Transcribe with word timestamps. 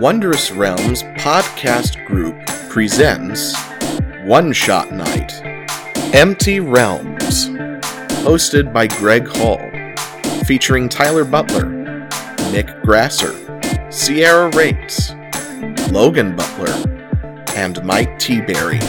Wondrous 0.00 0.50
Realms 0.50 1.02
podcast 1.18 2.02
group 2.06 2.34
presents 2.70 3.54
One 4.24 4.50
Shot 4.50 4.90
Night 4.90 5.30
Empty 6.14 6.58
Realms, 6.60 7.48
hosted 8.24 8.72
by 8.72 8.86
Greg 8.86 9.28
Hall, 9.28 9.60
featuring 10.44 10.88
Tyler 10.88 11.26
Butler, 11.26 11.68
Nick 12.50 12.80
Grasser, 12.80 13.34
Sierra 13.90 14.48
Rates, 14.56 15.12
Logan 15.90 16.34
Butler, 16.34 17.12
and 17.54 17.84
Mike 17.84 18.18
T. 18.18 18.40
Berry. 18.40 18.80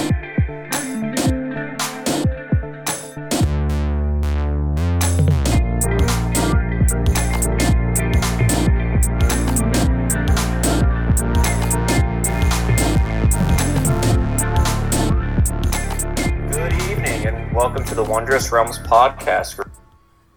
To 18.42 18.50
the 18.50 18.56
Wondrous 18.56 18.78
Realms 18.78 18.80
podcast. 18.80 19.56
group. 19.56 19.72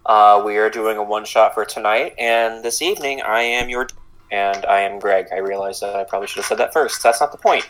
Uh, 0.06 0.42
we 0.44 0.56
are 0.58 0.68
doing 0.68 0.96
a 0.98 1.02
one 1.02 1.24
shot 1.24 1.54
for 1.54 1.64
tonight, 1.64 2.14
and 2.18 2.62
this 2.64 2.82
evening 2.82 3.22
I 3.22 3.40
am 3.42 3.68
your 3.68 3.88
and 4.30 4.64
I 4.66 4.80
am 4.80 4.98
Greg. 4.98 5.27
I 5.32 5.38
realize 5.38 5.80
that 5.80 5.94
I 5.94 6.04
probably 6.04 6.27
should 6.28 6.38
have 6.38 6.46
said 6.46 6.58
that 6.58 6.72
first. 6.72 7.02
That's 7.02 7.20
not 7.20 7.32
the 7.32 7.38
point. 7.38 7.66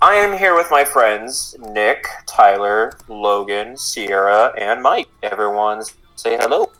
I 0.00 0.14
am 0.14 0.36
here 0.36 0.54
with 0.54 0.70
my 0.70 0.84
friends 0.84 1.56
Nick, 1.58 2.06
Tyler, 2.26 2.92
Logan, 3.08 3.76
Sierra, 3.76 4.52
and 4.58 4.82
Mike. 4.82 5.08
Everyone, 5.22 5.82
say 6.16 6.36
hello. 6.36 6.70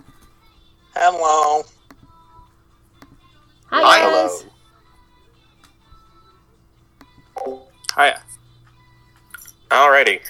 Hello. 0.95 1.63
Hi, 3.67 3.83
Hi, 3.83 4.01
guys. 4.01 4.45
hello. 7.37 7.63
Hiya. 7.97 8.23
Alrighty. 9.71 10.21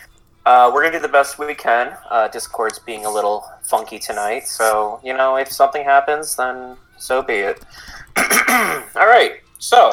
Uh, 0.48 0.70
we're 0.72 0.80
gonna 0.80 0.96
do 0.96 1.02
the 1.02 1.12
best 1.12 1.38
we 1.38 1.54
can. 1.54 1.94
Uh, 2.08 2.26
Discord's 2.26 2.78
being 2.78 3.04
a 3.04 3.10
little 3.10 3.46
funky 3.64 3.98
tonight, 3.98 4.48
so 4.48 4.98
you 5.04 5.12
know 5.12 5.36
if 5.36 5.52
something 5.52 5.84
happens, 5.84 6.36
then 6.36 6.74
so 6.96 7.20
be 7.20 7.34
it. 7.34 7.62
All 8.96 9.06
right. 9.06 9.42
So, 9.58 9.92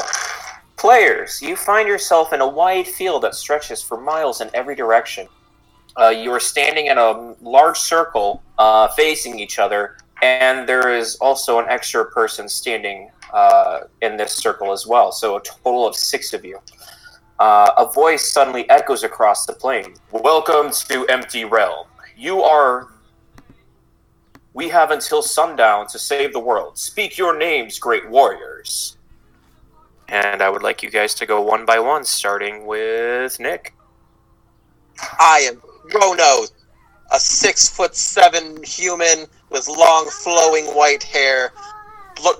players, 0.77 1.41
you 1.41 1.57
find 1.57 1.89
yourself 1.89 2.31
in 2.31 2.39
a 2.39 2.47
wide 2.47 2.87
field 2.87 3.23
that 3.23 3.35
stretches 3.35 3.81
for 3.81 3.99
miles 3.99 4.39
in 4.39 4.49
every 4.53 4.75
direction. 4.75 5.27
Uh, 5.99 6.07
you 6.07 6.31
are 6.31 6.39
standing 6.39 6.85
in 6.85 6.97
a 6.97 7.35
large 7.41 7.77
circle, 7.77 8.41
uh, 8.57 8.87
facing 8.87 9.37
each 9.37 9.59
other, 9.59 9.97
and 10.21 10.69
there 10.69 10.95
is 10.95 11.17
also 11.17 11.59
an 11.59 11.65
extra 11.67 12.09
person 12.11 12.47
standing 12.47 13.09
uh, 13.33 13.79
in 14.01 14.15
this 14.15 14.31
circle 14.31 14.71
as 14.71 14.87
well. 14.87 15.11
So, 15.11 15.35
a 15.35 15.41
total 15.41 15.85
of 15.85 15.97
six 15.97 16.31
of 16.31 16.45
you. 16.45 16.59
Uh, 17.39 17.71
a 17.77 17.91
voice 17.91 18.31
suddenly 18.31 18.69
echoes 18.69 19.03
across 19.03 19.45
the 19.45 19.51
plain. 19.51 19.93
Welcome 20.11 20.71
to 20.87 21.05
Empty 21.07 21.43
Realm. 21.43 21.85
You 22.15 22.41
are. 22.41 22.87
We 24.53 24.69
have 24.69 24.91
until 24.91 25.21
sundown 25.21 25.87
to 25.87 25.99
save 25.99 26.31
the 26.31 26.39
world. 26.39 26.77
Speak 26.77 27.17
your 27.17 27.37
names, 27.37 27.77
great 27.77 28.09
warriors. 28.09 28.95
And 30.07 30.41
I 30.41 30.49
would 30.49 30.63
like 30.63 30.81
you 30.81 30.89
guys 30.89 31.13
to 31.15 31.25
go 31.25 31.41
one 31.41 31.65
by 31.65 31.77
one, 31.77 32.05
starting 32.05 32.65
with 32.65 33.37
Nick. 33.37 33.73
I 35.19 35.49
am 35.49 35.61
Rono, 35.93 36.45
a 37.11 37.19
six 37.19 37.67
foot 37.67 37.97
seven 37.97 38.63
human 38.63 39.25
with 39.49 39.67
long 39.67 40.09
flowing 40.09 40.67
white 40.67 41.03
hair, 41.03 41.51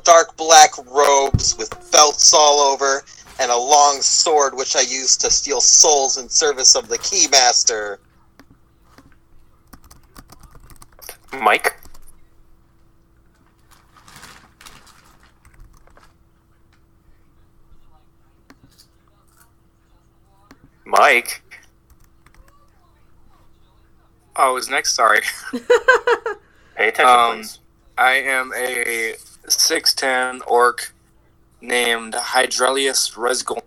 dark 0.06 0.38
black 0.38 0.70
robes 0.88 1.58
with 1.58 1.92
belts 1.92 2.34
all 2.34 2.62
over, 2.62 3.04
and 3.40 3.52
a 3.52 3.58
long 3.58 4.02
sword 4.02 4.56
which 4.56 4.76
I 4.76 4.82
use 4.82 5.18
to 5.18 5.30
steal 5.32 5.62
souls 5.62 6.18
in 6.18 6.30
service 6.30 6.76
of 6.76 6.88
the 6.88 6.98
Keymaster. 6.98 7.98
Mike. 11.42 11.76
Mike. 20.86 21.42
Oh, 24.36 24.54
was 24.54 24.70
next. 24.70 24.94
Sorry. 24.96 25.22
Pay 26.76 26.90
attention, 26.90 27.06
Um, 27.08 27.36
please. 27.38 27.60
I 27.98 28.12
am 28.16 28.52
a 28.56 29.16
6'10 29.48 30.42
orc 30.48 30.94
named 31.68 32.14
Hydrelius 32.14 33.14
Resgol 33.16 33.62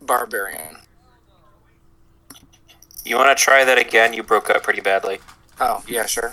Barbarian. 0.00 0.76
You 3.04 3.16
want 3.16 3.36
to 3.36 3.42
try 3.42 3.64
that 3.64 3.78
again? 3.78 4.12
You 4.12 4.22
broke 4.22 4.50
up 4.50 4.62
pretty 4.62 4.80
badly. 4.80 5.18
Oh, 5.60 5.82
yeah, 5.88 6.06
sure. 6.06 6.32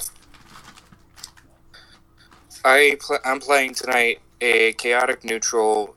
I 2.65 2.97
pl- 2.99 3.19
I'm 3.25 3.39
playing 3.39 3.75
tonight 3.75 4.19
a 4.41 4.73
chaotic 4.73 5.23
neutral 5.23 5.95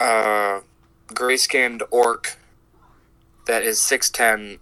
uh, 0.00 0.60
gray 1.12 1.36
skinned 1.36 1.82
orc 1.90 2.38
that 3.46 3.62
is 3.62 3.78
6'10 3.78 4.58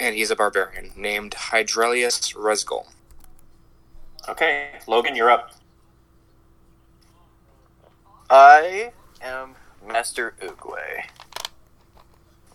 and 0.00 0.14
he's 0.14 0.30
a 0.30 0.36
barbarian 0.36 0.90
named 0.96 1.32
Hydrelius 1.32 2.34
Resgol. 2.34 2.86
Okay, 4.28 4.70
Logan, 4.86 5.14
you're 5.14 5.30
up. 5.30 5.53
I 8.30 8.92
am 9.20 9.54
Master 9.86 10.34
Oogway. 10.40 11.04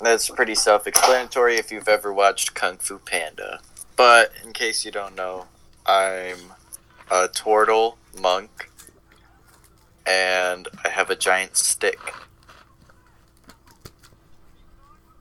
That's 0.01 0.29
pretty 0.29 0.55
self 0.55 0.87
explanatory 0.87 1.57
if 1.57 1.71
you've 1.71 1.87
ever 1.87 2.11
watched 2.13 2.55
Kung 2.55 2.77
Fu 2.77 2.97
Panda. 2.99 3.59
But 3.95 4.31
in 4.43 4.53
case 4.53 4.85
you 4.85 4.91
don't 4.91 5.15
know, 5.15 5.45
I'm 5.85 6.53
a 7.11 7.27
turtle 7.27 7.97
monk 8.19 8.71
and 10.05 10.67
I 10.83 10.89
have 10.89 11.09
a 11.09 11.15
giant 11.15 11.57
stick. 11.57 11.99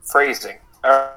Phrasing. 0.05 0.59
Uh, 0.83 1.11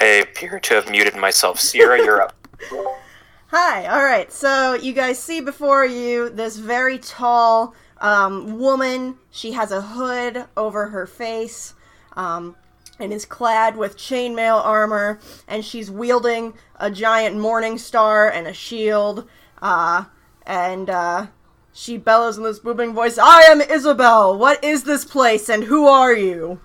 I 0.00 0.04
appear 0.22 0.58
to 0.60 0.74
have 0.74 0.90
muted 0.90 1.16
myself. 1.16 1.60
Sierra, 1.60 1.98
you're 1.98 2.22
up. 2.22 2.34
Hi. 3.48 3.86
All 3.86 4.02
right. 4.02 4.32
So 4.32 4.74
you 4.74 4.92
guys 4.92 5.18
see 5.18 5.40
before 5.40 5.84
you 5.84 6.30
this 6.30 6.56
very 6.56 6.98
tall 6.98 7.74
um, 8.00 8.58
woman. 8.58 9.18
She 9.30 9.52
has 9.52 9.70
a 9.70 9.82
hood 9.82 10.46
over 10.56 10.88
her 10.88 11.06
face. 11.06 11.74
Um, 12.14 12.56
and 12.98 13.12
is 13.12 13.24
clad 13.24 13.76
with 13.76 13.96
chainmail 13.96 14.64
armor, 14.64 15.18
and 15.48 15.64
she's 15.64 15.90
wielding 15.90 16.54
a 16.76 16.90
giant 16.90 17.36
morning 17.36 17.76
star 17.76 18.30
and 18.30 18.46
a 18.46 18.52
shield. 18.52 19.28
Uh, 19.60 20.04
and 20.46 20.88
uh, 20.88 21.26
she 21.72 21.96
bellows 21.96 22.36
in 22.36 22.44
this 22.44 22.58
booming 22.60 22.94
voice, 22.94 23.18
"I 23.18 23.42
am 23.42 23.60
Isabel. 23.60 24.38
What 24.38 24.62
is 24.62 24.84
this 24.84 25.04
place, 25.04 25.48
and 25.48 25.64
who 25.64 25.86
are 25.86 26.14
you?" 26.14 26.60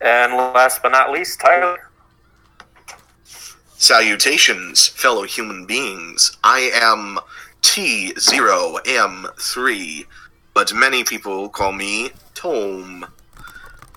And 0.00 0.34
last 0.34 0.82
but 0.82 0.92
not 0.92 1.10
least, 1.10 1.40
Tyler. 1.40 1.90
Salutations, 3.78 4.88
fellow 4.88 5.24
human 5.24 5.66
beings. 5.66 6.36
I 6.42 6.70
am 6.74 7.18
T0M3, 7.62 10.06
but 10.54 10.72
many 10.72 11.04
people 11.04 11.48
call 11.48 11.72
me 11.72 12.10
Tome. 12.34 13.06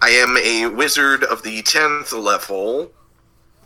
I 0.02 0.10
am 0.10 0.38
a 0.38 0.68
wizard 0.68 1.26
of 1.26 1.44
the 1.44 1.62
10th 1.62 2.14
level, 2.14 2.92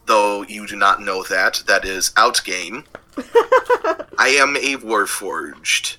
though 0.05 0.43
you 0.43 0.67
do 0.67 0.75
not 0.75 1.01
know 1.01 1.23
that. 1.23 1.63
That 1.67 1.85
is 1.85 2.11
outgame. 2.11 2.85
I 4.17 4.29
am 4.39 4.55
a 4.57 4.77
warforged, 4.77 5.97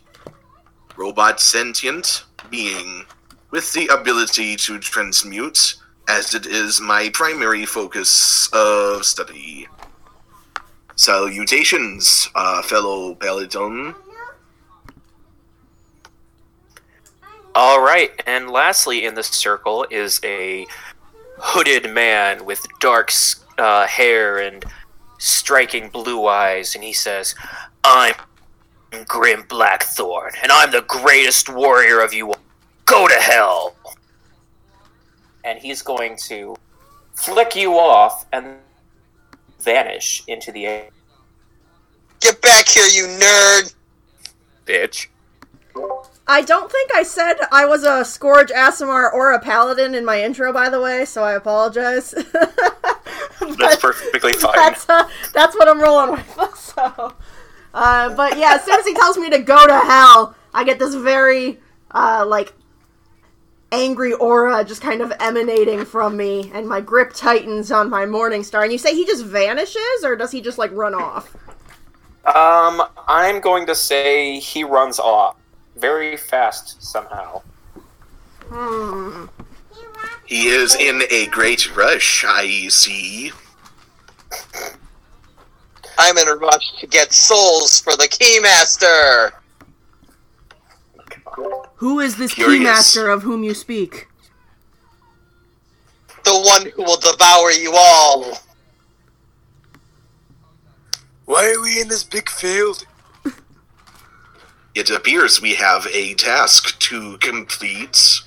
robot 0.96 1.40
sentient 1.40 2.24
being 2.50 3.04
with 3.50 3.72
the 3.72 3.86
ability 3.88 4.56
to 4.56 4.78
transmute, 4.78 5.76
as 6.08 6.34
it 6.34 6.46
is 6.46 6.80
my 6.80 7.10
primary 7.12 7.66
focus 7.66 8.48
of 8.52 9.04
study. 9.04 9.68
Salutations, 10.96 12.28
uh, 12.34 12.62
fellow 12.62 13.14
Paladin. 13.14 13.94
All 17.54 17.80
right, 17.80 18.10
and 18.26 18.50
lastly 18.50 19.04
in 19.04 19.14
the 19.14 19.22
circle 19.22 19.86
is 19.90 20.20
a 20.24 20.66
hooded 21.38 21.90
man 21.90 22.44
with 22.44 22.66
dark 22.80 23.12
uh, 23.58 23.86
hair 23.86 24.38
and 24.38 24.64
striking 25.18 25.88
blue 25.88 26.26
eyes, 26.26 26.74
and 26.74 26.82
he 26.82 26.92
says, 26.92 27.34
"I'm 27.82 28.14
Grim 29.06 29.44
Blackthorn, 29.48 30.32
and 30.42 30.52
I'm 30.52 30.70
the 30.70 30.82
greatest 30.82 31.48
warrior 31.48 32.00
of 32.00 32.12
you 32.12 32.28
all. 32.28 32.38
Go 32.86 33.08
to 33.08 33.14
hell. 33.14 33.73
And 35.44 35.58
he's 35.58 35.82
going 35.82 36.16
to 36.24 36.56
flick 37.14 37.54
you 37.54 37.78
off 37.78 38.26
and 38.32 38.56
vanish 39.60 40.22
into 40.26 40.50
the 40.50 40.66
air. 40.66 40.88
Get 42.20 42.40
back 42.40 42.68
here, 42.68 42.86
you 42.86 43.06
nerd! 43.18 43.74
Bitch. 44.66 45.08
I 46.26 46.40
don't 46.40 46.72
think 46.72 46.94
I 46.94 47.02
said 47.02 47.34
I 47.52 47.66
was 47.66 47.84
a 47.84 48.04
Scourge, 48.04 48.48
Aasimar, 48.48 49.12
or 49.12 49.32
a 49.32 49.40
Paladin 49.40 49.94
in 49.94 50.04
my 50.04 50.22
intro, 50.22 50.52
by 50.52 50.70
the 50.70 50.80
way, 50.80 51.04
so 51.04 51.22
I 51.22 51.34
apologize. 51.34 52.12
That's 53.40 53.76
perfectly 53.76 54.32
fine. 54.32 54.52
That's, 54.54 54.88
uh, 54.88 55.06
that's 55.34 55.54
what 55.54 55.68
I'm 55.68 55.80
rolling 55.80 56.12
with. 56.12 56.38
So, 56.74 57.14
uh, 57.72 58.14
but 58.16 58.36
yeah, 58.36 58.54
as 58.54 58.64
soon 58.64 58.80
as 58.80 58.86
he 58.86 58.94
tells 58.94 59.16
me 59.16 59.30
to 59.30 59.38
go 59.38 59.64
to 59.64 59.78
hell, 59.78 60.34
I 60.52 60.64
get 60.64 60.80
this 60.80 60.94
very 60.94 61.60
uh, 61.92 62.24
like 62.26 62.52
angry 63.74 64.12
aura 64.14 64.64
just 64.64 64.80
kind 64.80 65.02
of 65.02 65.12
emanating 65.18 65.84
from 65.84 66.16
me, 66.16 66.50
and 66.54 66.68
my 66.68 66.80
grip 66.80 67.12
tightens 67.12 67.72
on 67.72 67.90
my 67.90 68.06
Morning 68.06 68.44
Star. 68.44 68.62
And 68.62 68.72
you 68.72 68.78
say 68.78 68.94
he 68.94 69.04
just 69.04 69.24
vanishes, 69.24 70.04
or 70.04 70.14
does 70.16 70.30
he 70.30 70.40
just 70.40 70.58
like 70.58 70.70
run 70.72 70.94
off? 70.94 71.34
Um, 72.24 72.82
I'm 73.06 73.40
going 73.40 73.66
to 73.66 73.74
say 73.74 74.38
he 74.38 74.64
runs 74.64 74.98
off 74.98 75.36
very 75.76 76.16
fast 76.16 76.82
somehow. 76.82 77.42
Hmm. 78.48 79.26
He 80.24 80.46
is 80.46 80.74
in 80.76 81.02
a 81.10 81.26
great 81.26 81.76
rush, 81.76 82.24
I 82.26 82.68
see. 82.68 83.32
I'm 85.98 86.16
in 86.16 86.28
a 86.28 86.36
rush 86.36 86.72
to 86.80 86.86
get 86.86 87.12
souls 87.12 87.80
for 87.80 87.96
the 87.96 88.08
Keymaster! 88.08 89.32
Who 91.84 92.00
is 92.00 92.16
this 92.16 92.32
Curious. 92.32 92.62
keymaster 92.62 93.12
of 93.12 93.24
whom 93.24 93.42
you 93.42 93.52
speak? 93.52 94.08
The 96.24 96.32
one 96.32 96.70
who 96.70 96.82
will 96.82 96.96
devour 96.96 97.50
you 97.50 97.74
all! 97.76 98.38
Why 101.26 101.52
are 101.52 101.60
we 101.60 101.82
in 101.82 101.88
this 101.88 102.02
big 102.02 102.30
field? 102.30 102.86
It 104.74 104.88
appears 104.88 105.42
we 105.42 105.56
have 105.56 105.86
a 105.92 106.14
task 106.14 106.78
to 106.88 107.18
complete 107.18 108.22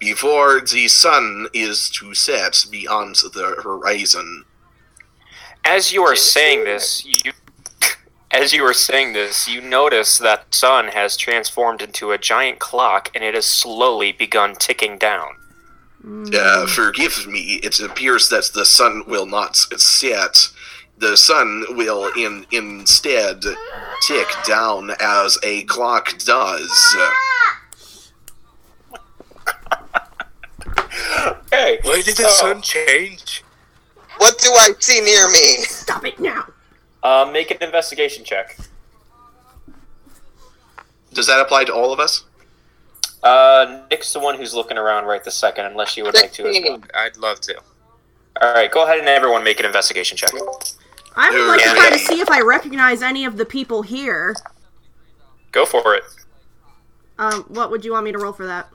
before 0.00 0.60
the 0.60 0.88
sun 0.88 1.46
is 1.54 1.88
to 1.90 2.12
set 2.12 2.66
beyond 2.72 3.14
the 3.32 3.54
horizon. 3.62 4.44
As 5.64 5.92
you 5.92 6.02
are 6.02 6.16
saying 6.16 6.64
this, 6.64 7.04
you 7.04 7.30
as 8.30 8.52
you 8.52 8.64
are 8.64 8.74
saying 8.74 9.12
this, 9.12 9.48
you 9.48 9.60
notice 9.60 10.18
that 10.18 10.50
the 10.50 10.56
sun 10.56 10.88
has 10.88 11.16
transformed 11.16 11.80
into 11.82 12.12
a 12.12 12.18
giant 12.18 12.58
clock 12.58 13.10
and 13.14 13.22
it 13.22 13.34
has 13.34 13.46
slowly 13.46 14.12
begun 14.12 14.54
ticking 14.54 14.98
down. 14.98 15.36
Uh, 16.34 16.66
forgive 16.66 17.26
me, 17.26 17.58
it 17.62 17.80
appears 17.80 18.28
that 18.28 18.50
the 18.54 18.64
sun 18.64 19.02
will 19.06 19.26
not 19.26 19.56
set. 19.56 20.48
The 20.98 21.16
sun 21.16 21.64
will 21.70 22.10
in 22.16 22.46
instead 22.52 23.42
tick 24.06 24.28
down 24.46 24.92
as 25.00 25.36
a 25.42 25.64
clock 25.64 26.16
does. 26.18 26.96
Hey, 31.50 31.78
Why 31.82 32.02
did 32.02 32.16
the 32.16 32.28
so, 32.28 32.28
sun 32.28 32.62
change? 32.62 33.42
What 34.18 34.38
do 34.38 34.50
I 34.52 34.70
see 34.78 35.00
near 35.00 35.28
me? 35.28 35.64
Stop 35.64 36.04
it 36.04 36.20
now! 36.20 36.46
Uh, 37.02 37.28
make 37.32 37.50
an 37.50 37.58
investigation 37.60 38.24
check. 38.24 38.56
Does 41.12 41.26
that 41.28 41.40
apply 41.40 41.64
to 41.64 41.74
all 41.74 41.92
of 41.92 42.00
us? 42.00 42.24
Uh, 43.22 43.82
Nick's 43.90 44.12
the 44.12 44.20
one 44.20 44.36
who's 44.36 44.54
looking 44.54 44.76
around 44.76 45.04
right 45.06 45.22
this 45.24 45.34
second, 45.36 45.66
unless 45.66 45.96
you 45.96 46.04
would 46.04 46.14
like 46.14 46.32
to 46.32 46.46
as 46.46 46.56
well. 46.62 46.80
I'd 46.94 47.16
love 47.16 47.40
to. 47.42 47.56
All 48.40 48.52
right, 48.54 48.70
go 48.70 48.84
ahead 48.84 48.98
and 48.98 49.08
everyone 49.08 49.42
make 49.42 49.58
an 49.60 49.66
investigation 49.66 50.16
check. 50.16 50.30
I 51.16 51.30
would 51.30 51.46
like 51.48 51.60
to 51.60 51.66
Yeah. 51.66 51.74
try 51.74 51.90
to 51.90 51.98
see 51.98 52.20
if 52.20 52.30
I 52.30 52.40
recognize 52.40 53.02
any 53.02 53.24
of 53.24 53.36
the 53.38 53.46
people 53.46 53.82
here. 53.82 54.34
Go 55.52 55.64
for 55.64 55.94
it. 55.94 56.04
Um, 57.18 57.44
what 57.48 57.70
would 57.70 57.84
you 57.84 57.92
want 57.92 58.04
me 58.04 58.12
to 58.12 58.18
roll 58.18 58.34
for 58.34 58.44
that? 58.46 58.68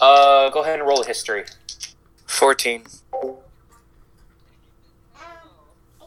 Uh, 0.00 0.50
go 0.50 0.62
ahead 0.62 0.80
and 0.80 0.88
roll 0.88 1.00
a 1.02 1.06
history. 1.06 1.44
14. 2.26 2.84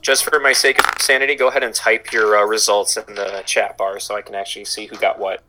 Just 0.06 0.24
for 0.24 0.40
my 0.40 0.54
sake 0.54 0.78
of 0.78 0.86
sanity, 1.02 1.34
go 1.34 1.48
ahead 1.48 1.64
and 1.64 1.74
type 1.74 2.12
your 2.12 2.38
uh, 2.38 2.46
results 2.46 2.96
in 2.96 3.16
the 3.16 3.42
chat 3.48 3.76
bar 3.76 4.00
so 4.00 4.16
I 4.16 4.22
can 4.22 4.36
actually 4.36 4.66
see 4.66 4.86
who 4.86 4.96
got 4.98 5.18
what. 5.18 5.42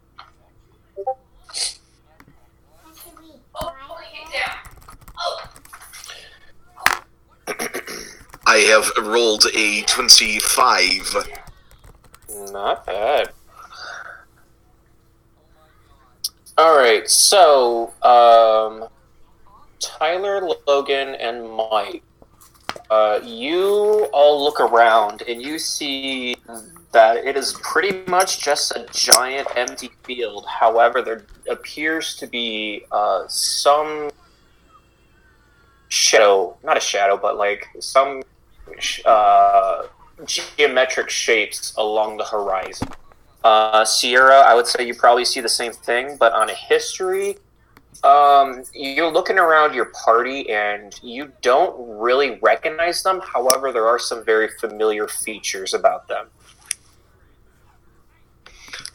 I 8.47 8.57
have 8.71 8.91
rolled 8.97 9.45
a 9.55 9.83
25. 9.83 11.17
Not 12.51 12.87
bad. 12.87 13.33
All 16.57 16.75
right, 16.75 17.07
so 17.11 17.93
um, 18.01 18.89
Tyler, 19.81 20.49
Logan, 20.67 21.15
and 21.17 21.47
Mike, 21.47 22.03
uh, 22.91 23.21
you 23.25 24.09
all 24.13 24.43
look 24.43 24.61
around 24.61 25.23
and 25.29 25.43
you 25.43 25.59
see 25.59 26.37
that 26.93 27.19
it 27.19 27.37
is 27.37 27.55
pretty 27.63 28.03
much 28.11 28.43
just 28.43 28.73
a 28.73 28.87
giant 28.93 29.49
empty 29.57 29.91
field. 30.05 30.47
However, 30.47 31.03
there 31.03 31.27
appears 31.49 32.17
to 32.17 32.27
be 32.27 32.85
uh, 32.91 33.25
some 33.29 34.11
shadow, 35.89 36.57
not 36.65 36.77
a 36.77 36.81
shadow, 36.81 37.17
but 37.17 37.37
like 37.37 37.67
some 37.81 38.23
uh, 39.05 39.87
geometric 40.25 41.11
shapes 41.11 41.75
along 41.77 42.17
the 42.17 42.25
horizon. 42.25 42.89
Uh, 43.45 43.85
Sierra, 43.85 44.41
I 44.41 44.55
would 44.55 44.67
say 44.67 44.87
you 44.87 44.95
probably 44.95 45.25
see 45.25 45.41
the 45.41 45.49
same 45.49 45.73
thing, 45.73 46.17
but 46.19 46.33
on 46.33 46.51
a 46.51 46.55
history, 46.55 47.37
um, 48.05 48.63
you're 48.75 49.11
looking 49.11 49.39
around 49.39 49.75
your 49.75 49.87
party 50.05 50.51
and 50.51 50.99
you 51.03 51.33
don't 51.43 51.75
really 51.99 52.39
recognize 52.43 53.03
them. 53.03 53.21
However, 53.21 53.73
there 53.73 53.87
are 53.87 53.99
some 53.99 54.25
very 54.25 54.49
familiar 54.61 55.09
features 55.09 55.75
about 55.75 56.09
them. 56.09 56.27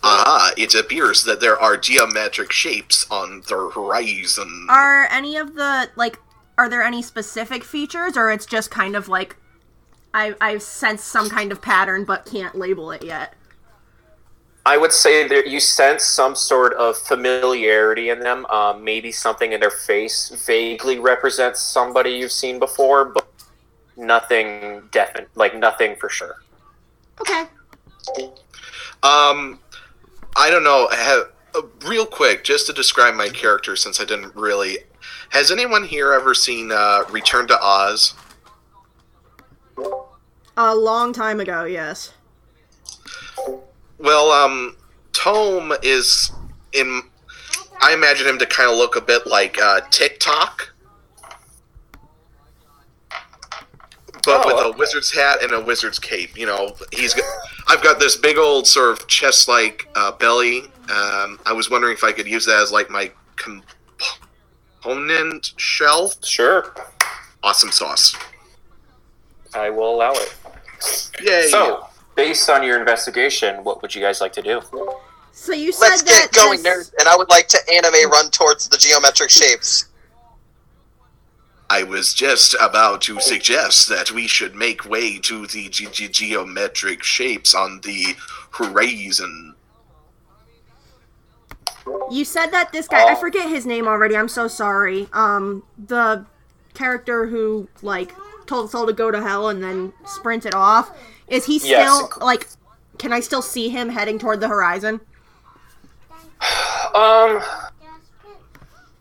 Ah, 0.04 0.52
it 0.58 0.74
appears 0.74 1.24
that 1.26 1.40
there 1.40 1.60
are 1.60 1.78
geometric 1.78 2.52
shapes 2.52 3.06
on 3.12 3.44
the 3.48 3.70
horizon. 3.74 4.68
Are 4.70 5.06
any 5.06 5.38
of 5.38 5.54
the 5.54 5.90
like 5.96 6.20
are 6.58 6.68
there 6.70 6.82
any 6.84 7.02
specific 7.02 7.64
features 7.64 8.18
or 8.18 8.32
it's 8.32 8.46
just 8.46 8.72
kind 8.72 8.96
of 8.96 9.08
like 9.08 9.36
I 10.14 10.36
I've 10.42 10.64
sensed 10.64 11.08
some 11.08 11.30
kind 11.30 11.52
of 11.52 11.62
pattern 11.62 12.06
but 12.06 12.26
can't 12.26 12.56
label 12.56 12.92
it 12.92 13.04
yet. 13.04 13.36
I 14.66 14.78
would 14.78 14.92
say 14.92 15.28
that 15.28 15.48
you 15.48 15.60
sense 15.60 16.04
some 16.06 16.36
sort 16.36 16.74
of 16.76 16.96
familiarity 16.96 18.10
in 18.10 18.20
them. 18.20 18.46
Um, 18.48 18.84
maybe 18.84 19.12
something 19.12 19.54
in 19.54 19.60
their 19.60 19.72
face 19.72 20.30
vaguely 20.46 21.00
represents 21.00 21.60
somebody 21.62 22.12
you've 22.12 22.32
seen 22.32 22.60
before, 22.60 23.06
but 23.06 23.28
nothing 23.98 24.84
definite, 24.92 25.30
like 25.36 25.56
nothing 25.56 25.96
for 25.96 26.10
sure. 26.10 26.44
Okay. 27.20 27.46
Um, 29.04 29.60
I 30.36 30.50
don't 30.52 30.64
know. 30.64 30.88
Have, 30.92 31.32
uh, 31.56 31.62
real 31.88 32.06
quick, 32.06 32.44
just 32.44 32.68
to 32.68 32.74
describe 32.74 33.16
my 33.16 33.30
character, 33.30 33.76
since 33.76 34.00
I 34.00 34.06
didn't 34.06 34.36
really. 34.36 34.78
Has 35.30 35.50
anyone 35.50 35.84
here 35.84 36.14
ever 36.14 36.34
seen 36.34 36.72
uh, 36.72 37.04
Return 37.10 37.48
to 37.48 37.60
Oz? 37.60 38.14
A 40.58 40.76
long 40.76 41.14
time 41.14 41.40
ago, 41.40 41.64
yes. 41.64 42.14
Well, 44.02 44.32
um, 44.32 44.76
Tome 45.14 45.74
is 45.84 46.32
in. 46.74 47.04
I 47.82 47.94
imagine 47.94 48.28
him 48.28 48.38
to 48.40 48.46
kind 48.46 48.70
of 48.70 48.78
look 48.78 48.96
a 48.96 49.02
bit 49.02 49.26
like 49.26 49.60
uh, 49.60 49.82
TikTok, 49.90 50.72
but 54.24 54.46
Oh, 54.46 54.46
with 54.46 54.76
a 54.76 54.78
wizard's 54.78 55.12
hat 55.12 55.44
and 55.44 55.52
a 55.52 55.60
wizard's 55.60 56.00
cape. 56.00 56.38
You 56.38 56.46
know, 56.46 56.76
he's. 56.92 57.14
Got, 57.14 57.26
I've 57.68 57.82
got 57.82 58.00
this 58.00 58.16
big 58.16 58.38
old 58.38 58.68
sort 58.68 58.92
of 58.92 59.08
chest-like 59.08 59.88
uh, 59.96 60.12
belly. 60.14 60.64
Um, 60.90 61.40
I 61.46 61.54
was 61.54 61.70
wondering 61.70 61.94
if 61.94 62.04
I 62.04 62.12
could 62.12 62.28
use 62.28 62.46
that 62.46 62.62
as 62.62 62.72
like 62.72 62.90
my 62.90 63.12
component 64.84 65.54
shelf. 65.58 66.24
Sure, 66.26 66.74
Awesome 67.44 67.72
sauce. 67.72 68.16
I 69.54 69.70
will 69.70 69.96
allow 69.96 70.12
it. 70.14 70.36
Yay! 71.22 71.48
So, 71.50 71.88
based 72.16 72.50
on 72.50 72.64
your 72.64 72.80
investigation, 72.80 73.64
what 73.64 73.82
would 73.82 73.94
you 73.96 74.02
guys 74.02 74.22
like 74.22 74.34
to 74.34 74.42
do? 74.42 74.62
So 75.32 75.54
you 75.54 75.72
said 75.72 75.90
Let's 75.90 76.04
that 76.04 76.30
get 76.32 76.34
going, 76.34 76.62
this- 76.62 76.90
nerd. 76.90 76.94
And 77.00 77.08
I 77.08 77.16
would 77.16 77.30
like 77.30 77.48
to 77.50 77.58
anime 77.74 78.10
run 78.12 78.30
towards 78.32 78.68
the 78.70 78.78
geometric 78.78 79.30
shapes. 79.30 79.86
I 81.70 81.84
was 81.84 82.14
just 82.14 82.54
about 82.60 83.00
to 83.04 83.22
suggest 83.22 83.88
that 83.88 84.12
we 84.12 84.28
should 84.28 84.56
make 84.56 84.84
way 84.90 85.18
to 85.20 85.48
the 85.48 85.70
ge- 85.70 85.90
ge- 85.90 86.12
geometric 86.12 87.02
shapes 87.02 87.56
on 87.56 87.80
the 87.82 88.16
horizon. 88.52 89.56
You 92.12 92.26
said 92.26 92.48
that 92.48 92.72
this 92.74 92.88
guy, 92.90 93.04
I 93.10 93.14
Oh. 93.14 93.16
forget 93.16 93.48
his 93.50 93.66
name 93.66 93.88
already. 93.88 94.16
I'm 94.18 94.28
so 94.28 94.48
sorry. 94.50 95.08
Um, 95.14 95.64
the 95.78 96.26
character 96.74 97.28
who 97.28 97.70
like 97.82 98.14
told 98.46 98.66
us 98.66 98.76
all 98.76 98.86
to 98.86 98.94
go 98.94 99.10
to 99.10 99.22
hell 99.22 99.48
and 99.48 99.64
then 99.64 99.94
sprinted 100.06 100.54
off. 100.54 100.92
Is 101.32 101.46
he 101.46 101.58
Yes. 101.64 101.88
still 101.88 102.10
like? 102.24 102.48
Can 103.00 103.12
I 103.12 103.22
still 103.22 103.42
see 103.42 103.70
him 103.70 103.90
heading 103.90 104.20
toward 104.20 104.40
the 104.42 104.48
horizon? 104.48 105.02
Um, 106.94 107.42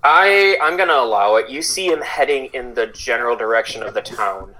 I 0.04 0.56
I'm 0.62 0.76
gonna 0.76 0.94
allow 0.94 1.34
it. 1.36 1.50
You 1.50 1.60
see 1.60 1.86
him 1.88 2.00
heading 2.00 2.46
in 2.52 2.72
the 2.74 2.86
general 2.86 3.36
direction 3.36 3.82
of 3.82 3.94
the 3.94 4.00
town. 4.00 4.54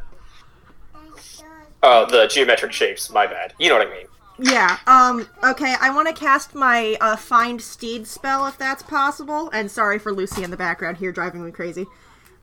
Oh, 1.83 2.07
the 2.07 2.27
geometric 2.27 2.73
shapes. 2.73 3.09
My 3.11 3.27
bad. 3.29 3.55
You 3.59 3.69
know 3.69 3.79
what 3.79 3.87
I 3.87 3.91
mean. 3.91 4.07
Yeah. 4.39 4.79
Um. 4.87 5.29
Okay. 5.45 5.77
I 5.81 5.91
want 5.95 6.09
to 6.09 6.15
cast 6.15 6.55
my 6.57 6.97
uh, 7.01 7.15
find 7.15 7.63
steed 7.63 8.07
spell 8.07 8.47
if 8.49 8.59
that's 8.59 8.83
possible. 8.83 9.49
And 9.51 9.71
sorry 9.71 9.99
for 10.01 10.13
Lucy 10.13 10.43
in 10.43 10.51
the 10.51 10.57
background 10.57 10.97
here 10.97 11.13
driving 11.13 11.45
me 11.45 11.53
crazy. 11.53 11.87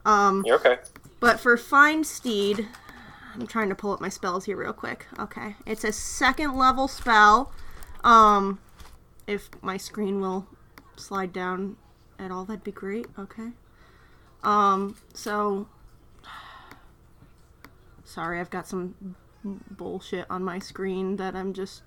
Um. 0.05 0.43
You're 0.46 0.55
okay. 0.60 0.77
But 1.19 1.39
for 1.39 1.57
find 1.57 2.05
steed, 2.07 2.67
I'm 3.38 3.48
trying 3.48 3.70
to 3.70 3.75
pull 3.75 3.91
up 3.94 4.01
my 4.01 4.10
spells 4.10 4.46
here 4.46 4.58
real 4.58 4.74
quick. 4.74 5.06
Okay. 5.20 5.56
It's 5.65 5.84
a 5.84 5.91
second 5.91 6.56
level 6.56 6.88
spell. 6.88 7.51
Um. 8.03 8.60
If 9.25 9.50
my 9.62 9.77
screen 9.77 10.22
will 10.22 10.48
slide 10.96 11.34
down 11.34 11.75
at 12.17 12.32
all, 12.32 12.46
that'd 12.46 12.63
be 12.63 12.72
great. 12.72 13.08
Okay. 13.17 13.50
Um. 14.44 14.96
So. 15.13 15.67
Sorry, 18.03 18.39
I've 18.39 18.50
got 18.50 18.67
some 18.67 19.15
bullshit 19.44 20.25
on 20.29 20.44
my 20.44 20.60
screen 20.60 21.17
that 21.17 21.36
I'm 21.36 21.53
just 21.53 21.84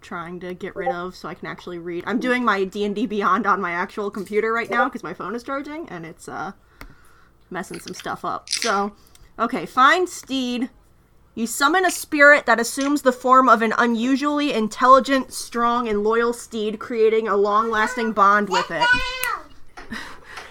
trying 0.00 0.38
to 0.40 0.54
get 0.54 0.76
rid 0.76 0.90
of 0.90 1.16
so 1.16 1.28
I 1.28 1.34
can 1.34 1.48
actually 1.48 1.78
read. 1.78 2.04
I'm 2.06 2.20
doing 2.20 2.44
my 2.44 2.64
D&D 2.64 3.06
Beyond 3.06 3.46
on 3.46 3.60
my 3.60 3.72
actual 3.72 4.10
computer 4.10 4.52
right 4.52 4.70
now 4.70 4.84
because 4.84 5.02
my 5.02 5.14
phone 5.14 5.34
is 5.34 5.42
charging 5.42 5.88
and 5.88 6.04
it's 6.04 6.28
uh 6.28 6.52
messing 7.50 7.80
some 7.80 7.94
stuff 7.94 8.24
up. 8.24 8.50
So, 8.50 8.92
okay, 9.38 9.66
find 9.66 10.08
steed. 10.08 10.70
You 11.34 11.46
summon 11.48 11.84
a 11.84 11.90
spirit 11.90 12.46
that 12.46 12.60
assumes 12.60 13.02
the 13.02 13.12
form 13.12 13.48
of 13.48 13.60
an 13.60 13.74
unusually 13.76 14.52
intelligent, 14.52 15.32
strong, 15.32 15.88
and 15.88 16.04
loyal 16.04 16.32
steed, 16.32 16.78
creating 16.78 17.26
a 17.26 17.36
long-lasting 17.36 18.12
bond 18.12 18.48
with 18.48 18.70
it. 18.70 18.86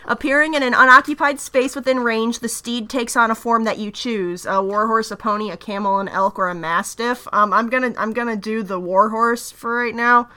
Appearing 0.05 0.53
in 0.53 0.63
an 0.63 0.73
unoccupied 0.73 1.39
space 1.39 1.75
within 1.75 1.99
range, 1.99 2.39
the 2.39 2.49
steed 2.49 2.89
takes 2.89 3.15
on 3.15 3.31
a 3.31 3.35
form 3.35 3.63
that 3.63 3.77
you 3.77 3.89
choose: 3.89 4.45
a 4.45 4.61
warhorse, 4.61 5.11
a 5.11 5.15
pony, 5.15 5.49
a 5.49 5.55
camel, 5.55 5.99
an 5.99 6.09
elk, 6.09 6.37
or 6.37 6.49
a 6.49 6.55
mastiff. 6.55 7.25
Um, 7.31 7.53
I'm 7.53 7.69
gonna 7.69 7.93
I'm 7.97 8.11
gonna 8.11 8.35
do 8.35 8.63
the 8.63 8.81
warhorse 8.81 9.49
for 9.51 9.77
right 9.77 9.95
now, 9.95 10.29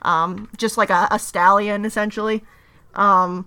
um, 0.00 0.48
just 0.56 0.78
like 0.78 0.88
a, 0.88 1.06
a 1.10 1.18
stallion 1.18 1.84
essentially. 1.84 2.42
Um, 2.94 3.46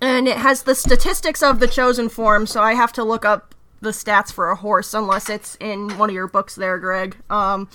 and 0.00 0.26
it 0.26 0.38
has 0.38 0.62
the 0.62 0.74
statistics 0.74 1.42
of 1.42 1.60
the 1.60 1.68
chosen 1.68 2.08
form, 2.08 2.46
so 2.46 2.62
I 2.62 2.72
have 2.72 2.92
to 2.94 3.04
look 3.04 3.26
up 3.26 3.54
the 3.80 3.90
stats 3.90 4.32
for 4.32 4.50
a 4.50 4.56
horse 4.56 4.94
unless 4.94 5.28
it's 5.30 5.56
in 5.60 5.96
one 5.98 6.10
of 6.10 6.14
your 6.14 6.28
books 6.28 6.54
there, 6.54 6.78
Greg. 6.78 7.16
Um, 7.30 7.68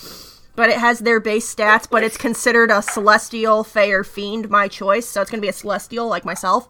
but 0.56 0.70
it 0.70 0.78
has 0.78 1.00
their 1.00 1.20
base 1.20 1.54
stats, 1.54 1.88
but 1.90 2.04
it's 2.04 2.18
considered 2.18 2.70
a 2.70 2.82
celestial, 2.82 3.64
fey, 3.64 3.92
or 3.92 4.04
fiend, 4.04 4.50
my 4.50 4.68
choice. 4.68 5.08
So 5.08 5.22
it's 5.22 5.32
gonna 5.32 5.42
be 5.42 5.48
a 5.48 5.54
celestial, 5.54 6.08
like 6.08 6.26
myself. 6.26 6.68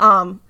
Um, 0.00 0.40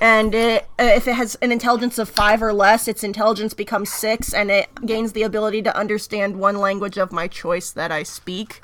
and 0.00 0.34
it, 0.34 0.66
if 0.78 1.06
it 1.06 1.14
has 1.14 1.36
an 1.36 1.52
intelligence 1.52 1.98
of 1.98 2.08
five 2.08 2.42
or 2.42 2.52
less, 2.52 2.88
its 2.88 3.04
intelligence 3.04 3.54
becomes 3.54 3.90
six, 3.92 4.34
and 4.34 4.50
it 4.50 4.68
gains 4.84 5.12
the 5.12 5.22
ability 5.22 5.62
to 5.62 5.76
understand 5.76 6.38
one 6.38 6.56
language 6.58 6.98
of 6.98 7.12
my 7.12 7.28
choice 7.28 7.70
that 7.70 7.92
I 7.92 8.02
speak. 8.02 8.60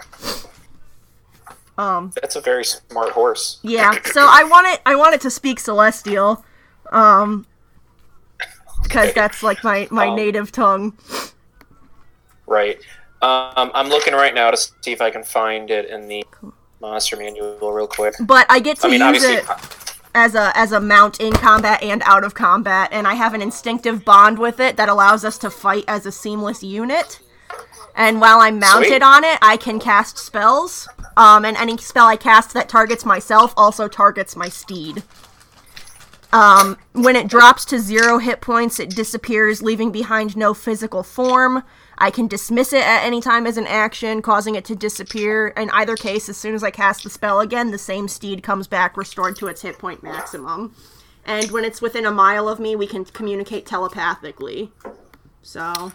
Um, 1.79 2.13
That's 2.21 2.37
a 2.37 2.41
very 2.41 2.65
smart 2.65 3.11
horse. 3.13 3.59
yeah, 3.63 3.97
so 4.05 4.27
I 4.29 4.45
want 4.45 4.67
it. 4.69 4.83
I 4.85 4.95
want 4.95 5.15
it 5.15 5.21
to 5.23 5.31
speak 5.31 5.59
Celestial, 5.59 6.45
um, 6.91 7.47
because 8.83 9.13
that's 9.15 9.43
like 9.43 9.63
my 9.65 9.89
my 9.91 10.09
Um, 10.09 10.17
native 10.17 10.53
tongue. 10.53 10.97
Right. 12.47 12.79
Um, 13.23 13.71
I'm 13.75 13.89
looking 13.89 14.15
right 14.15 14.35
now 14.35 14.51
to 14.51 14.57
see 14.57 14.93
if 14.93 15.01
I 15.01 15.11
can 15.11 15.23
find 15.23 15.71
it 15.71 15.89
in 15.89 16.09
the 16.09 16.25
monster 16.81 17.17
manual 17.17 17.73
real 17.73 17.87
quick. 17.87 18.15
But 18.21 18.47
I 18.51 18.59
get 18.59 18.79
to 18.81 18.89
I 18.89 18.91
mean, 18.91 19.15
use 19.15 19.23
it 19.23 19.45
as 20.15 20.35
a 20.35 20.53
as 20.57 20.73
a 20.73 20.81
mount 20.81 21.21
in 21.21 21.33
combat 21.33 21.83
and 21.83 22.03
out 22.05 22.25
of 22.25 22.35
combat, 22.35 22.89
and 22.93 23.07
I 23.07 23.15
have 23.15 23.33
an 23.35 23.41
instinctive 23.41 24.05
bond 24.05 24.39
with 24.39 24.59
it 24.61 24.77
that 24.77 24.89
allows 24.89 25.25
us 25.25 25.39
to 25.39 25.51
fight 25.51 25.85
as 25.87 26.05
a 26.07 26.13
seamless 26.13 26.63
unit. 26.63 27.21
And 27.95 28.21
while 28.21 28.41
I'm 28.41 28.59
mounted 28.59 28.89
Sweet. 28.89 29.03
on 29.03 29.23
it, 29.23 29.39
I 29.43 29.57
can 29.59 29.79
cast 29.79 30.17
spells. 30.19 30.89
Um, 31.17 31.45
and 31.45 31.57
any 31.59 31.77
spell 31.77 32.07
I 32.07 32.17
cast 32.17 32.55
that 32.55 32.69
targets 32.69 33.05
myself 33.05 33.53
also 33.57 33.87
targets 33.87 34.35
my 34.35 34.49
steed. 34.49 35.03
Um, 36.33 36.79
when 36.93 37.15
it 37.15 37.29
drops 37.29 37.65
to 37.67 37.79
zero 37.79 38.19
hit 38.19 38.41
points, 38.41 38.81
it 38.81 38.91
disappears, 38.91 39.61
leaving 39.63 39.93
behind 39.93 40.37
no 40.37 40.55
physical 40.55 41.03
form. 41.03 41.63
I 41.99 42.11
can 42.11 42.27
dismiss 42.27 42.73
it 42.73 42.83
at 42.83 43.05
any 43.05 43.21
time 43.21 43.47
as 43.47 43.59
an 43.59 43.67
action, 43.67 44.23
causing 44.23 44.55
it 44.55 44.65
to 44.67 44.75
disappear. 44.75 45.49
In 45.49 45.69
either 45.71 45.95
case, 45.95 46.29
as 46.31 46.37
soon 46.39 46.55
as 46.55 46.65
I 46.65 46.71
cast 46.71 47.05
the 47.05 47.11
spell 47.11 47.41
again, 47.41 47.71
the 47.71 47.79
same 47.79 48.09
steed 48.09 48.43
comes 48.43 48.67
back, 48.67 48.97
restored 48.97 49.37
to 49.37 49.47
its 49.47 49.61
hit 49.63 49.79
point 49.79 50.03
maximum. 50.03 50.75
And 51.25 51.51
when 51.51 51.65
it's 51.65 51.83
within 51.83 52.07
a 52.07 52.11
mile 52.11 52.49
of 52.49 52.59
me, 52.59 52.75
we 52.77 52.87
can 52.87 53.05
communicate 53.05 53.67
telepathically. 53.67 54.73
So, 55.43 55.93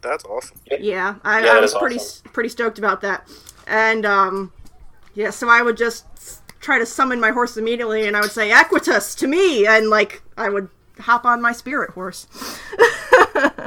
That's 0.00 0.24
awesome. 0.24 0.56
yeah, 0.80 1.16
I, 1.22 1.44
Yeah, 1.44 1.52
I 1.52 1.60
was 1.60 1.72
is 1.72 1.78
pretty 1.78 1.96
awesome. 1.96 2.30
pretty 2.32 2.48
stoked 2.48 2.78
about 2.78 3.00
that. 3.02 3.28
And 3.66 4.06
um, 4.06 4.52
yeah, 5.14 5.30
so 5.30 5.48
I 5.48 5.60
would 5.62 5.76
just 5.76 6.06
s- 6.16 6.40
try 6.60 6.78
to 6.78 6.86
summon 6.86 7.20
my 7.20 7.30
horse 7.30 7.56
immediately, 7.56 8.06
and 8.06 8.16
I 8.16 8.20
would 8.20 8.30
say 8.30 8.50
"Equitus" 8.50 9.16
to 9.18 9.26
me, 9.26 9.66
and 9.66 9.88
like 9.88 10.22
I 10.36 10.48
would 10.48 10.68
hop 11.00 11.24
on 11.24 11.40
my 11.40 11.52
spirit 11.52 11.90
horse. 11.90 12.26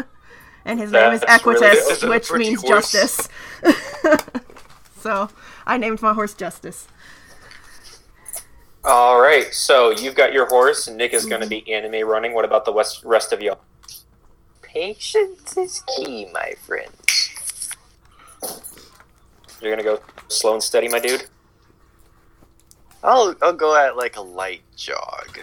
and 0.66 0.80
his 0.80 0.92
name 0.92 1.14
is 1.14 1.22
That's 1.22 1.46
really 1.46 1.60
Equitus, 1.60 1.74
good. 1.74 1.92
Is 1.92 2.04
it 2.04 2.06
a 2.06 2.10
which 2.10 2.32
means 2.32 2.62
horse? 2.62 2.92
justice. 2.92 3.30
so 5.00 5.30
I 5.66 5.78
named 5.78 6.02
my 6.02 6.14
horse 6.14 6.34
Justice. 6.34 6.88
all 8.84 9.22
right. 9.22 9.54
So 9.54 9.92
you've 9.92 10.16
got 10.16 10.34
your 10.34 10.48
horse. 10.48 10.88
Nick 10.90 11.14
is 11.14 11.26
going 11.26 11.42
to 11.42 11.48
be 11.48 11.62
mm-hmm. 11.62 11.86
anime 11.86 12.08
running. 12.08 12.34
What 12.34 12.46
about 12.46 12.66
the 12.66 12.72
west, 12.72 13.04
rest 13.04 13.32
of 13.32 13.42
y'all? 13.42 13.60
Patience 14.62 15.58
is 15.58 15.84
key, 15.96 16.28
my 16.34 16.54
friend. 16.66 16.92
You're 19.62 19.76
going 19.76 19.78
to 19.78 19.84
go 19.84 20.02
slow 20.28 20.54
and 20.54 20.64
steady, 20.64 20.88
my 20.88 21.00
dude. 21.00 21.26
I'll 23.04 23.36
I'll 23.42 23.54
go 23.54 23.76
at 23.76 23.98
like 23.98 24.18
a 24.18 24.22
light 24.22 24.62
jog. 24.76 25.40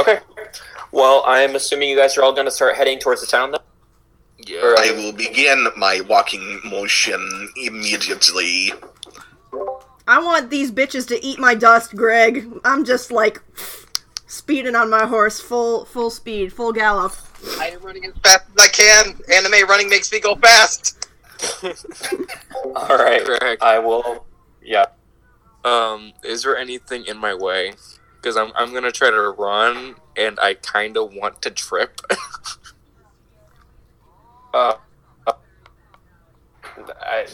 Okay. 0.00 0.18
Well, 0.92 1.24
I'm 1.26 1.56
assuming 1.56 1.88
you 1.88 1.96
guys 1.96 2.16
are 2.16 2.22
all 2.22 2.32
going 2.32 2.46
to 2.46 2.50
start 2.52 2.76
heading 2.76 2.98
towards 2.98 3.20
the 3.20 3.26
town, 3.26 3.50
then. 3.52 3.60
Yeah. 4.46 4.58
Uh, 4.58 4.74
I 4.78 4.92
will 4.92 5.12
begin 5.12 5.66
my 5.76 6.02
walking 6.02 6.60
motion 6.64 7.48
immediately. 7.56 8.72
I 10.06 10.22
want 10.22 10.50
these 10.50 10.70
bitches 10.70 11.08
to 11.08 11.24
eat 11.24 11.38
my 11.38 11.54
dust, 11.54 11.96
Greg. 11.96 12.46
I'm 12.64 12.84
just 12.84 13.10
like 13.10 13.40
speeding 14.26 14.76
on 14.76 14.90
my 14.90 15.06
horse, 15.06 15.40
full 15.40 15.84
full 15.86 16.10
speed, 16.10 16.52
full 16.52 16.72
gallop. 16.72 17.14
I 17.58 17.70
am 17.70 17.80
running 17.82 18.04
as 18.04 18.12
fast 18.22 18.44
as 18.56 18.64
I 18.64 18.68
can. 18.68 19.18
Anime 19.32 19.68
running 19.68 19.88
makes 19.88 20.12
me 20.12 20.20
go 20.20 20.34
fast. 20.36 21.08
All 22.76 22.96
right. 22.98 23.24
Greg, 23.24 23.58
I 23.60 23.78
will. 23.78 24.26
Yeah. 24.62 24.86
um, 25.64 26.12
is 26.24 26.42
there 26.42 26.56
anything 26.56 27.04
in 27.06 27.18
my 27.18 27.34
way? 27.34 27.74
Because 28.16 28.36
I'm 28.36 28.52
I'm 28.54 28.72
gonna 28.72 28.92
try 28.92 29.10
to 29.10 29.20
run, 29.30 29.96
and 30.16 30.38
I 30.40 30.54
kind 30.54 30.96
of 30.96 31.12
want 31.14 31.42
to 31.42 31.50
trip. 31.50 32.00
Uh, 34.54 34.74
uh, 35.26 35.32
I, 37.00 37.26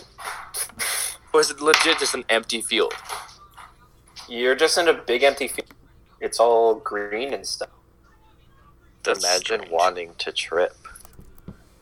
is 1.35 1.51
it 1.51 1.61
legit 1.61 1.99
just 1.99 2.15
an 2.15 2.25
empty 2.29 2.63
field? 2.63 2.95
you're 4.29 4.55
just 4.55 4.79
in 4.79 4.89
a 4.89 4.95
big 4.95 5.23
empty 5.23 5.49
field. 5.49 5.75
It's 6.21 6.39
all 6.41 6.75
green 6.77 7.35
and 7.35 7.47
stuff. 7.47 7.71
That's 9.03 9.25
Imagine 9.25 9.61
strange. 9.61 9.71
wanting 9.71 10.15
to 10.19 10.33
trip. 10.33 10.80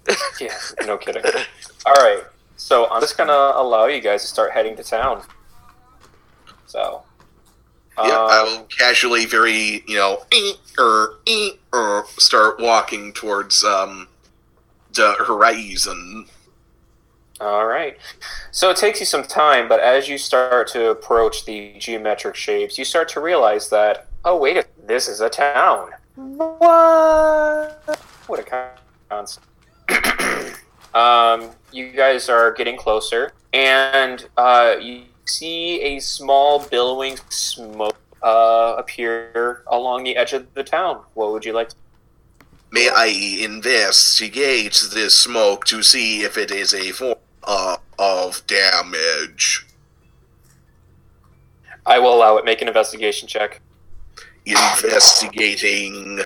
Yeah, 0.40 0.56
no 0.86 0.96
kidding. 0.96 1.22
All 1.86 1.94
right, 1.94 2.22
so 2.56 2.88
I'm 2.90 3.00
just 3.00 3.16
gonna 3.16 3.52
allow 3.54 3.86
you 3.86 4.00
guys 4.00 4.22
to 4.22 4.28
start 4.28 4.52
heading 4.52 4.76
to 4.76 4.82
town. 4.82 5.22
So, 6.66 7.02
Yeah, 7.96 8.04
I 8.04 8.38
um, 8.40 8.46
will 8.46 8.64
casually, 8.66 9.26
very 9.26 9.82
you 9.86 9.96
know, 9.96 10.22
eh, 10.32 10.52
er, 10.78 11.18
eh, 11.26 11.50
er, 11.74 12.04
start 12.18 12.60
walking 12.60 13.12
towards 13.12 13.64
um 13.64 14.08
the 14.92 15.14
horizon. 15.26 16.26
all 17.40 17.66
right. 17.66 17.96
So 18.50 18.70
it 18.70 18.76
takes 18.76 19.00
you 19.00 19.06
some 19.06 19.24
time, 19.24 19.68
but 19.68 19.80
as 19.80 20.08
you 20.08 20.18
start 20.18 20.68
to 20.68 20.90
approach 20.90 21.44
the 21.44 21.74
geometric 21.78 22.34
shapes, 22.34 22.78
you 22.78 22.84
start 22.84 23.08
to 23.10 23.20
realize 23.20 23.68
that 23.70 24.06
oh 24.24 24.36
wait, 24.36 24.64
this 24.86 25.08
is 25.08 25.20
a 25.20 25.28
town. 25.28 25.90
What? 26.14 27.98
What 28.26 28.40
a 28.40 28.70
concept. 29.08 29.46
Um, 30.94 31.50
you 31.70 31.92
guys 31.92 32.28
are 32.28 32.50
getting 32.52 32.76
closer, 32.76 33.32
and 33.52 34.26
uh, 34.36 34.76
you 34.80 35.02
see 35.26 35.80
a 35.82 36.00
small 36.00 36.66
billowing 36.66 37.18
smoke 37.28 37.96
uh, 38.22 38.74
appear 38.78 39.62
along 39.66 40.04
the 40.04 40.16
edge 40.16 40.32
of 40.32 40.52
the 40.54 40.64
town. 40.64 41.02
What 41.14 41.30
would 41.32 41.44
you 41.44 41.52
like? 41.52 41.68
To- 41.68 41.76
May 42.72 42.88
I 42.88 43.06
investigate 43.44 44.88
this 44.92 45.16
smoke 45.16 45.66
to 45.66 45.82
see 45.82 46.22
if 46.22 46.36
it 46.36 46.50
is 46.50 46.74
a 46.74 46.90
form 46.90 47.18
uh, 47.44 47.76
of 47.98 48.44
damage? 48.46 49.66
I 51.86 51.98
will 51.98 52.14
allow 52.14 52.38
it. 52.38 52.44
Make 52.44 52.60
an 52.60 52.68
investigation 52.68 53.28
check. 53.28 53.60
Investigating. 54.44 56.20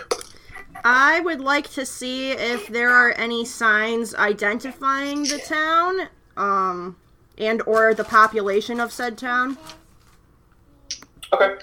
I 0.84 1.20
would 1.20 1.40
like 1.40 1.70
to 1.72 1.86
see 1.86 2.32
if 2.32 2.66
there 2.66 2.90
are 2.90 3.12
any 3.12 3.44
signs 3.44 4.14
identifying 4.14 5.22
the 5.22 5.38
town, 5.38 6.08
um, 6.36 6.96
and 7.38 7.62
or 7.66 7.94
the 7.94 8.04
population 8.04 8.80
of 8.80 8.92
said 8.92 9.16
town. 9.16 9.58
Okay. 11.32 11.56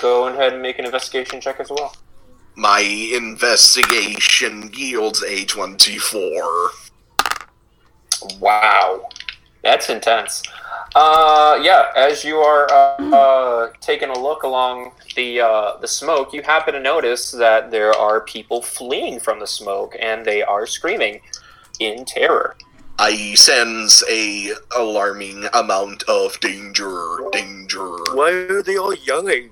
Go 0.00 0.26
ahead 0.26 0.52
and 0.54 0.62
make 0.62 0.78
an 0.78 0.84
investigation 0.84 1.40
check 1.40 1.60
as 1.60 1.70
well. 1.70 1.94
My 2.56 2.80
investigation 2.80 4.70
yields 4.74 5.22
a 5.22 5.44
24. 5.44 6.70
Wow, 8.40 9.08
that's 9.62 9.90
intense. 9.90 10.42
Uh, 10.98 11.60
yeah, 11.62 11.88
as 11.94 12.24
you 12.24 12.36
are 12.38 12.66
uh, 12.72 12.96
uh, 13.14 13.70
taking 13.82 14.08
a 14.08 14.18
look 14.18 14.44
along 14.44 14.92
the 15.14 15.38
uh, 15.42 15.76
the 15.76 15.86
smoke, 15.86 16.32
you 16.32 16.40
happen 16.40 16.72
to 16.72 16.80
notice 16.80 17.32
that 17.32 17.70
there 17.70 17.92
are 17.92 18.22
people 18.22 18.62
fleeing 18.62 19.20
from 19.20 19.38
the 19.38 19.46
smoke, 19.46 19.94
and 20.00 20.24
they 20.24 20.42
are 20.42 20.66
screaming 20.66 21.20
in 21.80 22.06
terror. 22.06 22.56
I 22.98 23.34
sense 23.34 24.02
a 24.08 24.52
alarming 24.74 25.44
amount 25.52 26.02
of 26.04 26.40
danger. 26.40 27.18
Danger. 27.30 27.98
Why 28.14 28.30
are 28.48 28.62
they 28.62 28.78
all 28.78 28.94
yelling? 28.94 29.50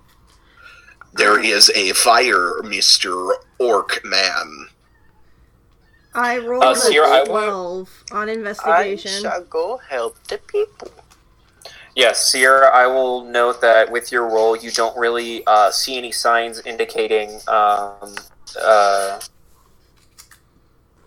There 1.12 1.38
is 1.38 1.70
a 1.74 1.92
fire, 1.92 2.62
Mister 2.62 3.34
Orc 3.58 4.00
Man. 4.02 4.68
I 6.14 6.38
rolled 6.38 6.64
Uh, 6.64 6.70
a 6.70 6.76
Sierra, 6.76 7.20
I- 7.20 7.24
twelve 7.26 7.90
on 8.12 8.30
I 8.64 8.96
shall 8.96 9.44
go 9.44 9.76
help 9.76 10.16
the 10.28 10.38
people. 10.38 10.88
Yes, 11.94 12.30
Sierra, 12.30 12.68
I 12.74 12.86
will 12.88 13.24
note 13.24 13.60
that 13.60 13.90
with 13.90 14.10
your 14.10 14.26
role, 14.28 14.56
you 14.56 14.70
don't 14.72 14.96
really 14.98 15.44
uh, 15.46 15.70
see 15.70 15.96
any 15.96 16.10
signs 16.10 16.60
indicating 16.66 17.40
um, 17.46 18.16
uh, 18.60 19.20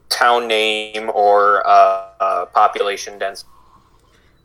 town 0.10 0.48
name 0.48 1.12
or 1.14 1.66
uh, 1.68 2.06
uh, 2.20 2.46
population 2.48 3.20
density. 3.20 3.50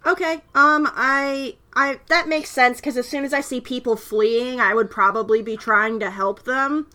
Okay. 0.04 0.34
Um, 0.54 0.90
I, 0.94 1.56
I 1.75 2.00
that 2.08 2.26
makes 2.28 2.50
sense 2.50 2.78
because 2.80 2.96
as 2.96 3.08
soon 3.08 3.25
as 3.25 3.32
I 3.32 3.40
see 3.40 3.61
people 3.61 3.96
fleeing, 3.96 4.61
I 4.61 4.75
would 4.75 4.90
probably 4.90 5.42
be 5.42 5.56
trying 5.56 6.00
to 6.00 6.11
help 6.11 6.42
them. 6.44 6.88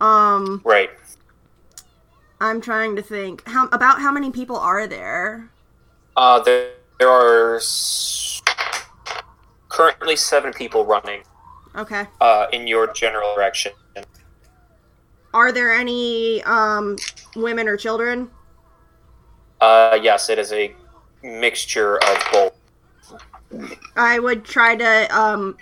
Um, 0.00 0.60
Right. 0.64 0.90
I'm 2.40 2.60
trying 2.60 2.96
to 2.96 3.02
think 3.02 3.46
how 3.46 3.68
about 3.68 4.00
how 4.00 4.10
many 4.10 4.30
people 4.30 4.56
are 4.56 4.86
there. 4.86 5.50
Uh, 6.16 6.40
there, 6.40 6.72
there 6.98 7.08
are 7.08 7.56
s- 7.56 8.31
currently 9.72 10.14
seven 10.16 10.52
people 10.52 10.84
running 10.84 11.22
Okay. 11.74 12.06
uh, 12.20 12.46
in 12.52 12.66
your 12.66 12.92
general 12.92 13.34
direction. 13.34 13.72
Are 15.34 15.50
there 15.50 15.72
any 15.72 16.42
um 16.44 16.96
women 17.34 17.66
or 17.66 17.78
children? 17.78 18.30
Uh, 19.62 19.98
yes, 20.02 20.28
it 20.28 20.38
is 20.38 20.52
a 20.52 20.74
mixture 21.22 21.96
of 21.96 22.18
both. 22.32 22.54
I 23.96 24.18
would 24.18 24.44
try 24.44 24.76
to 24.76 25.18
um 25.18 25.56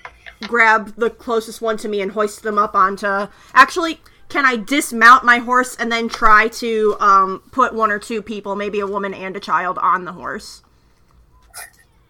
grab 0.48 0.96
the 0.96 1.10
closest 1.10 1.60
one 1.62 1.76
to 1.78 1.88
me 1.88 2.00
and 2.00 2.10
hoist 2.10 2.42
them 2.42 2.58
up 2.58 2.74
onto. 2.74 3.28
Actually, 3.54 4.00
can 4.28 4.44
I 4.44 4.56
dismount 4.56 5.24
my 5.24 5.38
horse 5.38 5.76
and 5.76 5.92
then 5.92 6.08
try 6.08 6.48
to 6.48 6.96
um 6.98 7.40
put 7.52 7.72
one 7.72 7.92
or 7.92 8.00
two 8.00 8.22
people, 8.22 8.56
maybe 8.56 8.80
a 8.80 8.86
woman 8.88 9.14
and 9.14 9.36
a 9.36 9.40
child, 9.40 9.78
on 9.78 10.04
the 10.04 10.12
horse? 10.12 10.64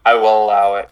I 0.07 0.15
will 0.15 0.45
allow 0.47 0.77
it. 0.77 0.89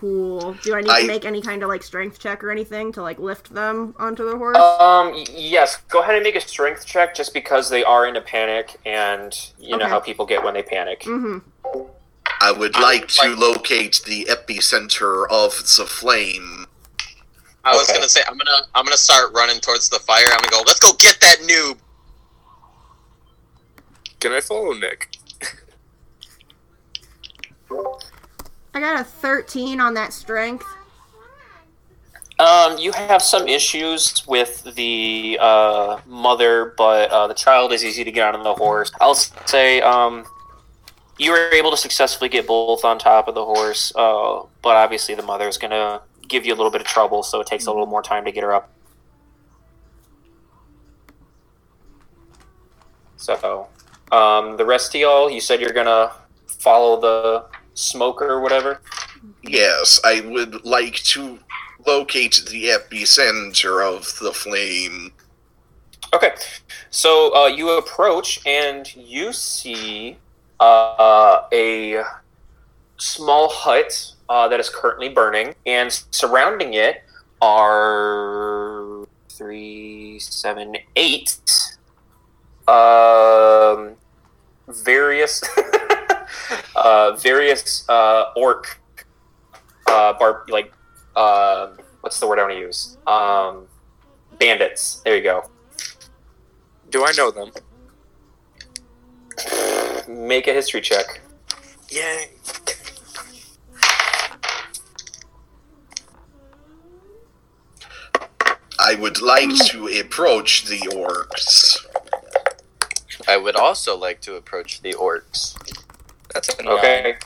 Cool. 0.00 0.54
Do 0.62 0.74
I 0.74 0.80
need 0.80 0.88
I- 0.90 1.00
to 1.02 1.06
make 1.06 1.24
any 1.26 1.42
kind 1.42 1.62
of 1.62 1.68
like 1.68 1.82
strength 1.82 2.18
check 2.18 2.42
or 2.42 2.50
anything 2.50 2.90
to 2.92 3.02
like 3.02 3.18
lift 3.18 3.52
them 3.52 3.94
onto 3.98 4.24
the 4.28 4.34
horse? 4.38 4.56
Um, 4.56 5.12
yes, 5.30 5.76
go 5.90 6.00
ahead 6.00 6.14
and 6.14 6.24
make 6.24 6.36
a 6.36 6.40
strength 6.40 6.86
check 6.86 7.14
just 7.14 7.34
because 7.34 7.68
they 7.68 7.84
are 7.84 8.06
in 8.06 8.16
a 8.16 8.22
panic 8.22 8.80
and 8.86 9.38
you 9.58 9.76
know 9.76 9.86
how 9.86 10.00
people 10.00 10.24
get 10.24 10.42
when 10.42 10.54
they 10.54 10.62
panic. 10.62 11.00
mm-hmm. 11.02 11.38
I 12.42 12.50
would 12.50 12.74
like 12.78 13.08
to 13.08 13.36
locate 13.36 14.00
the 14.06 14.24
epicenter 14.30 15.26
of 15.30 15.52
the 15.76 15.84
flame. 15.84 16.64
I 17.62 17.72
was 17.76 17.82
Okay. 17.90 17.98
gonna 17.98 18.08
say 18.08 18.22
I'm 18.26 18.38
gonna 18.38 18.62
I'm 18.74 18.86
gonna 18.86 18.96
start 18.96 19.34
running 19.34 19.60
towards 19.60 19.90
the 19.90 19.98
fire. 19.98 20.24
I'm 20.32 20.38
gonna 20.40 20.50
go. 20.50 20.62
Let's 20.66 20.80
go 20.80 20.94
get 20.94 21.20
that 21.20 21.40
noob. 21.42 21.76
Can 24.20 24.32
I 24.32 24.40
follow 24.40 24.72
Nick? 24.72 25.08
I 28.74 28.80
got 28.80 29.00
a 29.00 29.04
13 29.04 29.80
on 29.80 29.94
that 29.94 30.12
strength. 30.12 30.66
Um, 32.38 32.78
you 32.78 32.92
have 32.92 33.20
some 33.20 33.46
issues 33.48 34.26
with 34.26 34.64
the 34.74 35.36
uh, 35.40 36.00
mother, 36.06 36.72
but 36.78 37.10
uh, 37.10 37.26
the 37.26 37.34
child 37.34 37.72
is 37.72 37.84
easy 37.84 38.02
to 38.02 38.10
get 38.10 38.34
on 38.34 38.42
the 38.42 38.54
horse. 38.54 38.90
I'll 38.98 39.14
say 39.14 39.82
um, 39.82 40.24
you 41.18 41.32
were 41.32 41.50
able 41.52 41.70
to 41.70 41.76
successfully 41.76 42.30
get 42.30 42.46
both 42.46 42.82
on 42.82 42.98
top 42.98 43.28
of 43.28 43.34
the 43.34 43.44
horse, 43.44 43.92
uh, 43.94 44.42
but 44.62 44.76
obviously 44.76 45.14
the 45.14 45.22
mother 45.22 45.48
is 45.48 45.58
going 45.58 45.72
to 45.72 46.00
give 46.28 46.46
you 46.46 46.54
a 46.54 46.56
little 46.56 46.70
bit 46.70 46.80
of 46.80 46.86
trouble, 46.86 47.22
so 47.22 47.40
it 47.40 47.46
takes 47.46 47.66
a 47.66 47.70
little 47.70 47.84
more 47.84 48.02
time 48.02 48.24
to 48.24 48.32
get 48.32 48.42
her 48.42 48.54
up. 48.54 48.70
So, 53.18 53.68
um, 54.12 54.56
the 54.56 54.64
rest 54.64 54.94
of 54.94 55.00
y'all, 55.02 55.30
you 55.30 55.42
said 55.42 55.60
you're 55.60 55.74
going 55.74 55.84
to 55.84 56.10
follow 56.46 56.98
the 56.98 57.49
smoker 57.80 58.28
or 58.28 58.40
whatever? 58.40 58.80
Yes, 59.42 60.00
I 60.04 60.20
would 60.20 60.64
like 60.64 60.96
to 61.14 61.38
locate 61.86 62.42
the 62.50 62.66
epicenter 62.66 63.82
of 63.82 64.18
the 64.20 64.32
flame. 64.32 65.12
Okay, 66.12 66.32
so 66.90 67.34
uh, 67.34 67.46
you 67.46 67.70
approach 67.70 68.44
and 68.44 68.94
you 68.96 69.32
see 69.32 70.16
uh, 70.58 71.42
a 71.52 72.02
small 72.98 73.48
hut 73.48 74.14
uh, 74.28 74.48
that 74.48 74.60
is 74.60 74.68
currently 74.68 75.08
burning, 75.08 75.54
and 75.66 75.92
surrounding 76.10 76.74
it 76.74 77.02
are 77.40 79.06
three, 79.28 80.18
seven, 80.18 80.76
eight 80.96 81.38
um, 82.68 83.96
various 84.68 85.42
uh, 86.74 87.16
various 87.16 87.88
uh, 87.88 88.32
orc 88.36 88.80
uh, 89.86 90.12
bar 90.14 90.44
like 90.48 90.72
uh, 91.16 91.68
what's 92.00 92.18
the 92.20 92.26
word 92.26 92.38
I 92.38 92.42
want 92.42 92.54
to 92.54 92.60
use? 92.60 92.96
Um, 93.06 93.66
bandits. 94.38 95.00
There 95.04 95.16
you 95.16 95.22
go. 95.22 95.50
Do 96.90 97.04
I 97.04 97.12
know 97.12 97.30
them? 97.30 97.50
Make 100.08 100.48
a 100.48 100.52
history 100.52 100.80
check. 100.80 101.20
Yay! 101.90 102.30
I 108.78 108.94
would 108.94 109.20
like 109.20 109.54
to 109.66 109.86
approach 109.86 110.64
the 110.64 110.78
orcs. 110.92 111.86
I 113.28 113.36
would 113.36 113.54
also 113.54 113.96
like 113.96 114.20
to 114.22 114.36
approach 114.36 114.82
the 114.82 114.94
orcs. 114.94 115.54
That's 116.32 116.48
an 116.58 116.68
Okay. 116.68 117.16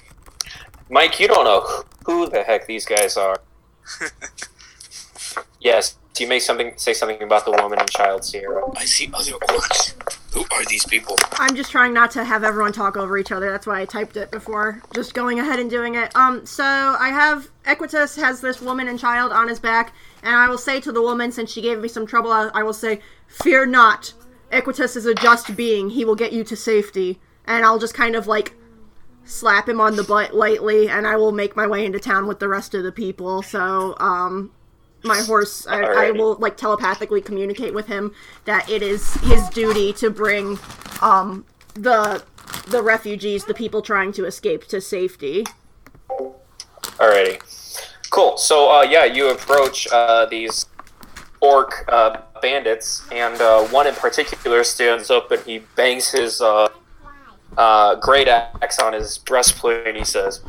Mike, 0.90 1.19
you 1.19 1.29
don't 1.29 1.45
know 1.45 1.85
who 2.05 2.29
the 2.29 2.43
heck 2.43 2.67
these 2.67 2.85
guys 2.85 3.17
are. 3.17 3.40
yes, 5.61 5.97
Do 6.14 6.23
you 6.23 6.29
may 6.29 6.38
something 6.38 6.73
say 6.77 6.95
something 6.95 7.23
about 7.23 7.45
the 7.45 7.51
woman 7.51 7.79
and 7.79 7.90
child 7.90 8.25
Sierra. 8.25 8.62
I 8.77 8.85
see 8.85 9.11
other 9.12 9.33
orcs. 9.33 9.95
Who 10.33 10.45
are 10.53 10.64
these 10.67 10.85
people? 10.87 11.17
I'm 11.35 11.57
just 11.57 11.71
trying 11.71 11.93
not 11.93 12.11
to 12.12 12.25
have 12.25 12.45
everyone 12.45 12.73
talk 12.73 12.97
over 12.97 13.17
each 13.19 13.33
other. 13.33 13.51
That's 13.51 13.67
why 13.67 13.81
I 13.81 13.85
typed 13.85 14.17
it 14.17 14.31
before 14.31 14.81
just 14.95 15.14
going 15.14 15.40
ahead 15.40 15.59
and 15.59 15.71
doing 15.71 15.95
it. 15.97 16.14
Um, 16.14 16.45
so 16.47 16.64
I 16.64 17.09
have 17.09 17.49
Equitus 17.64 18.21
has 18.21 18.40
this 18.40 18.61
woman 18.61 18.88
and 18.88 18.99
child 18.99 19.33
on 19.33 19.49
his 19.49 19.59
back, 19.59 19.93
and 20.23 20.35
I 20.35 20.49
will 20.49 20.59
say 20.59 20.81
to 20.81 20.93
the 20.93 21.03
woman, 21.03 21.33
since 21.33 21.51
she 21.51 21.62
gave 21.62 21.81
me 21.81 21.88
some 21.88 22.07
trouble, 22.07 22.31
I, 22.31 22.51
I 22.55 22.62
will 22.62 22.73
say, 22.73 23.01
"Fear 23.27 23.67
not. 23.67 24.12
Equitus 24.53 24.97
is 24.97 25.07
a 25.07 25.14
just 25.14 25.57
being. 25.57 25.90
He 25.90 26.05
will 26.05 26.17
get 26.17 26.33
you 26.33 26.45
to 26.45 26.57
safety." 26.57 27.21
And 27.47 27.64
I'll 27.64 27.79
just 27.79 27.95
kind 27.95 28.17
of 28.17 28.27
like 28.27 28.55
slap 29.25 29.69
him 29.69 29.81
on 29.81 29.97
the 29.97 30.05
butt 30.05 30.35
lightly, 30.35 30.89
and 30.89 31.07
I 31.07 31.17
will 31.17 31.33
make 31.33 31.57
my 31.57 31.67
way 31.67 31.85
into 31.85 31.99
town 31.99 32.27
with 32.27 32.39
the 32.39 32.49
rest 32.49 32.75
of 32.75 32.83
the 32.83 32.93
people. 32.93 33.43
So, 33.43 33.97
um, 33.99 34.51
my 35.03 35.21
horse, 35.21 35.67
I, 35.67 35.83
I 35.83 36.11
will 36.11 36.37
like 36.37 36.57
telepathically 36.57 37.21
communicate 37.21 37.75
with 37.75 37.87
him 37.87 38.13
that 38.47 38.69
it 38.71 38.83
is 38.83 39.15
his 39.17 39.49
duty 39.51 39.93
to 39.95 40.11
bring 40.11 40.59
um, 41.03 41.45
the 41.75 42.25
the 42.69 42.83
refugees, 42.83 43.45
the 43.45 43.55
people 43.55 43.83
trying 43.83 44.13
to 44.13 44.25
escape 44.25 44.67
to 44.69 44.81
safety. 44.81 45.45
Alrighty. 46.11 47.41
Cool. 48.11 48.37
So, 48.39 48.71
uh, 48.71 48.83
yeah, 48.83 49.05
you 49.05 49.31
approach 49.31 49.89
uh, 49.91 50.27
these 50.27 50.67
orc 51.41 51.85
uh, 51.89 52.23
bandits, 52.41 53.03
and 53.11 53.41
uh, 53.41 53.65
one 53.65 53.87
in 53.87 53.95
particular 53.95 54.65
stands 54.65 55.11
up 55.11 55.31
and 55.31 55.43
he 55.43 55.59
bangs 55.77 56.11
his 56.13 56.41
uh, 57.57 57.97
great 57.97 58.29
axe 58.29 58.79
on 58.79 58.93
his 58.93 59.19
breastplate 59.19 59.87
and 59.87 59.97
he 59.97 60.05
says, 60.05 60.43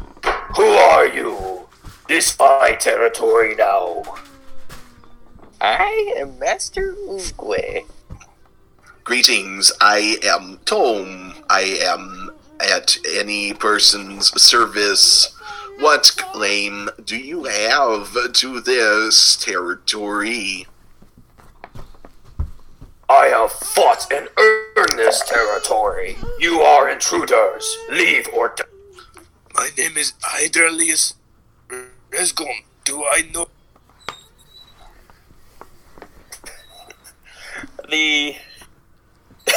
Who 0.55 0.63
are 0.63 1.07
you? 1.07 1.67
This 2.07 2.37
my 2.37 2.77
territory 2.79 3.55
now. 3.55 4.03
I 5.61 6.13
am 6.17 6.37
Master 6.37 6.95
Oogway. 7.07 7.85
Greetings, 9.03 9.71
I 9.81 10.17
am 10.23 10.59
Tom. 10.65 11.33
I 11.49 11.79
am 11.81 12.31
at 12.59 12.97
any 13.07 13.53
person's 13.53 14.29
service. 14.41 15.35
What 15.79 16.11
claim 16.17 16.89
do 17.03 17.17
you 17.17 17.43
have 17.45 18.15
to 18.33 18.61
this 18.61 19.35
territory? 19.35 20.67
I 23.07 23.27
have 23.27 23.51
fought 23.51 24.11
and 24.11 24.29
earned 24.37 24.97
this 24.97 25.21
territory. 25.27 26.17
You 26.39 26.61
are 26.61 26.89
intruders. 26.89 27.77
Leave 27.91 28.27
or 28.33 28.53
die. 28.55 28.63
My 29.53 29.69
name 29.77 29.97
is 29.97 30.13
Hydralius 30.21 31.13
Resgom. 32.11 32.63
Do 32.83 33.03
I 33.03 33.29
know? 33.33 33.47
the 37.89 38.35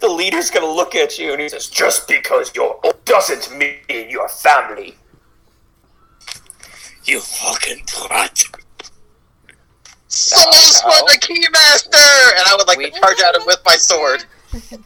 the 0.00 0.08
leader's 0.08 0.50
gonna 0.50 0.66
look 0.66 0.94
at 0.94 1.18
you 1.18 1.32
and 1.32 1.40
he 1.40 1.48
says, 1.48 1.68
"Just 1.68 2.06
because 2.08 2.52
you're 2.54 2.78
old 2.84 3.04
doesn't 3.04 3.56
mean 3.56 4.10
you're 4.10 4.28
family." 4.28 4.96
You 7.04 7.20
fucking 7.20 7.84
twat. 7.86 8.65
Souls 10.16 10.80
for 10.80 10.90
the 11.12 11.18
Keymaster! 11.20 12.30
And 12.38 12.44
I 12.46 12.54
would 12.56 12.66
like 12.66 12.78
We- 12.78 12.90
to 12.90 13.00
charge 13.00 13.20
at 13.20 13.34
him 13.34 13.42
with 13.46 13.60
my 13.66 13.76
sword. 13.76 14.24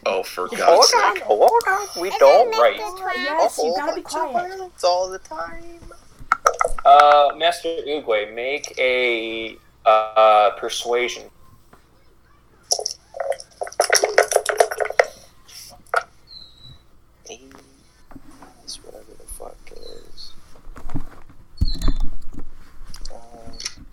Oh, 0.04 0.24
for 0.24 0.48
Hold 0.48 0.56
God's 0.58 0.94
on, 0.94 1.14
sake. 1.14 1.22
hold 1.22 1.52
on. 1.68 1.86
We 2.00 2.10
don't 2.18 2.50
write. 2.58 2.78
Yes, 3.16 3.60
you 3.62 3.72
gotta 3.76 3.94
be 3.94 4.02
quiet. 4.02 4.58
It's 4.74 4.82
all 4.82 5.08
the 5.08 5.18
time. 5.20 5.78
Uh, 6.84 7.30
Master 7.36 7.68
Oogway, 7.86 8.34
make 8.34 8.74
a 8.78 9.56
uh, 9.86 10.50
persuasion. 10.58 11.30
It's 18.64 18.82
whatever 18.84 19.12
the 19.18 19.24
fuck 19.26 19.56
it 19.72 19.78
is. 19.78 20.32
Um, 23.12 23.84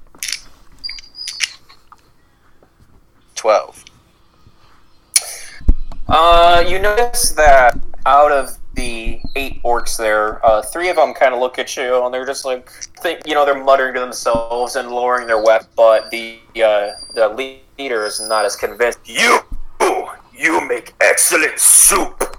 Twelve. 3.48 3.86
Uh, 6.10 6.66
you 6.68 6.80
notice 6.80 7.32
that 7.32 7.80
out 8.06 8.30
of 8.30 8.58
the 8.74 9.22
eight 9.38 9.64
orcs 9.64 9.96
there, 9.98 10.46
uh, 10.46 10.62
three 10.62 10.90
of 10.90 10.98
them 10.98 11.14
kind 11.14 11.34
of 11.34 11.40
look 11.40 11.58
at 11.58 11.78
you 11.78 12.04
and 12.04 12.14
they're 12.14 12.26
just 12.26 12.44
like, 12.44 12.70
think, 13.02 13.26
you 13.26 13.34
know, 13.34 13.46
they're 13.46 13.64
muttering 13.64 13.94
to 13.94 14.02
themselves 14.02 14.76
and 14.76 14.92
lowering 14.92 15.28
their 15.28 15.42
weapon. 15.42 15.70
But 15.78 16.12
the 16.12 16.40
uh, 16.58 16.90
the 17.16 17.64
leader 17.78 18.06
is 18.06 18.20
not 18.20 18.44
as 18.44 18.58
convinced. 18.58 19.00
You, 19.06 19.40
you 20.36 20.68
make 20.68 20.94
excellent 21.00 21.58
soup. 21.58 22.38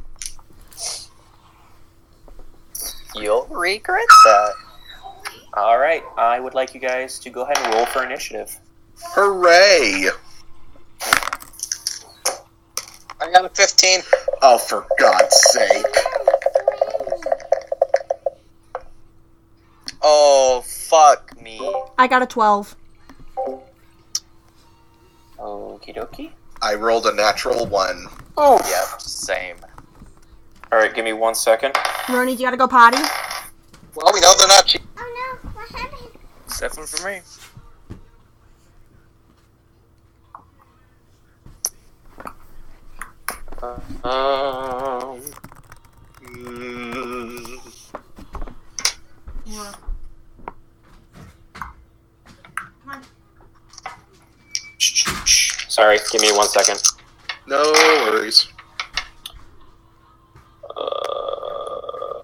You'll 3.15 3.47
regret 3.47 4.05
that. 4.27 4.53
All 5.55 5.79
right, 5.79 6.05
I 6.19 6.39
would 6.39 6.53
like 6.53 6.75
you 6.75 6.81
guys 6.81 7.19
to 7.21 7.31
go 7.31 7.45
ahead 7.45 7.57
and 7.65 7.73
roll 7.73 7.87
for 7.87 8.05
initiative. 8.05 8.55
Hooray! 9.15 10.11
I 13.21 13.31
got 13.33 13.45
a 13.45 13.49
15. 13.49 14.01
Oh, 14.43 14.59
for 14.59 14.87
God's 14.99 15.37
sake. 15.53 15.85
Oh, 20.03 20.63
fuck 20.65 21.41
me. 21.41 21.59
I 21.99 22.07
got 22.07 22.23
a 22.23 22.27
12. 22.27 22.77
Okie 25.39 25.97
dokie. 25.97 26.31
I 26.63 26.75
rolled 26.75 27.07
a 27.07 27.15
natural 27.15 27.67
one. 27.67 28.07
Oh, 28.37 28.61
Yep, 28.69 29.01
same. 29.01 29.57
All 30.71 30.79
right, 30.79 30.95
give 30.95 31.05
me 31.05 31.13
one 31.13 31.35
second. 31.35 31.75
Roni, 31.75 32.27
do 32.27 32.33
you 32.33 32.39
gotta 32.39 32.57
go 32.57 32.69
potty? 32.69 32.99
Well, 33.95 34.13
we 34.13 34.21
know 34.21 34.33
they're 34.39 34.49
not 34.49 34.67
cheap. 34.67 34.83
Oh 34.99 35.39
no, 35.45 35.51
what 35.51 35.69
happened? 35.71 36.11
Seven 36.47 36.87
for 36.87 37.09
me. 37.09 37.21
Um, 43.63 45.21
Mm, 46.21 47.59
sorry, 55.69 55.99
give 56.11 56.21
me 56.21 56.33
one 56.33 56.49
second. 56.49 56.81
no 57.47 57.63
worries. 58.11 58.49
Uh, 60.77 62.23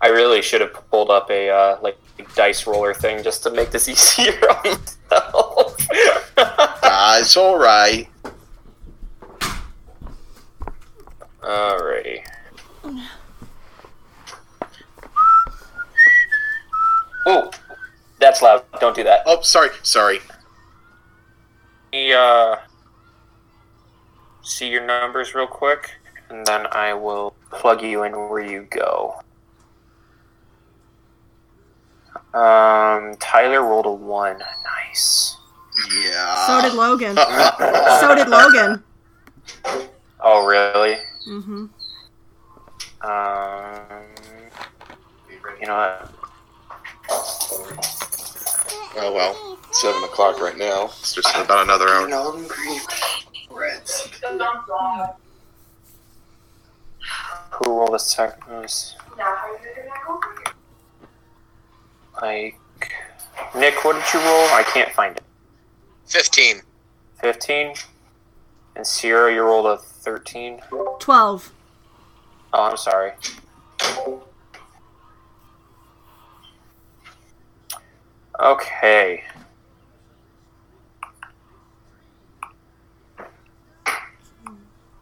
I 0.00 0.08
really 0.08 0.42
should 0.54 0.60
have 0.60 0.88
pulled 0.88 1.10
up 1.10 1.28
a 1.32 1.50
uh, 1.50 1.78
like 1.82 1.98
dice 2.36 2.64
roller 2.64 2.94
thing 2.94 3.24
just 3.24 3.42
to 3.42 3.50
make 3.50 3.72
this 3.72 3.88
easier 3.88 4.38
on 4.50 4.78
myself. 5.10 5.76
Ah, 6.86 7.18
it's 7.18 7.36
alright. 7.36 8.08
Alrighty. 11.42 12.24
Oh, 17.26 17.50
that's 18.20 18.40
loud. 18.40 18.64
Don't 18.78 18.94
do 18.94 19.02
that. 19.02 19.22
Oh, 19.26 19.40
sorry, 19.42 19.70
sorry. 19.82 20.20
me 21.92 22.12
uh, 22.12 22.56
see 24.42 24.68
your 24.68 24.86
numbers 24.86 25.34
real 25.34 25.48
quick, 25.48 25.90
and 26.28 26.46
then 26.46 26.68
I 26.70 26.94
will 26.94 27.34
plug 27.50 27.82
you 27.82 28.04
in 28.04 28.12
where 28.12 28.44
you 28.44 28.68
go. 28.70 29.20
Um, 32.34 33.14
Tyler 33.20 33.62
rolled 33.62 33.86
a 33.86 33.92
one. 33.92 34.38
Nice. 34.38 35.36
Yeah. 36.02 36.46
So 36.46 36.62
did 36.62 36.74
Logan. 36.74 37.16
so 38.00 38.14
did 38.14 38.28
Logan. 38.28 38.82
Oh, 40.20 40.44
really? 40.44 40.96
Mm-hmm. 41.28 41.66
Um, 43.08 44.02
you 45.60 45.66
know 45.66 45.76
what? 45.76 46.10
Oh 48.96 49.12
well, 49.12 49.58
seven 49.72 50.02
o'clock 50.04 50.40
right 50.40 50.56
now. 50.56 50.86
It's 50.86 51.14
just 51.14 51.34
about 51.36 51.64
another 51.64 51.88
hour. 51.88 52.08
Who 57.50 57.78
rolled 57.78 57.94
a 57.94 57.98
second? 57.98 58.42
Like, 62.22 62.58
Nick, 63.54 63.84
what 63.84 63.94
did 63.94 64.14
you 64.14 64.20
roll? 64.20 64.48
I 64.50 64.62
can't 64.66 64.90
find 64.92 65.16
it. 65.16 65.22
15. 66.06 66.62
15. 67.20 67.74
And 68.76 68.86
Sierra, 68.86 69.32
you 69.32 69.42
rolled 69.42 69.66
a 69.66 69.78
13. 69.78 70.60
12. 70.98 71.52
Oh, 72.52 72.62
I'm 72.62 72.76
sorry. 72.76 73.12
Okay. 78.40 79.24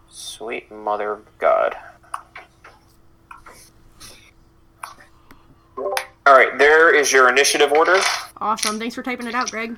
Sweet 0.08 0.70
mother 0.70 1.12
of 1.12 1.38
God. 1.38 1.76
Alright, 6.26 6.56
there 6.58 6.94
is 6.94 7.12
your 7.12 7.28
initiative 7.28 7.72
order. 7.72 7.98
Awesome. 8.40 8.78
Thanks 8.78 8.94
for 8.94 9.02
typing 9.02 9.26
it 9.26 9.34
out, 9.34 9.50
Greg. 9.50 9.76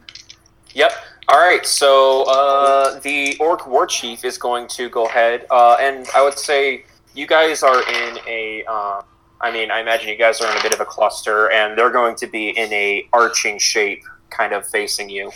Yep. 0.75 0.93
All 1.29 1.39
right. 1.39 1.65
So 1.67 2.25
uh, 2.25 3.01
the 3.01 3.37
orc 3.41 3.67
war 3.67 3.87
chief 3.87 4.25
is 4.25 4.37
going 4.37 4.69
to 4.69 4.89
go 4.91 5.07
ahead, 5.07 5.47
uh, 5.51 5.77
and 5.81 6.07
I 6.15 6.23
would 6.23 6.39
say 6.39 6.85
you 7.15 7.27
guys 7.27 7.63
are 7.63 7.81
in 7.89 8.19
a 8.27 8.65
uh, 8.69 9.03
I 9.41 9.51
mean, 9.51 9.71
I 9.71 9.81
imagine 9.81 10.09
you 10.09 10.17
guys 10.17 10.41
are 10.41 10.51
in 10.51 10.59
a 10.59 10.63
bit 10.63 10.73
of 10.73 10.81
a 10.81 10.85
cluster, 10.85 11.51
and 11.51 11.77
they're 11.77 11.91
going 11.91 12.17
to 12.17 12.27
be 12.27 12.51
in 12.51 12.73
a 12.73 13.07
arching 13.13 13.59
shape, 13.59 14.03
kind 14.31 14.53
of 14.55 14.67
facing 14.67 15.11
you, 15.11 15.31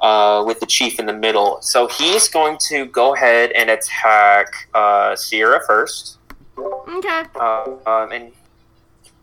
uh, 0.00 0.42
with 0.46 0.60
the 0.60 0.66
chief 0.66 0.98
in 0.98 1.04
the 1.06 1.12
middle. 1.12 1.60
So 1.60 1.86
he's 1.86 2.28
going 2.28 2.56
to 2.68 2.86
go 2.86 3.14
ahead 3.14 3.52
and 3.52 3.68
attack 3.68 4.68
uh, 4.72 5.14
Sierra 5.14 5.60
first, 5.66 6.18
Okay. 6.58 7.24
uh, 7.38 7.64
um, 7.86 8.12
and 8.12 8.32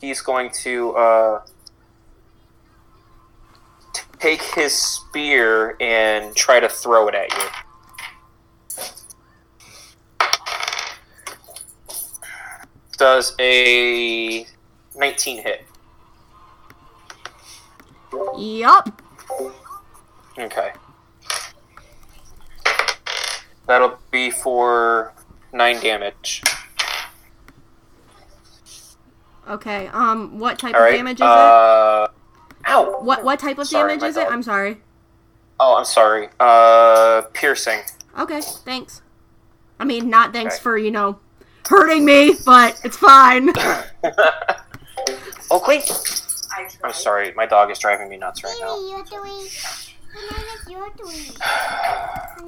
he's 0.01 0.21
going 0.21 0.49
to 0.63 0.95
uh, 0.95 1.41
t- 3.93 4.01
take 4.19 4.41
his 4.41 4.73
spear 4.73 5.75
and 5.79 6.36
try 6.36 6.60
to 6.60 6.69
throw 6.69 7.07
it 7.07 7.15
at 7.15 7.31
you. 7.31 7.49
Does 12.97 13.36
a 13.39 14.47
19 14.95 15.43
hit? 15.43 15.65
Yup. 18.38 19.01
Okay. 20.39 20.71
That'll 23.67 23.99
be 24.12 24.31
for 24.31 25.13
9 25.53 25.79
damage. 25.81 26.41
Okay. 29.47 29.88
Um, 29.88 30.39
what 30.39 30.60
type 30.60 30.75
Alright. 30.75 30.93
of 30.93 30.97
damage 30.99 31.17
is 31.17 31.21
it? 31.21 31.27
uh, 31.27 32.07
Ow! 32.69 32.99
What 33.01 33.23
what 33.23 33.39
type 33.39 33.57
of 33.60 33.67
sorry, 33.67 33.89
damage 33.97 34.01
my 34.01 34.07
is 34.10 34.17
it? 34.17 34.27
I'm 34.29 34.43
sorry. 34.43 34.77
Oh, 35.60 35.75
I'm 35.77 35.86
sorry. 35.86 36.29
Uh, 36.39 37.21
piercing. 37.33 37.79
Okay, 38.19 38.41
thanks. 38.41 39.01
I 39.79 39.86
mean, 39.86 40.10
not 40.10 40.33
thanks 40.33 40.55
Okay. 40.55 40.63
for 40.63 40.77
you 40.77 40.91
know 40.91 41.19
hurting 41.67 42.03
me, 42.05 42.33
but 42.45 42.79
it's 42.83 42.97
fine. 42.97 43.49
oh, 45.51 45.63
wait! 45.67 45.89
I'm 46.83 46.93
sorry, 46.93 47.33
my 47.36 47.45
dog 47.45 47.71
is 47.71 47.79
driving 47.79 48.10
me 48.10 48.17
nuts 48.17 48.43
right 48.43 48.55
now. 48.60 48.75
You're 48.89 49.03
doing. 49.05 49.47
Her 50.10 50.36
name 50.36 50.45
is 50.55 50.69
your 50.69 50.89
doing. 50.97 51.15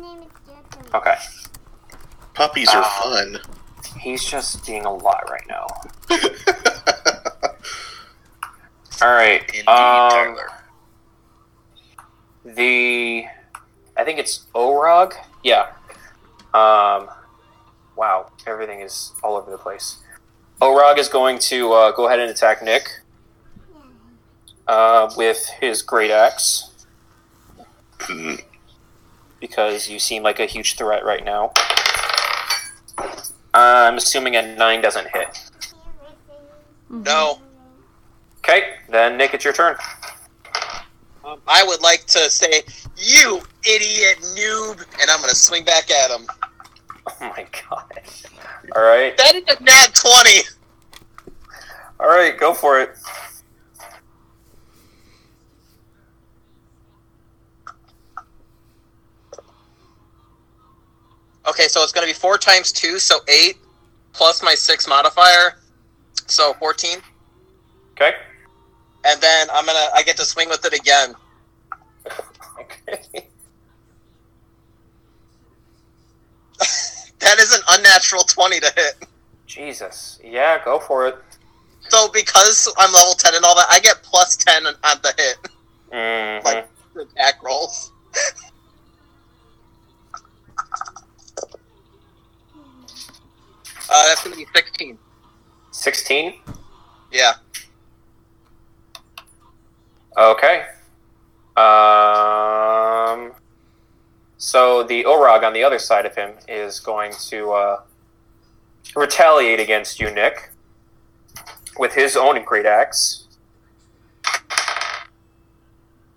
Name 0.01 0.23
is 0.23 0.31
your. 0.47 0.95
Okay. 0.95 1.15
Puppies 2.33 2.69
are 2.69 2.81
Uh, 2.83 2.89
fun. 3.03 3.39
He's 3.99 4.23
just 4.25 4.65
being 4.65 4.85
a 4.85 4.93
lot 4.93 5.29
right 5.29 5.47
now. 5.47 5.67
Alright. 9.09 9.41
Indeed, 9.49 9.67
Um, 9.67 10.11
Tyler. 10.11 10.49
the 12.45 13.25
I 13.97 14.03
think 14.03 14.19
it's 14.19 14.45
Orog. 14.53 15.13
Yeah. 15.43 15.67
Um 16.53 17.09
wow, 17.95 18.29
everything 18.45 18.81
is 18.81 19.11
all 19.23 19.35
over 19.35 19.49
the 19.49 19.57
place. 19.57 19.97
Orog 20.61 20.99
is 20.99 21.09
going 21.09 21.39
to 21.39 21.73
uh, 21.73 21.91
go 21.91 22.05
ahead 22.07 22.19
and 22.19 22.29
attack 22.29 22.61
Nick 22.61 22.87
uh, 24.67 25.09
with 25.17 25.47
his 25.59 25.81
great 25.81 26.11
axe 26.11 26.69
because 29.39 29.89
you 29.89 29.97
seem 29.99 30.21
like 30.21 30.39
a 30.39 30.45
huge 30.45 30.75
threat 30.75 31.03
right 31.03 31.23
now. 31.25 31.51
I'm 33.53 33.97
assuming 33.97 34.35
a 34.35 34.55
nine 34.55 34.81
doesn't 34.81 35.07
hit. 35.13 35.49
No. 36.89 37.39
Okay, 38.39 38.73
then 38.89 39.17
Nick, 39.17 39.33
it's 39.33 39.43
your 39.43 39.53
turn. 39.53 39.75
Um, 41.25 41.39
I 41.47 41.63
would 41.63 41.81
like 41.81 42.05
to 42.07 42.29
say, 42.29 42.63
you 42.97 43.41
idiot 43.67 44.17
noob, 44.35 44.79
and 45.01 45.09
I'm 45.11 45.19
gonna 45.21 45.35
swing 45.35 45.63
back 45.65 45.89
at 45.91 46.11
him. 46.11 46.27
Oh 47.21 47.33
my 47.35 47.47
god! 47.69 48.01
All 48.75 48.83
right, 48.83 49.17
That 49.17 49.33
is 49.35 49.43
a 49.57 49.63
nat 49.63 49.95
20. 49.95 50.29
all 51.99 52.07
right, 52.07 52.37
go 52.37 52.53
for 52.53 52.79
it. 52.79 52.91
Okay, 61.47 61.67
so 61.67 61.81
it's 61.83 61.91
gonna 61.91 62.05
be 62.07 62.13
four 62.13 62.37
times 62.37 62.71
two, 62.71 62.99
so 62.99 63.19
eight, 63.27 63.57
plus 64.13 64.43
my 64.43 64.53
six 64.55 64.87
modifier, 64.87 65.59
so 66.27 66.53
14. 66.59 66.99
Okay. 67.93 68.13
And 69.05 69.21
then 69.21 69.47
I'm 69.51 69.65
gonna, 69.65 69.87
I 69.95 70.03
get 70.03 70.17
to 70.17 70.25
swing 70.25 70.49
with 70.49 70.63
it 70.65 70.73
again. 70.73 71.15
Okay. 72.59 73.25
That 77.19 77.37
is 77.37 77.53
an 77.53 77.61
unnatural 77.71 78.23
20 78.23 78.59
to 78.61 78.73
hit. 78.75 79.05
Jesus. 79.45 80.19
Yeah, 80.23 80.63
go 80.63 80.79
for 80.79 81.05
it. 81.07 81.15
So 81.89 82.07
because 82.13 82.73
I'm 82.77 82.93
level 82.93 83.13
10 83.13 83.35
and 83.35 83.43
all 83.45 83.55
that, 83.55 83.67
I 83.69 83.79
get 83.81 84.01
plus 84.03 84.37
10 84.37 84.65
on 84.65 84.73
the 85.03 85.13
hit. 85.17 85.37
Mhm. 85.91 86.43
Like- 86.45 86.69
The 86.93 87.01
attack 87.01 87.43
rolls. 87.43 87.91
uh, 93.89 94.07
that's 94.07 94.23
gonna 94.23 94.35
be 94.35 94.45
16. 94.55 94.97
16? 95.71 96.33
Yeah. 97.11 97.33
Okay. 100.17 100.65
Um. 101.55 103.33
So 104.37 104.83
the 104.83 105.03
Orog 105.03 105.43
on 105.43 105.53
the 105.53 105.63
other 105.63 105.79
side 105.79 106.05
of 106.05 106.15
him 106.15 106.31
is 106.47 106.79
going 106.79 107.11
to 107.27 107.51
uh, 107.51 107.81
retaliate 108.95 109.59
against 109.59 109.99
you, 109.99 110.09
Nick, 110.09 110.51
with 111.77 111.93
his 111.93 112.15
own 112.15 112.41
great 112.45 112.65
axe. 112.65 113.25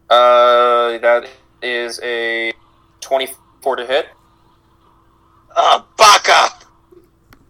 Uh, 0.08 0.98
that 0.98 1.26
is 1.62 1.98
a 2.02 2.52
24 3.00 3.76
to 3.76 3.86
hit. 3.86 4.06
Ah, 5.56 5.86
baka! 5.96 6.66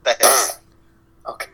That 0.04 0.22
hits. 0.22 0.58
Okay. 1.24 1.46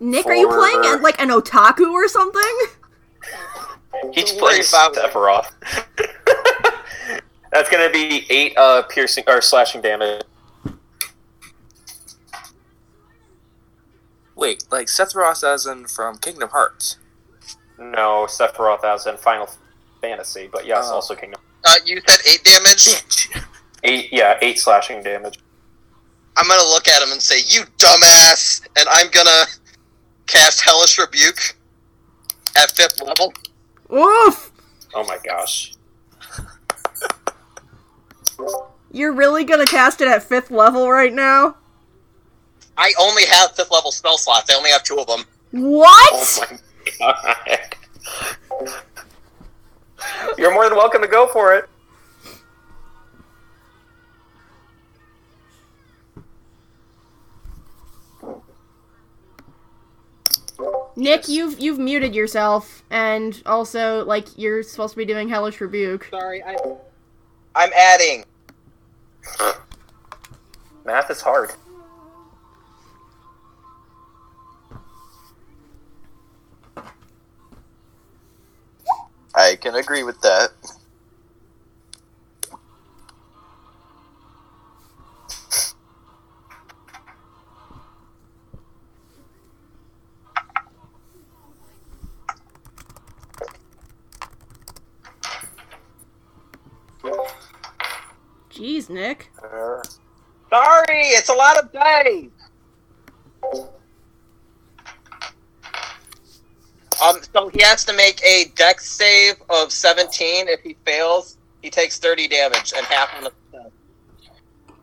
Nick, 0.00 0.26
are 0.26 0.34
you 0.34 0.48
playing 0.48 0.82
For- 0.82 0.94
at 0.96 1.02
like 1.02 1.20
an 1.20 1.28
otaku 1.30 1.90
or 1.92 2.08
something? 2.08 2.58
He's 4.12 4.32
playing 4.32 4.62
about 4.68 4.96
it. 4.96 5.02
Sephiroth. 5.12 5.50
That's 7.52 7.68
gonna 7.70 7.90
be 7.90 8.26
eight 8.30 8.56
uh, 8.56 8.82
piercing 8.82 9.24
or 9.26 9.40
slashing 9.40 9.80
damage. 9.80 10.22
Wait, 14.36 14.64
like 14.70 14.86
Sephiroth 14.86 15.42
as 15.42 15.66
in 15.66 15.86
from 15.86 16.18
Kingdom 16.18 16.50
Hearts. 16.50 16.98
No, 17.78 18.26
Sephiroth 18.28 18.84
as 18.84 19.06
in 19.06 19.16
Final 19.16 19.48
Fantasy, 20.00 20.48
but 20.52 20.64
yes, 20.66 20.86
Oh. 20.88 20.94
also 20.96 21.14
Kingdom. 21.16 21.40
Uh, 21.64 21.74
you 21.84 22.00
said 22.06 22.20
8 22.24 22.44
damage? 22.44 23.42
Eight, 23.84 24.12
yeah, 24.12 24.38
eight 24.42 24.58
slashing 24.58 25.02
damage. 25.02 25.38
I'm 26.36 26.46
gonna 26.46 26.68
look 26.70 26.86
at 26.86 27.02
him 27.02 27.10
and 27.10 27.20
say, 27.20 27.40
"You 27.48 27.62
dumbass!" 27.78 28.60
And 28.76 28.88
I'm 28.88 29.08
gonna 29.10 29.44
cast 30.28 30.60
Hellish 30.60 30.96
Rebuke 30.98 31.56
at 32.56 32.70
fifth 32.70 33.02
level. 33.02 33.32
Oof! 33.92 34.52
Oh 34.94 35.04
my 35.04 35.18
gosh. 35.24 35.74
You're 38.92 39.12
really 39.12 39.44
gonna 39.44 39.66
cast 39.66 40.00
it 40.00 40.08
at 40.08 40.22
fifth 40.22 40.52
level 40.52 40.88
right 40.88 41.12
now? 41.12 41.56
I 42.76 42.92
only 43.00 43.24
have 43.26 43.56
fifth 43.56 43.72
level 43.72 43.90
spell 43.90 44.16
slots. 44.16 44.48
I 44.52 44.56
only 44.56 44.70
have 44.70 44.84
two 44.84 44.98
of 44.98 45.06
them. 45.08 45.24
What? 45.50 46.12
Oh 46.12 46.46
my 46.50 46.58
god. 46.98 48.76
You're 50.38 50.54
more 50.54 50.68
than 50.68 50.78
welcome 50.78 51.02
to 51.02 51.08
go 51.08 51.26
for 51.26 51.54
it. 51.54 51.68
Nick, 60.98 61.28
you've 61.28 61.60
you've 61.60 61.78
muted 61.78 62.12
yourself, 62.12 62.82
and 62.90 63.40
also 63.46 64.04
like 64.04 64.36
you're 64.36 64.64
supposed 64.64 64.94
to 64.94 64.98
be 64.98 65.04
doing 65.04 65.28
hellish 65.28 65.60
rebuke. 65.60 66.08
Sorry, 66.10 66.42
I. 66.42 66.56
I'm 67.54 67.70
adding. 67.72 68.24
Math 70.84 71.08
is 71.10 71.20
hard. 71.20 71.52
I 79.36 79.56
can 79.60 79.76
agree 79.76 80.02
with 80.02 80.20
that. 80.22 80.50
Jeez, 98.58 98.90
Nick. 98.90 99.30
Uh, 99.40 99.80
sorry, 100.50 101.00
it's 101.14 101.28
a 101.28 101.32
lot 101.32 101.58
of 101.58 101.72
days. 101.72 102.30
Um, 107.00 107.18
so 107.32 107.48
he 107.50 107.62
has 107.62 107.84
to 107.84 107.92
make 107.92 108.20
a 108.24 108.46
dex 108.56 108.90
save 108.90 109.36
of 109.48 109.70
17. 109.70 110.48
If 110.48 110.60
he 110.62 110.76
fails, 110.84 111.38
he 111.62 111.70
takes 111.70 112.00
30 112.00 112.26
damage 112.26 112.72
and 112.76 112.84
half 112.86 113.14
on 113.16 113.24
the. 113.24 113.70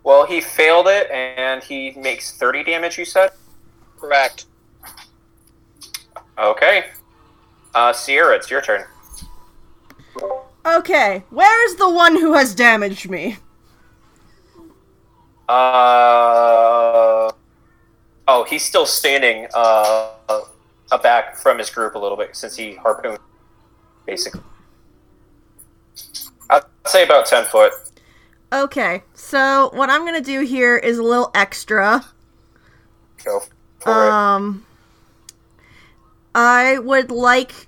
Well, 0.03 0.25
he 0.25 0.39
failed 0.39 0.87
it, 0.87 1.11
and 1.11 1.61
he 1.61 1.91
makes 1.97 2.37
30 2.37 2.63
damage, 2.63 2.97
you 2.97 3.03
said? 3.03 3.31
Correct. 3.99 4.45
Okay. 6.37 6.85
Uh, 7.73 7.91
Sierra, 7.91 8.35
it's 8.37 8.49
your 8.49 8.61
turn. 8.61 8.85
Okay, 10.65 11.23
where 11.29 11.67
is 11.67 11.75
the 11.75 11.89
one 11.89 12.15
who 12.15 12.33
has 12.35 12.55
damaged 12.55 13.09
me? 13.09 13.37
Uh, 15.47 17.31
oh, 18.27 18.43
he's 18.49 18.63
still 18.63 18.85
standing 18.85 19.47
uh, 19.53 20.11
back 21.03 21.37
from 21.37 21.59
his 21.59 21.69
group 21.69 21.95
a 21.95 21.99
little 21.99 22.17
bit 22.17 22.35
since 22.35 22.55
he 22.55 22.73
harpooned, 22.75 23.19
basically. 24.05 24.41
I'd 26.49 26.63
say 26.87 27.03
about 27.03 27.25
10 27.25 27.45
foot. 27.45 27.73
Okay, 28.53 29.03
so 29.13 29.69
what 29.73 29.89
I'm 29.89 30.05
gonna 30.05 30.21
do 30.21 30.41
here 30.41 30.77
is 30.77 30.97
a 30.97 31.03
little 31.03 31.31
extra. 31.33 32.05
Go 33.23 33.41
for 33.79 33.91
Um, 33.91 34.65
I 36.33 36.79
would 36.79 37.11
like. 37.11 37.67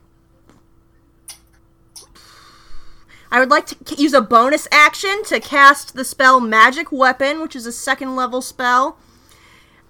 I 3.32 3.40
would 3.40 3.50
like 3.50 3.66
to 3.68 3.76
c- 3.86 4.02
use 4.02 4.14
a 4.14 4.22
bonus 4.22 4.68
action 4.72 5.24
to 5.26 5.40
cast 5.40 5.96
the 5.96 6.06
spell 6.06 6.40
Magic 6.40 6.92
Weapon, 6.92 7.42
which 7.42 7.56
is 7.56 7.66
a 7.66 7.72
second 7.72 8.16
level 8.16 8.42
spell. 8.42 8.98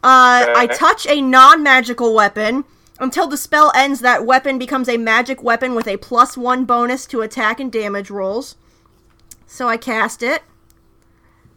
Uh, 0.03 0.45
I 0.55 0.67
touch 0.71 1.05
a 1.07 1.21
non 1.21 1.63
magical 1.63 2.13
weapon. 2.13 2.65
Until 2.99 3.27
the 3.27 3.37
spell 3.37 3.71
ends, 3.75 3.99
that 3.99 4.25
weapon 4.25 4.57
becomes 4.57 4.89
a 4.89 4.97
magic 4.97 5.43
weapon 5.43 5.75
with 5.75 5.87
a 5.87 5.97
plus 5.97 6.35
one 6.35 6.65
bonus 6.65 7.05
to 7.07 7.21
attack 7.21 7.59
and 7.59 7.71
damage 7.71 8.09
rolls. 8.09 8.55
So 9.45 9.67
I 9.69 9.77
cast 9.77 10.23
it. 10.23 10.41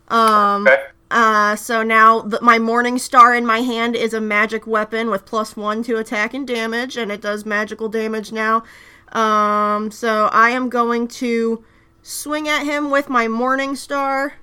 Um. 0.09 0.67
Okay. 0.67 0.83
uh, 1.11 1.57
so 1.57 1.83
now 1.83 2.21
the, 2.21 2.41
my 2.43 2.59
Morning 2.59 2.99
Star 2.99 3.35
in 3.35 3.47
my 3.47 3.61
hand 3.61 3.97
is 3.97 4.13
a 4.13 4.21
magic 4.21 4.67
weapon 4.67 5.09
with 5.09 5.25
plus 5.25 5.57
one 5.57 5.83
to 5.85 5.97
attack 5.97 6.35
and 6.35 6.47
damage, 6.47 6.97
and 6.97 7.11
it 7.11 7.23
does 7.23 7.47
magical 7.47 7.89
damage 7.89 8.33
now. 8.33 8.63
Um, 9.13 9.91
so 9.91 10.29
I 10.33 10.51
am 10.51 10.69
going 10.69 11.09
to 11.09 11.65
swing 12.03 12.49
at 12.49 12.65
him 12.65 12.91
with 12.91 13.09
my 13.09 13.29
Morning 13.29 13.77
Star. 13.77 14.35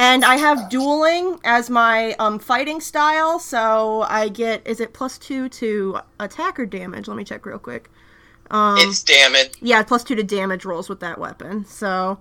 And 0.00 0.24
I 0.24 0.36
have 0.36 0.68
dueling 0.70 1.40
as 1.44 1.68
my 1.68 2.12
um, 2.20 2.38
fighting 2.38 2.80
style, 2.80 3.40
so 3.40 4.02
I 4.02 4.28
get 4.28 4.64
is 4.64 4.78
it 4.80 4.92
plus 4.94 5.18
two 5.18 5.48
to 5.50 5.98
attack 6.20 6.58
or 6.60 6.66
damage? 6.66 7.08
Let 7.08 7.16
me 7.16 7.24
check 7.24 7.44
real 7.44 7.58
quick. 7.58 7.90
Um, 8.50 8.76
It's 8.78 9.02
damage. 9.02 9.54
yeah, 9.60 9.82
plus 9.82 10.04
two 10.04 10.14
to 10.14 10.22
damage 10.22 10.64
rolls 10.64 10.88
with 10.88 11.00
that 11.00 11.18
weapon. 11.18 11.64
So, 11.64 12.20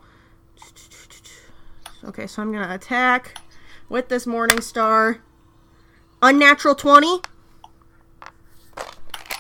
okay, 2.03 2.25
so 2.25 2.41
I'm 2.41 2.51
gonna 2.51 2.73
attack 2.73 3.37
with 3.89 4.09
this 4.09 4.25
Morning 4.25 4.59
Star. 4.59 5.19
Unnatural 6.23 6.73
twenty. 6.73 7.21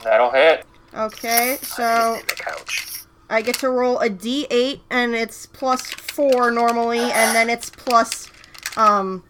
That'll 0.03 0.29
hit. 0.29 0.63
Okay, 0.93 1.57
so 1.63 2.19
the 2.27 2.35
couch. 2.35 2.86
I 3.29 3.41
get 3.41 3.59
to 3.59 3.69
roll 3.69 3.99
a 3.99 4.09
d8, 4.09 4.81
and 4.89 5.13
it's 5.13 5.45
plus 5.45 5.91
four 5.91 6.51
normally, 6.51 6.99
and 6.99 7.35
then 7.35 7.49
it's 7.49 7.69
plus 7.69 8.29
um 8.77 9.23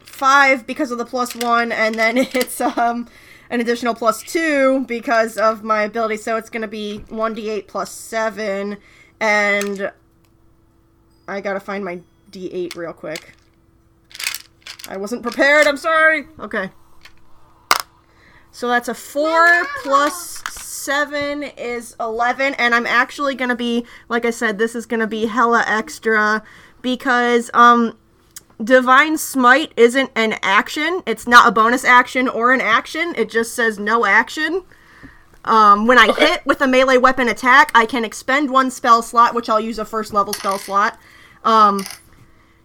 five 0.00 0.66
because 0.66 0.90
of 0.90 0.98
the 0.98 1.04
plus 1.04 1.34
one, 1.34 1.72
and 1.72 1.94
then 1.94 2.16
it's 2.18 2.60
um 2.60 3.08
an 3.50 3.60
additional 3.60 3.94
plus 3.94 4.22
two 4.22 4.84
because 4.86 5.36
of 5.36 5.62
my 5.62 5.82
ability. 5.82 6.16
So 6.16 6.36
it's 6.36 6.50
gonna 6.50 6.68
be 6.68 6.98
one 7.08 7.34
d8 7.34 7.66
plus 7.66 7.90
seven, 7.90 8.78
and 9.20 9.92
I 11.28 11.40
gotta 11.40 11.60
find 11.60 11.84
my 11.84 12.00
d8 12.30 12.76
real 12.76 12.92
quick. 12.92 13.32
I 14.88 14.96
wasn't 14.96 15.22
prepared. 15.22 15.66
I'm 15.66 15.76
sorry. 15.76 16.26
Okay. 16.38 16.70
So 18.52 18.68
that's 18.68 18.88
a 18.88 18.94
four 18.94 19.66
plus 19.82 20.42
seven 20.86 21.42
is 21.42 21.96
eleven, 21.98 22.54
and 22.54 22.74
I'm 22.74 22.86
actually 22.86 23.34
gonna 23.34 23.56
be, 23.56 23.84
like 24.08 24.24
I 24.24 24.30
said, 24.30 24.56
this 24.56 24.76
is 24.76 24.86
gonna 24.86 25.08
be 25.08 25.26
hella 25.26 25.64
extra 25.66 26.44
because 26.80 27.50
um, 27.52 27.98
divine 28.62 29.18
smite 29.18 29.72
isn't 29.76 30.10
an 30.14 30.36
action. 30.42 31.02
It's 31.04 31.26
not 31.26 31.48
a 31.48 31.50
bonus 31.50 31.84
action 31.84 32.28
or 32.28 32.52
an 32.52 32.60
action. 32.60 33.14
It 33.16 33.28
just 33.28 33.52
says 33.52 33.80
no 33.80 34.06
action. 34.06 34.62
Um, 35.44 35.86
when 35.88 35.98
I 35.98 36.06
Okay. 36.08 36.26
hit 36.28 36.46
with 36.46 36.60
a 36.60 36.68
melee 36.68 36.98
weapon 36.98 37.28
attack, 37.28 37.72
I 37.74 37.84
can 37.84 38.04
expend 38.04 38.50
one 38.50 38.70
spell 38.70 39.02
slot, 39.02 39.34
which 39.34 39.48
I'll 39.48 39.60
use 39.60 39.80
a 39.80 39.84
first 39.84 40.12
level 40.12 40.32
spell 40.32 40.58
slot, 40.58 40.98
um, 41.44 41.84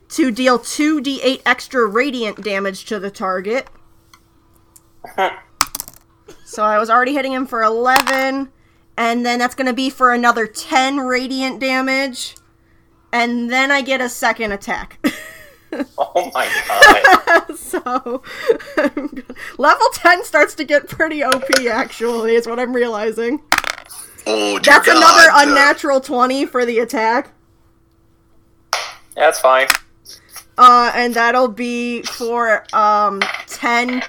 to 0.09 0.29
deal 0.31 0.59
2d8 0.59 1.41
extra 1.45 1.85
radiant 1.87 2.43
damage 2.43 2.85
to 2.85 2.99
the 2.99 3.09
target. 3.11 3.67
So 6.51 6.65
I 6.65 6.79
was 6.79 6.89
already 6.89 7.13
hitting 7.13 7.31
him 7.31 7.45
for 7.45 7.63
11, 7.63 8.51
and 8.97 9.25
then 9.25 9.39
that's 9.39 9.55
going 9.55 9.67
to 9.67 9.73
be 9.73 9.89
for 9.89 10.11
another 10.11 10.45
10 10.45 10.97
radiant 10.97 11.61
damage, 11.61 12.35
and 13.13 13.49
then 13.49 13.71
I 13.71 13.81
get 13.81 14.01
a 14.01 14.09
second 14.09 14.51
attack. 14.51 14.99
Oh 15.97 16.29
my 16.33 16.49
god. 16.67 17.55
so 17.57 18.21
level 19.57 19.87
10 19.93 20.25
starts 20.25 20.53
to 20.55 20.65
get 20.65 20.89
pretty 20.89 21.23
OP 21.23 21.49
actually, 21.61 22.35
is 22.35 22.45
what 22.45 22.59
I'm 22.59 22.73
realizing. 22.73 23.41
Oh, 24.27 24.59
That's 24.59 24.85
God. 24.85 24.97
another 24.97 25.29
unnatural 25.49 26.01
20 26.01 26.45
for 26.47 26.65
the 26.65 26.79
attack. 26.79 27.31
Yeah, 28.73 28.81
that's 29.15 29.39
fine. 29.39 29.67
Uh, 30.57 30.91
and 30.93 31.13
that'll 31.13 31.47
be 31.47 32.01
for 32.01 32.65
um 32.73 33.21
10 33.47 34.03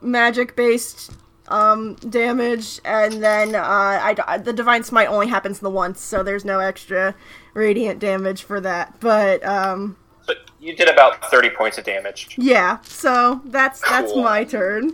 magic 0.00 0.56
based 0.56 1.10
um 1.48 1.94
damage 2.08 2.80
and 2.84 3.22
then 3.22 3.54
uh 3.54 3.60
I, 3.62 4.14
I- 4.26 4.38
the 4.38 4.52
divine 4.52 4.82
smite 4.82 5.08
only 5.08 5.26
happens 5.28 5.58
the 5.60 5.70
once 5.70 6.00
so 6.00 6.22
there's 6.22 6.44
no 6.44 6.60
extra 6.60 7.14
radiant 7.52 7.98
damage 8.00 8.42
for 8.42 8.60
that 8.62 8.98
but 9.00 9.44
um 9.44 9.96
But 10.26 10.38
you 10.58 10.74
did 10.74 10.88
about 10.88 11.30
30 11.30 11.50
points 11.50 11.76
of 11.78 11.84
damage. 11.84 12.34
yeah 12.38 12.78
so 12.82 13.42
that's 13.46 13.80
that's 13.82 14.14
my 14.16 14.44
turn 14.44 14.92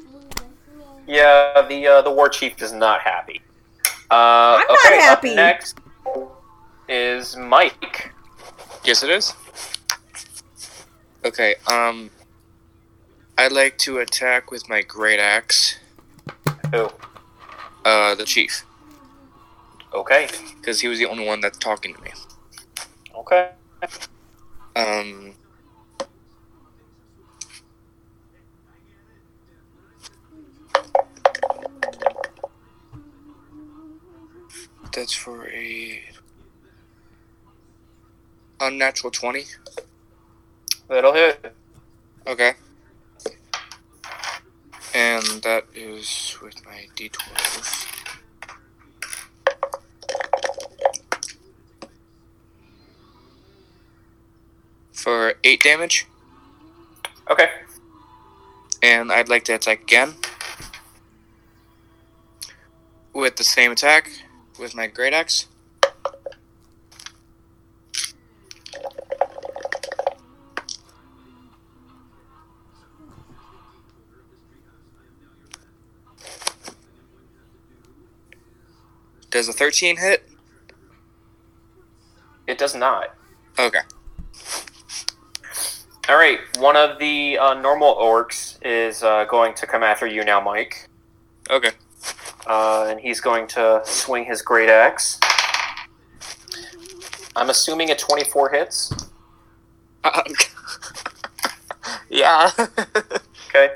Yeah, 1.06 1.62
the 1.68 1.86
uh, 1.86 2.02
the 2.02 2.10
war 2.10 2.28
chief 2.28 2.62
is 2.62 2.72
not 2.72 3.00
happy. 3.00 3.40
Uh, 4.10 4.58
I'm 4.60 4.66
not 4.68 4.78
okay, 4.86 4.98
up 4.98 5.02
happy. 5.22 5.34
next 5.34 5.78
is 6.88 7.36
Mike. 7.36 8.12
Yes, 8.84 9.02
it 9.02 9.10
is. 9.10 9.34
Okay, 11.24 11.54
um, 11.66 12.10
I'd 13.36 13.52
like 13.52 13.76
to 13.78 13.98
attack 13.98 14.50
with 14.50 14.68
my 14.68 14.82
great 14.82 15.18
axe, 15.20 15.78
Who? 16.72 16.88
uh, 17.84 18.14
the 18.14 18.24
chief, 18.24 18.64
Okay. 19.92 20.28
because 20.56 20.80
he 20.80 20.88
was 20.88 20.98
the 20.98 21.06
only 21.06 21.26
one 21.26 21.40
that's 21.40 21.58
talking 21.58 21.94
to 21.94 22.00
me. 22.02 22.10
Okay. 23.16 23.50
Um, 24.76 25.34
that's 34.92 35.12
for 35.12 35.48
a 35.48 36.02
unnatural 38.60 39.10
twenty. 39.10 39.44
That'll 40.88 41.12
hit. 41.14 41.54
Okay. 42.26 42.54
And 44.92 45.42
that 45.42 45.66
is 45.74 46.36
with 46.42 46.64
my 46.64 46.86
d12. 46.96 47.86
For 54.92 55.34
8 55.42 55.62
damage. 55.62 56.06
Okay. 57.30 57.48
And 58.82 59.12
I'd 59.12 59.28
like 59.28 59.44
to 59.44 59.54
attack 59.54 59.82
again. 59.82 60.14
With 63.12 63.36
the 63.36 63.44
same 63.44 63.72
attack. 63.72 64.10
With 64.58 64.74
my 64.74 64.88
great 64.88 65.14
axe. 65.14 65.46
Does 79.30 79.48
a 79.48 79.52
13 79.52 79.96
hit? 79.98 80.28
It 82.46 82.58
does 82.58 82.74
not. 82.74 83.14
Okay. 83.58 83.80
All 86.08 86.16
right. 86.16 86.38
One 86.58 86.76
of 86.76 86.98
the 86.98 87.38
uh, 87.38 87.54
normal 87.54 87.94
orcs 87.94 88.58
is 88.64 89.02
uh, 89.02 89.24
going 89.26 89.54
to 89.54 89.66
come 89.66 89.82
after 89.82 90.06
you 90.06 90.24
now, 90.24 90.40
Mike. 90.40 90.88
Okay. 91.48 91.70
uh, 92.46 92.86
and 92.88 93.00
he's 93.00 93.20
going 93.20 93.46
to 93.48 93.82
swing 93.84 94.24
his 94.24 94.42
great 94.42 94.68
axe. 94.68 95.20
I'm 97.36 97.50
assuming 97.50 97.90
a 97.90 97.96
24 97.96 98.50
hits. 98.50 98.92
yeah. 102.10 102.50
Okay. 103.52 103.74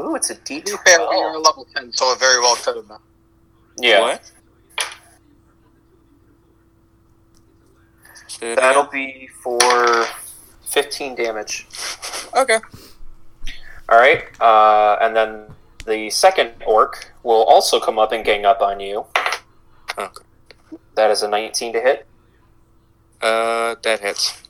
Ooh, 0.00 0.14
it's 0.14 0.30
a 0.30 0.36
To 0.36 0.40
be 0.54 0.60
fair, 0.60 1.00
we 1.00 1.06
are 1.06 1.34
D12. 1.34 1.44
level 1.44 1.66
10, 1.74 1.92
so 1.92 2.12
it 2.12 2.20
very 2.20 2.38
well 2.38 2.54
could 2.54 2.76
have 2.76 2.86
been. 2.86 2.98
Yeah, 3.78 4.00
What? 4.00 4.32
That'll 8.40 8.84
be 8.84 9.28
for 9.42 10.04
15 10.62 11.14
damage. 11.16 11.66
Okay. 12.36 12.58
All 13.88 13.98
right, 13.98 14.24
uh, 14.40 14.98
and 15.00 15.16
then 15.16 15.46
the 15.86 16.10
second 16.10 16.52
orc 16.66 17.12
will 17.22 17.42
also 17.44 17.80
come 17.80 17.98
up 17.98 18.12
and 18.12 18.24
gang 18.24 18.44
up 18.44 18.60
on 18.60 18.80
you. 18.80 19.06
Okay. 19.96 20.24
That 20.94 21.10
is 21.10 21.22
a 21.22 21.28
19 21.28 21.72
to 21.72 21.80
hit. 21.80 22.06
Uh, 23.22 23.76
that 23.82 24.00
hits. 24.00 24.42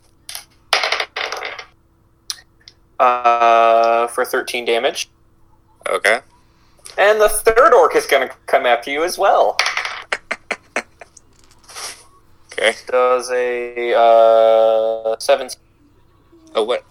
Uh, 2.99 4.09
for 4.09 4.25
13 4.25 4.65
damage. 4.65 5.09
Okay. 5.89 6.21
And 6.99 7.21
the 7.21 7.29
third 7.29 7.73
orc 7.73 7.95
is 7.95 8.07
going 8.07 8.29
to 8.29 8.35
come 8.47 8.67
after 8.67 8.91
you 8.91 9.05
as 9.05 9.17
well. 9.17 9.57
Okay. 12.53 12.75
Does 12.89 13.31
a 13.31 13.95
uh, 13.97 15.17
17. 15.19 15.61
Oh, 16.57 16.65
what? 16.65 16.85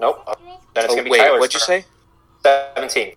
Nope. 0.00 0.24
Then 0.74 0.84
it's 0.84 0.92
Oh, 0.92 0.96
going 0.96 0.98
to 0.98 1.04
be 1.04 1.10
wait, 1.10 1.18
Tyler's 1.18 1.40
what'd 1.40 1.54
you 1.54 1.60
turn. 1.60 1.82
say? 1.82 1.86
17. 2.74 3.14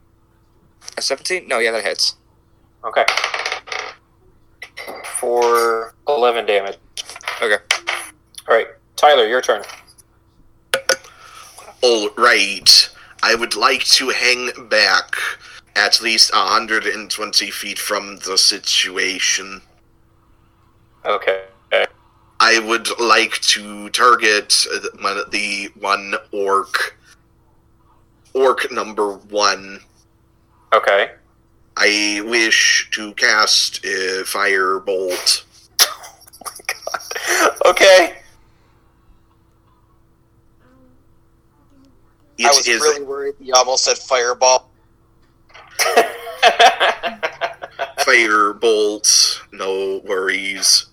A 0.98 1.02
17? 1.02 1.48
No, 1.48 1.60
yeah, 1.60 1.72
that 1.72 1.84
hits. 1.84 2.16
Okay. 2.84 3.06
For 5.06 5.94
11 6.08 6.46
damage. 6.46 6.78
Okay. 7.42 7.58
All 8.50 8.56
right, 8.56 8.68
Tyler, 8.96 9.26
your 9.26 9.42
turn. 9.42 9.64
All 11.82 12.10
right. 12.18 12.90
I 13.22 13.36
would 13.36 13.56
like 13.56 13.84
to 13.86 14.10
hang 14.10 14.52
back 14.70 15.16
at 15.76 16.02
least 16.02 16.34
120 16.34 17.52
feet 17.52 17.80
from 17.80 18.18
the 18.20 18.38
situation. 18.38 19.62
Okay. 21.06 21.44
I 22.42 22.60
would 22.60 23.00
like 23.00 23.34
to 23.42 23.90
target 23.90 24.50
the 25.32 25.70
one- 25.80 26.16
orc. 26.32 26.96
Orc 28.34 28.72
number 28.72 29.14
one. 29.14 29.82
Okay. 30.74 31.12
I 31.76 32.22
wish 32.26 32.90
to 32.92 33.14
cast 33.14 33.84
a 33.86 34.24
firebolt. 34.24 35.44
Oh 37.32 37.58
okay. 37.68 38.19
It 42.40 42.46
I 42.46 42.50
was 42.50 42.68
is- 42.68 42.80
really 42.82 43.04
worried 43.04 43.36
he 43.40 43.52
almost 43.52 43.84
said 43.84 43.98
fireball. 43.98 44.70
Firebolt, 48.00 49.40
no 49.52 50.02
worries. 50.06 50.86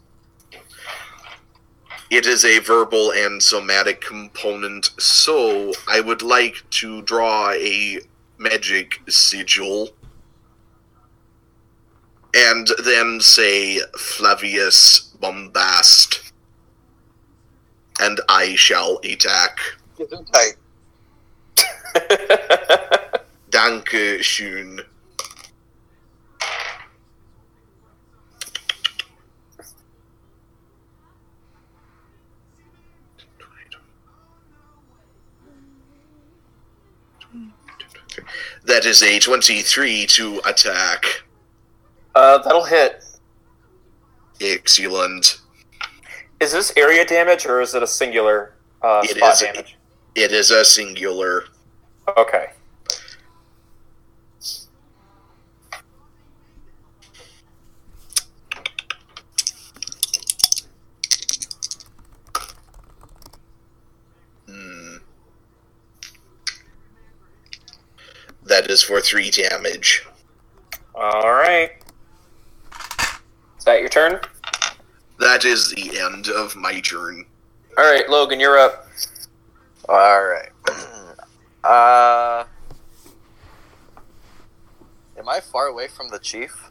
It 2.10 2.26
is 2.26 2.44
a 2.44 2.58
verbal 2.58 3.12
and 3.12 3.42
somatic 3.42 4.00
component, 4.00 4.90
so 4.98 5.72
I 5.88 6.00
would 6.00 6.22
like 6.22 6.62
to 6.70 7.02
draw 7.02 7.50
a 7.52 8.00
magic 8.38 9.00
sigil. 9.08 9.90
And 12.34 12.68
then 12.84 13.20
say 13.20 13.80
Flavius 13.98 15.12
Bombast. 15.20 16.32
And 18.00 18.20
I 18.28 18.56
shall 18.56 18.98
attack. 19.04 19.58
Gesundheit. 19.98 20.56
Danke 23.50 24.22
schön. 24.22 24.82
That 38.64 38.84
is 38.84 39.02
a 39.02 39.18
23 39.18 40.06
to 40.06 40.40
attack. 40.44 41.22
uh, 42.14 42.38
that'll 42.38 42.64
hit. 42.64 43.04
Excellent. 44.40 45.40
Is 46.40 46.52
this 46.52 46.72
area 46.76 47.04
damage 47.04 47.46
or 47.46 47.60
is 47.60 47.74
it 47.74 47.82
a 47.82 47.86
singular 47.86 48.54
uh, 48.82 49.00
It 49.04 49.16
spot 49.16 49.32
is- 49.34 49.40
damage? 49.40 49.76
It 50.14 50.32
is 50.32 50.50
a 50.50 50.64
singular. 50.64 51.44
Okay. 52.08 52.46
Hmm. 64.46 64.96
That 68.44 68.70
is 68.70 68.82
for 68.82 69.00
3 69.00 69.30
damage. 69.30 70.06
All 70.94 71.32
right. 71.32 71.72
Is 73.58 73.64
that 73.64 73.80
your 73.80 73.88
turn? 73.88 74.20
That 75.18 75.44
is 75.44 75.70
the 75.70 75.98
end 75.98 76.28
of 76.28 76.54
my 76.56 76.80
turn. 76.80 77.26
All 77.76 77.84
right, 77.84 78.08
Logan, 78.08 78.38
you're 78.40 78.58
up. 78.58 78.86
All 79.88 80.24
right. 80.24 80.50
uh, 81.66 82.44
am 85.18 85.28
I 85.28 85.40
far 85.40 85.66
away 85.66 85.88
from 85.88 86.08
the 86.10 86.18
chief? 86.18 86.70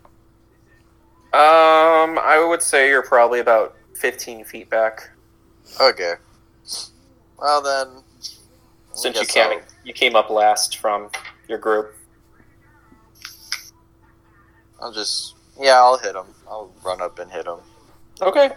Um, 1.34 2.18
I 2.20 2.44
would 2.48 2.62
say 2.62 2.90
you're 2.90 3.04
probably 3.04 3.40
about 3.40 3.76
15 3.96 4.46
feet 4.46 4.70
back 4.70 5.10
Okay. 5.82 6.14
Well 7.38 7.62
then, 7.62 8.04
since 8.94 9.20
you 9.20 9.26
came 9.26 9.52
I'll- 9.52 9.62
you 9.84 9.94
came 9.94 10.16
up 10.16 10.30
last 10.30 10.78
from 10.78 11.10
your 11.50 11.58
group. 11.58 11.96
I'll 14.80 14.92
just 14.94 15.36
yeah, 15.60 15.76
I'll 15.76 15.98
hit 15.98 16.16
him. 16.16 16.28
I'll 16.48 16.72
run 16.84 17.02
up 17.02 17.20
and 17.20 17.32
hit 17.32 17.46
him. 17.48 17.60
Okay. 18.22 18.52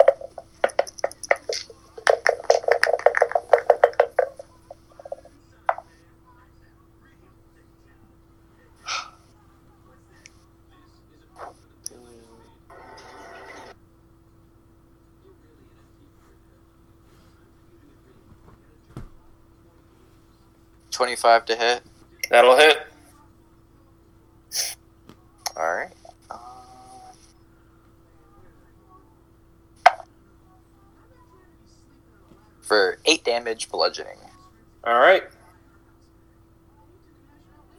Twenty-five 21.19 21.47
to 21.47 21.57
hit. 21.57 21.83
That'll 22.31 22.57
hit. 22.57 22.79
All 25.57 25.75
right. 25.75 25.91
Uh, 26.31 26.39
For 32.61 32.99
eight 33.05 33.25
damage, 33.25 33.69
bludgeoning. 33.69 34.19
All 34.85 35.01
right. 35.01 35.25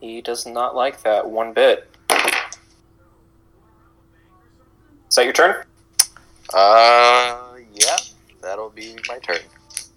He 0.02 0.20
does 0.22 0.46
not 0.46 0.76
like 0.76 1.02
that 1.04 1.30
one 1.30 1.54
bit. 1.54 1.90
Is 5.08 5.16
that 5.16 5.24
your 5.24 5.34
turn? 5.34 5.64
Uh, 6.54 7.56
yeah, 7.74 7.96
that'll 8.42 8.70
be 8.70 8.98
my 9.08 9.20
turn. 9.20 9.40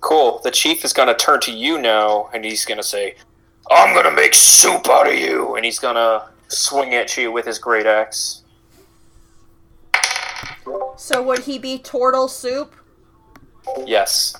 Cool. 0.00 0.40
The 0.44 0.50
chief 0.52 0.84
is 0.84 0.92
going 0.92 1.08
to 1.08 1.14
turn 1.14 1.40
to 1.40 1.52
you 1.52 1.80
now, 1.80 2.28
and 2.32 2.44
he's 2.44 2.64
going 2.64 2.78
to 2.78 2.84
say, 2.84 3.16
I'm 3.72 3.94
going 3.94 4.04
to 4.04 4.12
make 4.12 4.34
soup 4.34 4.88
out 4.88 5.08
of 5.08 5.14
you. 5.14 5.56
And 5.56 5.64
he's 5.64 5.78
going 5.78 5.94
to 5.94 6.28
swing 6.48 6.94
at 6.94 7.16
you 7.16 7.32
with 7.32 7.46
his 7.46 7.58
great 7.58 7.86
axe. 7.86 8.42
So 10.96 11.22
would 11.22 11.40
he 11.40 11.58
be 11.58 11.78
turtle 11.78 12.28
soup? 12.28 12.74
Yes. 13.86 14.36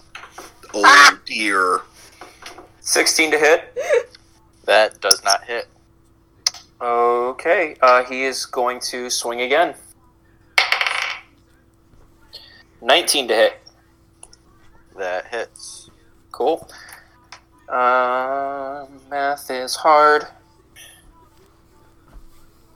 Oh 0.74 1.18
dear. 1.26 1.80
16 2.80 3.30
to 3.33 3.39
hit. 3.39 3.78
That 4.64 5.01
does 5.01 5.24
not 5.24 5.43
hit. 5.43 5.66
Okay. 6.80 7.74
Uh, 7.83 8.05
he 8.05 8.22
is 8.22 8.47
going 8.47 8.78
to 8.91 9.11
swing 9.11 9.41
again. 9.41 9.74
19 12.80 13.26
to 13.26 13.35
hit. 13.35 13.61
That 14.97 15.26
hits. 15.26 15.91
Cool. 16.30 16.68
Uh, 17.73 18.87
math 19.11 19.51
is 19.51 19.75
hard. 19.75 20.27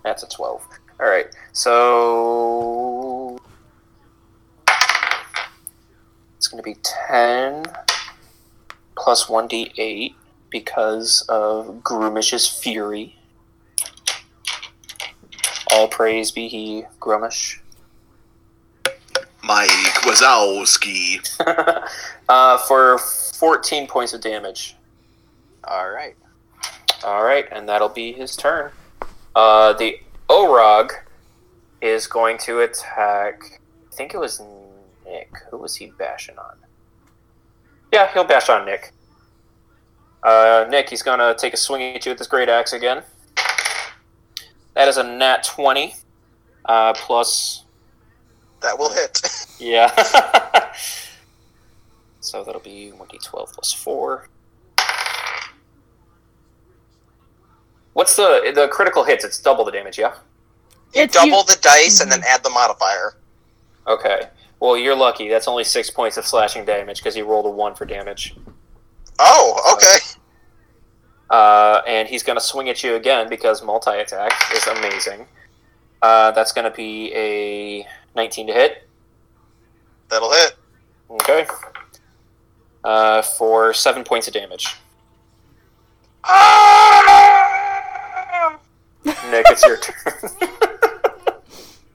That's 0.03 0.23
a 0.23 0.29
12. 0.29 0.67
All 0.99 1.07
right. 1.07 1.27
So 1.53 3.39
it's 6.39 6.49
going 6.49 6.63
to 6.63 6.65
be 6.65 6.77
10 7.09 7.65
plus 8.97 9.27
1d8 9.27 10.15
because 10.49 11.27
of 11.29 11.83
Gruumsh's 11.83 12.49
fury. 12.49 13.17
All 15.73 15.89
praise 15.89 16.31
be 16.31 16.49
he, 16.49 16.85
Gruumsh. 17.01 17.59
Mike 19.45 19.69
Wazowski. 20.05 21.21
uh, 22.29 22.59
for 22.59 22.97
14 22.99 23.87
points 23.87 24.15
of 24.15 24.23
damage. 24.23 24.76
All 25.67 25.91
right. 25.91 26.17
All 27.05 27.25
right, 27.25 27.47
and 27.51 27.69
that'll 27.69 27.89
be 27.89 28.13
his 28.13 28.37
turn. 28.37 28.71
Uh, 29.35 29.73
the 29.73 29.99
Orog 30.29 30.93
is 31.81 32.07
going 32.07 32.39
to 32.39 32.61
attack. 32.61 33.61
I 33.91 33.95
think 33.95 34.15
it 34.15 34.19
was 34.19 34.41
Nick. 35.05 35.31
Who 35.51 35.59
was 35.59 35.77
he 35.77 35.93
bashing 35.99 36.39
on? 36.39 36.57
Yeah, 37.93 38.13
he'll 38.13 38.25
bash 38.25 38.49
on 38.49 38.65
Nick. 38.65 38.93
Uh, 40.23 40.67
Nick, 40.69 40.89
he's 40.91 41.03
gonna 41.03 41.35
take 41.37 41.55
a 41.55 41.57
swing 41.57 41.95
at 41.95 42.05
you 42.05 42.11
with 42.11 42.19
this 42.19 42.27
great 42.27 42.49
axe 42.49 42.73
again. 42.73 43.03
That 44.75 44.89
is 44.89 44.97
a 44.97 45.05
nat 45.05 45.45
twenty, 45.45 45.95
uh, 46.65 46.93
plus 46.95 47.65
That 48.63 48.79
will 48.79 48.93
hit. 48.93 49.21
yeah. 49.59 50.73
so 52.21 52.43
that'll 52.43 52.61
be 52.61 52.91
one 52.91 53.09
d 53.09 53.19
twelve 53.23 53.53
plus 53.53 53.73
four. 53.73 54.29
What's 57.97 58.15
the 58.15 58.53
the 58.55 58.69
critical 58.69 59.05
hits? 59.05 59.25
It's 59.25 59.41
double 59.41 59.65
the 59.65 59.73
damage, 59.73 59.97
yeah. 59.99 60.17
You 60.93 61.05
It's 61.05 61.15
double 61.15 61.39
you- 61.39 61.45
the 61.47 61.57
dice 61.63 62.01
and 62.01 62.13
then 62.13 62.23
add 62.29 62.43
the 62.43 62.51
modifier. 62.51 63.17
Okay. 63.87 64.29
Well, 64.61 64.77
you're 64.77 64.95
lucky. 64.95 65.31
That's 65.31 65.49
only 65.49 65.65
six 65.65 65.89
points 65.89 66.19
of 66.19 66.27
slashing 66.27 66.67
damage 66.67 66.99
because 66.99 67.15
he 67.15 67.23
rolled 67.23 67.47
a 67.47 67.49
one 67.49 67.75
for 67.75 67.87
damage. 67.87 68.35
Oh, 69.19 69.73
okay. 69.73 69.97
Uh, 71.31 71.81
and 71.87 72.07
he's 72.07 72.23
going 72.23 72.37
to 72.37 72.45
swing 72.45 72.69
at 72.69 72.85
you 72.85 72.97
again 72.97 73.31
because 73.31 73.63
multi 73.63 73.93
attack 73.93 74.31
is 74.53 74.67
amazing. 74.67 75.27
Uh, 76.03 76.33
that's 76.33 76.53
going 76.53 76.71
to 76.71 76.77
be 76.77 77.15
a 77.15 77.87
19 78.15 78.49
to 78.49 78.53
hit. 78.53 78.87
That'll 80.11 80.33
hit. 80.33 80.55
Okay. 81.11 81.47
Uh, 82.85 83.23
for 83.23 83.73
seven 83.73 84.05
points 84.05 84.29
of 84.29 84.35
damage. 84.35 84.75
Ah! 86.25 87.45
Nick, 89.07 89.47
it's 89.51 89.65
your 89.65 89.79
turn. 89.79 90.15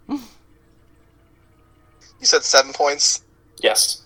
You 2.19 2.27
said 2.27 2.43
seven 2.43 2.71
points. 2.71 3.23
yes. 3.63 4.03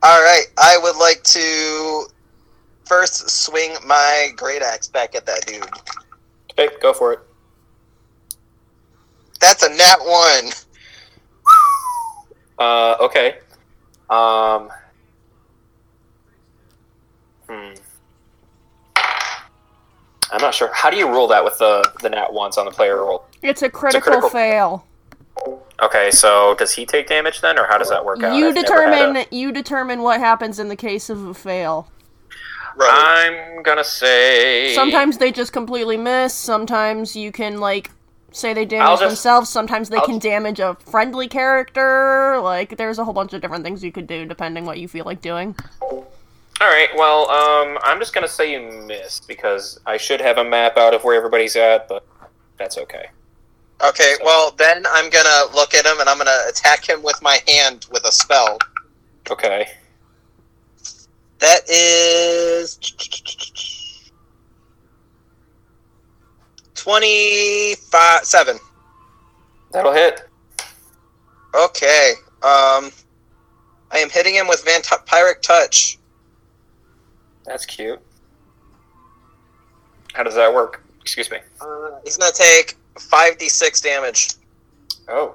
All 0.00 0.22
right, 0.22 0.44
I 0.58 0.78
would 0.80 0.96
like 0.96 1.24
to 1.24 2.04
first 2.84 3.28
swing 3.28 3.74
my 3.84 4.28
great 4.36 4.62
axe 4.62 4.86
back 4.86 5.16
at 5.16 5.26
that 5.26 5.44
dude. 5.44 5.66
Okay, 6.52 6.68
go 6.80 6.92
for 6.92 7.12
it. 7.14 7.20
That's 9.40 9.62
a 9.64 9.70
nat 9.70 9.96
one. 10.04 10.52
Uh, 12.56 12.94
okay. 13.00 13.38
Um. 14.08 14.70
Hmm. 17.48 17.74
I'm 20.34 20.40
not 20.40 20.54
sure. 20.54 20.70
How 20.74 20.90
do 20.90 20.96
you 20.96 21.08
rule 21.08 21.28
that 21.28 21.44
with 21.44 21.58
the 21.58 21.88
the 22.02 22.10
nat 22.10 22.32
ones 22.32 22.58
on 22.58 22.64
the 22.66 22.72
player 22.72 22.96
roll? 22.96 23.24
It's 23.42 23.62
a 23.62 23.70
critical, 23.70 24.02
critical- 24.02 24.30
fail. 24.30 24.84
Okay, 25.82 26.10
so 26.10 26.54
does 26.56 26.72
he 26.72 26.86
take 26.86 27.08
damage 27.08 27.40
then, 27.40 27.58
or 27.58 27.66
how 27.66 27.78
does 27.78 27.88
that 27.90 28.04
work 28.04 28.22
out? 28.22 28.36
You 28.36 28.48
I've 28.48 28.54
determine 28.54 29.16
a- 29.16 29.26
you 29.30 29.52
determine 29.52 30.02
what 30.02 30.20
happens 30.20 30.58
in 30.58 30.68
the 30.68 30.76
case 30.76 31.08
of 31.10 31.24
a 31.26 31.34
fail. 31.34 31.88
Right. 32.76 33.52
I'm 33.56 33.62
gonna 33.62 33.84
say 33.84 34.74
Sometimes 34.74 35.18
they 35.18 35.30
just 35.30 35.52
completely 35.52 35.96
miss. 35.96 36.34
Sometimes 36.34 37.14
you 37.14 37.30
can 37.30 37.60
like 37.60 37.90
say 38.32 38.52
they 38.52 38.64
damage 38.64 38.98
just- 38.98 39.02
themselves. 39.10 39.48
Sometimes 39.50 39.88
they 39.90 39.98
I'll- 39.98 40.06
can 40.06 40.18
damage 40.18 40.58
a 40.58 40.76
friendly 40.90 41.28
character. 41.28 42.40
Like 42.42 42.76
there's 42.76 42.98
a 42.98 43.04
whole 43.04 43.14
bunch 43.14 43.32
of 43.32 43.40
different 43.40 43.62
things 43.64 43.84
you 43.84 43.92
could 43.92 44.08
do 44.08 44.24
depending 44.26 44.64
what 44.66 44.78
you 44.78 44.88
feel 44.88 45.04
like 45.04 45.20
doing. 45.20 45.54
All 46.64 46.70
right. 46.70 46.88
Well, 46.96 47.28
um, 47.28 47.78
I'm 47.82 47.98
just 47.98 48.14
gonna 48.14 48.26
say 48.26 48.52
you 48.52 48.86
missed 48.86 49.28
because 49.28 49.78
I 49.84 49.98
should 49.98 50.18
have 50.22 50.38
a 50.38 50.44
map 50.44 50.78
out 50.78 50.94
of 50.94 51.04
where 51.04 51.14
everybody's 51.14 51.56
at, 51.56 51.86
but 51.88 52.06
that's 52.56 52.78
okay. 52.78 53.08
Okay, 53.82 54.14
well 54.24 54.50
then 54.56 54.82
I'm 54.88 55.10
gonna 55.10 55.52
look 55.54 55.74
at 55.74 55.84
him 55.84 56.00
and 56.00 56.08
I'm 56.08 56.16
gonna 56.16 56.30
attack 56.48 56.88
him 56.88 57.02
with 57.02 57.20
my 57.20 57.38
hand 57.46 57.86
with 57.92 58.06
a 58.06 58.12
spell. 58.12 58.56
Okay. 59.30 59.66
That 61.40 61.68
is 61.68 62.78
twenty-five 66.74 68.24
seven. 68.24 68.56
That'll 69.70 69.92
hit. 69.92 70.22
Okay. 71.54 72.12
Um, 72.42 72.90
I 73.90 73.98
am 73.98 74.08
hitting 74.08 74.34
him 74.34 74.48
with 74.48 74.64
Vampiric 74.64 75.42
Touch. 75.42 75.98
That's 77.44 77.66
cute. 77.66 78.00
How 80.12 80.22
does 80.22 80.34
that 80.34 80.52
work? 80.52 80.82
Excuse 81.00 81.30
me. 81.30 81.38
Uh, 81.60 81.90
he's 82.04 82.16
gonna 82.16 82.32
take 82.32 82.76
five 82.98 83.38
d 83.38 83.48
six 83.48 83.80
damage. 83.80 84.30
Oh. 85.08 85.34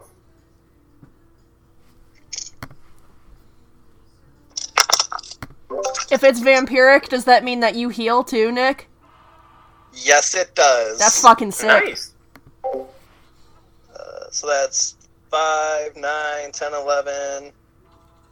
If 6.11 6.23
it's 6.23 6.39
vampiric, 6.39 7.09
does 7.09 7.25
that 7.25 7.43
mean 7.43 7.59
that 7.59 7.75
you 7.75 7.89
heal 7.89 8.23
too, 8.23 8.51
Nick? 8.51 8.87
Yes, 9.93 10.33
it 10.33 10.55
does. 10.55 10.97
That's 10.97 11.21
fucking 11.21 11.51
sick. 11.51 11.67
Nice. 11.67 12.13
Uh, 12.73 12.89
so 14.31 14.47
that's 14.47 14.95
5, 15.29 15.95
9, 15.95 16.51
10, 16.51 16.73
11, 16.73 17.51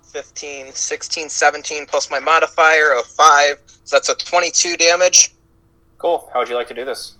15, 0.08 0.72
16, 0.74 1.30
17, 1.30 1.86
plus 1.86 2.10
my 2.10 2.20
modifier 2.20 2.94
of 2.98 3.06
5. 3.06 3.62
So 3.84 3.96
that's 3.96 4.10
a 4.10 4.16
22 4.16 4.78
damage. 4.78 5.34
Cool. 5.98 6.30
How 6.34 6.40
would 6.40 6.50
you 6.50 6.56
like 6.56 6.68
to 6.70 6.74
do 6.74 6.86
this? 6.86 7.16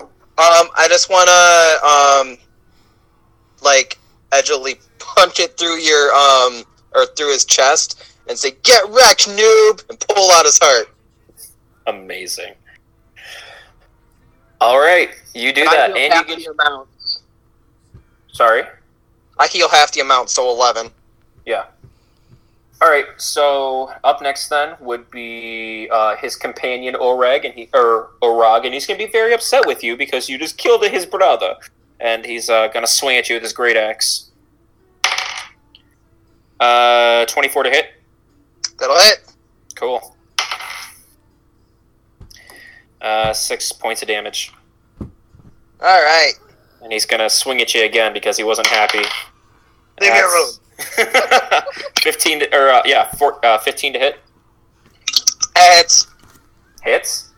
Um, 0.00 0.68
I 0.76 0.86
just 0.88 1.10
want 1.10 1.28
to, 1.28 1.86
um, 1.86 2.38
like, 3.62 3.98
edgily 4.30 4.78
punch 4.98 5.40
it 5.40 5.56
through 5.58 5.78
your, 5.78 6.12
um, 6.12 6.62
or 6.94 7.06
through 7.16 7.32
his 7.32 7.44
chest 7.44 8.02
and 8.28 8.38
say, 8.38 8.52
Get 8.62 8.84
wrecked, 8.88 9.28
noob! 9.28 9.88
And 9.90 9.98
pull 10.00 10.30
out 10.32 10.44
his 10.44 10.58
heart. 10.62 10.94
Amazing. 11.86 12.54
All 14.60 14.78
right, 14.78 15.10
you 15.34 15.52
do 15.52 15.62
I 15.62 15.74
that, 15.74 15.96
heal 15.96 16.12
and 16.12 16.28
you 16.28 16.36
the 16.36 16.40
get. 16.42 16.66
amount. 16.66 16.88
Sorry. 18.32 18.64
I 19.38 19.46
heal 19.46 19.68
half 19.68 19.92
the 19.92 20.00
amount, 20.00 20.30
so 20.30 20.50
11. 20.50 20.90
Yeah. 21.46 21.66
All 22.80 22.88
right. 22.88 23.06
So 23.16 23.92
up 24.04 24.22
next 24.22 24.48
then 24.48 24.76
would 24.80 25.10
be 25.10 25.88
uh, 25.90 26.16
his 26.16 26.36
companion 26.36 26.94
Oreg, 26.94 27.44
and 27.44 27.54
he 27.54 27.68
or 27.74 28.10
Orag, 28.22 28.64
and 28.64 28.72
he's 28.72 28.86
gonna 28.86 28.98
be 28.98 29.06
very 29.06 29.34
upset 29.34 29.66
with 29.66 29.82
you 29.82 29.96
because 29.96 30.28
you 30.28 30.38
just 30.38 30.56
killed 30.58 30.84
his 30.84 31.04
brother, 31.04 31.54
and 31.98 32.24
he's 32.24 32.48
uh, 32.48 32.68
gonna 32.68 32.86
swing 32.86 33.16
at 33.16 33.28
you 33.28 33.36
with 33.36 33.42
his 33.42 33.52
great 33.52 33.76
axe. 33.76 34.30
Uh, 36.60 37.24
twenty-four 37.26 37.64
to 37.64 37.70
hit. 37.70 37.86
That'll 38.78 38.98
hit. 38.98 39.32
Cool. 39.74 40.14
Uh, 43.00 43.32
six 43.32 43.70
points 43.70 44.02
of 44.02 44.08
damage, 44.08 44.52
Alright. 45.80 46.32
and 46.82 46.92
he's 46.92 47.06
gonna 47.06 47.30
swing 47.30 47.60
at 47.60 47.72
you 47.72 47.84
again 47.84 48.12
because 48.12 48.36
he 48.36 48.42
wasn't 48.42 48.66
happy. 48.66 48.98
Leave 50.00 50.12
me 50.12 50.18
alone. 50.18 50.50
That's- 50.78 51.64
Fifteen 52.00 52.40
to, 52.40 52.56
or 52.56 52.70
uh, 52.70 52.82
yeah, 52.84 53.10
four, 53.12 53.44
uh, 53.44 53.58
fifteen 53.58 53.92
to 53.92 53.98
hit. 53.98 54.20
Heads. 55.56 56.06
Hits. 56.82 57.30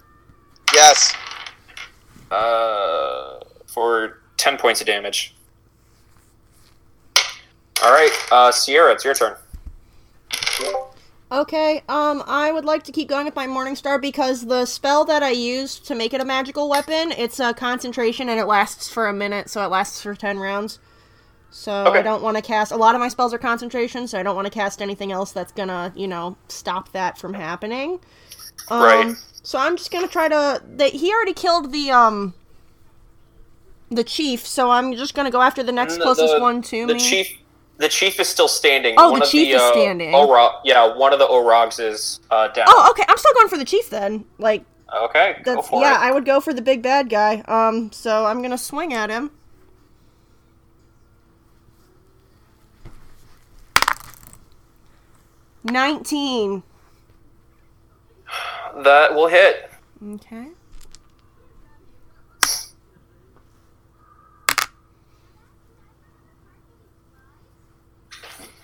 Yes. 0.74 1.14
Uh, 2.30 3.40
for 3.66 4.20
10 4.36 4.56
points 4.56 4.80
of 4.80 4.86
damage. 4.86 5.34
All 7.82 7.90
right, 7.90 8.12
uh, 8.30 8.52
Sierra, 8.52 8.92
it's 8.92 9.04
your 9.04 9.14
turn. 9.14 9.36
Okay, 11.32 11.82
um, 11.88 12.22
I 12.26 12.52
would 12.52 12.64
like 12.64 12.82
to 12.84 12.92
keep 12.92 13.08
going 13.08 13.24
with 13.24 13.36
my 13.36 13.46
Morning 13.46 13.74
Star 13.74 13.98
because 13.98 14.46
the 14.46 14.66
spell 14.66 15.04
that 15.06 15.22
I 15.22 15.30
used 15.30 15.86
to 15.86 15.94
make 15.94 16.12
it 16.12 16.20
a 16.20 16.24
magical 16.24 16.68
weapon, 16.68 17.12
it's 17.12 17.40
a 17.40 17.54
concentration 17.54 18.28
and 18.28 18.38
it 18.38 18.46
lasts 18.46 18.88
for 18.88 19.06
a 19.06 19.12
minute, 19.12 19.48
so 19.48 19.64
it 19.64 19.68
lasts 19.68 20.02
for 20.02 20.14
10 20.14 20.38
rounds. 20.38 20.78
So 21.50 21.72
I 21.72 22.00
don't 22.02 22.22
want 22.22 22.36
to 22.36 22.42
cast. 22.42 22.70
A 22.72 22.76
lot 22.76 22.94
of 22.94 23.00
my 23.00 23.08
spells 23.08 23.34
are 23.34 23.38
concentration, 23.38 24.06
so 24.06 24.18
I 24.18 24.22
don't 24.22 24.36
want 24.36 24.46
to 24.46 24.52
cast 24.52 24.80
anything 24.80 25.10
else 25.10 25.32
that's 25.32 25.50
gonna, 25.52 25.92
you 25.96 26.06
know, 26.06 26.36
stop 26.48 26.92
that 26.92 27.18
from 27.18 27.34
happening. 27.34 27.98
Um, 28.68 28.82
Right. 28.82 29.16
So 29.42 29.58
I'm 29.58 29.76
just 29.76 29.90
gonna 29.90 30.06
try 30.06 30.28
to. 30.28 30.62
They, 30.76 30.90
he 30.90 31.12
already 31.12 31.32
killed 31.32 31.72
the 31.72 31.90
um. 31.90 32.34
The 33.90 34.04
chief. 34.04 34.46
So 34.46 34.70
I'm 34.70 34.92
just 34.94 35.14
gonna 35.14 35.30
go 35.30 35.42
after 35.42 35.62
the 35.62 35.72
next 35.72 35.96
The- 35.96 36.02
closest 36.02 36.34
the- 36.34 36.40
one 36.40 36.62
to 36.62 36.86
The 36.86 36.94
me. 36.94 37.00
chief, 37.00 37.36
the 37.78 37.88
chief 37.88 38.20
is 38.20 38.28
still 38.28 38.46
standing. 38.48 38.94
Oh, 38.98 39.10
one 39.10 39.20
the 39.20 39.24
of 39.26 39.30
chief 39.32 39.48
the, 39.48 39.56
is 39.56 39.62
uh, 39.62 39.72
standing. 39.72 40.14
Oro- 40.14 40.60
yeah, 40.64 40.94
one 40.94 41.12
of 41.12 41.18
the 41.18 41.26
Orogs 41.26 41.80
is 41.80 42.20
uh, 42.30 42.48
down. 42.48 42.66
Oh, 42.68 42.88
okay. 42.90 43.04
I'm 43.08 43.16
still 43.16 43.32
going 43.34 43.48
for 43.48 43.58
the 43.58 43.64
chief 43.64 43.90
then. 43.90 44.24
Like 44.38 44.62
okay, 45.04 45.36
go 45.42 45.56
that's 45.56 45.68
for 45.68 45.80
yeah. 45.82 45.94
it. 45.94 46.06
I 46.08 46.12
would 46.12 46.24
go 46.24 46.38
for 46.40 46.52
the 46.52 46.62
big 46.62 46.82
bad 46.82 47.08
guy. 47.10 47.40
Um. 47.48 47.90
So 47.90 48.26
I'm 48.26 48.40
gonna 48.42 48.58
swing 48.58 48.92
at 48.94 49.10
him. 49.10 49.32
Nineteen. 55.64 56.62
That 58.84 59.14
will 59.14 59.26
hit. 59.28 59.70
Okay. 60.14 60.48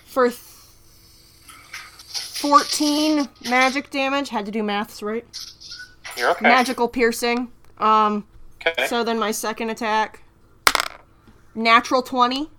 For 0.05 0.29
th- 0.29 0.39
14 2.39 3.29
magic 3.49 3.89
damage, 3.89 4.29
had 4.29 4.45
to 4.45 4.51
do 4.51 4.63
maths, 4.63 5.01
right? 5.03 5.25
You're 6.15 6.31
okay. 6.31 6.43
Magical 6.43 6.87
piercing. 6.87 7.51
Um, 7.77 8.25
Okay. 8.65 8.87
so 8.87 9.03
then 9.03 9.19
my 9.19 9.31
second 9.31 9.69
attack. 9.69 10.23
Natural 11.53 12.01
20. 12.01 12.49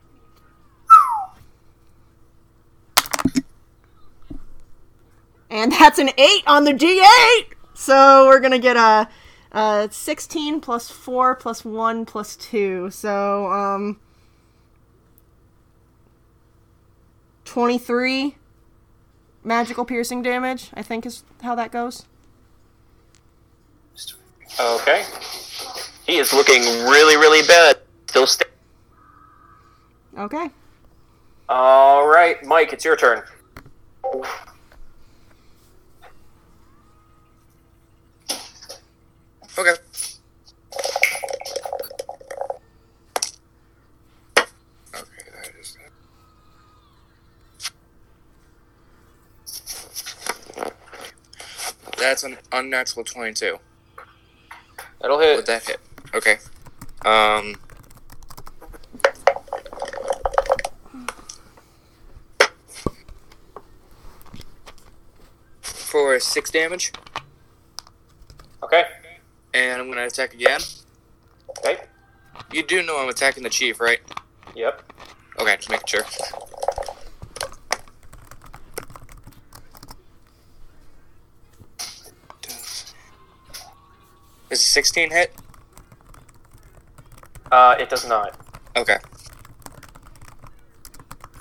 And 5.51 5.73
that's 5.73 5.99
an 5.99 6.11
8 6.17 6.43
on 6.47 6.65
the 6.65 6.73
D8! 6.73 7.55
So 7.75 8.27
we're 8.27 8.41
gonna 8.41 8.59
get 8.59 8.77
a, 8.77 9.09
a 9.53 9.89
16 9.91 10.61
plus 10.61 10.91
4 10.91 11.35
plus 11.37 11.65
1 11.65 12.05
plus 12.07 12.37
2. 12.37 12.91
So, 12.91 13.47
um. 13.53 13.99
23 17.45 18.37
magical 19.43 19.87
piercing 19.87 20.23
damage, 20.23 20.69
I 20.75 20.83
think 20.83 21.07
is 21.07 21.25
how 21.43 21.55
that 21.55 21.73
goes. 21.73 22.05
Okay. 24.61 25.05
He 26.07 26.19
is 26.19 26.33
looking 26.35 26.61
really, 26.63 27.17
really 27.17 27.47
bad. 27.47 27.79
Still 28.07 28.27
sta- 28.27 28.45
Okay. 30.19 30.51
All 31.49 32.07
right, 32.07 32.45
Mike, 32.45 32.73
it's 32.75 32.85
your 32.85 32.97
turn. 32.97 33.23
Okay. 39.59 39.75
Okay, 44.95 45.25
that 45.35 45.53
is. 45.59 45.77
That's 51.99 52.23
an 52.23 52.39
unnatural 52.53 53.05
22. 53.05 53.59
That'll 55.01 55.19
hit. 55.19 55.37
Would 55.37 55.47
that 55.47 55.67
hit? 55.67 55.81
Okay. 56.15 56.39
Um. 57.05 57.57
For 65.63 66.21
six 66.21 66.53
damage. 66.53 66.93
And 69.55 69.81
I'm 69.81 69.89
gonna 69.89 70.07
attack 70.07 70.35
again. 70.35 70.61
Okay. 71.59 71.79
You 72.53 72.63
do 72.63 72.83
know 72.83 72.99
I'm 72.99 73.09
attacking 73.09 73.43
the 73.43 73.51
chief, 73.51 73.81
right? 73.81 74.01
Yep. 74.55 74.93
Okay, 75.41 75.57
just 75.57 75.71
making 75.71 75.87
sure. 75.87 76.05
Is 84.51 84.65
16 84.65 85.11
hit? 85.11 85.35
Uh, 87.53 87.77
it 87.79 87.91
does 87.91 88.09
not. 88.09 88.35
Okay. 88.77 88.97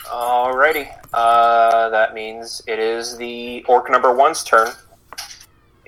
Alrighty. 0.06 0.90
Uh, 1.14 1.90
that 1.90 2.14
means 2.14 2.62
it 2.68 2.80
is 2.80 3.18
the 3.18 3.64
orc 3.68 3.90
number 3.90 4.14
one's 4.14 4.44
turn. 4.44 4.70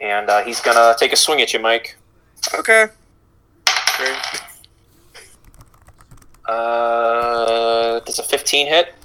And 0.01 0.29
uh, 0.29 0.43
he's 0.43 0.61
gonna 0.61 0.95
take 0.97 1.11
a 1.11 1.17
swing 1.17 1.41
at 1.41 1.53
you, 1.53 1.59
Mike. 1.59 1.97
Okay. 2.53 2.87
Great. 3.97 4.17
Uh, 6.45 7.99
does 7.99 8.17
a 8.19 8.23
15 8.23 8.67
hit? 8.67 8.95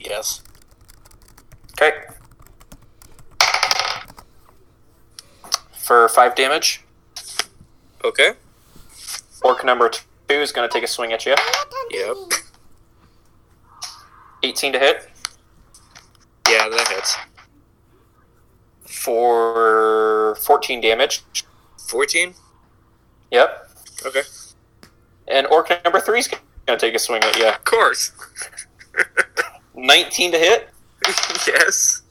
Yes. 0.00 0.42
Okay. 1.72 1.92
For 5.72 6.08
five 6.08 6.34
damage. 6.34 6.82
Okay. 8.04 8.32
Orc 9.42 9.64
number 9.64 9.88
two 9.90 10.00
is 10.28 10.52
gonna 10.52 10.68
take 10.68 10.84
a 10.84 10.86
swing 10.86 11.12
at 11.12 11.24
you. 11.26 11.34
Yep. 11.90 12.16
18 14.42 14.72
to 14.72 14.78
hit. 14.78 15.10
Yeah, 16.48 16.68
that 16.68 16.88
hits. 16.88 17.16
For 18.84 20.36
14 20.40 20.80
damage. 20.80 21.24
14? 21.90 22.34
Yep. 23.30 23.70
Okay. 24.06 24.22
And 25.28 25.46
orc 25.48 25.70
number 25.84 26.00
three's 26.00 26.28
gonna 26.66 26.78
take 26.78 26.94
a 26.94 26.98
swing 26.98 27.22
at 27.22 27.36
you. 27.36 27.48
Of 27.48 27.64
course. 27.64 28.12
19 29.74 30.32
to 30.32 30.38
hit 30.38 30.68
yes. 31.46 32.02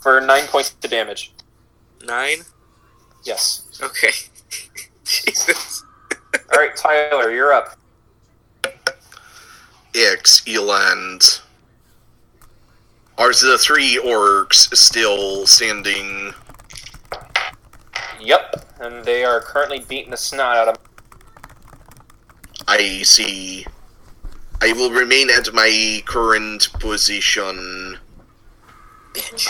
for 0.00 0.20
nine 0.20 0.46
points 0.46 0.72
of 0.72 0.90
damage. 0.90 1.32
Nine? 2.04 2.38
Yes. 3.24 3.78
Okay. 3.82 4.10
Jesus. 5.04 5.84
All 6.52 6.58
right, 6.58 6.74
Tyler, 6.76 7.30
you're 7.30 7.52
up. 7.52 7.76
X. 9.94 10.42
Eland. 10.46 11.40
Are 13.16 13.32
the 13.32 13.58
three 13.58 14.00
orcs 14.02 14.74
still 14.76 15.46
standing? 15.46 16.34
Yep, 18.20 18.74
and 18.80 19.04
they 19.04 19.24
are 19.24 19.40
currently 19.40 19.80
beating 19.80 20.10
the 20.10 20.16
snot 20.16 20.56
out 20.56 20.68
of. 20.68 20.76
I 22.66 23.02
see. 23.02 23.66
I 24.60 24.72
will 24.72 24.90
remain 24.90 25.30
at 25.30 25.52
my 25.54 26.02
current 26.06 26.68
position. 26.80 27.98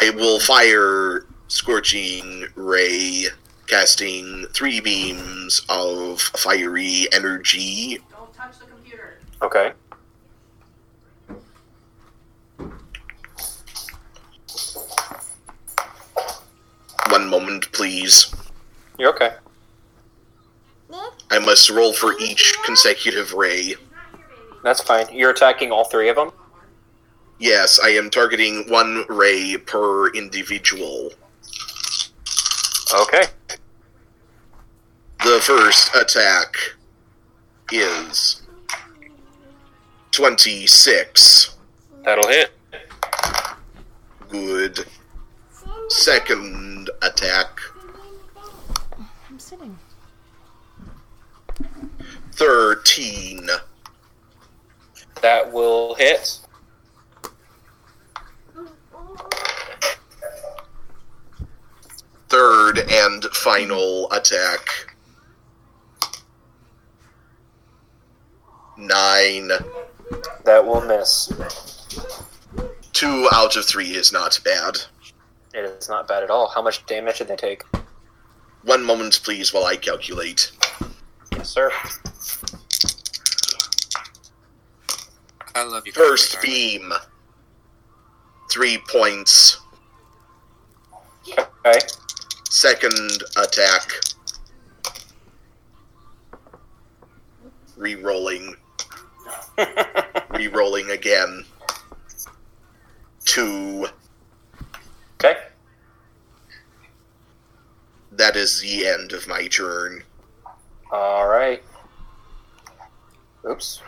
I 0.01 0.11
will 0.11 0.39
fire 0.39 1.27
Scorching 1.49 2.47
Ray, 2.55 3.27
casting 3.67 4.47
three 4.53 4.81
beams 4.81 5.63
of 5.71 6.21
fiery 6.21 7.09
energy. 7.11 7.99
Don't 8.11 8.33
touch 8.35 8.59
the 8.59 8.67
computer. 8.67 9.19
Okay. 9.41 9.73
One 17.11 17.31
moment, 17.31 17.73
please. 17.73 18.35
You're 18.99 19.11
okay. 19.15 19.35
I 21.31 21.39
must 21.39 21.71
roll 21.71 21.93
for 21.93 22.19
each 22.19 22.55
consecutive 22.65 23.33
ray. 23.33 23.75
That's 24.65 24.83
fine. 24.83 25.07
You're 25.13 25.31
attacking 25.31 25.71
all 25.71 25.85
three 25.85 26.09
of 26.09 26.17
them. 26.17 26.33
Yes, 27.39 27.79
I 27.79 27.91
am 27.91 28.11
targeting 28.11 28.65
one 28.69 29.05
ray 29.09 29.57
per 29.57 30.09
individual. 30.11 31.13
Okay. 32.93 33.25
The 35.25 35.39
first 35.43 35.95
attack 35.95 36.57
is 37.71 38.43
26. 40.13 41.57
That'll 42.05 42.29
hit. 42.29 42.51
Good. 44.29 44.87
Second 45.89 46.91
attack, 47.03 47.61
I'm 49.29 49.39
sitting. 49.39 49.79
13. 52.39 53.49
That 55.23 55.53
will 55.53 55.95
hit. 55.97 56.39
Third 62.29 62.79
and 62.89 63.25
final 63.25 64.09
attack. 64.13 64.95
9. 68.77 69.51
That 70.45 70.65
will 70.65 70.81
miss. 70.83 71.33
Two 72.93 73.29
out 73.33 73.57
of 73.57 73.65
three 73.65 73.97
is 73.97 74.13
not 74.13 74.39
bad. 74.45 74.79
It 75.55 75.65
is 75.65 75.89
not 75.89 76.07
bad 76.07 76.23
at 76.23 76.31
all. 76.31 76.49
How 76.49 76.63
much 76.63 76.87
damage 76.87 77.19
did 77.19 77.27
they 77.27 77.37
take? 77.37 77.65
One 78.63 78.85
moment, 78.85 79.21
please, 79.25 79.53
while 79.53 79.65
I 79.65 79.75
calculate. 79.75 80.53
Yes, 81.33 81.51
sir. 81.51 81.73
I 85.59 85.65
love 85.65 85.85
you. 85.87 85.93
First 85.93 86.35
Kyle. 86.35 86.43
beam. 86.43 86.93
Three 88.49 88.79
points. 88.89 89.59
Okay. 91.29 91.81
Second 92.49 93.25
attack. 93.37 93.91
Re-rolling. 97.77 98.55
Re-rolling 100.31 100.91
again. 100.93 101.45
Two. 103.25 103.89
okay. 105.15 105.39
That 108.13 108.37
is 108.37 108.61
the 108.61 108.87
end 108.87 109.13
of 109.13 109.27
my 109.27 109.49
turn. 109.49 110.05
All 110.93 111.27
right. 111.27 111.65
Oops. 113.49 113.83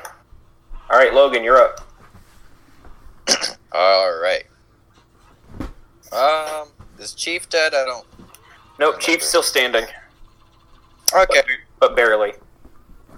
All 0.91 0.99
right, 0.99 1.15
Logan, 1.15 1.45
you're 1.45 1.57
up. 1.57 1.81
All 3.73 4.19
right. 4.21 4.45
Um, 6.13 6.69
is 6.99 7.15
Chief 7.15 7.49
dead? 7.49 7.75
I 7.75 7.85
don't. 7.85 8.05
Nope, 8.79 8.99
Chief's 8.99 9.27
still 9.29 9.43
standing, 9.43 9.85
Okay. 11.15 11.43
but 11.79 11.95
barely. 11.95 12.33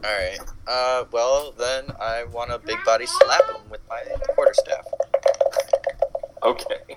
All 0.05 0.11
right. 0.11 0.39
Uh, 0.67 1.05
well 1.13 1.53
then 1.57 1.85
I 2.01 2.25
want 2.25 2.51
to 2.51 2.59
big 2.59 2.77
body 2.85 3.07
slap 3.07 3.45
him 3.49 3.63
with 3.71 3.81
my 3.89 4.03
quarterstaff. 4.35 4.85
Okay. 6.43 6.97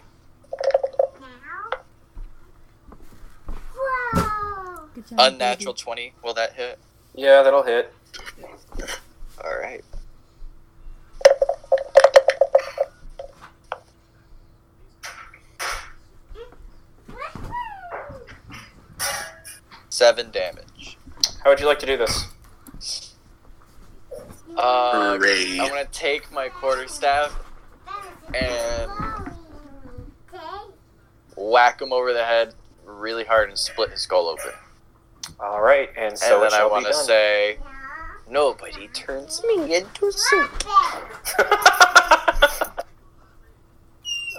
Whoa! 3.76 4.90
Job, 5.08 5.20
Unnatural 5.20 5.74
twenty. 5.76 6.14
Will 6.24 6.34
that 6.34 6.54
hit? 6.54 6.80
Yeah, 7.14 7.44
that'll 7.44 7.64
hit. 7.64 7.94
All 9.44 9.58
right. 9.58 9.84
Seven 19.96 20.30
damage. 20.30 20.98
How 21.42 21.52
would 21.52 21.62
you 21.62 21.68
like 21.68 21.80
to 21.80 21.86
do 21.86 21.96
this? 21.96 22.28
Uh, 24.58 25.16
Hooray. 25.18 25.58
I'm 25.58 25.70
gonna 25.70 25.86
take 25.86 26.30
my 26.34 26.50
quarterstaff 26.50 27.34
and 28.34 28.92
whack 31.38 31.82
him 31.82 31.94
over 31.94 32.12
the 32.12 32.26
head 32.26 32.56
really 32.84 33.24
hard 33.24 33.48
and 33.48 33.58
split 33.58 33.92
his 33.92 34.02
skull 34.02 34.28
open. 34.28 34.52
All 35.40 35.62
right, 35.62 35.90
and 35.98 36.20
so 36.20 36.44
and 36.44 36.52
then 36.52 36.60
I 36.60 36.66
want 36.66 36.86
to 36.88 36.94
say, 36.94 37.60
nobody 38.30 38.90
turns 38.90 39.42
me 39.46 39.78
into 39.78 40.12
soup. 40.12 40.66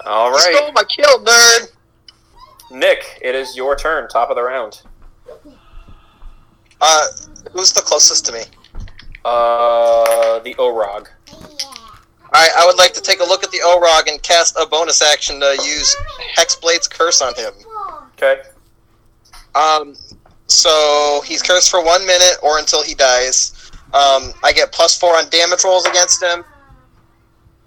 All 0.04 0.28
You 0.28 0.36
right, 0.36 0.54
stole 0.54 0.72
my 0.72 0.84
kill, 0.84 1.24
nerd. 1.24 1.68
Nick, 2.70 3.18
it 3.22 3.34
is 3.34 3.56
your 3.56 3.74
turn. 3.74 4.06
Top 4.10 4.28
of 4.28 4.36
the 4.36 4.42
round. 4.42 4.82
Uh, 6.88 7.06
who's 7.52 7.72
the 7.72 7.80
closest 7.80 8.24
to 8.26 8.32
me? 8.32 8.42
Uh, 9.24 10.38
the 10.38 10.54
Orog. 10.54 11.08
Alright, 11.32 12.50
I 12.56 12.64
would 12.64 12.78
like 12.78 12.92
to 12.92 13.00
take 13.00 13.18
a 13.18 13.24
look 13.24 13.42
at 13.42 13.50
the 13.50 13.58
Orog 13.58 14.08
and 14.08 14.22
cast 14.22 14.56
a 14.56 14.66
bonus 14.66 15.02
action 15.02 15.40
to 15.40 15.56
use 15.64 15.96
Hexblade's 16.36 16.86
Curse 16.86 17.22
on 17.22 17.34
him. 17.34 17.52
Okay. 18.12 18.42
Um, 19.56 19.96
so 20.46 21.22
he's 21.26 21.42
cursed 21.42 21.70
for 21.70 21.84
one 21.84 22.06
minute 22.06 22.36
or 22.40 22.58
until 22.60 22.84
he 22.84 22.94
dies. 22.94 23.70
Um, 23.86 24.32
I 24.44 24.52
get 24.54 24.70
plus 24.70 24.96
four 24.96 25.16
on 25.16 25.28
damage 25.30 25.64
rolls 25.64 25.86
against 25.86 26.22
him, 26.22 26.44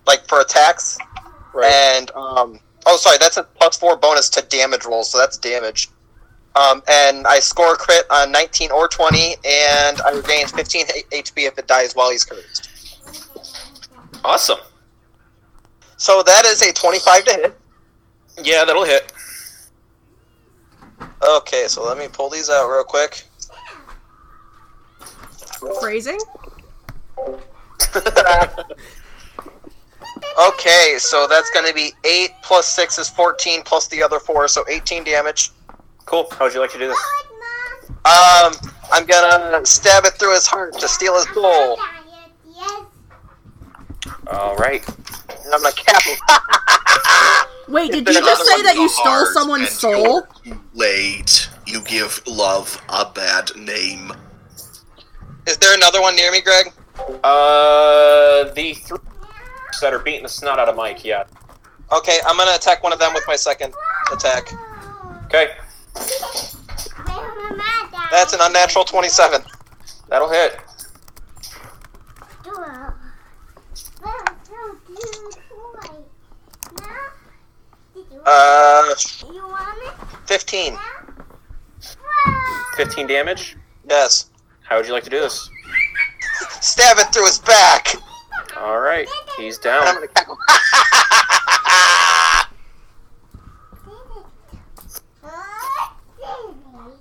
like 0.07 0.26
for 0.30 0.39
attacks. 0.39 0.97
Right. 1.53 1.74
And 1.74 2.11
um, 2.11 2.59
oh, 2.86 2.95
sorry, 2.95 3.17
that's 3.20 3.36
a 3.36 3.43
plus 3.43 3.78
four 3.78 3.97
bonus 3.97 4.30
to 4.30 4.41
damage 4.43 4.86
rolls, 4.86 5.11
so 5.11 5.17
that's 5.17 5.38
damage. 5.38 5.89
Um, 6.56 6.82
and 6.88 7.28
I 7.28 7.39
score 7.39 7.74
a 7.74 7.78
crit 7.78 8.06
on 8.10 8.32
19 8.32 8.72
or 8.72 8.88
20, 8.88 9.36
and 9.45 10.02
I 10.02 10.12
regain 10.14 10.47
15 10.47 10.86
HP 11.12 11.47
if 11.47 11.58
it 11.58 11.68
dies 11.68 11.93
while 11.93 12.10
he's 12.12 12.26
cursed. 12.26 12.70
Awesome. 14.26 14.60
So 15.97 16.24
that 16.24 16.45
is 16.45 16.62
a 16.62 16.74
25 16.74 17.26
to 17.26 17.34
hit. 17.34 17.60
Yeah, 18.43 18.66
that'll 18.66 18.86
hit. 18.86 19.14
Okay, 21.22 21.66
so 21.68 21.86
let 21.86 21.97
me 21.97 22.08
pull 22.12 22.30
these 22.30 22.50
out 22.50 22.70
real 22.70 22.84
quick. 22.84 23.24
Phrasing? 25.80 26.20
Okay, 30.47 30.95
so 31.00 31.28
that's 31.28 31.50
going 31.50 31.68
to 31.68 31.74
be 31.74 31.91
8 32.06 32.30
plus 32.43 32.68
6 32.70 32.97
is 32.97 33.10
14 33.10 33.62
plus 33.64 33.88
the 33.88 34.02
other 34.02 34.20
4, 34.20 34.47
so 34.47 34.64
18 34.70 35.04
damage. 35.04 35.52
Cool. 36.10 36.28
How 36.32 36.45
would 36.45 36.55
you 36.55 36.60
like 36.60 36.72
to 36.72 36.80
do 36.80 36.88
this? 36.88 36.97
Um, 38.03 38.53
I'm 38.91 39.05
gonna 39.05 39.64
stab 39.64 40.05
it 40.05 40.14
through 40.14 40.34
his 40.34 40.47
heart 40.47 40.74
to 40.80 40.88
steal 40.88 41.14
his 41.14 41.30
soul. 41.36 41.78
All 44.32 44.55
right. 44.55 44.84
And 44.88 45.53
I'm 45.53 45.62
gonna 45.62 45.72
cap 45.76 46.01
him. 46.01 46.18
Wait, 47.72 47.91
did 47.91 48.07
you 48.07 48.14
just 48.16 48.43
say 48.43 48.64
that 48.64 48.74
you 48.74 48.89
stole 48.89 49.05
heart 49.05 49.28
someone's 49.36 49.68
and 49.68 49.70
soul? 49.70 50.28
you're 50.43 50.60
Late. 50.74 51.47
You 51.68 51.82
give 51.82 52.24
love 52.26 52.82
a 52.89 53.05
bad 53.05 53.51
name. 53.55 54.12
Is 55.45 55.57
there 55.57 55.76
another 55.76 56.01
one 56.01 56.16
near 56.16 56.32
me, 56.32 56.41
Greg? 56.41 56.74
Uh, 57.24 58.51
the 58.55 58.74
three 58.74 58.97
that 59.82 59.93
are 59.93 59.99
beating 59.99 60.24
the 60.24 60.30
snot 60.30 60.57
out 60.57 60.70
of 60.70 60.76
Mike. 60.76 61.05
Yeah. 61.05 61.26
Okay, 61.91 62.18
I'm 62.26 62.36
gonna 62.36 62.55
attack 62.55 62.82
one 62.82 62.93
of 62.93 62.97
them 62.97 63.14
with 63.14 63.26
my 63.28 63.36
second 63.36 63.76
attack. 64.12 64.51
Okay. 65.26 65.51
That's 68.12 68.34
an 68.34 68.39
unnatural 68.41 68.86
27. 68.86 69.41
That'll 70.10 70.30
hit. 70.30 70.60
Uh, 78.26 78.95
You 79.32 79.47
want 79.47 79.78
it? 79.84 79.93
15. 80.28 80.78
15 82.76 83.08
damage. 83.08 83.56
Yes. 83.89 84.30
How 84.64 84.78
would 84.78 84.86
you 84.86 84.93
like 84.93 85.04
to 85.04 85.10
do 85.10 85.20
this? 85.20 85.50
Stab 86.62 86.97
it 86.97 87.14
through 87.14 87.26
his 87.26 87.39
back. 87.39 87.95
All 88.58 88.80
right. 88.80 89.08
He's 89.38 89.58
down. 89.58 89.84
gonna 89.95 90.08
cap 90.08 90.28
him. 90.28 90.36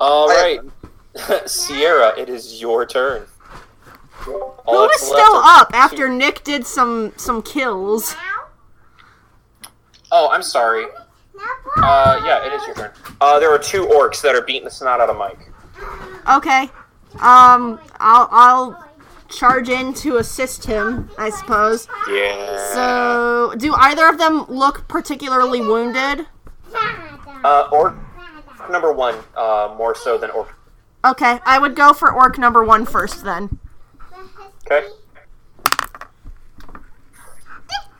All 0.00 0.30
I 0.30 0.58
right. 1.16 1.48
Sierra, 1.50 2.16
it 2.18 2.28
is 2.28 2.60
your 2.60 2.86
turn. 2.86 3.26
All 4.26 4.86
Who 4.86 4.90
is 4.90 5.00
still 5.00 5.16
left 5.16 5.46
are 5.46 5.60
up 5.62 5.70
after 5.74 6.08
two- 6.08 6.14
Nick 6.14 6.44
did 6.44 6.66
some 6.66 7.12
some 7.16 7.42
kills? 7.42 8.14
Oh, 10.10 10.28
I'm 10.30 10.42
sorry. 10.42 10.86
Uh, 11.76 12.20
yeah, 12.24 12.44
it 12.46 12.52
is 12.52 12.66
your 12.66 12.74
turn. 12.74 12.90
Uh, 13.20 13.38
there 13.38 13.50
are 13.52 13.58
two 13.58 13.86
orcs 13.86 14.20
that 14.22 14.34
are 14.34 14.42
beating 14.42 14.64
the 14.64 14.70
snot 14.70 15.00
out 15.00 15.08
of 15.10 15.16
Mike. 15.16 15.38
Okay. 16.30 16.70
Um, 17.20 17.80
I'll 18.00 18.28
I'll 18.30 18.88
charge 19.28 19.68
in 19.68 19.94
to 19.94 20.16
assist 20.16 20.64
him, 20.64 21.10
I 21.18 21.30
suppose. 21.30 21.86
Yeah. 22.10 22.72
So, 22.72 23.54
do 23.58 23.72
either 23.74 24.08
of 24.08 24.18
them 24.18 24.44
look 24.48 24.88
particularly 24.88 25.60
wounded? 25.60 26.26
Uh, 27.44 27.68
orc 28.68 28.72
number 28.72 28.92
one, 28.92 29.16
uh, 29.36 29.74
more 29.76 29.94
so 29.94 30.18
than 30.18 30.30
orc. 30.30 30.54
Okay, 31.04 31.40
I 31.44 31.58
would 31.58 31.74
go 31.74 31.92
for 31.92 32.12
orc 32.12 32.38
number 32.38 32.62
one 32.64 32.84
first 32.84 33.24
then. 33.24 33.58
Okay. 34.70 34.88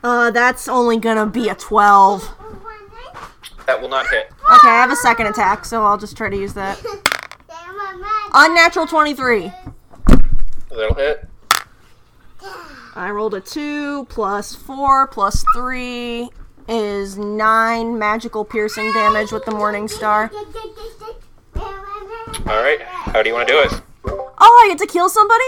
Uh, 0.02 0.30
that's 0.30 0.68
only 0.68 0.98
gonna 0.98 1.26
be 1.26 1.48
a 1.48 1.54
12. 1.54 2.28
That 3.66 3.80
will 3.80 3.88
not 3.88 4.08
hit. 4.08 4.30
Okay, 4.50 4.68
I 4.68 4.80
have 4.80 4.90
a 4.90 4.96
second 4.96 5.26
attack, 5.26 5.64
so 5.64 5.84
I'll 5.84 5.98
just 5.98 6.16
try 6.16 6.28
to 6.28 6.36
use 6.36 6.54
that. 6.54 6.82
Unnatural 8.34 8.86
23. 8.86 9.52
That'll 10.70 10.94
hit. 10.94 11.28
I 12.94 13.10
rolled 13.10 13.34
a 13.34 13.40
2 13.40 14.06
plus 14.06 14.54
4 14.54 15.06
plus 15.08 15.44
3 15.54 16.28
is 16.68 17.16
9 17.16 17.98
magical 17.98 18.44
piercing 18.44 18.92
damage 18.92 19.32
with 19.32 19.44
the 19.44 19.50
Morning 19.50 19.88
Star. 19.88 20.30
All 21.56 22.62
right. 22.62 22.80
How 22.82 23.22
do 23.22 23.28
you 23.28 23.34
want 23.34 23.48
to 23.48 23.54
do 23.54 23.60
it? 23.60 23.82
Oh, 24.04 24.64
I 24.64 24.68
get 24.68 24.78
to 24.78 24.86
kill 24.86 25.08
somebody? 25.08 25.44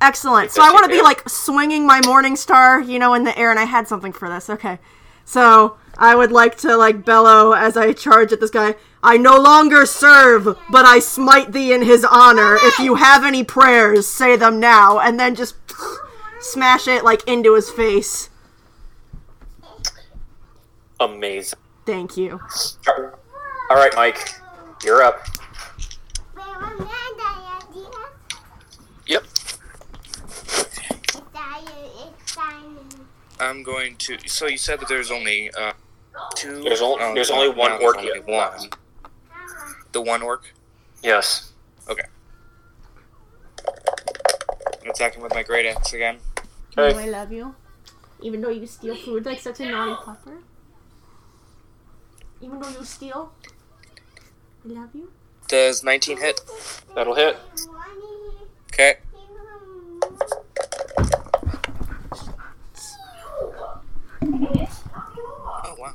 Excellent. 0.00 0.50
So 0.50 0.62
I 0.62 0.70
want 0.72 0.84
to 0.84 0.90
be 0.90 1.02
like 1.02 1.28
swinging 1.28 1.86
my 1.86 2.00
Morning 2.04 2.36
Star, 2.36 2.80
you 2.80 2.98
know, 2.98 3.14
in 3.14 3.24
the 3.24 3.36
air, 3.38 3.50
and 3.50 3.58
I 3.58 3.64
had 3.64 3.88
something 3.88 4.12
for 4.12 4.28
this. 4.28 4.48
Okay. 4.48 4.78
So 5.24 5.76
I 5.96 6.14
would 6.14 6.32
like 6.32 6.56
to 6.58 6.76
like 6.76 7.04
bellow 7.04 7.52
as 7.52 7.76
I 7.76 7.92
charge 7.92 8.32
at 8.32 8.40
this 8.40 8.50
guy. 8.50 8.74
I 9.02 9.16
no 9.16 9.36
longer 9.36 9.86
serve, 9.86 10.44
but 10.70 10.84
I 10.84 10.98
smite 10.98 11.52
thee 11.52 11.72
in 11.72 11.82
his 11.82 12.04
honor. 12.04 12.56
If 12.60 12.78
you 12.78 12.96
have 12.96 13.24
any 13.24 13.44
prayers, 13.44 14.06
say 14.06 14.36
them 14.36 14.60
now, 14.60 14.98
and 14.98 15.18
then 15.18 15.34
just 15.34 15.56
smash 16.40 16.88
it 16.88 17.04
like 17.04 17.26
into 17.26 17.54
his 17.54 17.70
face. 17.70 18.30
Amazing. 21.04 21.58
Thank 21.84 22.16
you. 22.16 22.40
All 22.88 23.76
right, 23.76 23.92
Mike, 23.94 24.30
you're 24.82 25.02
up. 25.02 25.26
Yep. 29.06 29.24
I'm 33.40 33.62
going 33.62 33.96
to. 33.96 34.16
So 34.26 34.46
you 34.46 34.56
said 34.56 34.80
that 34.80 34.88
there's 34.88 35.10
only 35.10 35.50
uh, 35.50 35.72
two. 36.34 36.62
There's 36.62 36.80
only- 36.80 37.02
oh, 37.02 37.14
there's 37.14 37.30
no, 37.30 37.36
only 37.42 37.54
one 37.54 37.72
no, 37.72 37.78
there's 37.78 37.84
orc 37.84 37.96
only 37.98 38.12
here. 38.12 38.22
One. 38.22 38.70
The 39.92 40.00
one 40.00 40.22
orc. 40.22 40.52
Yes. 41.02 41.52
Okay. 41.88 42.04
I'm 44.82 44.90
attacking 44.90 45.22
with 45.22 45.34
my 45.34 45.42
great 45.42 45.66
axe 45.66 45.92
again. 45.92 46.18
Okay. 46.78 46.98
I 46.98 47.08
love 47.08 47.30
you. 47.32 47.54
Even 48.22 48.40
though 48.40 48.48
you 48.48 48.66
steal 48.66 48.96
food 48.96 49.26
like 49.26 49.40
such 49.40 49.60
a 49.60 49.66
naughty 49.66 49.94
pupper. 50.02 50.38
Even 52.40 52.60
though 52.60 52.68
you 52.68 52.84
steal. 52.84 53.32
I 54.64 54.68
love 54.72 54.90
you. 54.94 55.10
Does 55.48 55.82
19 55.84 56.18
hit? 56.18 56.40
That'll 56.94 57.14
hit. 57.14 57.36
Okay. 58.72 58.96
Oh 65.66 65.74
wow. 65.78 65.92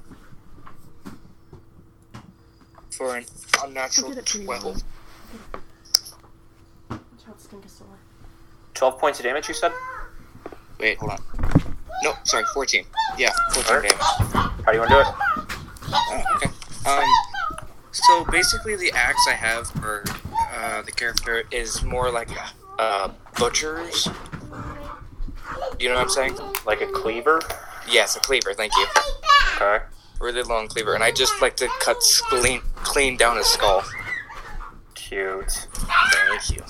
For 2.92 3.18
an 3.18 3.26
unnatural 3.64 4.10
Look 4.10 4.18
at 4.18 4.24
it 4.24 4.30
pretty 4.30 4.46
12. 4.46 4.64
well. 4.64 4.74
Watch 6.90 7.02
out, 7.28 7.40
Stinkosaur. 7.40 7.86
Twelve 8.74 8.98
points 9.00 9.20
of 9.20 9.26
damage. 9.26 9.48
You 9.48 9.54
said. 9.54 9.72
Wait, 10.80 10.98
hold 10.98 11.12
on. 11.12 11.20
No, 12.04 12.14
sorry, 12.24 12.46
14. 12.54 12.86
Yeah, 13.18 13.32
14 13.54 13.76
Alright. 13.76 13.90
damage. 13.90 14.06
How 14.66 14.72
do 14.72 14.74
you 14.74 14.80
want 14.80 14.92
to 14.92 14.96
do 14.96 15.02
it? 15.02 15.39
Oh, 15.92 16.24
okay. 16.36 16.50
Um, 16.90 17.04
so 17.92 18.26
basically, 18.26 18.76
the 18.76 18.92
axe 18.94 19.28
I 19.28 19.34
have 19.34 19.68
for 19.68 20.04
uh, 20.56 20.82
the 20.84 20.92
character 20.92 21.44
is 21.52 21.84
more 21.84 22.12
like 22.12 22.30
a 22.32 22.82
uh, 22.82 23.12
butcher's. 23.38 24.08
You 25.80 25.90
know 25.90 25.96
what 25.96 26.02
I'm 26.02 26.10
saying? 26.10 26.38
Like 26.66 26.82
a 26.82 26.88
cleaver. 26.88 27.42
Yes, 27.90 28.16
a 28.16 28.20
cleaver. 28.20 28.54
Thank 28.54 28.74
you. 28.78 28.88
Okay. 29.56 29.86
Really 30.20 30.44
long 30.44 30.68
cleaver, 30.68 30.94
and 30.94 31.04
I 31.04 31.12
just 31.12 31.42
like 31.42 31.56
to 31.58 31.68
cut 31.80 31.98
clean, 32.30 32.62
clean 32.76 33.16
down 33.16 33.38
his 33.38 33.48
skull. 33.48 33.84
Cute. 34.94 35.68
Thank 35.74 36.58
you. 36.58 36.64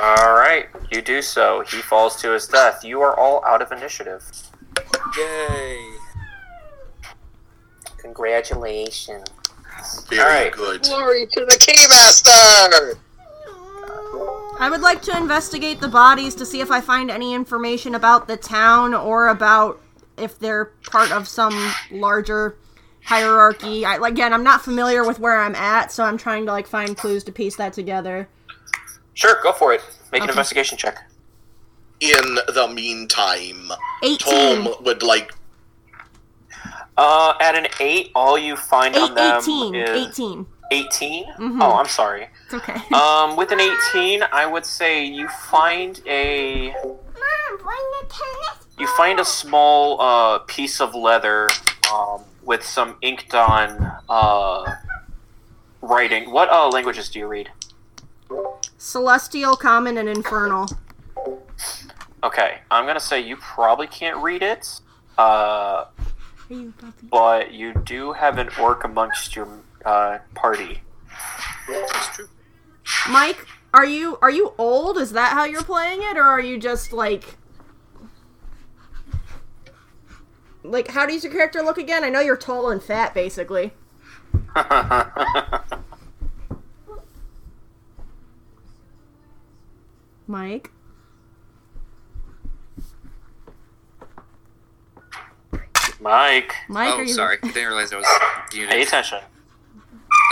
All 0.00 0.34
right, 0.34 0.68
you 0.92 1.02
do 1.02 1.20
so. 1.20 1.64
He 1.68 1.78
falls 1.78 2.16
to 2.22 2.32
his 2.32 2.46
death. 2.46 2.84
You 2.84 3.00
are 3.00 3.18
all 3.18 3.44
out 3.44 3.60
of 3.60 3.72
initiative. 3.72 4.22
Yay! 5.16 5.97
Congratulations. 8.08 9.28
Very 10.08 10.22
Alright. 10.22 10.52
good. 10.52 10.82
Glory 10.82 11.26
to 11.26 11.44
the 11.44 11.58
Keymaster! 11.58 12.98
I 14.58 14.70
would 14.70 14.80
like 14.80 15.02
to 15.02 15.16
investigate 15.16 15.80
the 15.80 15.88
bodies 15.88 16.34
to 16.36 16.46
see 16.46 16.62
if 16.62 16.70
I 16.70 16.80
find 16.80 17.10
any 17.10 17.34
information 17.34 17.94
about 17.94 18.26
the 18.26 18.38
town 18.38 18.94
or 18.94 19.28
about 19.28 19.78
if 20.16 20.38
they're 20.38 20.72
part 20.90 21.12
of 21.12 21.28
some 21.28 21.54
larger 21.90 22.56
hierarchy. 23.04 23.84
I, 23.84 23.96
again, 24.08 24.32
I'm 24.32 24.42
not 24.42 24.64
familiar 24.64 25.06
with 25.06 25.20
where 25.20 25.38
I'm 25.38 25.54
at, 25.54 25.92
so 25.92 26.02
I'm 26.02 26.16
trying 26.16 26.46
to 26.46 26.52
like 26.52 26.66
find 26.66 26.96
clues 26.96 27.22
to 27.24 27.32
piece 27.32 27.56
that 27.56 27.74
together. 27.74 28.26
Sure, 29.12 29.38
go 29.42 29.52
for 29.52 29.74
it. 29.74 29.82
Make 30.12 30.22
an 30.22 30.30
investigation 30.30 30.78
check. 30.78 31.08
In 32.00 32.38
the 32.54 32.72
meantime, 32.74 33.70
18. 34.02 34.18
Tom 34.18 34.74
would 34.82 35.02
like. 35.02 35.32
Uh, 36.98 37.34
at 37.40 37.54
an 37.54 37.68
eight, 37.80 38.10
all 38.14 38.36
you 38.36 38.56
find 38.56 38.94
Eight, 38.96 39.02
on 39.02 39.14
them 39.14 39.38
18. 39.40 39.74
is 39.74 39.90
18. 40.18 40.46
18? 40.72 41.24
Mhm. 41.38 41.58
Oh, 41.62 41.74
I'm 41.78 41.86
sorry. 41.86 42.28
It's 42.46 42.54
okay. 42.54 42.74
Um, 42.94 43.36
with 43.36 43.52
an 43.52 43.60
18, 43.60 44.22
I 44.32 44.44
would 44.46 44.66
say 44.66 45.04
you 45.04 45.28
find 45.28 46.00
a 46.06 46.72
Mom, 46.72 46.98
bring 47.62 47.84
the 48.00 48.06
tennis. 48.08 48.66
you 48.78 48.86
find 48.96 49.20
a 49.20 49.24
small 49.24 50.00
uh, 50.00 50.38
piece 50.40 50.80
of 50.80 50.94
leather 50.94 51.48
um, 51.94 52.22
with 52.42 52.64
some 52.64 52.96
inked 53.02 53.32
on 53.34 53.92
uh, 54.08 54.64
writing. 55.82 56.30
What 56.32 56.48
uh, 56.50 56.68
languages 56.68 57.08
do 57.10 57.20
you 57.20 57.28
read? 57.28 57.48
Celestial, 58.76 59.56
Common, 59.56 59.98
and 59.98 60.08
Infernal. 60.08 60.66
Okay, 62.24 62.58
I'm 62.70 62.86
gonna 62.86 62.98
say 63.00 63.20
you 63.20 63.36
probably 63.36 63.86
can't 63.86 64.16
read 64.22 64.42
it, 64.42 64.80
uh, 65.16 65.22
Are 65.22 65.88
you 66.48 66.72
but 67.10 67.52
you 67.52 67.74
do 67.84 68.12
have 68.12 68.38
an 68.38 68.48
orc 68.58 68.84
amongst 68.84 69.36
your 69.36 69.48
uh, 69.84 70.18
party. 70.34 70.82
That's 71.68 72.16
true. 72.16 72.28
Mike, 73.10 73.46
are 73.74 73.84
you 73.84 74.18
are 74.22 74.30
you 74.30 74.54
old? 74.58 74.98
Is 74.98 75.12
that 75.12 75.32
how 75.32 75.44
you're 75.44 75.62
playing 75.62 76.00
it, 76.02 76.16
or 76.16 76.22
are 76.22 76.40
you 76.40 76.58
just 76.58 76.92
like 76.92 77.36
like 80.62 80.88
how 80.88 81.06
does 81.06 81.22
your 81.24 81.32
character 81.32 81.62
look 81.62 81.78
again? 81.78 82.04
I 82.04 82.08
know 82.08 82.20
you're 82.20 82.36
tall 82.36 82.70
and 82.70 82.82
fat, 82.82 83.14
basically. 83.14 83.72
Mike, 90.26 90.70
Mike, 96.00 96.54
Mike, 96.68 96.94
are 96.94 96.98
oh, 96.98 97.02
you? 97.02 97.08
sorry. 97.12 97.38
I 97.42 97.46
didn't 97.48 97.66
realize 97.68 97.92
I 97.92 97.96
was 97.96 98.06
pay 98.50 98.58
muted. 98.58 98.80
attention. 98.86 99.18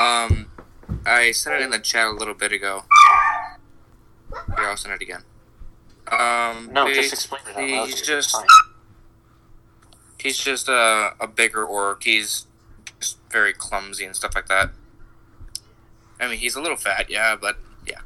Um, 0.01 0.51
I 1.05 1.33
sent 1.33 1.57
it 1.61 1.65
in 1.65 1.71
the 1.71 1.79
chat 1.79 2.07
a 2.07 2.11
little 2.11 2.35
bit 2.35 2.53
ago. 2.53 2.85
Here, 4.57 4.67
I'll 4.67 4.77
send 4.77 4.95
it 4.95 5.03
again. 5.03 5.23
Um, 6.11 6.69
No, 6.73 6.93
just 6.93 7.13
explain 7.13 7.41
it 7.49 7.75
out. 7.75 7.87
He's 7.89 8.01
just 8.01 8.31
fine. 8.31 8.47
he's 10.21 10.39
just 10.39 10.69
a 10.69 11.15
a 11.19 11.27
bigger 11.27 11.65
orc. 11.65 12.05
He's 12.05 12.47
just 13.01 13.19
very 13.31 13.53
clumsy 13.53 14.05
and 14.05 14.15
stuff 14.15 14.35
like 14.35 14.47
that. 14.47 14.71
I 16.21 16.29
mean, 16.29 16.39
he's 16.39 16.55
a 16.55 16.61
little 16.61 16.77
fat, 16.77 17.11
yeah, 17.11 17.35
but 17.35 17.57
yeah. 17.87 18.01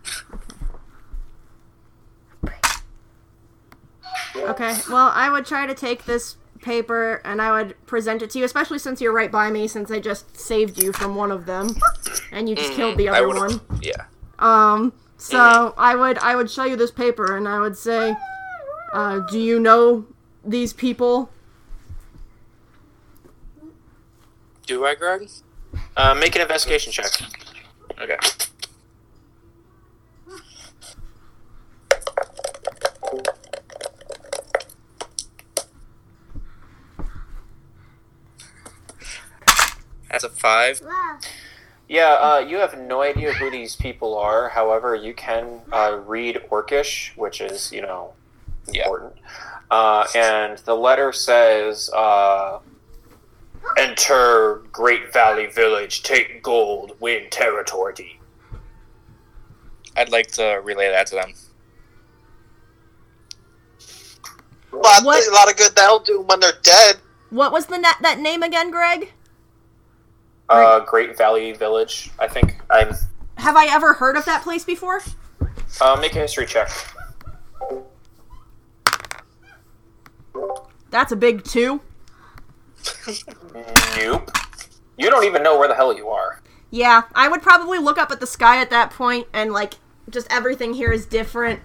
Okay. 4.37 4.77
Well, 4.91 5.11
I 5.15 5.29
would 5.31 5.45
try 5.45 5.67
to 5.67 5.75
take 5.75 6.05
this 6.07 6.37
paper 6.61 7.21
and 7.25 7.41
I 7.41 7.51
would 7.63 7.75
present 7.87 8.23
it 8.23 8.31
to 8.31 8.39
you, 8.39 8.45
especially 8.45 8.79
since 8.79 9.01
you're 9.01 9.13
right 9.13 9.31
by 9.31 9.51
me, 9.51 9.67
since 9.69 9.91
I 9.91 9.99
just 10.01 10.37
saved 10.37 10.83
you 10.83 10.93
from 10.93 11.15
one 11.15 11.31
of 11.31 11.47
them, 11.47 11.77
and 12.33 12.49
you 12.49 12.55
just 12.57 12.73
killed 12.75 12.97
the 12.97 13.07
Mm, 13.07 13.15
other 13.15 13.29
one. 13.29 13.61
Yeah. 13.81 14.05
Um, 14.39 14.93
so 15.17 15.75
I 15.77 15.95
would 15.95 16.19
I 16.19 16.35
would 16.37 16.51
show 16.51 16.65
you 16.65 16.77
this 16.77 16.91
paper 16.91 17.37
and 17.37 17.47
I 17.49 17.61
would 17.61 17.77
say, 17.77 18.17
uh, 18.93 19.21
do 19.31 19.39
you 19.39 19.59
know 19.61 20.07
these 20.45 20.73
people? 20.73 21.31
Do 24.67 24.85
I, 24.87 24.95
Greg? 24.95 25.29
Uh, 25.97 26.15
make 26.15 26.37
an 26.37 26.43
investigation 26.43 26.93
check. 26.93 27.11
Okay. 28.01 28.17
That's 40.11 40.25
a 40.25 40.29
five. 40.29 40.81
Yeah, 41.89 42.13
uh, 42.21 42.39
you 42.39 42.59
have 42.59 42.79
no 42.79 43.03
idea 43.03 43.33
who 43.33 43.51
these 43.51 43.75
people 43.77 44.17
are. 44.17 44.51
However, 44.51 44.95
you 44.95 45.13
can 45.13 45.63
uh, 45.73 45.99
read 46.07 46.37
Orcish, 46.51 47.17
which 47.17 47.41
is, 47.41 47.73
you 47.73 47.83
know, 47.83 48.13
Yeah. 48.69 48.85
important. 48.85 49.15
Uh, 49.71 50.07
and 50.15 50.59
the 50.59 50.75
letter 50.77 51.13
says, 51.13 51.91
uh, 51.91 52.59
"Enter 53.77 54.63
Great 54.73 55.13
Valley 55.13 55.47
Village, 55.47 56.03
take 56.03 56.43
gold, 56.43 56.97
win 57.01 57.29
territory." 57.31 58.21
I'd 59.97 60.11
like 60.11 60.31
to 60.33 60.61
relay 60.63 60.89
that 60.91 61.09
to 61.09 61.17
them. 61.17 61.35
Lot, 64.73 65.03
A 65.03 65.31
lot 65.33 65.51
of 65.51 65.57
good 65.57 65.75
that'll 65.75 65.99
do 65.99 66.21
when 66.21 66.39
they're 66.41 66.53
dead. 66.63 66.97
What 67.31 67.51
was 67.53 67.67
the 67.67 67.79
na- 67.79 67.95
that 68.01 68.19
name 68.21 68.43
again, 68.45 68.71
Greg? 68.71 69.13
Uh, 70.51 70.81
Great 70.81 71.17
Valley 71.17 71.53
Village, 71.53 72.11
I 72.19 72.27
think. 72.27 72.61
I'm. 72.71 72.93
Have 73.39 73.57
I 73.57 73.67
ever 73.67 73.95
heard 73.95 74.17
of 74.17 74.25
that 74.27 74.43
place 74.43 74.65
before? 74.65 75.01
Uh, 75.81 75.97
make 76.01 76.15
a 76.17 76.19
history 76.19 76.45
check. 76.45 76.69
That's 80.91 81.13
a 81.13 81.17
big 81.17 81.45
two. 81.45 81.81
Nope. 83.97 84.31
You 84.99 85.09
don't 85.09 85.25
even 85.25 85.43
know 85.43 85.59
where 85.59 85.69
the 85.69 85.75
hell 85.75 85.97
you 85.97 86.09
are. 86.09 86.41
Yeah, 86.71 87.03
I 87.15 87.29
would 87.29 87.43
probably 87.43 87.79
look 87.79 87.99
up 87.99 88.11
at 88.11 88.21
the 88.21 88.27
sky 88.27 88.61
at 88.61 88.71
that 88.71 88.91
point 88.91 89.27
and 89.33 89.53
like 89.53 89.75
just 90.09 90.27
everything 90.31 90.75
here 90.75 90.93
is 90.93 91.07
different. 91.07 91.61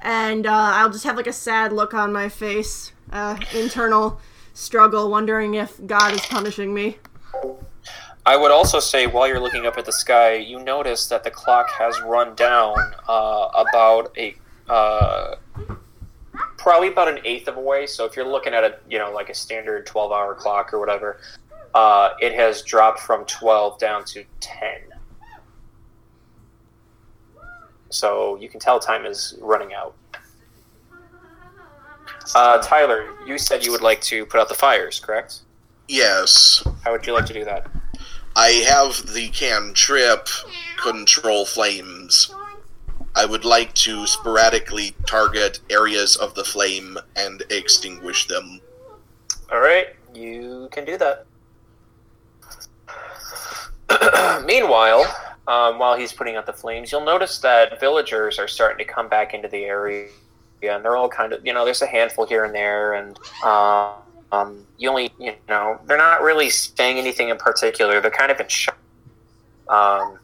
and 0.00 0.46
uh, 0.46 0.52
I'll 0.52 0.90
just 0.90 1.04
have 1.04 1.16
like 1.16 1.26
a 1.26 1.32
sad 1.32 1.72
look 1.72 1.92
on 1.94 2.12
my 2.12 2.28
face, 2.28 2.92
uh, 3.12 3.38
internal 3.54 4.20
struggle, 4.54 5.10
wondering 5.10 5.54
if 5.54 5.84
God 5.86 6.12
is 6.14 6.20
punishing 6.26 6.72
me. 6.72 6.98
I 8.28 8.36
would 8.36 8.50
also 8.50 8.78
say 8.78 9.06
while 9.06 9.26
you're 9.26 9.40
looking 9.40 9.64
up 9.64 9.78
at 9.78 9.86
the 9.86 9.92
sky, 9.92 10.34
you 10.34 10.62
notice 10.62 11.06
that 11.06 11.24
the 11.24 11.30
clock 11.30 11.70
has 11.70 11.98
run 12.02 12.34
down 12.34 12.76
uh, 13.08 13.48
about 13.54 14.14
a 14.18 14.36
uh, 14.68 15.36
probably 16.58 16.88
about 16.88 17.08
an 17.08 17.20
eighth 17.24 17.48
of 17.48 17.56
a 17.56 17.60
way. 17.60 17.86
So 17.86 18.04
if 18.04 18.16
you're 18.16 18.28
looking 18.28 18.52
at 18.52 18.64
a 18.64 18.76
you 18.86 18.98
know 18.98 19.10
like 19.10 19.30
a 19.30 19.34
standard 19.34 19.86
12 19.86 20.12
hour 20.12 20.34
clock 20.34 20.74
or 20.74 20.78
whatever, 20.78 21.20
uh, 21.74 22.10
it 22.20 22.34
has 22.34 22.60
dropped 22.60 23.00
from 23.00 23.24
12 23.24 23.78
down 23.78 24.04
to 24.04 24.22
10. 24.40 24.80
So 27.88 28.36
you 28.36 28.50
can 28.50 28.60
tell 28.60 28.78
time 28.78 29.06
is 29.06 29.38
running 29.40 29.72
out. 29.72 29.94
Uh, 32.34 32.60
Tyler, 32.60 33.08
you 33.26 33.38
said 33.38 33.64
you 33.64 33.72
would 33.72 33.80
like 33.80 34.02
to 34.02 34.26
put 34.26 34.38
out 34.38 34.50
the 34.50 34.54
fires, 34.54 35.00
correct? 35.00 35.40
Yes, 35.88 36.62
How 36.84 36.92
would 36.92 37.06
you 37.06 37.14
like 37.14 37.24
to 37.24 37.32
do 37.32 37.46
that? 37.46 37.66
I 38.40 38.62
have 38.68 39.12
the 39.14 39.30
cantrip 39.30 40.28
control 40.80 41.44
flames. 41.44 42.32
I 43.16 43.26
would 43.26 43.44
like 43.44 43.74
to 43.74 44.06
sporadically 44.06 44.94
target 45.06 45.58
areas 45.70 46.14
of 46.14 46.36
the 46.36 46.44
flame 46.44 46.96
and 47.16 47.42
extinguish 47.50 48.28
them. 48.28 48.60
All 49.50 49.58
right, 49.58 49.88
you 50.14 50.68
can 50.70 50.84
do 50.84 50.96
that. 50.98 51.26
Meanwhile, 54.46 55.02
um, 55.48 55.80
while 55.80 55.96
he's 55.96 56.12
putting 56.12 56.36
out 56.36 56.46
the 56.46 56.52
flames, 56.52 56.92
you'll 56.92 57.04
notice 57.04 57.40
that 57.40 57.80
villagers 57.80 58.38
are 58.38 58.46
starting 58.46 58.78
to 58.78 58.84
come 58.84 59.08
back 59.08 59.34
into 59.34 59.48
the 59.48 59.64
area, 59.64 60.10
and 60.62 60.84
they're 60.84 60.96
all 60.96 61.08
kind 61.08 61.32
of, 61.32 61.44
you 61.44 61.52
know, 61.52 61.64
there's 61.64 61.82
a 61.82 61.86
handful 61.86 62.24
here 62.24 62.44
and 62.44 62.54
there, 62.54 62.92
and 62.92 63.18
um, 63.44 63.94
um, 64.32 64.66
you 64.76 64.88
only, 64.88 65.12
you 65.18 65.34
know, 65.48 65.80
they're 65.86 65.96
not 65.96 66.22
really 66.22 66.50
saying 66.50 66.98
anything 66.98 67.28
in 67.28 67.38
particular. 67.38 68.00
They're 68.00 68.10
kind 68.10 68.30
of 68.30 68.40
in 68.40 68.48
shock. 68.48 68.76
Um, 69.68 70.18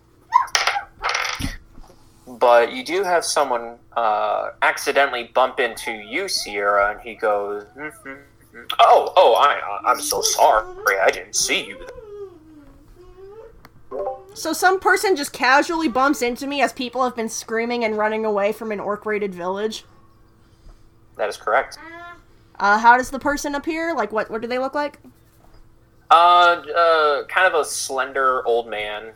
but 2.26 2.72
you 2.72 2.84
do 2.84 3.02
have 3.02 3.24
someone 3.24 3.78
uh, 3.96 4.50
accidentally 4.62 5.30
bump 5.34 5.61
into 5.61 5.92
you, 5.92 6.28
Sierra, 6.28 6.92
and 6.92 7.00
he 7.00 7.14
goes, 7.14 7.64
"Mhm, 7.76 7.92
mhm. 8.02 8.72
"Oh, 8.78 9.12
oh, 9.16 9.34
I, 9.34 9.90
I'm 9.90 10.00
so 10.00 10.20
sorry. 10.22 10.98
I 11.00 11.11
didn't 11.11 11.36
see 11.36 11.66
you." 11.66 11.86
So 14.34 14.52
some 14.52 14.80
person 14.80 15.14
just 15.14 15.32
casually 15.32 15.88
bumps 15.88 16.20
into 16.20 16.46
me 16.46 16.61
as 16.61 16.72
people 16.72 17.05
have 17.05 17.14
been 17.14 17.28
screaming 17.28 17.84
and 17.84 17.96
running 17.96 18.24
away 18.24 18.52
from 18.52 18.72
an 18.72 18.80
orc-raided 18.80 19.34
village. 19.34 19.84
That 21.16 21.28
is 21.28 21.36
correct. 21.36 21.78
Uh, 22.59 22.78
how 22.78 22.96
does 22.96 23.11
the 23.11 23.18
person 23.18 23.55
appear? 23.55 23.94
Like, 23.94 24.12
what 24.12 24.30
what 24.30 24.40
do 24.42 24.48
they 24.48 24.59
look 24.59 24.74
like? 24.74 25.00
Uh, 26.11 26.62
uh, 26.76 27.24
kind 27.26 27.46
of 27.52 27.61
a 27.61 27.64
slender 27.64 28.46
old 28.46 28.68
man. 28.68 29.12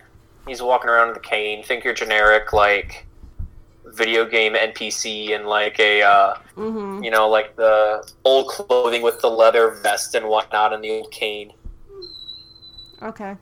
He's 0.46 0.62
walking 0.62 0.88
around 0.90 1.08
with 1.08 1.18
a 1.18 1.20
cane. 1.20 1.62
Think 1.62 1.84
your 1.84 1.94
generic 1.94 2.52
like 2.52 3.06
video 3.86 4.24
game 4.26 4.54
NPC 4.54 5.34
and 5.34 5.46
like 5.46 5.78
a 5.80 6.02
uh, 6.02 6.34
Mm-hmm. 6.56 7.04
you 7.04 7.10
know 7.10 7.28
like 7.28 7.54
the 7.56 8.02
old 8.24 8.48
clothing 8.48 9.02
with 9.02 9.20
the 9.20 9.30
leather 9.30 9.70
vest 9.82 10.14
and 10.16 10.26
whatnot 10.28 10.72
and 10.72 10.82
the 10.82 10.90
old 10.90 11.10
cane. 11.12 11.52
Okay. 13.02 13.36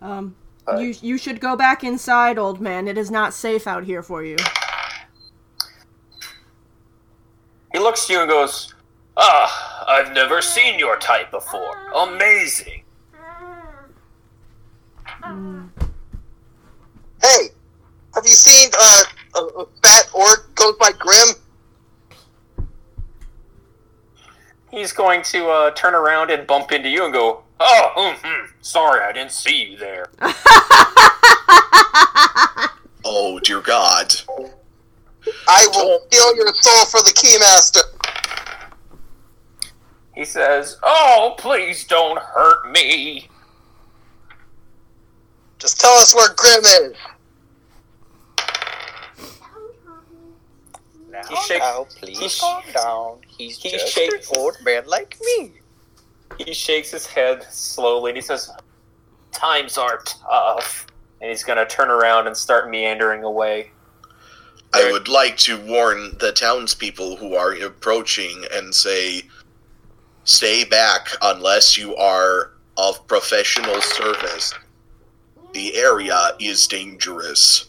Um, 0.00 0.34
Uh, 0.66 0.76
you 0.78 0.94
you 1.00 1.18
should 1.18 1.40
go 1.40 1.56
back 1.56 1.84
inside, 1.84 2.38
old 2.38 2.60
man. 2.60 2.88
It 2.88 2.96
is 2.98 3.10
not 3.10 3.34
safe 3.34 3.66
out 3.66 3.84
here 3.84 4.02
for 4.02 4.22
you. 4.24 4.36
He 7.72 7.78
looks 7.78 8.06
to 8.06 8.12
you 8.12 8.20
and 8.20 8.28
goes, 8.28 8.74
"Ah, 9.16 9.84
I've 9.88 10.12
never 10.12 10.42
seen 10.42 10.78
your 10.78 10.96
type 10.98 11.30
before. 11.30 11.76
Amazing." 11.94 12.82
Hey, 17.22 17.48
have 18.14 18.24
you 18.24 18.30
seen 18.30 18.70
uh, 18.76 19.04
a, 19.36 19.38
a 19.38 19.66
fat 19.82 20.08
orc 20.12 20.54
goes 20.54 20.74
by 20.76 20.90
Grim? 20.98 21.28
He's 24.70 24.92
going 24.92 25.22
to 25.24 25.48
uh, 25.48 25.70
turn 25.72 25.94
around 25.94 26.30
and 26.30 26.46
bump 26.46 26.72
into 26.72 26.88
you 26.88 27.04
and 27.04 27.12
go, 27.12 27.42
"Oh, 27.60 27.92
mm-hmm. 27.96 28.52
sorry, 28.60 29.04
I 29.04 29.12
didn't 29.12 29.32
see 29.32 29.64
you 29.64 29.76
there." 29.76 30.10
Oh, 33.04 33.40
dear 33.40 33.60
God. 33.60 34.14
I 35.48 35.66
will 35.72 36.00
steal 36.10 36.36
your 36.36 36.52
soul 36.54 36.84
for 36.86 37.00
the 37.02 37.12
Keymaster. 37.14 37.82
He 40.14 40.24
says, 40.24 40.78
"Oh, 40.82 41.34
please 41.38 41.84
don't 41.84 42.18
hurt 42.18 42.70
me." 42.70 43.28
Just 45.58 45.80
tell 45.80 45.92
us 45.92 46.14
where 46.14 46.28
Grim 46.34 46.64
is. 46.64 46.96
Now, 51.08 51.20
He 51.28 51.36
shake- 51.36 51.58
now, 51.60 51.86
please 51.98 52.18
he 52.18 52.40
calm 52.40 52.62
down. 52.74 53.20
He's 53.28 53.58
he 53.58 53.70
just 53.70 53.88
shakes- 53.92 54.30
an 54.30 54.36
old 54.38 54.56
man 54.62 54.84
like 54.86 55.16
me. 55.20 55.52
He 56.38 56.54
shakes 56.54 56.90
his 56.90 57.06
head 57.06 57.46
slowly 57.52 58.10
and 58.10 58.16
he 58.16 58.22
says, 58.22 58.50
Times 59.30 59.76
are 59.76 59.98
tough. 59.98 60.86
And 61.20 61.30
he's 61.30 61.44
going 61.44 61.58
to 61.58 61.66
turn 61.66 61.90
around 61.90 62.26
and 62.26 62.36
start 62.36 62.70
meandering 62.70 63.22
away. 63.24 63.71
I 64.74 64.90
would 64.90 65.08
like 65.08 65.36
to 65.38 65.58
warn 65.58 66.16
the 66.18 66.32
townspeople 66.32 67.16
who 67.16 67.34
are 67.34 67.52
approaching 67.54 68.44
and 68.52 68.74
say, 68.74 69.22
stay 70.24 70.64
back 70.64 71.08
unless 71.20 71.76
you 71.76 71.94
are 71.96 72.52
of 72.76 73.06
professional 73.06 73.80
service. 73.82 74.54
The 75.52 75.76
area 75.76 76.32
is 76.40 76.66
dangerous. 76.66 77.68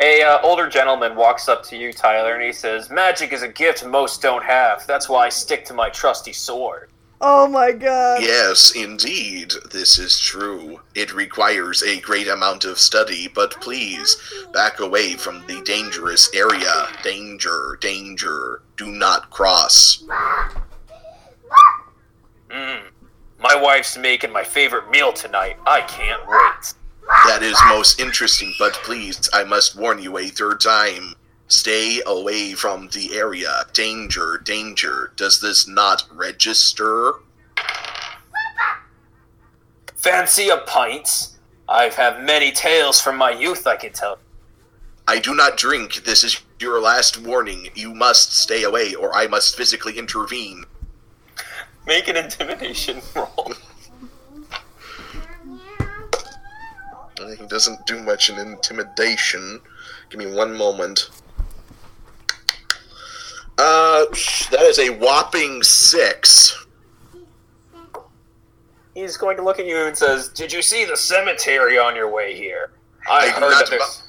A 0.00 0.22
uh, 0.22 0.40
older 0.42 0.68
gentleman 0.68 1.14
walks 1.14 1.48
up 1.48 1.62
to 1.64 1.76
you, 1.76 1.92
Tyler, 1.92 2.34
and 2.34 2.42
he 2.42 2.52
says, 2.52 2.90
Magic 2.90 3.32
is 3.32 3.42
a 3.42 3.48
gift 3.48 3.86
most 3.86 4.20
don't 4.20 4.42
have. 4.42 4.86
That's 4.86 5.08
why 5.08 5.26
I 5.26 5.28
stick 5.28 5.64
to 5.66 5.74
my 5.74 5.88
trusty 5.90 6.32
sword. 6.32 6.90
Oh 7.24 7.46
my 7.46 7.70
god. 7.70 8.20
Yes, 8.20 8.72
indeed, 8.74 9.52
this 9.70 9.96
is 9.96 10.18
true. 10.18 10.80
It 10.96 11.14
requires 11.14 11.80
a 11.84 12.00
great 12.00 12.26
amount 12.26 12.64
of 12.64 12.80
study, 12.80 13.28
but 13.32 13.60
please 13.60 14.16
back 14.52 14.80
away 14.80 15.14
from 15.14 15.46
the 15.46 15.62
dangerous 15.62 16.28
area. 16.34 16.88
Danger, 17.04 17.78
danger. 17.80 18.62
Do 18.76 18.88
not 18.88 19.30
cross. 19.30 20.02
Mm. 22.50 22.82
My 23.38 23.54
wife's 23.54 23.96
making 23.96 24.32
my 24.32 24.42
favorite 24.42 24.90
meal 24.90 25.12
tonight. 25.12 25.58
I 25.64 25.82
can't 25.82 26.22
wait. 26.26 26.74
That 27.28 27.44
is 27.44 27.56
most 27.68 28.00
interesting, 28.00 28.52
but 28.58 28.72
please, 28.72 29.30
I 29.32 29.44
must 29.44 29.76
warn 29.76 30.02
you 30.02 30.18
a 30.18 30.26
third 30.26 30.60
time. 30.60 31.14
Stay 31.52 32.00
away 32.06 32.54
from 32.54 32.88
the 32.94 33.14
area. 33.14 33.66
Danger, 33.74 34.40
danger. 34.42 35.12
Does 35.16 35.38
this 35.42 35.68
not 35.68 36.04
register? 36.10 37.16
Fancy 39.94 40.48
a 40.48 40.56
pint? 40.56 41.28
I 41.68 41.84
have 41.84 41.94
had 41.94 42.24
many 42.24 42.52
tales 42.52 43.02
from 43.02 43.18
my 43.18 43.30
youth, 43.30 43.66
I 43.66 43.76
can 43.76 43.92
tell. 43.92 44.18
I 45.06 45.18
do 45.18 45.34
not 45.34 45.58
drink. 45.58 46.04
This 46.04 46.24
is 46.24 46.40
your 46.58 46.80
last 46.80 47.20
warning. 47.20 47.68
You 47.74 47.92
must 47.92 48.32
stay 48.32 48.62
away, 48.62 48.94
or 48.94 49.14
I 49.14 49.26
must 49.26 49.54
physically 49.54 49.98
intervene. 49.98 50.64
Make 51.86 52.08
an 52.08 52.16
intimidation 52.16 53.02
roll. 53.14 53.52
He 57.38 57.46
doesn't 57.46 57.86
do 57.86 58.02
much 58.02 58.30
in 58.30 58.38
intimidation. 58.38 59.60
Give 60.08 60.18
me 60.18 60.34
one 60.34 60.56
moment. 60.56 61.10
Uh, 63.64 64.06
that 64.50 64.62
is 64.62 64.80
a 64.80 64.90
whopping 64.90 65.62
six. 65.62 66.66
He's 68.92 69.16
going 69.16 69.36
to 69.36 69.44
look 69.44 69.60
at 69.60 69.66
you 69.66 69.86
and 69.86 69.96
says, 69.96 70.30
"Did 70.30 70.52
you 70.52 70.62
see 70.62 70.84
the 70.84 70.96
cemetery 70.96 71.78
on 71.78 71.94
your 71.94 72.10
way 72.10 72.36
here? 72.36 72.72
I, 73.08 73.26
I 73.26 73.28
heard 73.28 73.52
that 73.52 73.70
there's." 73.70 74.02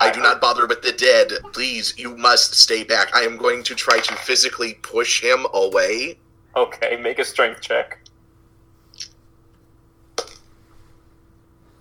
I 0.00 0.12
do 0.12 0.20
not 0.20 0.40
bother 0.40 0.68
with 0.68 0.82
the 0.82 0.92
dead. 0.92 1.32
Please, 1.52 1.98
you 1.98 2.16
must 2.16 2.54
stay 2.54 2.84
back. 2.84 3.12
I 3.16 3.22
am 3.22 3.36
going 3.36 3.64
to 3.64 3.74
try 3.74 3.98
to 3.98 4.14
physically 4.14 4.74
push 4.82 5.20
him 5.20 5.44
away. 5.52 6.18
Okay, 6.54 6.96
make 6.96 7.18
a 7.18 7.24
strength 7.24 7.62
check. 7.62 7.98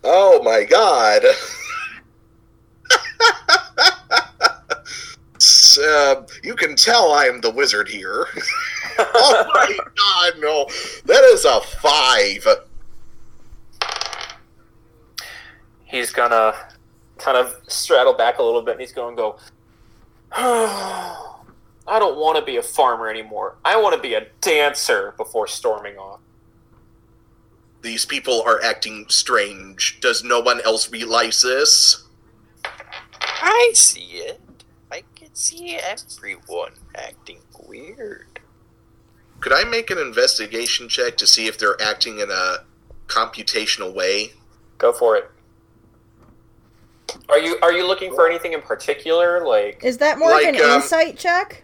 Oh 0.03 0.41
my 0.41 0.63
god. 0.63 1.25
uh, 5.77 6.25
you 6.43 6.55
can 6.55 6.75
tell 6.75 7.11
I 7.11 7.25
am 7.25 7.41
the 7.41 7.51
wizard 7.51 7.87
here. 7.87 8.27
oh 8.99 9.45
my 9.53 9.77
god, 9.77 10.33
no. 10.39 10.65
That 11.05 11.23
is 11.33 11.45
a 11.45 11.61
five. 11.61 12.47
He's 15.85 16.11
gonna 16.11 16.53
kind 17.21 17.37
of 17.37 17.55
straddle 17.67 18.13
back 18.13 18.39
a 18.39 18.43
little 18.43 18.61
bit, 18.61 18.73
and 18.73 18.81
he's 18.81 18.91
going 18.91 19.15
to 19.15 19.21
go. 19.21 19.37
I 21.87 21.99
don't 21.99 22.17
want 22.17 22.37
to 22.37 22.45
be 22.45 22.57
a 22.57 22.63
farmer 22.63 23.09
anymore. 23.09 23.57
I 23.63 23.79
want 23.79 23.95
to 23.95 24.01
be 24.01 24.13
a 24.13 24.27
dancer 24.41 25.13
before 25.17 25.47
storming 25.47 25.97
off. 25.97 26.19
These 27.81 28.05
people 28.05 28.43
are 28.43 28.61
acting 28.61 29.05
strange. 29.09 29.99
Does 29.99 30.23
no 30.23 30.39
one 30.39 30.61
else 30.61 30.91
realize 30.91 31.41
this? 31.41 32.07
I 32.63 33.71
see 33.73 34.01
it. 34.13 34.39
I 35.41 35.43
can 35.43 35.57
see 35.57 35.75
everyone 35.77 36.73
acting 36.93 37.39
weird. 37.67 38.39
Could 39.39 39.53
I 39.53 39.63
make 39.63 39.89
an 39.89 39.97
investigation 39.97 40.87
check 40.87 41.17
to 41.17 41.25
see 41.25 41.47
if 41.47 41.57
they're 41.57 41.81
acting 41.81 42.19
in 42.19 42.29
a 42.29 42.57
computational 43.07 43.91
way? 43.91 44.33
Go 44.77 44.93
for 44.93 45.17
it. 45.17 45.31
Are 47.27 47.39
you 47.39 47.57
are 47.63 47.73
you 47.73 47.87
looking 47.87 48.13
for 48.13 48.29
anything 48.29 48.53
in 48.53 48.61
particular? 48.61 49.43
Like, 49.43 49.83
Is 49.83 49.97
that 49.97 50.19
more 50.19 50.29
of 50.29 50.43
Like, 50.43 50.55
an 50.55 50.61
um, 50.61 50.81
insight 50.81 51.17
check? 51.17 51.63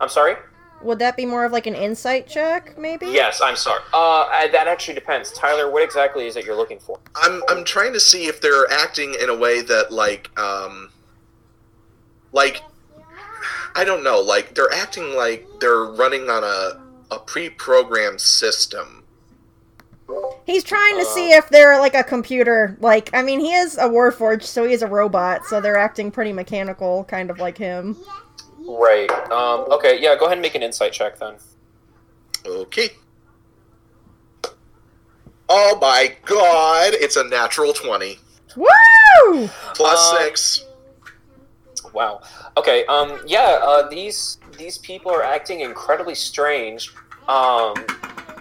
I'm 0.00 0.08
sorry. 0.08 0.36
Would 0.80 0.98
that 1.00 1.16
be 1.16 1.26
more 1.26 1.44
of 1.44 1.52
like 1.52 1.66
an 1.66 1.74
insight 1.74 2.26
check, 2.26 2.78
maybe? 2.78 3.06
Yes, 3.06 3.40
I'm 3.42 3.56
sorry. 3.56 3.80
Uh, 3.92 4.24
I- 4.30 4.48
that 4.52 4.66
actually 4.66 4.94
depends. 4.94 5.32
Tyler, 5.32 5.70
what 5.70 5.82
exactly 5.82 6.26
is 6.26 6.36
it 6.36 6.44
you're 6.46 6.56
looking 6.56 6.78
for? 6.78 6.98
I'm 7.16 7.42
I'm 7.50 7.64
trying 7.64 7.92
to 7.92 8.00
see 8.00 8.26
if 8.26 8.40
they're 8.40 8.70
acting 8.70 9.14
in 9.20 9.28
a 9.28 9.36
way 9.36 9.60
that 9.60 9.92
like 9.92 10.30
um 10.38 10.90
like 12.32 12.62
I 13.74 13.84
don't 13.84 14.02
know, 14.04 14.20
like 14.20 14.54
they're 14.54 14.72
acting 14.72 15.14
like 15.16 15.46
they're 15.60 15.84
running 15.84 16.28
on 16.30 16.44
a 16.44 16.82
a 17.14 17.18
pre-programmed 17.20 18.20
system. 18.20 19.04
He's 20.44 20.64
trying 20.64 20.96
to 20.96 21.02
Uh, 21.02 21.14
see 21.14 21.30
if 21.32 21.48
they're 21.48 21.78
like 21.78 21.94
a 21.94 22.04
computer. 22.04 22.76
Like, 22.80 23.10
I 23.12 23.22
mean, 23.22 23.40
he 23.40 23.52
is 23.54 23.76
a 23.76 23.84
warforged, 23.88 24.44
so 24.44 24.64
he 24.64 24.72
is 24.72 24.82
a 24.82 24.86
robot, 24.86 25.44
so 25.46 25.60
they're 25.60 25.76
acting 25.76 26.10
pretty 26.12 26.32
mechanical, 26.32 27.04
kind 27.04 27.28
of 27.30 27.38
like 27.38 27.58
him. 27.58 27.96
Right. 28.60 29.10
Um, 29.30 29.66
okay. 29.72 30.00
Yeah. 30.00 30.16
Go 30.16 30.26
ahead 30.26 30.38
and 30.38 30.42
make 30.42 30.54
an 30.54 30.62
insight 30.62 30.92
check 30.92 31.18
then. 31.18 31.34
Okay. 32.46 32.90
Oh 35.48 35.78
my 35.80 36.14
god, 36.24 36.92
it's 36.94 37.16
a 37.16 37.22
natural 37.24 37.72
20 37.72 38.18
Woo! 38.56 39.48
plus 39.74 40.12
Um, 40.12 40.18
6. 40.18 40.64
Wow. 41.96 42.20
Okay. 42.56 42.84
Um. 42.86 43.18
Yeah. 43.26 43.58
Uh. 43.62 43.88
These 43.88 44.38
these 44.58 44.76
people 44.78 45.10
are 45.10 45.22
acting 45.22 45.60
incredibly 45.60 46.14
strange. 46.14 46.92
Um. 47.26 47.74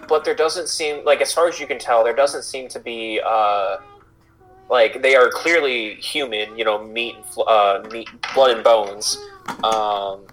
But 0.07 0.23
there 0.23 0.35
doesn't 0.35 0.67
seem 0.69 1.03
like, 1.03 1.19
as 1.21 1.33
far 1.33 1.47
as 1.47 1.59
you 1.59 1.65
can 1.65 1.79
tell, 1.79 2.03
there 2.03 2.15
doesn't 2.15 2.43
seem 2.43 2.67
to 2.69 2.79
be 2.79 3.21
uh. 3.25 3.77
Like 4.69 5.01
they 5.01 5.15
are 5.15 5.29
clearly 5.29 5.95
human, 5.95 6.57
you 6.57 6.65
know, 6.65 6.83
meat, 6.83 7.15
and 7.15 7.47
uh, 7.47 7.87
meat, 7.91 8.09
blood 8.33 8.51
and 8.55 8.63
bones. 8.63 9.17
Um, 9.63 10.25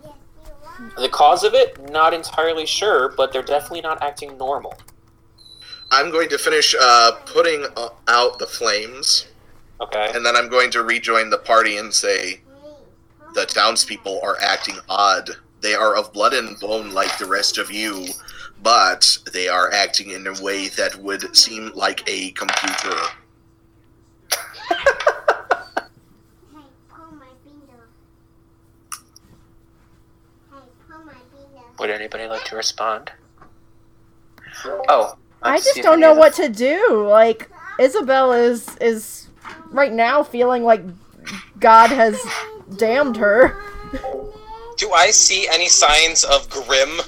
the 0.96 1.08
cause 1.10 1.44
of 1.44 1.54
it, 1.54 1.78
not 1.90 2.12
entirely 2.14 2.66
sure, 2.66 3.10
but 3.16 3.32
they're 3.32 3.42
definitely 3.42 3.82
not 3.82 4.02
acting 4.02 4.36
normal. 4.38 4.74
I'm 5.92 6.10
going 6.10 6.30
to 6.30 6.38
finish 6.38 6.74
uh 6.80 7.12
putting 7.26 7.66
uh, 7.76 7.90
out 8.08 8.38
the 8.38 8.46
flames 8.46 9.26
Okay. 9.82 10.10
and 10.14 10.24
then 10.24 10.36
I'm 10.36 10.48
going 10.48 10.70
to 10.70 10.82
rejoin 10.82 11.28
the 11.28 11.38
party 11.38 11.76
and 11.76 11.92
say 11.92 12.40
the 13.34 13.46
townspeople 13.46 14.20
are 14.22 14.36
acting 14.40 14.78
odd. 14.88 15.30
They 15.60 15.74
are 15.74 15.96
of 15.96 16.12
blood 16.12 16.34
and 16.34 16.58
bone 16.58 16.92
like 16.92 17.16
the 17.18 17.26
rest 17.26 17.58
of 17.58 17.70
you, 17.70 18.06
but 18.62 19.18
they 19.32 19.48
are 19.48 19.72
acting 19.72 20.10
in 20.10 20.26
a 20.26 20.42
way 20.42 20.68
that 20.68 20.96
would 20.96 21.36
seem 21.36 21.70
like 21.74 22.02
a 22.08 22.32
computer. 22.32 22.96
Hey, 24.68 24.76
pull 26.88 27.12
my 27.12 27.26
finger. 27.44 27.88
Hey, 30.50 30.62
pull 30.88 31.04
my 31.04 31.12
finger. 31.12 31.66
Would 31.78 31.90
anybody 31.90 32.26
like 32.26 32.44
to 32.46 32.56
respond? 32.56 33.12
Oh, 34.88 35.16
I 35.42 35.58
just 35.58 35.82
don't 35.82 36.00
know 36.00 36.14
what 36.14 36.34
to 36.34 36.48
do. 36.48 37.06
Like, 37.08 37.50
Isabel 37.78 38.32
is 38.32 38.76
is 38.78 39.28
right 39.70 39.92
now 39.92 40.22
feeling 40.22 40.62
like 40.64 40.82
God 41.58 41.90
has 41.90 42.20
damned 42.76 43.16
her. 43.16 43.56
Do 44.76 44.90
I 44.92 45.10
see 45.10 45.48
any 45.48 45.68
signs 45.68 46.24
of 46.24 46.48
Grim? 46.50 47.00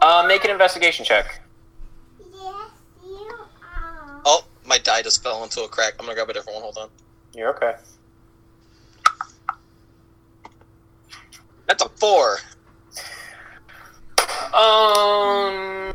Uh, 0.00 0.24
make 0.26 0.44
an 0.44 0.50
investigation 0.50 1.04
check. 1.04 1.40
Yes, 2.18 2.70
you 3.04 3.34
are. 3.62 4.22
Oh, 4.24 4.44
my 4.64 4.78
die 4.78 5.02
just 5.02 5.22
fell 5.22 5.42
into 5.44 5.62
a 5.62 5.68
crack. 5.68 5.94
I'm 5.98 6.06
gonna 6.06 6.14
grab 6.14 6.30
a 6.30 6.32
different 6.32 6.54
one. 6.54 6.62
Hold 6.62 6.78
on. 6.78 6.88
You're 7.34 7.54
okay. 7.56 7.74
That's 11.66 11.82
a 11.82 11.88
four. 11.90 12.38
Um, 14.54 15.94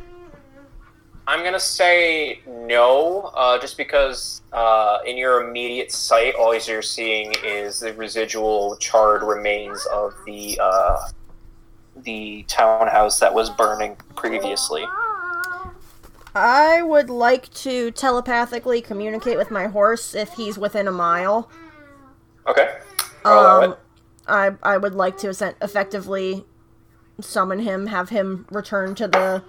I'm 1.26 1.44
gonna 1.44 1.60
say 1.60 2.42
no, 2.46 3.32
uh, 3.34 3.58
just 3.60 3.78
because 3.78 4.42
uh, 4.52 5.00
in 5.06 5.18
your 5.18 5.48
immediate 5.48 5.92
sight, 5.92 6.36
all 6.36 6.54
you're 6.54 6.82
seeing 6.82 7.34
is 7.46 7.80
the 7.80 7.94
residual 7.94 8.76
charred 8.78 9.24
remains 9.24 9.86
of 9.86 10.14
the 10.26 10.60
uh, 10.62 10.98
the 12.04 12.44
townhouse 12.48 13.20
that 13.20 13.34
was 13.34 13.50
burning 13.52 13.96
previously. 14.16 14.86
I 16.36 16.82
would 16.82 17.10
like 17.10 17.54
to 17.54 17.92
telepathically 17.92 18.82
communicate 18.82 19.38
with 19.38 19.52
my 19.52 19.68
horse 19.68 20.16
if 20.16 20.34
he's 20.34 20.58
within 20.58 20.88
a 20.88 20.92
mile. 20.92 21.50
Okay. 22.48 22.78
Um. 23.24 23.76
I 24.28 24.52
I 24.64 24.78
would 24.78 24.96
like 24.96 25.18
to 25.20 25.30
effectively 25.62 26.46
summon 27.20 27.60
him, 27.60 27.88
have 27.88 28.10
him 28.10 28.46
return 28.50 28.96
to 28.96 29.08
the 29.08 29.44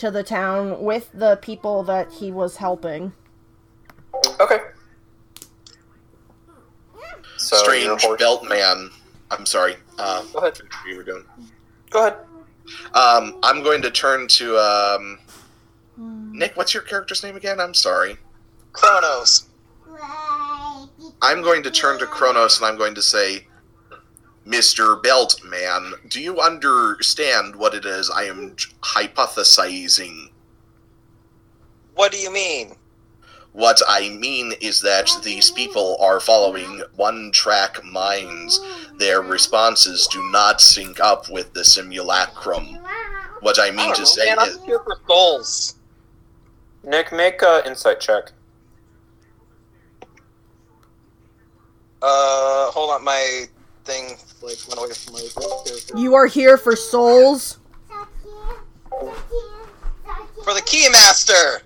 to 0.00 0.10
the 0.10 0.22
town 0.22 0.82
with 0.82 1.10
the 1.12 1.36
people 1.36 1.82
that 1.82 2.10
he 2.10 2.32
was 2.32 2.56
helping. 2.56 3.12
Okay. 4.40 4.58
So 7.36 7.56
Strange 7.58 8.02
horse- 8.02 8.18
belt 8.18 8.48
man. 8.48 8.90
I'm 9.30 9.44
sorry. 9.46 9.76
Uh, 9.98 10.22
Go 10.32 10.38
ahead. 10.40 10.58
we 10.86 10.96
were 10.96 11.02
doing. 11.02 11.24
Go 11.90 12.06
ahead. 12.06 12.16
Um, 12.94 13.38
I'm 13.42 13.62
going 13.62 13.82
to 13.82 13.90
turn 13.90 14.26
to 14.28 14.56
um, 14.56 15.18
Nick. 15.98 16.56
What's 16.56 16.72
your 16.72 16.82
character's 16.82 17.22
name 17.22 17.36
again? 17.36 17.60
I'm 17.60 17.74
sorry. 17.74 18.16
Kronos. 18.72 19.48
I'm 21.22 21.42
going 21.42 21.62
to 21.64 21.70
turn 21.70 21.98
to 21.98 22.06
Kronos 22.06 22.56
and 22.58 22.66
I'm 22.66 22.78
going 22.78 22.94
to 22.94 23.02
say, 23.02 23.46
Mr. 24.46 25.00
Beltman, 25.02 26.08
do 26.08 26.20
you 26.20 26.40
understand 26.40 27.54
what 27.56 27.74
it 27.74 27.84
is 27.84 28.10
I 28.10 28.24
am 28.24 28.56
hypothesizing? 28.80 30.30
What 31.94 32.12
do 32.12 32.18
you 32.18 32.32
mean? 32.32 32.76
What 33.52 33.80
I 33.88 34.08
mean 34.10 34.52
is 34.60 34.80
that 34.82 35.10
these 35.24 35.50
people 35.50 35.96
are 36.00 36.20
following 36.20 36.82
one 36.94 37.30
track 37.32 37.84
minds. 37.84 38.60
Their 38.98 39.22
responses 39.22 40.06
do 40.06 40.22
not 40.30 40.60
sync 40.60 41.00
up 41.00 41.28
with 41.28 41.52
the 41.52 41.64
simulacrum. 41.64 42.78
What 43.40 43.58
I 43.58 43.68
I 43.68 43.70
mean 43.70 43.78
don't 43.86 43.94
to 43.96 44.00
know, 44.02 44.04
say 44.06 44.34
man. 44.34 44.48
is. 44.48 44.56
I'm 44.58 44.64
here 44.64 44.78
for 44.80 44.96
souls. 45.06 45.74
Nick, 46.84 47.12
make 47.12 47.42
a 47.42 47.62
insight 47.66 48.00
check. 48.00 48.32
Uh, 52.02 52.70
hold 52.70 52.90
on. 52.90 53.04
My 53.04 53.44
thing 53.84 54.16
like 54.42 54.58
went 54.68 54.78
away 54.78 54.94
from 54.94 55.14
my 55.14 55.26
character. 55.64 55.96
You 55.96 56.14
are 56.14 56.26
here 56.26 56.56
for 56.56 56.76
souls. 56.76 57.58
For 60.44 60.54
the 60.54 60.62
Keymaster. 60.62 61.62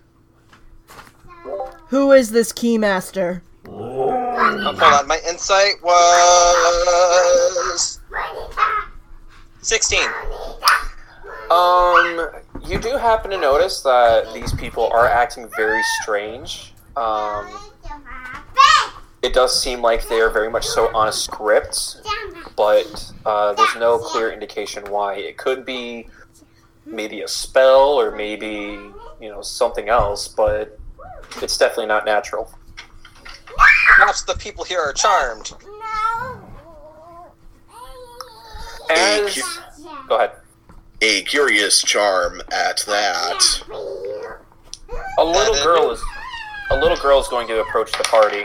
Who 1.88 2.12
is 2.12 2.30
this 2.30 2.50
keymaster? 2.52 3.42
Oh, 3.68 4.62
hold 4.62 4.82
on. 4.82 5.06
My 5.06 5.20
insight 5.28 5.74
was 5.82 8.00
sixteen. 9.60 10.08
Um, 11.50 12.30
you 12.66 12.78
do 12.78 12.96
happen 12.96 13.30
to 13.30 13.36
notice 13.36 13.82
that 13.82 14.32
these 14.32 14.54
people 14.54 14.88
are 14.92 15.06
acting 15.06 15.50
very 15.56 15.82
strange. 16.02 16.72
Um, 16.96 17.46
it 19.24 19.32
does 19.32 19.58
seem 19.58 19.80
like 19.80 20.06
they 20.08 20.20
are 20.20 20.28
very 20.28 20.50
much 20.50 20.66
so 20.66 20.94
on 20.94 21.08
a 21.08 21.12
script, 21.12 22.02
but 22.56 23.12
uh, 23.24 23.54
there's 23.54 23.74
no 23.76 23.96
clear 23.98 24.30
indication 24.30 24.84
why. 24.90 25.14
It 25.14 25.38
could 25.38 25.64
be 25.64 26.08
maybe 26.84 27.22
a 27.22 27.28
spell 27.28 27.98
or 27.98 28.14
maybe 28.14 28.78
you 29.20 29.30
know 29.30 29.40
something 29.40 29.88
else, 29.88 30.28
but 30.28 30.78
it's 31.40 31.56
definitely 31.56 31.86
not 31.86 32.04
natural. 32.04 32.52
Perhaps 33.96 34.24
the 34.24 34.34
people 34.34 34.62
here 34.62 34.80
are 34.80 34.92
charmed. 34.92 35.52
As 38.90 39.42
go 40.06 40.16
ahead, 40.16 40.32
A 41.00 41.22
curious 41.22 41.80
charm 41.80 42.42
at 42.52 42.84
that. 42.86 43.42
a 45.18 45.24
little 45.24 45.54
girl 45.64 45.90
is 45.92 46.02
a 46.70 46.76
little 46.76 46.98
girl 46.98 47.20
is 47.20 47.28
going 47.28 47.48
to 47.48 47.60
approach 47.62 47.90
the 47.92 48.04
party. 48.04 48.44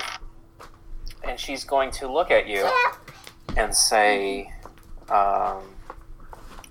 And 1.23 1.39
she's 1.39 1.63
going 1.63 1.91
to 1.91 2.11
look 2.11 2.31
at 2.31 2.47
you 2.47 2.69
and 3.57 3.75
say, 3.75 4.51
um, 5.09 5.63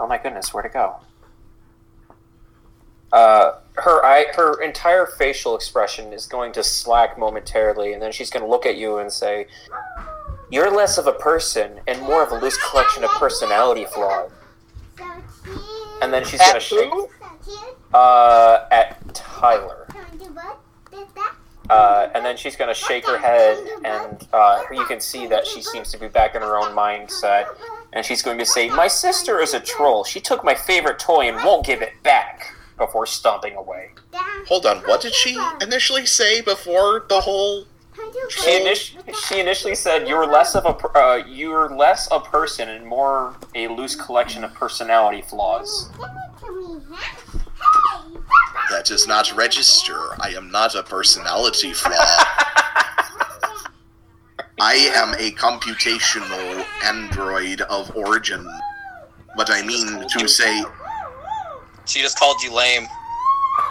"Oh 0.00 0.06
my 0.08 0.18
goodness, 0.18 0.52
where 0.54 0.62
to 0.62 0.68
go?" 0.68 0.96
Uh, 3.12 3.58
her 3.74 4.04
eye, 4.04 4.26
her 4.34 4.60
entire 4.62 5.06
facial 5.06 5.56
expression 5.56 6.12
is 6.12 6.26
going 6.26 6.52
to 6.52 6.62
slack 6.62 7.18
momentarily, 7.18 7.92
and 7.92 8.02
then 8.02 8.12
she's 8.12 8.28
going 8.30 8.42
to 8.44 8.48
look 8.48 8.66
at 8.66 8.76
you 8.76 8.98
and 8.98 9.10
say, 9.12 9.46
"You're 10.50 10.70
less 10.70 10.98
of 10.98 11.06
a 11.06 11.12
person 11.12 11.80
and 11.86 12.00
more 12.02 12.22
of 12.22 12.32
a 12.32 12.38
loose 12.38 12.58
collection 12.70 13.04
of 13.04 13.10
personality 13.12 13.86
flaws." 13.86 14.30
And 16.02 16.12
then 16.12 16.24
she's 16.24 16.38
going 16.38 16.50
to 16.52 16.56
At 16.56 16.62
shake 16.62 16.90
who? 16.90 17.08
So 17.20 17.26
cute. 17.44 17.76
uh, 17.94 18.66
at 18.70 19.14
Tyler. 19.14 19.88
Can 21.68 21.76
I 21.76 21.90
do 21.90 22.08
what? 22.08 22.08
This, 22.08 22.08
that? 22.08 22.08
Uh, 22.08 22.08
and 22.14 22.24
then 22.24 22.36
she's 22.36 22.56
going 22.56 22.68
to 22.68 22.74
shake 22.74 23.06
her 23.06 23.18
head, 23.18 23.58
and 23.84 24.26
uh, 24.32 24.62
you 24.72 24.84
can 24.86 25.00
see 25.00 25.26
that 25.26 25.46
she 25.46 25.62
seems 25.62 25.90
to 25.92 25.98
be 25.98 26.08
back 26.08 26.34
in 26.34 26.42
her 26.42 26.56
own 26.56 26.74
mindset. 26.76 27.46
And 27.92 28.04
she's 28.04 28.22
going 28.22 28.38
to 28.38 28.46
say, 28.46 28.68
My 28.70 28.88
sister 28.88 29.40
is 29.40 29.54
a 29.54 29.60
troll. 29.60 30.04
She 30.04 30.20
took 30.20 30.44
my 30.44 30.54
favorite 30.54 30.98
toy 30.98 31.28
and 31.28 31.36
won't 31.44 31.64
give 31.66 31.82
it 31.82 32.02
back 32.02 32.54
before 32.76 33.06
stomping 33.06 33.56
away. 33.56 33.90
Hold 34.48 34.66
on, 34.66 34.78
what 34.78 35.00
did 35.02 35.14
she 35.14 35.38
initially 35.60 36.06
say 36.06 36.40
before 36.40 37.06
the 37.08 37.20
whole? 37.20 37.66
Can 37.94 38.08
I 38.08 38.12
do 38.12 38.20
She, 38.30 38.50
init- 38.50 39.14
she 39.28 39.40
initially 39.40 39.74
said, 39.74 40.08
You're 40.08 40.26
less 40.26 40.54
of 40.54 40.66
a 40.66 40.74
per- 40.74 40.92
uh, 40.98 41.16
you're 41.26 41.68
less 41.74 42.08
a 42.10 42.20
person 42.20 42.68
and 42.68 42.86
more 42.86 43.36
a 43.54 43.68
loose 43.68 43.96
collection 43.96 44.44
of 44.44 44.54
personality 44.54 45.22
flaws. 45.22 45.90
Give 45.98 46.06
it 46.06 46.40
to 46.40 46.52
me, 46.52 46.80
huh? 46.88 46.96
Hey! 46.96 48.27
That 48.70 48.84
does 48.84 49.06
not 49.06 49.34
register. 49.36 50.14
I 50.20 50.34
am 50.36 50.50
not 50.50 50.74
a 50.74 50.82
personality 50.82 51.72
flaw. 51.72 51.92
I 54.60 54.74
am 54.94 55.14
a 55.14 55.30
computational 55.32 56.64
android 56.84 57.60
of 57.62 57.94
origin. 57.96 58.46
What 59.34 59.50
I 59.50 59.62
mean 59.62 60.06
to 60.08 60.28
say, 60.28 60.64
She 61.86 62.00
just 62.02 62.18
called 62.18 62.42
you 62.42 62.52
lame. 62.52 62.86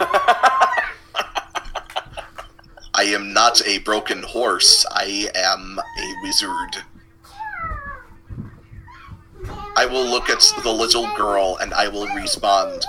I 2.94 3.04
am 3.04 3.32
not 3.32 3.64
a 3.66 3.78
broken 3.78 4.22
horse. 4.22 4.84
I 4.90 5.30
am 5.34 5.78
a 5.78 6.14
wizard. 6.24 6.82
I 9.76 9.86
will 9.86 10.04
look 10.04 10.28
at 10.28 10.44
the 10.64 10.72
little 10.72 11.06
girl 11.14 11.58
and 11.60 11.72
I 11.74 11.86
will 11.86 12.08
respond. 12.08 12.84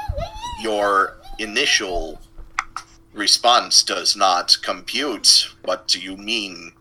Your 0.61 1.18
initial 1.39 2.19
response 3.13 3.83
does 3.83 4.15
not 4.15 4.57
compute. 4.61 5.49
What 5.63 5.87
do 5.87 5.99
you 5.99 6.17
mean? 6.17 6.73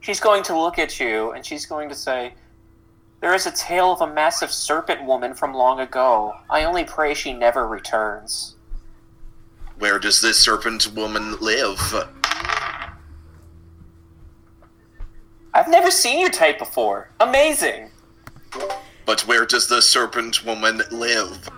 She's 0.00 0.20
going 0.20 0.42
to 0.44 0.58
look 0.58 0.78
at 0.78 0.98
you 0.98 1.32
and 1.32 1.44
she's 1.44 1.66
going 1.66 1.88
to 1.88 1.94
say, 1.94 2.34
There 3.20 3.34
is 3.34 3.46
a 3.46 3.52
tale 3.52 3.92
of 3.92 4.00
a 4.00 4.12
massive 4.12 4.50
serpent 4.50 5.04
woman 5.04 5.34
from 5.34 5.52
long 5.52 5.80
ago. 5.80 6.34
I 6.48 6.64
only 6.64 6.84
pray 6.84 7.14
she 7.14 7.32
never 7.32 7.66
returns. 7.66 8.56
Where 9.78 9.98
does 9.98 10.20
this 10.20 10.38
serpent 10.38 10.94
woman 10.94 11.36
live? 11.40 11.78
I've 15.54 15.68
never 15.68 15.90
seen 15.90 16.20
your 16.20 16.30
type 16.30 16.58
before. 16.58 17.10
Amazing. 17.20 17.90
But 19.04 19.20
where 19.26 19.46
does 19.46 19.68
the 19.68 19.82
serpent 19.82 20.44
woman 20.44 20.82
live? 20.90 21.48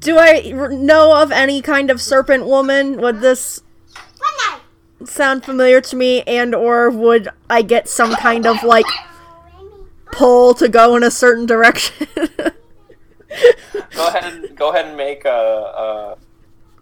Do 0.00 0.18
I 0.18 0.50
know 0.50 1.22
of 1.22 1.30
any 1.30 1.60
kind 1.62 1.90
of 1.90 2.00
serpent 2.00 2.46
woman? 2.46 3.00
Would 3.00 3.20
this 3.20 3.62
sound 5.04 5.44
familiar 5.44 5.80
to 5.80 5.96
me, 5.96 6.22
and 6.22 6.54
or 6.54 6.90
would 6.90 7.28
I 7.48 7.62
get 7.62 7.88
some 7.88 8.14
kind 8.14 8.46
of 8.46 8.62
like 8.62 8.86
pull 10.12 10.54
to 10.54 10.68
go 10.68 10.96
in 10.96 11.02
a 11.02 11.10
certain 11.10 11.46
direction? 11.46 12.08
Go 13.92 14.08
ahead 14.08 14.24
and 14.24 14.56
go 14.56 14.70
ahead 14.70 14.86
and 14.86 14.96
make 14.96 15.24
a, 15.24 16.16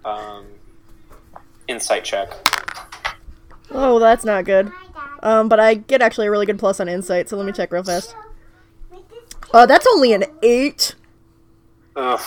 a 0.04 0.08
um, 0.08 0.46
insight 1.68 2.04
check. 2.04 2.30
oh, 3.70 3.98
that's 3.98 4.24
not 4.24 4.44
good. 4.46 4.72
Um, 5.22 5.48
but 5.48 5.60
I 5.60 5.74
get 5.74 6.00
actually 6.00 6.28
a 6.28 6.30
really 6.30 6.46
good 6.46 6.58
plus 6.58 6.80
on 6.80 6.88
insight, 6.88 7.28
so 7.28 7.36
let 7.36 7.44
me 7.44 7.52
check 7.52 7.70
real 7.70 7.82
fast. 7.82 8.16
Uh, 9.52 9.66
that's 9.66 9.86
only 9.86 10.12
an 10.14 10.24
eight. 10.42 10.94
Ugh. 11.96 12.20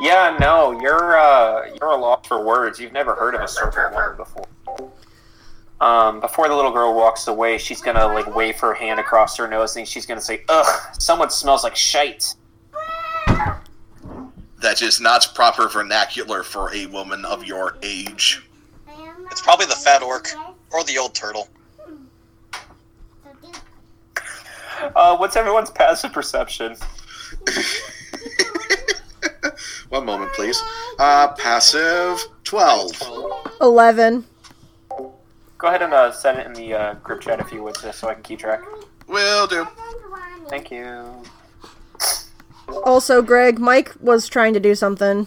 Yeah, 0.00 0.36
no, 0.38 0.78
you're 0.80 1.18
uh, 1.18 1.66
you're 1.80 1.90
a 1.90 1.96
loss 1.96 2.26
for 2.26 2.44
words. 2.44 2.78
You've 2.78 2.92
never 2.92 3.14
heard 3.14 3.34
of 3.34 3.40
a 3.40 3.48
serpent 3.48 3.94
woman 3.94 4.16
before. 4.16 4.46
Um, 5.80 6.20
before 6.20 6.48
the 6.48 6.54
little 6.54 6.70
girl 6.70 6.94
walks 6.94 7.26
away, 7.28 7.58
she's 7.58 7.80
gonna 7.80 8.06
like 8.06 8.34
wave 8.34 8.58
her 8.60 8.74
hand 8.74 9.00
across 9.00 9.36
her 9.38 9.48
nose, 9.48 9.76
and 9.76 9.88
she's 9.88 10.04
gonna 10.04 10.20
say, 10.20 10.44
"Ugh, 10.48 10.80
someone 10.98 11.30
smells 11.30 11.64
like 11.64 11.76
shite." 11.76 12.34
That 14.60 14.82
is 14.82 15.00
not 15.00 15.32
proper 15.34 15.68
vernacular 15.68 16.42
for 16.42 16.74
a 16.74 16.86
woman 16.86 17.24
of 17.24 17.44
your 17.44 17.76
age. 17.82 18.42
It's 19.30 19.40
probably 19.42 19.66
the 19.66 19.74
fat 19.74 20.02
orc 20.02 20.28
or 20.72 20.82
the 20.84 20.98
old 20.98 21.14
turtle. 21.14 21.48
Uh, 24.94 25.16
what's 25.16 25.36
everyone's 25.36 25.70
passive 25.70 26.12
perception? 26.12 26.76
One 29.88 30.04
moment, 30.04 30.32
please. 30.32 30.60
Uh, 30.98 31.28
passive 31.28 32.20
12. 32.44 32.90
Eleven. 33.60 34.24
Go 35.58 35.68
ahead 35.68 35.82
and 35.82 35.92
uh, 35.92 36.12
send 36.12 36.38
it 36.38 36.46
in 36.46 36.52
the 36.52 36.74
uh, 36.74 36.94
group 36.94 37.22
chat 37.22 37.40
if 37.40 37.52
you 37.52 37.62
would, 37.62 37.76
just 37.80 37.98
so 37.98 38.08
I 38.08 38.14
can 38.14 38.22
keep 38.22 38.40
track. 38.40 38.60
Will 39.06 39.46
do. 39.46 39.66
Thank 40.48 40.70
you. 40.70 41.04
Also, 42.84 43.22
Greg, 43.22 43.58
Mike 43.58 43.92
was 44.00 44.28
trying 44.28 44.52
to 44.54 44.60
do 44.60 44.74
something. 44.74 45.26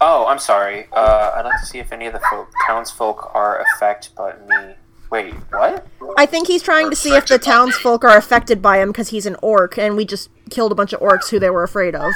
Oh, 0.00 0.26
I'm 0.26 0.40
sorry. 0.40 0.88
Uh, 0.92 1.32
I'd 1.36 1.44
like 1.44 1.60
to 1.60 1.66
see 1.66 1.78
if 1.78 1.92
any 1.92 2.06
of 2.06 2.12
the 2.12 2.20
folk, 2.28 2.50
townsfolk 2.66 3.30
are 3.34 3.60
affected 3.62 4.14
by 4.16 4.34
me. 4.48 4.74
Wait, 5.10 5.34
what? 5.50 5.86
I 6.16 6.26
think 6.26 6.48
he's 6.48 6.62
trying 6.62 6.90
to 6.90 6.96
see 6.96 7.14
if 7.14 7.26
the 7.26 7.38
townsfolk 7.38 8.02
are 8.02 8.16
affected 8.16 8.60
by 8.60 8.80
him 8.80 8.88
because 8.88 9.10
he's 9.10 9.26
an 9.26 9.36
orc, 9.42 9.78
and 9.78 9.96
we 9.96 10.04
just 10.04 10.30
killed 10.50 10.72
a 10.72 10.74
bunch 10.74 10.92
of 10.92 11.00
orcs 11.00 11.28
who 11.28 11.38
they 11.38 11.50
were 11.50 11.62
afraid 11.62 11.94
of. 11.94 12.12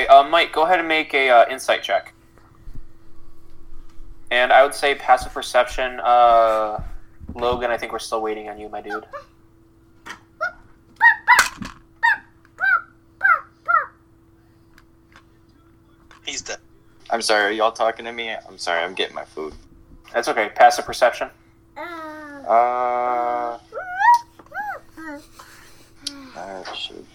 Okay. 0.00 0.08
Uh, 0.08 0.22
Mike, 0.22 0.50
go 0.50 0.62
ahead 0.62 0.78
and 0.78 0.88
make 0.88 1.12
a 1.12 1.28
uh, 1.28 1.44
insight 1.50 1.82
check. 1.82 2.14
And 4.30 4.50
I 4.50 4.62
would 4.62 4.74
say 4.74 4.94
passive 4.94 5.34
perception. 5.34 6.00
Uh, 6.00 6.82
Logan, 7.34 7.70
I 7.70 7.76
think 7.76 7.92
we're 7.92 7.98
still 7.98 8.22
waiting 8.22 8.48
on 8.48 8.58
you, 8.58 8.70
my 8.70 8.80
dude. 8.80 9.04
He's 16.24 16.40
dead. 16.40 16.58
I'm 17.10 17.20
sorry, 17.20 17.44
are 17.44 17.50
y'all 17.50 17.72
talking 17.72 18.06
to 18.06 18.12
me? 18.12 18.30
I'm 18.30 18.56
sorry, 18.56 18.82
I'm 18.82 18.94
getting 18.94 19.14
my 19.14 19.24
food. 19.26 19.52
That's 20.14 20.28
okay. 20.28 20.48
Passive 20.54 20.86
perception. 20.86 21.28
Uh, 21.76 23.58
uh 26.36 26.72
shoot. 26.72 27.06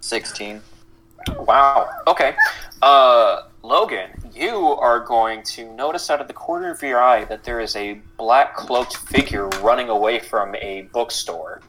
16. 0.00 0.60
Wow. 1.28 1.88
Okay. 2.06 2.34
Uh, 2.82 3.42
Logan, 3.62 4.10
you 4.34 4.56
are 4.56 5.00
going 5.00 5.42
to 5.42 5.70
notice 5.74 6.10
out 6.10 6.20
of 6.20 6.28
the 6.28 6.34
corner 6.34 6.70
of 6.70 6.82
your 6.82 7.02
eye 7.02 7.24
that 7.24 7.44
there 7.44 7.60
is 7.60 7.76
a 7.76 8.00
black 8.16 8.56
cloaked 8.56 8.96
figure 8.96 9.48
running 9.62 9.88
away 9.88 10.18
from 10.18 10.54
a 10.56 10.82
bookstore. 10.92 11.60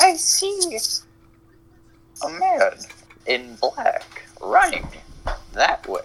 I 0.00 0.14
see 0.14 0.78
a 2.24 2.28
man 2.38 2.72
in 3.26 3.56
black 3.56 4.22
running 4.40 4.86
that 5.52 5.86
way. 5.88 6.02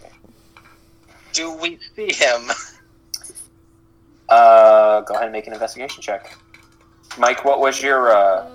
Do 1.34 1.54
we 1.54 1.80
see 1.96 2.14
him? 2.14 2.50
Uh, 4.30 5.02
go 5.02 5.14
ahead 5.14 5.26
and 5.26 5.34
make 5.34 5.48
an 5.48 5.54
investigation 5.54 6.02
check. 6.02 6.36
Mike, 7.18 7.46
what 7.46 7.60
was 7.60 7.82
your 7.82 8.16
uh, 8.16 8.50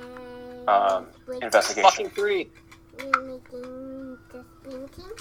um, 0.66 1.06
investigation? 1.40 1.88
Fucking 1.88 2.10
three. 2.10 2.48
Making 2.98 4.18
the 4.32 4.44
thinking. 4.64 5.12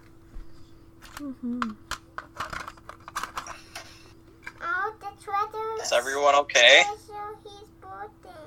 Oh, 4.62 4.94
the 5.00 5.10
treasure. 5.20 5.82
Is 5.82 5.92
everyone 5.92 6.34
okay? 6.36 6.84
Treasure 6.84 7.34
his 7.42 7.68
birthday. 7.80 8.44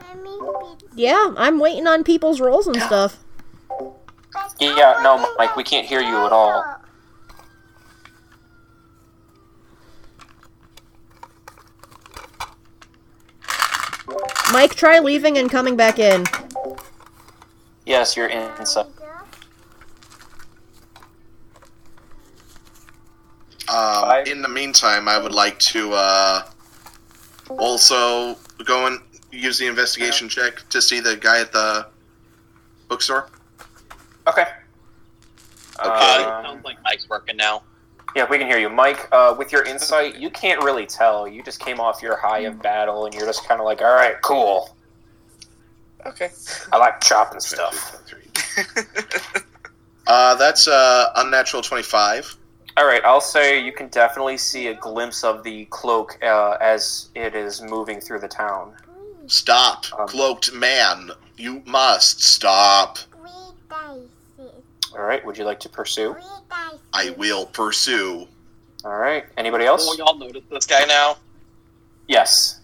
Let 0.00 0.16
me 0.22 0.32
be. 0.38 1.02
Yeah, 1.02 1.32
I'm 1.38 1.58
waiting 1.58 1.86
on 1.86 2.04
people's 2.04 2.40
rolls 2.42 2.66
and 2.66 2.76
stuff. 2.82 3.24
Yeah, 4.60 5.00
no, 5.02 5.34
Mike, 5.38 5.56
we 5.56 5.64
can't 5.64 5.86
hear 5.86 6.00
you 6.00 6.26
at 6.26 6.32
all. 6.32 6.62
Mike, 14.52 14.74
try 14.74 14.98
leaving 14.98 15.38
and 15.38 15.50
coming 15.50 15.76
back 15.76 15.98
in. 15.98 16.24
Yes, 17.86 18.16
you're 18.16 18.28
in. 18.28 18.50
Um, 23.68 24.26
in 24.26 24.42
the 24.42 24.48
meantime, 24.48 25.08
I 25.08 25.16
would 25.18 25.32
like 25.32 25.58
to 25.60 25.92
uh, 25.94 26.42
also 27.48 28.36
go 28.66 28.86
and 28.86 29.00
use 29.30 29.58
the 29.58 29.66
investigation 29.66 30.28
check 30.28 30.68
to 30.68 30.82
see 30.82 31.00
the 31.00 31.16
guy 31.16 31.40
at 31.40 31.52
the 31.52 31.86
bookstore. 32.88 33.30
Okay. 34.26 34.42
Okay. 34.42 34.54
Uh, 35.78 36.42
Sounds 36.42 36.64
like 36.64 36.76
Mike's 36.84 37.08
working 37.08 37.36
now. 37.36 37.62
Yeah, 38.14 38.26
we 38.28 38.38
can 38.38 38.46
hear 38.46 38.58
you, 38.58 38.68
Mike. 38.68 39.08
Uh, 39.10 39.34
with 39.38 39.52
your 39.52 39.64
insight, 39.64 40.16
you 40.16 40.28
can't 40.30 40.62
really 40.62 40.84
tell. 40.86 41.26
You 41.26 41.42
just 41.42 41.60
came 41.60 41.80
off 41.80 42.02
your 42.02 42.16
high 42.16 42.40
of 42.40 42.60
battle, 42.60 43.06
and 43.06 43.14
you're 43.14 43.24
just 43.26 43.46
kind 43.48 43.60
of 43.60 43.64
like, 43.64 43.80
"All 43.80 43.94
right, 43.94 44.20
cool. 44.22 44.76
Okay. 46.04 46.30
I 46.72 46.76
like 46.78 47.00
chopping 47.00 47.40
stuff." 47.40 47.98
Uh, 50.08 50.34
that's 50.34 50.66
uh, 50.66 51.10
unnatural 51.14 51.62
twenty-five. 51.62 52.36
All 52.76 52.86
right, 52.86 53.02
I'll 53.04 53.20
say 53.20 53.62
you 53.64 53.70
can 53.72 53.86
definitely 53.86 54.36
see 54.36 54.66
a 54.66 54.74
glimpse 54.74 55.22
of 55.22 55.44
the 55.44 55.66
cloak 55.66 56.18
uh, 56.24 56.56
as 56.60 57.10
it 57.14 57.36
is 57.36 57.62
moving 57.62 58.00
through 58.00 58.18
the 58.18 58.26
town. 58.28 58.72
Stop, 59.28 59.86
Um, 59.96 60.08
cloaked 60.08 60.52
man. 60.52 61.12
You 61.36 61.62
must 61.66 62.20
stop. 62.20 62.98
We 64.92 64.98
dice 64.98 65.00
it. 65.00 65.00
All 65.00 65.06
right, 65.06 65.24
would 65.26 65.38
you 65.38 65.44
like 65.44 65.60
to 65.60 65.68
pursue? 65.68 66.16
I 66.92 67.10
will 67.10 67.46
pursue. 67.46 68.28
All 68.84 68.98
right, 68.98 69.24
anybody 69.36 69.64
Will 69.64 69.70
else? 69.72 69.96
we 69.96 70.02
all 70.02 70.18
notice 70.18 70.42
this 70.50 70.66
guy 70.66 70.84
now? 70.84 71.16
Yes. 72.08 72.60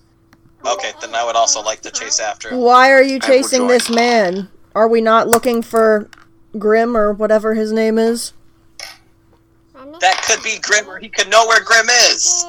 Okay, 0.66 0.92
then 1.00 1.14
I 1.14 1.24
would 1.24 1.36
also 1.36 1.62
like 1.62 1.80
to 1.82 1.90
chase 1.90 2.18
after 2.18 2.50
him. 2.50 2.58
Why 2.58 2.90
are 2.90 3.02
you 3.02 3.20
chasing 3.20 3.68
this 3.68 3.88
man? 3.88 4.48
Are 4.74 4.88
we 4.88 5.00
not 5.00 5.28
looking 5.28 5.62
for 5.62 6.10
Grim 6.58 6.96
or 6.96 7.12
whatever 7.12 7.54
his 7.54 7.72
name 7.72 7.98
is? 7.98 8.32
That 10.00 10.22
could 10.26 10.42
be 10.42 10.58
Grim, 10.60 10.88
or 10.88 10.98
he 10.98 11.08
could 11.08 11.28
know 11.28 11.46
where 11.46 11.62
Grim 11.62 11.88
is. 11.88 12.44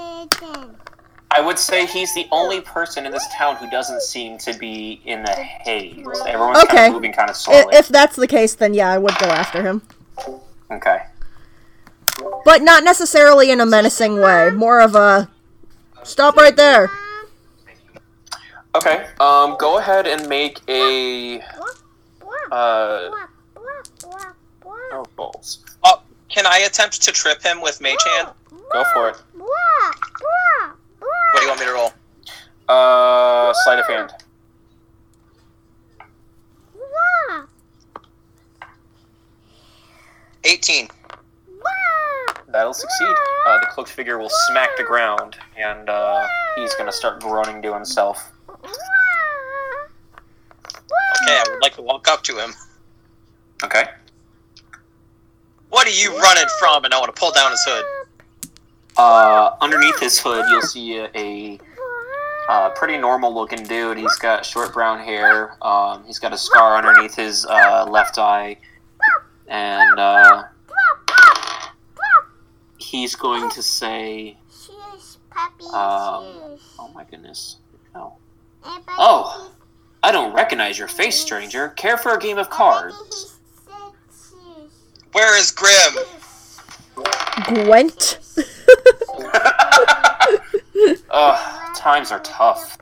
I 1.31 1.41
would 1.41 1.59
say 1.59 1.85
he's 1.85 2.13
the 2.15 2.27
only 2.31 2.59
person 2.61 3.05
in 3.05 3.11
this 3.11 3.25
town 3.33 3.55
who 3.57 3.69
doesn't 3.69 4.01
seem 4.01 4.37
to 4.39 4.53
be 4.57 4.99
in 5.05 5.23
the 5.23 5.31
haze. 5.33 5.95
Everyone's 6.25 6.57
kind 6.63 6.69
Okay. 6.69 6.87
of 6.87 6.93
moving 6.93 7.13
kind 7.13 7.29
of 7.29 7.35
slowly. 7.35 7.75
if 7.75 7.87
that's 7.87 8.15
the 8.15 8.27
case, 8.27 8.55
then 8.55 8.73
yeah, 8.73 8.89
I 8.91 8.97
would 8.97 9.15
go 9.19 9.27
after 9.27 9.61
him. 9.61 9.81
Okay. 10.71 11.03
But 12.43 12.63
not 12.63 12.83
necessarily 12.83 13.51
in 13.51 13.61
a 13.61 13.65
menacing 13.65 14.19
way. 14.19 14.49
More 14.49 14.81
of 14.81 14.95
a 14.95 15.29
stop 16.03 16.35
right 16.35 16.55
there. 16.55 16.89
Okay. 18.75 19.07
Um, 19.19 19.55
go 19.59 19.77
ahead 19.77 20.07
and 20.07 20.27
make 20.27 20.59
a 20.67 21.41
uh 22.51 23.11
oh 24.91 25.05
balls. 25.15 25.63
Oh, 25.83 26.01
can 26.29 26.45
I 26.47 26.59
attempt 26.59 27.01
to 27.03 27.11
trip 27.11 27.41
him 27.41 27.61
with 27.61 27.79
Mage 27.81 27.97
Hand? 28.15 28.29
Go 28.71 28.83
for 28.93 29.09
it. 29.09 29.15
What 31.31 31.39
do 31.39 31.45
you 31.45 31.49
want 31.49 31.59
me 31.59 31.65
to 31.65 31.73
roll? 31.73 31.93
Uh, 32.67 33.53
sleight 33.63 33.79
of 33.79 33.87
hand. 33.87 34.11
18. 40.43 40.87
That'll 42.47 42.73
succeed. 42.73 43.15
Uh, 43.45 43.59
the 43.59 43.67
cloaked 43.67 43.91
figure 43.91 44.17
will 44.17 44.31
smack 44.47 44.75
the 44.77 44.83
ground, 44.83 45.37
and 45.57 45.87
uh, 45.89 46.25
he's 46.55 46.73
gonna 46.75 46.91
start 46.91 47.21
groaning 47.21 47.61
to 47.61 47.73
himself. 47.73 48.31
Okay, 48.49 48.65
I 51.27 51.45
would 51.49 51.61
like 51.61 51.75
to 51.75 51.81
walk 51.83 52.07
up 52.07 52.23
to 52.23 52.37
him. 52.37 52.53
Okay. 53.63 53.83
What 55.69 55.85
are 55.85 55.91
you 55.91 56.17
running 56.17 56.47
from? 56.59 56.85
And 56.85 56.93
I 56.93 56.99
want 56.99 57.13
to 57.13 57.19
pull 57.19 57.31
down 57.31 57.51
his 57.51 57.63
hood. 57.63 57.85
Uh, 59.01 59.55
underneath 59.61 59.97
his 59.97 60.19
hood, 60.19 60.43
you'll 60.49 60.61
see 60.61 60.97
a, 60.97 61.09
a 61.15 61.57
uh, 62.49 62.69
pretty 62.71 62.97
normal 62.97 63.33
looking 63.33 63.63
dude. 63.63 63.97
He's 63.97 64.17
got 64.17 64.45
short 64.45 64.73
brown 64.73 64.99
hair. 64.99 65.55
Um, 65.61 66.03
he's 66.03 66.19
got 66.19 66.33
a 66.33 66.37
scar 66.37 66.75
underneath 66.75 67.15
his 67.15 67.45
uh, 67.45 67.87
left 67.89 68.17
eye, 68.17 68.57
and 69.47 69.97
uh, 69.97 70.43
he's 72.77 73.15
going 73.15 73.49
to 73.51 73.63
say, 73.63 74.37
Um, 75.67 76.57
"Oh 76.77 76.91
my 76.93 77.05
goodness, 77.09 77.59
no! 77.95 78.17
Oh, 78.65 79.49
I 80.03 80.11
don't 80.11 80.33
recognize 80.33 80.77
your 80.77 80.89
face, 80.89 81.17
stranger. 81.17 81.69
Care 81.69 81.97
for 81.97 82.15
a 82.15 82.19
game 82.19 82.37
of 82.37 82.49
cards?" 82.49 83.37
Everybody 83.65 83.95
said 84.11 84.33
cheers. 84.57 84.71
Where 85.13 85.39
is 85.39 85.51
Grim? 85.51 86.03
Gwent. 87.45 88.19
Ugh, 91.11 91.75
times 91.75 92.11
are 92.11 92.19
tough. 92.21 92.77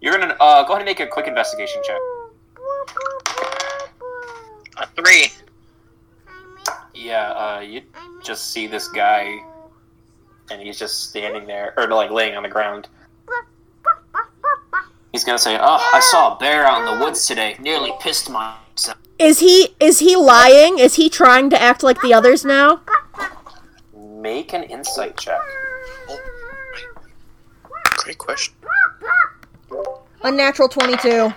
You're 0.00 0.18
gonna 0.18 0.36
uh, 0.40 0.64
go 0.64 0.72
ahead 0.72 0.82
and 0.82 0.86
make 0.86 1.00
a 1.00 1.06
quick 1.06 1.26
investigation 1.26 1.82
check. 1.84 1.98
A 4.78 4.86
three. 4.96 5.28
Yeah, 6.94 7.32
uh, 7.32 7.60
you 7.60 7.82
just 8.22 8.52
see 8.52 8.66
this 8.66 8.88
guy, 8.88 9.38
and 10.50 10.60
he's 10.60 10.78
just 10.78 11.10
standing 11.10 11.46
there, 11.46 11.74
or 11.76 11.86
like 11.88 12.10
laying 12.10 12.36
on 12.36 12.42
the 12.42 12.48
ground. 12.48 12.88
He's 15.12 15.24
gonna 15.24 15.38
say, 15.38 15.58
"Oh, 15.60 15.90
I 15.92 16.00
saw 16.00 16.34
a 16.34 16.38
bear 16.38 16.64
out 16.64 16.80
in 16.80 16.98
the 16.98 17.04
woods 17.04 17.26
today. 17.26 17.56
Nearly 17.58 17.92
pissed 18.00 18.30
myself." 18.30 18.96
Is 19.18 19.40
he 19.40 19.74
is 19.80 19.98
he 19.98 20.16
lying? 20.16 20.78
Is 20.78 20.94
he 20.94 21.10
trying 21.10 21.50
to 21.50 21.60
act 21.60 21.82
like 21.82 22.00
the 22.00 22.14
others 22.14 22.44
now? 22.44 22.80
Make 24.20 24.52
an 24.52 24.64
insight 24.64 25.16
check. 25.16 25.40
Great 27.96 28.18
question. 28.18 28.54
Unnatural 30.22 30.68
twenty-two. 30.68 31.32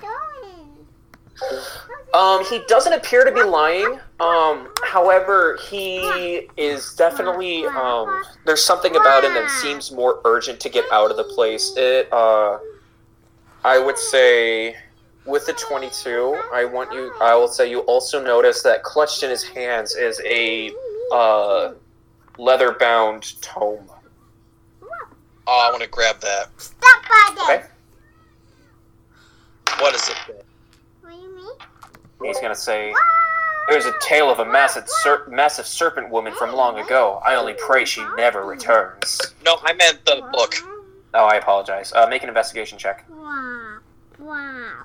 Um, 2.14 2.45
he 2.45 2.61
doesn't 2.68 2.93
appear 2.93 3.23
to 3.23 3.31
be 3.31 3.41
lying. 3.41 3.99
Um, 4.19 4.69
however, 4.84 5.57
he 5.69 6.47
is 6.57 6.93
definitely 6.95 7.65
um. 7.68 8.23
There's 8.45 8.64
something 8.64 8.95
about 8.95 9.23
him 9.23 9.34
that 9.34 9.49
seems 9.49 9.91
more 9.91 10.19
urgent 10.26 10.60
to 10.61 10.69
get 10.69 10.85
out 10.91 11.10
of 11.10 11.18
the 11.18 11.23
place. 11.23 11.73
It 11.77 12.11
uh, 12.11 12.60
I 13.64 13.80
would 13.80 13.97
say, 13.97 14.76
with 15.26 15.45
the 15.45 15.53
22, 15.53 16.38
I 16.53 16.65
want 16.65 16.91
you. 16.91 17.14
I 17.22 17.34
will 17.35 17.47
say 17.47 17.69
you 17.69 17.80
also 17.81 18.22
notice 18.22 18.61
that 18.64 18.84
clutched 18.84 19.23
in 19.23 19.30
his 19.30 19.43
hands 19.43 19.95
is 19.95 20.22
a 20.26 20.72
uh, 21.14 21.73
leather-bound 22.38 23.41
tome. 23.41 23.89
Oh, 25.45 25.68
I 25.68 25.69
want 25.72 25.84
to 25.84 25.89
grab 25.89 26.19
that. 26.22 26.49
Stop 26.57 27.03
by. 27.10 27.43
Okay. 27.43 27.64
What 29.80 29.93
is 29.93 30.07
it? 30.10 30.45
What 31.01 31.11
do 31.11 31.18
you 31.18 31.35
mean? 31.35 31.53
He's 32.23 32.39
gonna 32.39 32.55
say, 32.55 32.93
"There's 33.68 33.85
a 33.85 33.93
tale 34.01 34.30
of 34.30 34.39
a 34.39 34.45
massive, 34.45 34.88
ser- 34.88 35.26
massive 35.27 35.68
serpent 35.68 36.10
woman 36.10 36.34
from 36.34 36.53
long 36.53 36.80
ago. 36.80 37.22
I 37.26 37.35
only 37.35 37.55
pray 37.55 37.84
she 37.84 38.05
never 38.15 38.45
returns." 38.45 39.19
No, 39.43 39.60
I 39.64 39.73
meant 39.73 40.05
the 40.05 40.22
book. 40.31 40.55
Oh, 41.14 41.26
I 41.26 41.35
apologize. 41.35 41.91
Uh, 41.93 42.07
make 42.07 42.23
an 42.23 42.30
investigation 42.30 42.77
check. 42.77 43.05
Wah, 43.10 43.80
wah. 44.19 44.84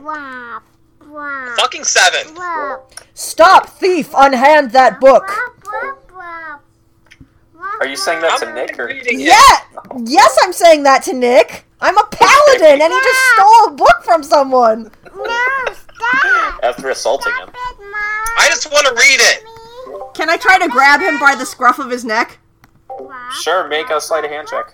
Wah, 0.00 0.60
wah. 1.12 1.54
Fucking 1.56 1.84
seven. 1.84 2.34
Wah, 2.34 2.78
Stop, 3.14 3.68
thief! 3.68 4.10
Unhand 4.16 4.70
that 4.72 5.00
book. 5.00 5.24
Are 7.80 7.86
you 7.86 7.96
saying 7.96 8.20
that 8.22 8.38
to 8.40 8.46
I'm 8.48 8.54
Nick 8.54 8.78
or? 8.78 8.86
reading 8.86 9.20
it. 9.20 9.26
Yeah. 9.26 9.80
Yes, 10.04 10.36
I'm 10.42 10.52
saying 10.52 10.84
that 10.84 11.02
to 11.04 11.12
Nick. 11.12 11.64
I'm 11.80 11.98
a 11.98 12.04
paladin, 12.12 12.80
and 12.80 12.92
he 12.92 13.00
just 13.00 13.20
stole 13.34 13.66
a 13.68 13.70
book 13.72 14.04
from 14.04 14.22
someone. 14.22 14.90
No, 15.16 15.64
stop. 15.72 16.60
After 16.62 16.90
assaulting 16.90 17.32
him. 17.40 17.48
It, 17.48 17.54
I 18.38 18.46
just 18.48 18.70
want 18.70 18.86
to 18.86 18.94
read 18.94 19.18
it. 19.20 20.14
Can 20.14 20.30
I 20.30 20.36
try 20.36 20.58
to 20.58 20.68
grab 20.68 21.00
him 21.00 21.18
by 21.18 21.34
the 21.34 21.44
scruff 21.44 21.78
of 21.80 21.90
his 21.90 22.04
neck? 22.04 22.38
Sure, 23.40 23.66
make 23.66 23.90
a 23.90 24.00
sleight 24.00 24.24
of 24.24 24.30
hand 24.30 24.46
check. 24.48 24.72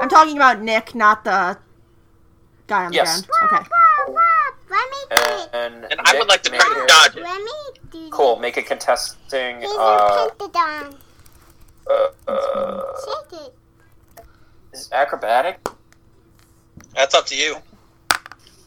I'm 0.00 0.08
talking 0.08 0.36
about 0.36 0.62
Nick, 0.62 0.94
not 0.94 1.24
the 1.24 1.58
guy 2.68 2.84
on 2.84 2.90
the 2.92 2.96
Yes. 2.96 3.22
ground. 3.22 3.52
Okay. 3.64 3.70
Wah, 5.10 5.16
wah. 5.16 5.16
Let 5.16 5.16
me 5.16 5.16
do 5.16 5.42
it. 5.42 5.48
And, 5.52 5.84
And 5.92 6.00
I 6.04 6.18
would 6.18 6.28
like 6.28 6.42
to 6.42 6.50
make 6.50 6.60
try 6.60 6.74
to 6.74 6.84
a- 6.84 6.86
dodge 6.86 7.16
it. 7.16 7.22
Let 7.22 7.40
me 7.42 7.50
do 7.90 8.06
it. 8.06 8.10
Cool. 8.12 8.36
Make 8.38 8.56
a 8.56 8.62
contesting. 8.62 9.60
He's 9.60 9.70
Uh, 9.70 10.28
a 10.30 10.34
pentagon. 10.36 10.96
uh, 11.90 12.08
uh, 12.30 12.82
Shake 13.04 13.40
it. 13.40 13.54
is 14.72 14.88
acrobatic? 14.92 15.58
That's 16.94 17.14
up 17.14 17.26
to 17.26 17.36
you. 17.36 17.56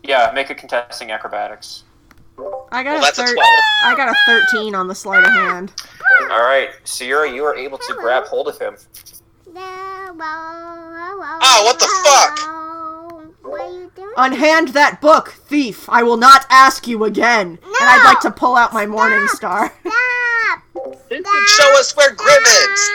Yeah, 0.03 0.31
make 0.33 0.49
a 0.49 0.55
contesting 0.55 1.11
acrobatics. 1.11 1.83
I 2.71 2.83
got 2.83 2.85
Well, 2.85 2.97
a 2.97 3.01
that's 3.01 3.19
a 3.19 3.25
thir- 3.25 3.33
12. 3.35 3.49
I 3.85 3.95
got 3.95 4.09
a 4.09 4.15
13 4.25 4.75
on 4.75 4.87
the 4.87 4.95
sleight 4.95 5.23
of 5.23 5.31
hand. 5.31 5.71
All 6.31 6.41
right, 6.41 6.71
Sierra, 6.83 7.29
you 7.29 7.45
are 7.45 7.55
able 7.55 7.77
to 7.77 7.93
grab 7.93 8.25
hold 8.25 8.47
of 8.47 8.57
him. 8.59 8.75
Ah, 10.25 11.61
what 11.63 11.79
the 11.79 11.87
fuck? 12.03 12.39
What 13.53 13.61
are 13.61 13.71
you 13.71 13.91
doing? 13.95 14.13
Unhand 14.17 14.69
that 14.69 14.99
book, 14.99 15.29
thief. 15.29 15.87
I 15.89 16.01
will 16.03 16.17
not 16.17 16.45
ask 16.49 16.87
you 16.87 17.03
again. 17.03 17.59
And 17.63 17.89
I'd 17.89 18.03
like 18.03 18.19
to 18.21 18.31
pull 18.31 18.55
out 18.55 18.73
my 18.73 18.85
morning 18.87 19.27
star. 19.29 19.71
Stop! 19.81 20.63
This 21.09 21.21
Stop! 21.21 21.47
show 21.47 21.79
us 21.79 21.95
where 21.95 22.13
Grim 22.15 22.43
is. 22.43 22.89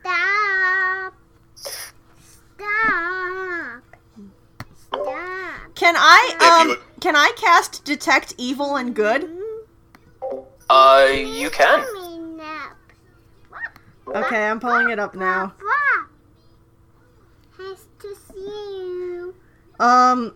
Stop. 0.00 1.14
Stop. 1.54 1.82
Stop. 4.74 5.74
Can 5.74 5.94
I 5.96 6.30
If 6.34 6.40
you 6.42 6.48
um 6.48 6.68
would- 6.68 6.78
can 7.00 7.16
I 7.16 7.32
cast 7.36 7.84
detect 7.84 8.34
evil 8.38 8.76
and 8.76 8.94
good? 8.94 9.30
Uh, 10.68 11.06
you 11.10 11.48
can. 11.50 11.84
Coming 11.94 12.40
up. 12.40 12.76
Okay, 14.16 14.48
I'm 14.48 14.58
pulling 14.60 14.90
it 14.90 14.98
up 14.98 15.14
now. 15.14 15.54
Papa. 15.58 16.08
Has 17.58 17.84
to 18.00 18.14
see 18.32 18.40
you. 18.40 19.05
Um 19.78 20.34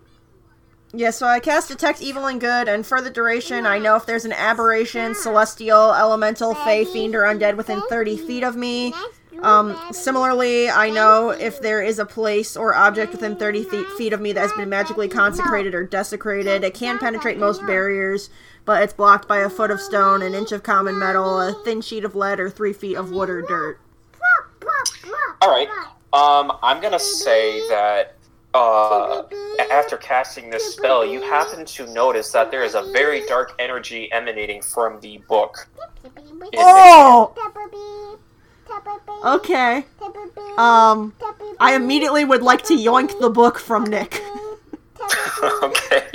yeah, 0.93 1.11
so 1.11 1.25
I 1.25 1.39
cast 1.39 1.69
detect 1.69 2.01
evil 2.01 2.25
and 2.25 2.41
good, 2.41 2.67
and 2.67 2.85
for 2.85 3.01
the 3.01 3.09
duration, 3.09 3.65
I 3.65 3.79
know 3.79 3.95
if 3.95 4.05
there's 4.05 4.25
an 4.25 4.33
aberration, 4.33 5.15
celestial, 5.15 5.93
elemental, 5.93 6.53
fey, 6.53 6.83
fiend, 6.83 7.15
or 7.15 7.21
undead 7.21 7.55
within 7.55 7.81
30 7.87 8.17
feet 8.17 8.43
of 8.43 8.57
me. 8.57 8.93
Um, 9.41 9.77
similarly, 9.91 10.69
I 10.69 10.89
know 10.89 11.29
if 11.29 11.61
there 11.61 11.81
is 11.81 11.97
a 11.97 12.05
place 12.05 12.57
or 12.57 12.75
object 12.75 13.13
within 13.13 13.37
30 13.37 13.63
feet, 13.63 13.87
feet 13.91 14.13
of 14.13 14.19
me 14.19 14.33
that 14.33 14.41
has 14.41 14.51
been 14.53 14.69
magically 14.69 15.07
consecrated 15.07 15.73
or 15.73 15.85
desecrated. 15.85 16.63
It 16.63 16.73
can 16.73 16.99
penetrate 16.99 17.37
most 17.39 17.65
barriers, 17.65 18.29
but 18.65 18.83
it's 18.83 18.93
blocked 18.93 19.27
by 19.27 19.37
a 19.39 19.49
foot 19.49 19.71
of 19.71 19.79
stone, 19.79 20.21
an 20.21 20.35
inch 20.35 20.51
of 20.51 20.61
common 20.61 20.99
metal, 20.99 21.39
a 21.39 21.53
thin 21.63 21.81
sheet 21.81 22.03
of 22.03 22.15
lead, 22.15 22.39
or 22.39 22.49
three 22.49 22.73
feet 22.73 22.95
of 22.95 23.11
wood 23.11 23.29
or 23.29 23.41
dirt. 23.41 23.79
All 25.41 25.49
right. 25.49 25.69
Um, 26.13 26.57
I'm 26.61 26.81
gonna 26.81 26.99
say 26.99 27.67
that 27.69 28.17
uh, 28.53 29.23
after 29.71 29.97
casting 29.97 30.49
this 30.49 30.73
spell, 30.75 31.05
you 31.05 31.21
happen 31.21 31.65
to 31.65 31.91
notice 31.93 32.31
that 32.31 32.51
there 32.51 32.63
is 32.63 32.75
a 32.75 32.83
very 32.91 33.25
dark 33.27 33.53
energy 33.59 34.11
emanating 34.11 34.61
from 34.61 34.99
the 35.01 35.17
book. 35.29 35.67
in 36.03 36.11
Oh! 36.57 37.33
Okay. 39.25 39.85
Um, 40.57 41.13
I 41.59 41.75
immediately 41.75 42.25
would 42.25 42.41
like 42.41 42.63
to 42.63 42.73
yoink 42.75 43.19
the 43.19 43.29
book 43.29 43.59
from 43.59 43.83
Nick. 43.83 44.15
okay. 45.63 46.07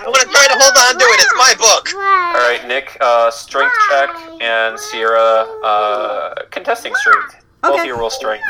I 0.00 0.06
want 0.06 0.20
to 0.22 0.28
try 0.28 0.46
to 0.48 0.56
hold 0.58 0.76
on 0.76 0.98
to 0.98 1.04
it. 1.04 1.20
It's 1.20 1.34
my 1.36 1.54
book. 1.58 1.88
All 1.94 2.48
right, 2.48 2.60
Nick. 2.66 2.96
Uh, 3.00 3.30
strength 3.30 3.74
check 3.90 4.10
and 4.40 4.78
Sierra 4.78 5.46
uh, 5.64 6.34
contesting 6.50 6.94
strength. 6.94 7.44
Both 7.62 7.72
Okay. 7.72 7.80
of 7.82 7.86
you 7.86 7.96
roll 7.98 8.10
strength. 8.10 8.44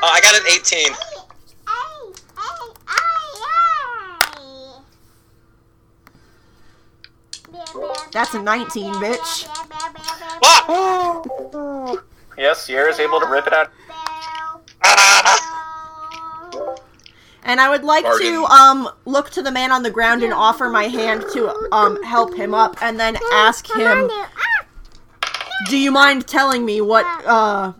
Oh, 0.00 0.10
I 0.12 0.20
got 0.20 0.34
an 0.36 0.42
18. 0.52 0.92
That's 8.12 8.34
a 8.34 8.42
19, 8.42 8.94
bitch. 8.94 9.48
Ah! 10.42 11.94
Yes, 12.38 12.62
Sierra's 12.62 13.00
able 13.00 13.18
to 13.18 13.26
rip 13.26 13.48
it 13.48 13.52
out. 13.52 13.72
Ah! 14.84 15.48
And 17.42 17.60
I 17.60 17.68
would 17.68 17.82
like 17.82 18.04
to 18.04 18.44
um 18.44 18.88
look 19.06 19.30
to 19.30 19.42
the 19.42 19.50
man 19.50 19.72
on 19.72 19.82
the 19.82 19.90
ground 19.90 20.22
and 20.22 20.32
offer 20.32 20.68
my 20.68 20.84
hand 20.84 21.24
to 21.32 21.48
um 21.72 22.00
help 22.04 22.36
him 22.36 22.54
up, 22.54 22.76
and 22.80 23.00
then 23.00 23.16
ask 23.32 23.66
him, 23.74 24.08
"Do 25.68 25.76
you 25.76 25.90
mind 25.90 26.28
telling 26.28 26.64
me 26.64 26.80
what 26.80 27.06
uh 27.26 27.72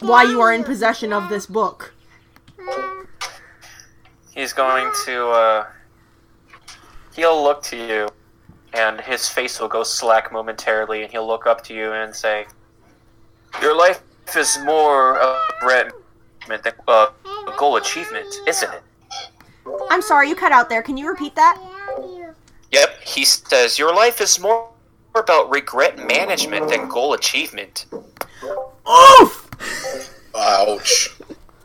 why 0.00 0.24
you 0.24 0.42
are 0.42 0.52
in 0.52 0.62
possession 0.62 1.12
of 1.12 1.30
this 1.30 1.46
book?" 1.46 1.94
He's 4.34 4.52
going 4.52 4.92
to. 5.06 5.28
Uh, 5.28 5.66
he'll 7.16 7.42
look 7.42 7.62
to 7.64 7.76
you, 7.76 8.08
and 8.72 9.00
his 9.00 9.28
face 9.28 9.60
will 9.60 9.68
go 9.68 9.82
slack 9.82 10.32
momentarily, 10.32 11.02
and 11.02 11.10
he'll 11.10 11.26
look 11.26 11.46
up 11.46 11.64
to 11.64 11.74
you 11.74 11.92
and 11.92 12.14
say, 12.14 12.46
"Your 13.62 13.76
life 13.76 14.02
is 14.36 14.58
more 14.64 15.16
a 15.16 15.38
regret 15.54 15.92
than 16.46 16.60
uh, 16.86 17.08
a 17.26 17.54
goal 17.56 17.76
achievement, 17.76 18.34
isn't 18.46 18.72
it?" 18.72 18.82
I'm 19.90 20.02
sorry, 20.02 20.28
you 20.28 20.34
cut 20.34 20.52
out 20.52 20.68
there. 20.68 20.82
Can 20.82 20.96
you 20.96 21.08
repeat 21.08 21.34
that? 21.34 21.58
Yep. 22.72 23.02
He 23.02 23.24
says, 23.24 23.78
"Your 23.78 23.94
life 23.94 24.20
is 24.20 24.38
more 24.38 24.68
about 25.14 25.50
regret 25.50 25.98
management 25.98 26.68
than 26.68 26.88
goal 26.88 27.14
achievement." 27.14 27.86
Oof! 28.88 29.50
Ouch. 30.34 31.10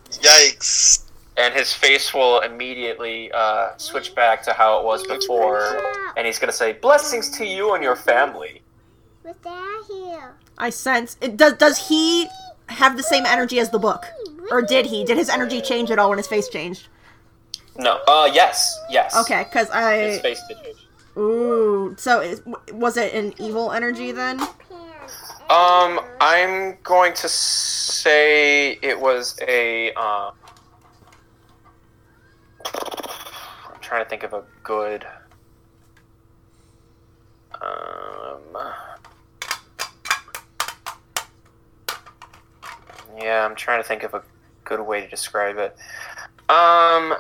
Yikes. 0.10 1.03
And 1.36 1.54
his 1.54 1.74
face 1.74 2.14
will 2.14 2.42
immediately 2.42 3.32
uh, 3.32 3.70
switch 3.78 4.14
back 4.14 4.44
to 4.44 4.54
how 4.54 4.80
it 4.80 4.86
was 4.86 5.06
before, 5.08 5.82
and 6.16 6.28
he's 6.28 6.38
gonna 6.38 6.52
say, 6.54 6.74
"Blessings 6.74 7.30
to 7.38 7.46
you 7.46 7.74
and 7.74 7.84
your 7.84 7.96
family." 7.96 8.62
What's 9.24 9.40
that 9.40 9.84
here? 9.88 10.36
I 10.60 10.70
sense 10.70 11.18
it 11.22 11.36
does. 11.38 11.54
Does 11.54 11.88
he 11.90 12.28
have 12.70 12.98
the 12.98 13.04
same 13.04 13.26
energy 13.26 13.60
as 13.60 13.72
the 13.72 13.80
book, 13.80 14.06
or 14.52 14.62
did 14.62 14.86
he? 14.86 15.04
Did 15.04 15.18
his 15.18 15.30
energy 15.30 15.60
change 15.60 15.90
at 15.90 15.98
all 15.98 16.10
when 16.10 16.20
his 16.20 16.28
face 16.28 16.50
changed? 16.50 16.88
No. 17.78 18.00
Uh. 18.08 18.30
Yes. 18.32 18.78
Yes. 18.92 19.16
Okay, 19.18 19.44
because 19.46 19.72
I 19.72 19.98
His 19.98 20.20
face 20.22 20.42
did 20.48 20.58
change. 20.64 20.78
ooh. 21.18 21.96
So 21.98 22.20
is, 22.22 22.44
was 22.72 22.96
it 22.98 23.12
an 23.16 23.34
evil 23.40 23.72
energy 23.72 24.12
then? 24.12 24.40
Um, 25.50 26.00
I'm 26.22 26.78
going 26.84 27.14
to 27.16 27.28
say 27.28 28.74
it 28.84 29.00
was 29.00 29.36
a. 29.48 29.92
Uh, 29.96 30.32
I'm 32.76 33.80
trying 33.82 34.04
to 34.04 34.10
think 34.10 34.24
of 34.24 34.34
a 34.34 34.44
good. 34.64 35.06
Um. 37.62 38.58
Yeah, 43.18 43.46
I'm 43.46 43.56
trying 43.56 43.82
to 43.82 43.88
think 43.88 44.04
of 44.04 44.14
a 44.14 44.24
good 44.64 44.82
way 44.82 45.02
to 45.02 45.08
describe 45.08 45.58
it. 45.58 45.76
Um, 46.50 47.16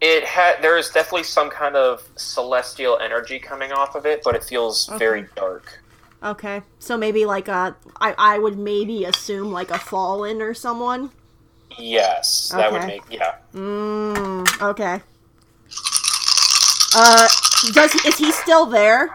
it 0.00 0.24
had 0.24 0.62
there 0.62 0.76
is 0.76 0.90
definitely 0.90 1.24
some 1.24 1.50
kind 1.50 1.76
of 1.76 2.06
celestial 2.16 2.98
energy 2.98 3.38
coming 3.38 3.72
off 3.72 3.94
of 3.94 4.06
it, 4.06 4.22
but 4.24 4.34
it 4.34 4.44
feels 4.44 4.90
very 4.98 5.26
dark. 5.36 5.82
Okay, 6.22 6.62
so 6.78 6.96
maybe 6.96 7.24
like 7.24 7.48
a 7.48 7.76
I 8.00 8.14
I 8.18 8.38
would 8.38 8.58
maybe 8.58 9.04
assume 9.04 9.52
like 9.52 9.70
a 9.70 9.78
fallen 9.78 10.42
or 10.42 10.52
someone. 10.54 11.10
Yes, 11.80 12.50
that 12.54 12.70
would 12.72 12.84
make 12.86 13.02
yeah. 13.10 13.36
Mmm. 13.54 14.62
Okay. 14.62 15.00
Uh, 16.94 17.28
does 17.72 17.92
he, 17.92 18.08
is 18.08 18.18
he 18.18 18.32
still 18.32 18.66
there? 18.66 19.14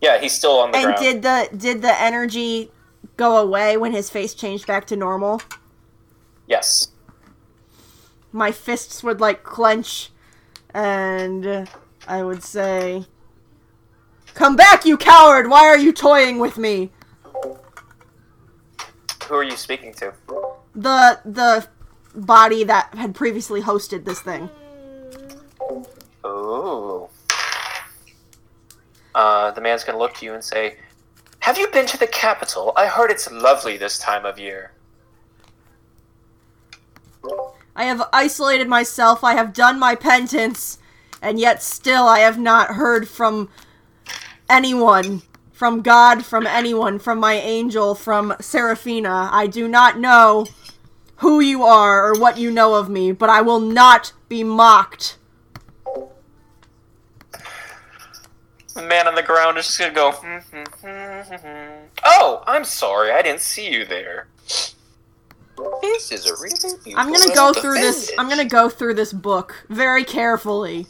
Yeah, 0.00 0.18
he's 0.20 0.32
still 0.32 0.58
on 0.60 0.72
the 0.72 0.78
And 0.78 0.84
ground. 0.86 0.98
did 1.00 1.22
the 1.22 1.48
did 1.56 1.82
the 1.82 2.00
energy 2.00 2.70
go 3.16 3.36
away 3.38 3.76
when 3.76 3.92
his 3.92 4.10
face 4.10 4.34
changed 4.34 4.66
back 4.66 4.86
to 4.88 4.96
normal? 4.96 5.40
yes. 6.46 6.88
My 8.32 8.50
fists 8.50 9.04
would 9.04 9.20
like 9.20 9.44
clench, 9.44 10.10
and 10.74 11.68
I 12.08 12.24
would 12.24 12.42
say, 12.42 13.06
"Come 14.34 14.56
back, 14.56 14.84
you 14.84 14.96
coward! 14.96 15.48
Why 15.48 15.68
are 15.68 15.78
you 15.78 15.92
toying 15.92 16.40
with 16.40 16.58
me?" 16.58 16.90
Who 19.28 19.34
are 19.36 19.44
you 19.44 19.56
speaking 19.56 19.94
to? 19.94 20.12
The 20.74 21.20
the 21.24 21.68
body 22.14 22.64
that 22.64 22.94
had 22.94 23.14
previously 23.14 23.60
hosted 23.62 24.04
this 24.04 24.20
thing. 24.20 24.50
Oh. 26.24 27.10
Uh, 29.14 29.50
the 29.52 29.60
man's 29.60 29.84
gonna 29.84 29.98
look 29.98 30.14
to 30.14 30.24
you 30.24 30.34
and 30.34 30.42
say, 30.42 30.78
"Have 31.40 31.58
you 31.58 31.68
been 31.68 31.86
to 31.86 31.98
the 31.98 32.06
capital? 32.06 32.72
I 32.76 32.86
heard 32.86 33.10
it's 33.10 33.30
lovely 33.30 33.76
this 33.76 33.98
time 33.98 34.24
of 34.24 34.38
year." 34.38 34.72
I 37.76 37.84
have 37.84 38.08
isolated 38.12 38.68
myself, 38.68 39.24
I 39.24 39.34
have 39.34 39.52
done 39.52 39.78
my 39.78 39.94
penance, 39.94 40.78
and 41.22 41.40
yet 41.40 41.62
still 41.62 42.04
I 42.06 42.20
have 42.20 42.38
not 42.38 42.74
heard 42.74 43.08
from 43.08 43.48
anyone. 44.48 45.22
From 45.52 45.82
God, 45.82 46.24
from 46.24 46.46
anyone, 46.48 46.98
from 46.98 47.20
my 47.20 47.34
angel, 47.34 47.94
from 47.94 48.34
Seraphina. 48.40 49.28
I 49.32 49.46
do 49.46 49.68
not 49.68 49.98
know 49.98 50.46
who 51.24 51.40
you 51.40 51.64
are 51.64 52.06
or 52.06 52.20
what 52.20 52.36
you 52.36 52.50
know 52.50 52.74
of 52.74 52.90
me, 52.90 53.10
but 53.10 53.30
I 53.30 53.40
will 53.40 53.58
not 53.58 54.12
be 54.28 54.44
mocked. 54.44 55.16
The 58.74 58.82
man 58.82 59.08
on 59.08 59.14
the 59.14 59.22
ground 59.22 59.56
is 59.56 59.64
just 59.64 59.78
gonna 59.78 59.94
go. 59.94 60.10
"Hmm, 60.12 60.36
hmm, 60.36 60.64
hmm, 60.82 61.20
hmm, 61.22 61.34
hmm." 61.34 61.86
oh, 62.04 62.44
I'm 62.46 62.62
sorry, 62.64 63.10
I 63.10 63.22
didn't 63.22 63.40
see 63.40 63.72
you 63.72 63.86
there. 63.86 64.26
This 65.80 66.12
is 66.12 66.26
a 66.26 66.34
really 66.34 66.76
beautiful 66.84 66.94
I'm 66.98 67.10
gonna 67.10 67.34
go 67.34 67.54
through 67.54 67.78
this. 67.78 68.12
I'm 68.18 68.28
gonna 68.28 68.44
go 68.44 68.68
through 68.68 68.92
this 68.92 69.14
book 69.14 69.64
very 69.70 70.04
carefully. 70.04 70.86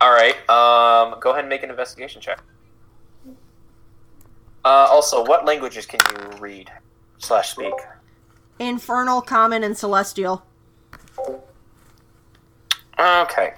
All 0.00 0.12
right. 0.12 0.36
Um, 0.48 1.18
go 1.18 1.30
ahead 1.30 1.40
and 1.40 1.48
make 1.48 1.64
an 1.64 1.70
investigation 1.70 2.20
check. 2.20 2.38
Uh, 4.64 4.86
also, 4.88 5.24
what 5.24 5.44
languages 5.44 5.84
can 5.84 5.98
you 6.12 6.38
read 6.38 6.70
slash 7.18 7.50
speak? 7.50 7.74
Infernal, 8.58 9.20
common, 9.20 9.62
and 9.62 9.76
celestial. 9.76 10.44
Okay. 12.98 13.54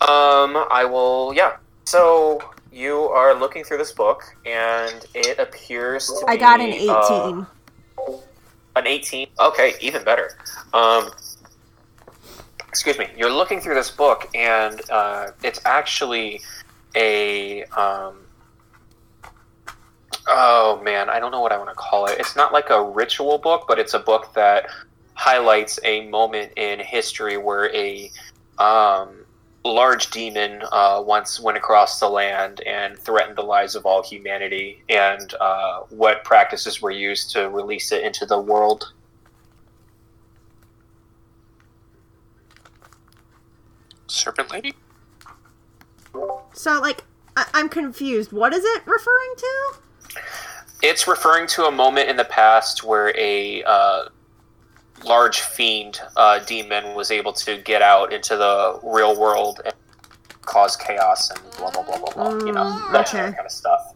Um, 0.00 0.66
I 0.70 0.84
will. 0.84 1.32
Yeah. 1.34 1.56
So 1.84 2.40
you 2.72 3.02
are 3.02 3.34
looking 3.34 3.62
through 3.62 3.78
this 3.78 3.92
book, 3.92 4.22
and 4.44 5.06
it 5.14 5.38
appears 5.38 6.06
to 6.08 6.24
I 6.26 6.36
got 6.36 6.60
an 6.60 6.70
be, 6.70 6.88
uh, 6.88 7.44
18. 8.00 8.20
An 8.76 8.86
18? 8.86 9.28
Okay, 9.38 9.74
even 9.80 10.02
better. 10.02 10.36
Um, 10.72 11.12
excuse 12.68 12.98
me. 12.98 13.06
You're 13.16 13.32
looking 13.32 13.60
through 13.60 13.76
this 13.76 13.90
book, 13.90 14.28
and 14.34 14.80
uh, 14.90 15.28
it's 15.44 15.60
actually 15.64 16.40
a. 16.96 17.64
Um, 17.64 18.23
oh, 20.28 20.80
man. 20.82 21.08
I 21.10 21.18
don't 21.20 21.30
know 21.30 21.40
what 21.40 21.52
I 21.52 21.58
want 21.58 21.70
to 21.70 21.74
call 21.74 22.06
it. 22.06 22.18
It's 22.18 22.36
not 22.36 22.52
like 22.52 22.70
a 22.70 22.82
ritual 22.82 23.38
book, 23.38 23.64
but 23.68 23.78
it's 23.78 23.94
a 23.94 23.98
book 23.98 24.34
that 24.34 24.66
highlights 25.14 25.78
a 25.84 26.08
moment 26.08 26.52
in 26.56 26.80
history 26.80 27.36
where 27.36 27.74
a. 27.74 28.10
Um, 28.58 29.24
large 29.64 30.10
demon 30.10 30.62
uh, 30.72 31.02
once 31.04 31.40
went 31.40 31.56
across 31.56 31.98
the 31.98 32.08
land 32.08 32.60
and 32.66 32.98
threatened 32.98 33.36
the 33.36 33.42
lives 33.42 33.74
of 33.74 33.86
all 33.86 34.02
humanity, 34.02 34.82
and 34.90 35.34
uh, 35.40 35.80
what 35.88 36.22
practices 36.22 36.82
were 36.82 36.90
used 36.90 37.30
to 37.30 37.48
release 37.48 37.90
it 37.90 38.04
into 38.04 38.26
the 38.26 38.38
world. 38.38 38.92
Serpent 44.06 44.52
Lady? 44.52 44.74
So, 46.52 46.78
like, 46.80 47.04
I- 47.36 47.48
I'm 47.54 47.68
confused. 47.68 48.32
What 48.32 48.52
is 48.52 48.64
it 48.64 48.82
referring 48.86 49.34
to? 49.38 49.83
It's 50.82 51.06
referring 51.08 51.46
to 51.48 51.64
a 51.66 51.70
moment 51.70 52.08
in 52.10 52.16
the 52.16 52.24
past 52.26 52.84
where 52.84 53.16
a 53.18 53.62
uh, 53.64 54.04
large 55.04 55.40
fiend 55.40 56.00
uh, 56.16 56.40
demon 56.40 56.94
was 56.94 57.10
able 57.10 57.32
to 57.32 57.58
get 57.62 57.80
out 57.82 58.12
into 58.12 58.36
the 58.36 58.78
real 58.82 59.18
world 59.18 59.60
and 59.64 59.74
cause 60.42 60.76
chaos 60.76 61.30
and 61.30 61.40
blah 61.56 61.70
blah 61.70 61.82
blah 61.82 61.98
blah 61.98 62.12
blah. 62.12 62.46
you 62.46 62.52
know 62.52 62.64
Mm, 62.64 62.92
that 62.92 63.08
okay. 63.08 63.32
kind 63.32 63.46
of 63.46 63.50
stuff. 63.50 63.94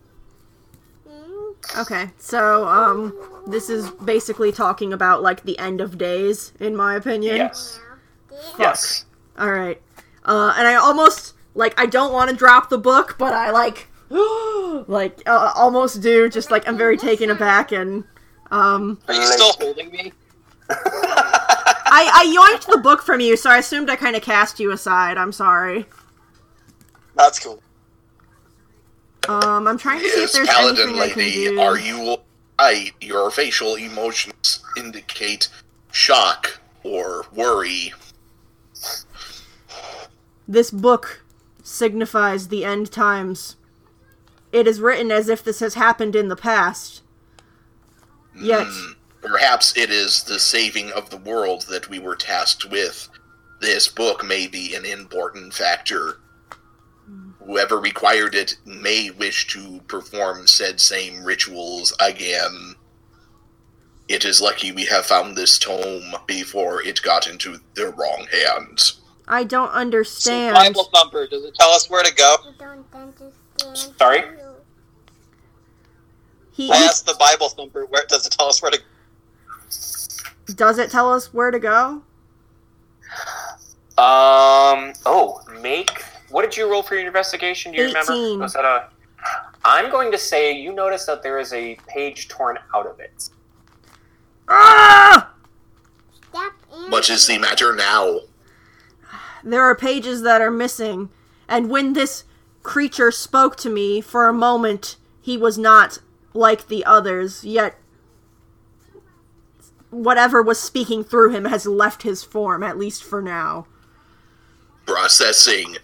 Okay, 1.77 2.09
so, 2.19 2.67
um, 2.67 3.13
this 3.47 3.69
is 3.69 3.91
basically 3.91 4.53
talking 4.53 4.93
about, 4.93 5.23
like, 5.23 5.43
the 5.43 5.59
end 5.59 5.81
of 5.83 5.99
days, 5.99 6.53
in 6.61 6.75
my 6.75 6.95
opinion. 6.95 7.37
Yes. 7.37 7.79
Yes. 8.59 9.05
Alright. 9.39 9.83
Uh, 10.25 10.55
and 10.57 10.67
I 10.67 10.77
almost, 10.77 11.35
like, 11.55 11.79
I 11.79 11.85
don't 11.85 12.13
want 12.13 12.31
to 12.31 12.37
drop 12.37 12.71
the 12.71 12.79
book, 12.79 13.17
but 13.19 13.35
I, 13.35 13.51
like, 13.51 13.89
like, 14.89 15.23
uh, 15.27 15.53
almost 15.55 16.01
do. 16.01 16.29
Just, 16.29 16.51
like, 16.51 16.67
I'm 16.69 16.77
very 16.79 16.97
taken 16.97 17.31
aback, 17.31 17.73
and, 17.73 18.05
um, 18.51 18.99
Are 19.09 19.15
you 19.15 19.25
still 19.25 19.53
holding 19.61 19.91
me? 19.91 20.13
I, 21.91 22.11
I 22.13 22.57
yoinked 22.57 22.71
the 22.71 22.79
book 22.79 23.03
from 23.03 23.21
you, 23.21 23.37
so 23.37 23.51
I 23.51 23.59
assumed 23.59 23.89
I 23.91 23.97
kind 23.97 24.17
of 24.17 24.23
cast 24.23 24.61
you 24.61 24.73
aside. 24.73 25.17
I'm 25.17 25.33
sorry. 25.33 25.87
That's 27.15 27.39
cool. 27.39 27.63
Um, 29.29 29.67
I'm 29.67 29.79
trying 29.79 30.01
to 30.01 30.09
see 30.09 30.23
if 30.23 30.33
there's 30.33 30.49
Paladin 30.49 30.91
anything 30.91 31.03
I 31.03 31.09
can 31.09 31.19
Lady, 31.19 31.45
do. 31.45 31.61
are 31.61 31.79
you 31.79 32.17
right? 32.59 32.93
Your 33.01 33.31
facial 33.31 33.75
emotions 33.77 34.61
indicate 34.77 35.49
shock 35.93 36.61
or 36.83 37.27
worry. 37.35 37.93
This 40.47 40.71
book 40.71 41.25
signifies 41.63 42.49
the 42.49 42.65
end 42.65 42.91
times. 42.91 43.57
It 44.53 44.67
is 44.67 44.81
written 44.81 45.11
as 45.11 45.29
if 45.29 45.45
this 45.45 45.61
has 45.61 45.75
happened 45.75 46.17
in 46.17 46.29
the 46.29 46.37
past. 46.37 47.03
Yet, 48.35 48.67
Hmm. 48.67 48.93
Perhaps 49.21 49.77
it 49.77 49.91
is 49.91 50.23
the 50.23 50.39
saving 50.39 50.93
of 50.93 51.11
the 51.11 51.17
world 51.17 51.63
that 51.69 51.89
we 51.91 51.99
were 51.99 52.15
tasked 52.15 52.65
with. 52.65 53.09
This 53.61 53.89
book 53.89 54.25
may 54.25 54.47
be 54.47 54.75
an 54.77 54.85
important 54.85 55.53
factor. 55.53 56.21
Whoever 57.45 57.81
required 57.81 58.35
it 58.35 58.57
may 58.65 59.11
wish 59.11 59.49
to 59.49 59.81
perform 59.89 60.47
said 60.47 60.81
same 60.81 61.25
rituals 61.25 61.93
again. 61.99 62.77
It 64.07 64.25
is 64.25 64.41
lucky 64.41 64.71
we 64.71 64.85
have 64.87 65.07
found 65.07 65.37
this 65.37 65.59
tome 65.59 66.15
before 66.27 66.83
it 66.83 67.03
got 67.03 67.27
into 67.27 67.59
the 67.75 67.89
wrong 67.89 68.27
hands. 68.31 69.01
I 69.27 69.45
don't 69.45 69.71
So 69.73 69.75
understand. 69.75 70.55
Bible 70.55 70.85
thumper, 70.95 71.27
does 71.27 71.45
it 71.45 71.55
tell 71.55 71.71
us 71.71 71.91
where 71.91 72.05
to 72.05 72.15
go? 72.15 72.37
I 73.59 73.65
don't 73.65 73.69
understand. 73.69 73.99
Sorry? 73.99 74.19
you. 74.19 74.39
He 76.53 76.71
I 76.71 76.77
asked 76.77 77.07
the 77.07 77.15
Bible 77.15 77.49
thumper, 77.49 77.87
where 77.87 78.05
does 78.09 78.27
it 78.27 78.33
tell 78.33 78.49
us 78.49 78.61
where 78.61 78.71
to 78.71 78.79
go? 78.79 78.85
does 80.55 80.79
it 80.79 80.91
tell 80.91 81.13
us 81.13 81.33
where 81.33 81.51
to 81.51 81.59
go? 81.59 82.03
Um. 83.97 84.93
Oh, 85.07 85.41
make. 85.61 86.05
What 86.31 86.43
did 86.43 86.57
you 86.57 86.71
roll 86.71 86.83
for 86.83 86.95
your 86.95 87.07
investigation? 87.07 87.73
Do 87.73 87.79
you 87.79 87.89
18. 87.89 87.97
remember? 87.97 88.43
Was 88.43 88.53
that 88.55 88.65
a? 88.65 88.89
I'm 89.65 89.91
going 89.91 90.11
to 90.13 90.19
say 90.19 90.53
you 90.53 90.73
notice 90.73 91.05
that 91.07 91.23
there 91.23 91.39
is 91.39 91.53
a 91.53 91.77
page 91.87 92.29
torn 92.29 92.59
out 92.75 92.87
of 92.87 93.01
it. 93.01 93.29
Ah! 94.49 95.33
Step 96.31 96.53
in. 96.73 96.91
What 96.91 97.11
is 97.11 97.27
the 97.27 97.39
matter 97.39 97.75
now? 97.75 98.21
There 99.43 99.63
are 99.63 99.75
pages 99.75 100.23
that 100.23 100.41
are 100.41 100.51
missing, 100.51 101.11
and 101.49 101.71
when 101.71 101.93
this 101.93 102.25
creature 102.69 103.11
spoke 103.11 103.57
to 103.57 103.71
me 103.71 104.03
for 104.03 104.29
a 104.29 104.33
moment, 104.33 104.97
he 105.23 105.39
was 105.39 105.57
not 105.57 106.01
like 106.35 106.69
the 106.69 106.85
others, 106.85 107.43
yet 107.43 107.79
whatever 109.89 110.43
was 110.43 110.61
speaking 110.61 111.03
through 111.03 111.33
him 111.33 111.47
has 111.47 111.65
left 111.65 112.03
his 112.03 112.23
form, 112.23 112.63
at 112.63 112.77
least 112.77 113.03
for 113.03 113.23
now. 113.23 113.67
Processing. 114.85 115.77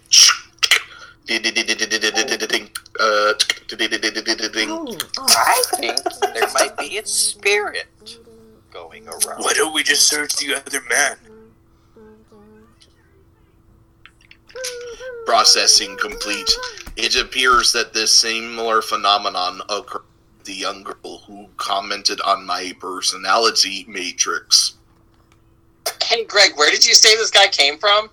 Uh, 1.27 1.39
I 5.27 5.63
think 5.77 5.97
there 6.35 6.49
might 6.53 6.77
be 6.77 6.99
a 6.99 7.05
spirit 7.07 8.19
going 8.71 9.07
around. 9.07 9.39
Why 9.39 9.53
don't 9.53 9.73
we 9.73 9.81
just 9.81 10.07
search 10.07 10.35
the 10.35 10.53
other 10.53 10.81
man? 10.87 11.17
Processing 15.25 15.97
complete. 15.97 16.49
It 16.97 17.15
appears 17.15 17.71
that 17.73 17.93
this 17.93 18.11
similar 18.17 18.81
phenomenon 18.81 19.61
occurred 19.69 20.03
the 20.45 20.53
young 20.53 20.83
girl 20.83 21.17
who 21.25 21.47
commented 21.57 22.21
on 22.21 22.45
my 22.45 22.71
personality 22.79 23.83
matrix. 23.87 24.75
Hey, 26.03 26.23
Greg, 26.23 26.51
where 26.55 26.69
did 26.71 26.85
you 26.85 26.93
say 26.93 27.15
this 27.15 27.31
guy 27.31 27.47
came 27.47 27.77
from? 27.79 28.09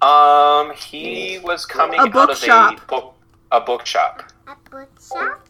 Um, 0.00 0.74
he 0.74 1.38
was 1.44 1.64
coming 1.66 1.98
A 1.98 2.02
out 2.02 2.08
of 2.08 2.12
bookshop. 2.12 2.80
a 2.80 2.86
book 2.86 3.14
a 3.52 3.60
bookshop. 3.60 4.32
A 4.48 4.56
bookshop? 4.70 5.46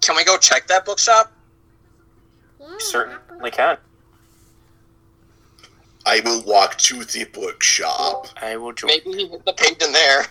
Can 0.00 0.16
we 0.16 0.24
go 0.24 0.38
check 0.38 0.66
that 0.68 0.84
bookshop? 0.84 1.30
Yeah. 2.58 2.66
Certainly 2.78 3.50
can. 3.50 3.76
I 6.06 6.20
will 6.24 6.42
walk 6.42 6.76
to 6.78 7.04
the 7.04 7.24
bookshop. 7.32 8.26
I 8.40 8.56
will 8.56 8.72
join. 8.72 8.88
Maybe 8.88 9.12
he 9.12 9.28
hit 9.28 9.44
the 9.44 9.52
page 9.54 9.82
in 9.82 9.92
there. 9.92 10.26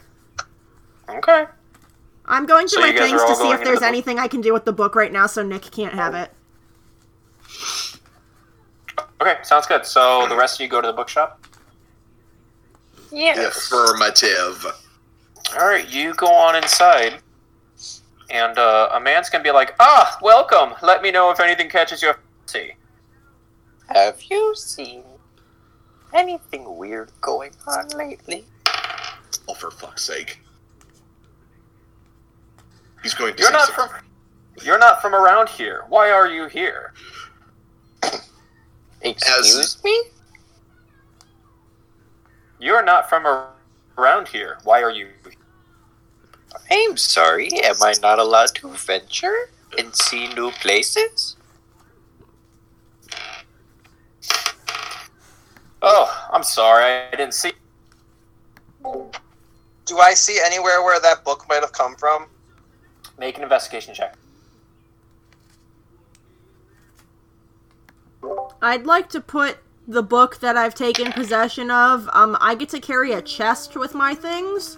Okay. 1.09 1.45
I'm 2.25 2.45
going 2.45 2.67
through 2.67 2.83
So 2.83 2.87
my 2.87 2.93
things 2.93 3.21
to 3.23 3.35
see 3.35 3.49
if 3.51 3.63
there's 3.63 3.79
the 3.79 3.81
book? 3.81 3.83
anything 3.83 4.19
I 4.19 4.27
can 4.27 4.39
do 4.41 4.53
with 4.53 4.65
the 4.65 4.71
book 4.71 4.95
right 4.95 5.11
now 5.11 5.27
so 5.27 5.43
Nick 5.43 5.63
can't 5.63 5.93
have 5.93 6.13
it. 6.13 6.31
Okay, 9.21 9.37
sounds 9.43 9.65
good. 9.67 9.85
So 9.85 10.27
the 10.29 10.35
rest 10.35 10.55
of 10.57 10.61
you 10.63 10.69
go 10.69 10.81
to 10.81 10.87
the 10.87 10.93
bookshop. 10.93 11.45
Yes. 13.11 13.57
Affirmative. 13.67 14.65
All 15.59 15.67
right, 15.67 15.87
you 15.89 16.13
go 16.15 16.27
on 16.27 16.55
inside, 16.55 17.15
and 18.29 18.57
uh, 18.57 18.89
a 18.93 18.99
man's 18.99 19.29
gonna 19.29 19.43
be 19.43 19.51
like, 19.51 19.75
"Ah, 19.79 20.17
welcome. 20.21 20.73
Let 20.81 21.01
me 21.01 21.11
know 21.11 21.29
if 21.31 21.39
anything 21.39 21.69
catches 21.69 22.01
your 22.01 22.19
fancy." 22.47 22.75
Have 23.89 24.21
you 24.23 24.55
seen 24.55 25.03
anything 26.13 26.77
weird 26.77 27.11
going 27.21 27.51
on 27.67 27.89
lately? 27.89 28.45
Oh, 29.47 29.53
for 29.53 29.71
fuck's 29.71 30.03
sake. 30.03 30.39
He's 33.01 33.13
going 33.13 33.35
to 33.35 33.41
You're 33.41 33.51
not 33.51 33.67
something. 33.69 33.97
from. 33.97 34.65
You're 34.65 34.79
not 34.79 35.01
from 35.01 35.13
around 35.15 35.49
here. 35.49 35.83
Why 35.89 36.11
are 36.11 36.27
you 36.27 36.47
here? 36.47 36.93
Excuse 39.01 39.83
me? 39.83 40.03
You're 42.59 42.83
not 42.83 43.09
from 43.09 43.25
around 43.97 44.27
here. 44.29 44.57
Why 44.63 44.81
are 44.81 44.91
you? 44.91 45.07
I'm 46.71 46.95
sorry, 46.97 47.49
am 47.63 47.75
I 47.81 47.93
not 48.01 48.19
allowed 48.19 48.55
to 48.55 48.69
venture 48.69 49.49
and 49.77 49.93
see 49.93 50.33
new 50.33 50.51
places? 50.51 51.35
Oh, 55.85 56.29
I'm 56.31 56.43
sorry. 56.43 56.85
I 56.85 57.11
didn't 57.11 57.33
see. 57.33 57.51
Do 59.85 59.99
I 59.99 60.13
see 60.13 60.39
anywhere 60.43 60.81
where 60.81 60.99
that 61.01 61.25
book 61.25 61.45
might 61.49 61.61
have 61.61 61.73
come 61.73 61.95
from? 61.95 62.27
Make 63.19 63.37
an 63.37 63.43
investigation 63.43 63.93
check. 63.93 64.15
I'd 68.61 68.85
like 68.85 69.09
to 69.09 69.19
put 69.19 69.57
the 69.85 70.01
book 70.01 70.39
that 70.39 70.55
I've 70.55 70.73
taken 70.73 71.11
possession 71.11 71.69
of. 71.69 72.09
Um, 72.13 72.37
I 72.39 72.55
get 72.55 72.69
to 72.69 72.79
carry 72.79 73.11
a 73.11 73.21
chest 73.21 73.75
with 73.75 73.93
my 73.93 74.15
things. 74.15 74.77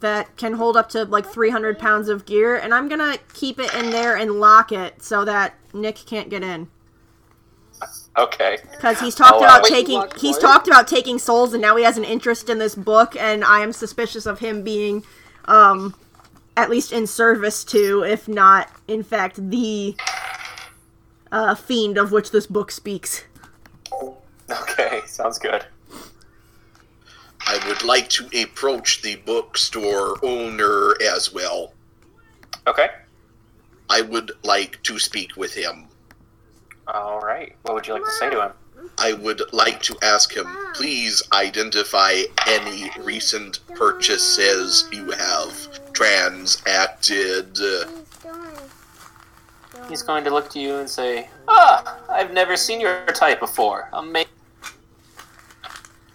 that 0.00 0.36
can 0.36 0.52
hold 0.54 0.76
up 0.76 0.88
to 0.90 1.04
like 1.04 1.26
300 1.26 1.78
pounds 1.78 2.08
of 2.08 2.24
gear, 2.24 2.56
and 2.56 2.72
I'm 2.72 2.88
gonna 2.88 3.18
keep 3.34 3.58
it 3.58 3.74
in 3.74 3.90
there 3.90 4.16
and 4.16 4.38
lock 4.40 4.70
it 4.72 5.02
so 5.02 5.24
that 5.24 5.54
Nick 5.74 5.96
can't 6.06 6.30
get 6.30 6.42
in. 6.42 6.68
Okay. 8.16 8.58
Because 8.72 8.98
he's 9.00 9.14
talked 9.14 9.34
Oh, 9.34 9.44
about 9.44 9.62
Wait, 9.62 9.70
taking 9.70 10.02
he's 10.18 10.34
What? 10.36 10.40
talked 10.42 10.66
about 10.66 10.88
taking 10.88 11.18
souls, 11.18 11.52
and 11.52 11.62
now 11.62 11.76
he 11.76 11.84
has 11.84 11.96
an 11.96 12.04
interest 12.04 12.48
in 12.48 12.58
this 12.58 12.74
book, 12.74 13.14
and 13.16 13.44
I 13.44 13.60
am 13.60 13.72
suspicious 13.72 14.26
of 14.26 14.40
him 14.40 14.62
being, 14.62 15.04
um, 15.44 15.94
at 16.56 16.68
least 16.70 16.92
in 16.92 17.06
service 17.06 17.62
to, 17.64 18.02
if 18.02 18.26
not 18.26 18.70
in 18.88 19.02
fact 19.04 19.50
the 19.50 19.96
uh, 21.30 21.54
fiend 21.54 21.96
of 21.98 22.10
which 22.10 22.30
this 22.32 22.46
book 22.46 22.70
speaks. 22.70 23.24
Okay, 24.50 25.00
sounds 25.06 25.38
good. 25.38 25.64
I 27.46 27.66
would 27.66 27.82
like 27.84 28.08
to 28.10 28.28
approach 28.42 29.00
the 29.02 29.16
bookstore 29.16 30.16
owner 30.24 30.94
as 31.02 31.32
well. 31.32 31.72
Okay. 32.66 32.88
I 33.88 34.02
would 34.02 34.32
like 34.44 34.82
to 34.82 34.98
speak 34.98 35.36
with 35.36 35.54
him. 35.54 35.87
All 36.94 37.20
right. 37.20 37.54
What 37.62 37.74
would 37.74 37.86
you 37.86 37.94
like 37.94 38.04
to 38.04 38.10
say 38.12 38.30
to 38.30 38.46
him? 38.46 38.52
I 38.96 39.12
would 39.12 39.42
like 39.52 39.82
to 39.82 39.96
ask 40.02 40.34
him, 40.34 40.46
please 40.74 41.22
identify 41.32 42.22
any 42.46 42.90
recent 43.00 43.60
purchases 43.74 44.88
you 44.90 45.10
have 45.10 45.92
transacted. 45.92 47.58
He's 49.88 50.02
going 50.02 50.24
to 50.24 50.30
look 50.30 50.50
to 50.50 50.58
you 50.58 50.76
and 50.76 50.88
say, 50.88 51.28
"Ah, 51.46 51.98
I've 52.08 52.32
never 52.32 52.56
seen 52.56 52.80
your 52.80 53.06
type 53.06 53.40
before. 53.40 53.88
Amazing." 53.92 54.32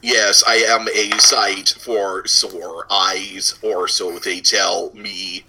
Yes, 0.01 0.43
I 0.45 0.55
am 0.55 0.87
a 0.93 1.17
sight 1.19 1.69
for 1.79 2.27
sore 2.27 2.85
eyes, 2.89 3.55
or 3.61 3.87
so 3.87 4.19
they 4.19 4.41
tell 4.41 4.91
me. 4.93 5.45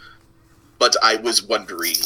But 0.78 0.96
I 1.02 1.16
was 1.16 1.42
wondering, 1.42 1.96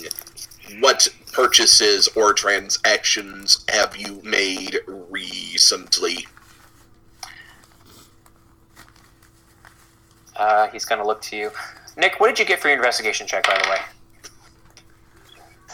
what 0.80 1.08
purchases 1.32 2.08
or 2.16 2.32
transactions 2.32 3.64
have 3.68 3.96
you 3.96 4.20
made 4.24 4.78
recently? 4.86 6.26
Uh, 10.36 10.68
he's 10.68 10.84
going 10.84 11.00
to 11.00 11.06
look 11.06 11.20
to 11.22 11.36
you. 11.36 11.50
Nick, 11.96 12.20
what 12.20 12.28
did 12.28 12.38
you 12.38 12.44
get 12.44 12.60
for 12.60 12.68
your 12.68 12.76
investigation 12.76 13.26
check, 13.26 13.44
by 13.46 13.58
the 13.62 13.68
way? 13.70 13.78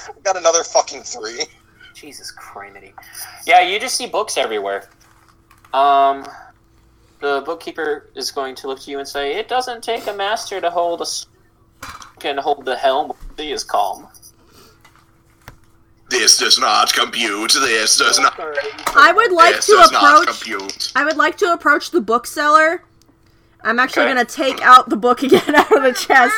I 0.07 0.21
Got 0.23 0.37
another 0.37 0.65
fucking 0.65 1.03
three. 1.03 1.45
Jesus 1.95 2.33
criminy. 2.37 2.93
Yeah, 3.47 3.61
you 3.61 3.79
just 3.79 3.97
see 3.97 4.07
books 4.07 4.37
everywhere. 4.37 4.89
Um, 5.73 6.27
the 7.21 7.43
bookkeeper 7.45 8.11
is 8.15 8.31
going 8.31 8.55
to 8.57 8.67
look 8.67 8.81
to 8.81 8.91
you 8.91 8.99
and 8.99 9.07
say, 9.09 9.35
"It 9.35 9.49
doesn't 9.49 9.83
take 9.83 10.07
a 10.07 10.13
master 10.13 10.61
to 10.61 10.71
hold 10.71 11.01
a 11.01 11.03
s- 11.03 11.27
can 12.19 12.37
hold 12.39 12.65
the 12.65 12.77
helm. 12.77 13.13
He 13.37 13.53
is 13.53 13.65
calm." 13.65 14.09
This 16.11 16.37
does 16.39 16.59
not 16.59 16.93
compute. 16.93 17.53
This 17.53 17.97
does 17.97 18.19
not. 18.19 18.39
I 18.95 19.13
would 19.13 19.33
like 19.33 19.57
this 19.57 19.67
to 19.67 19.81
approach. 19.87 20.93
I 20.95 21.05
would 21.05 21.17
like 21.17 21.37
to 21.39 21.53
approach 21.53 21.91
the 21.91 22.01
bookseller. 22.01 22.85
I'm 23.63 23.79
actually 23.79 24.05
Okay. 24.05 24.11
gonna 24.15 24.25
take 24.27 24.61
out 24.63 24.91
the 24.91 24.97
book 24.97 25.23
again 25.27 25.55
out 25.55 25.73
of 25.75 25.83
the 25.83 25.93
chest. 25.93 26.35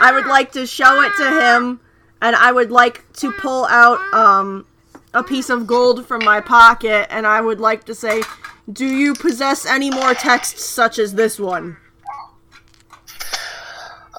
I 0.00 0.12
would 0.14 0.26
like 0.26 0.52
to 0.52 0.66
show 0.66 1.00
it 1.02 1.12
to 1.16 1.40
him, 1.40 1.80
and 2.20 2.36
I 2.36 2.52
would 2.52 2.70
like 2.70 3.10
to 3.14 3.32
pull 3.32 3.64
out 3.66 3.98
um 4.12 4.66
a 5.14 5.22
piece 5.22 5.48
of 5.48 5.66
gold 5.66 6.06
from 6.06 6.22
my 6.24 6.40
pocket, 6.40 7.06
and 7.10 7.26
I 7.26 7.40
would 7.40 7.60
like 7.60 7.84
to 7.84 7.94
say, 7.94 8.22
"Do 8.70 8.84
you 8.86 9.14
possess 9.14 9.64
any 9.64 9.90
more 9.90 10.12
texts 10.14 10.64
such 10.64 10.98
as 10.98 11.14
this 11.14 11.40
one?" 11.40 11.78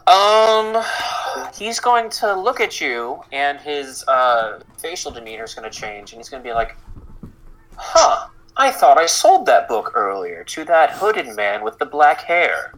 Um, 0.10 0.84
he's 1.54 1.80
going 1.80 2.10
to 2.10 2.36
look 2.36 2.60
at 2.60 2.82
you, 2.82 3.22
and 3.32 3.60
his 3.60 4.04
uh, 4.08 4.60
facial 4.80 5.12
demeanor 5.12 5.44
is 5.44 5.54
going 5.54 5.70
to 5.70 5.78
change, 5.78 6.12
and 6.12 6.20
he's 6.20 6.30
going 6.30 6.42
to 6.42 6.48
be 6.48 6.54
like, 6.54 6.76
"Huh? 7.78 8.28
I 8.58 8.72
thought 8.72 8.98
I 8.98 9.06
sold 9.06 9.46
that 9.46 9.68
book 9.68 9.92
earlier 9.94 10.44
to 10.46 10.66
that 10.66 10.94
hooded 10.94 11.36
man 11.36 11.64
with 11.64 11.78
the 11.78 11.86
black 11.86 12.22
hair." 12.22 12.74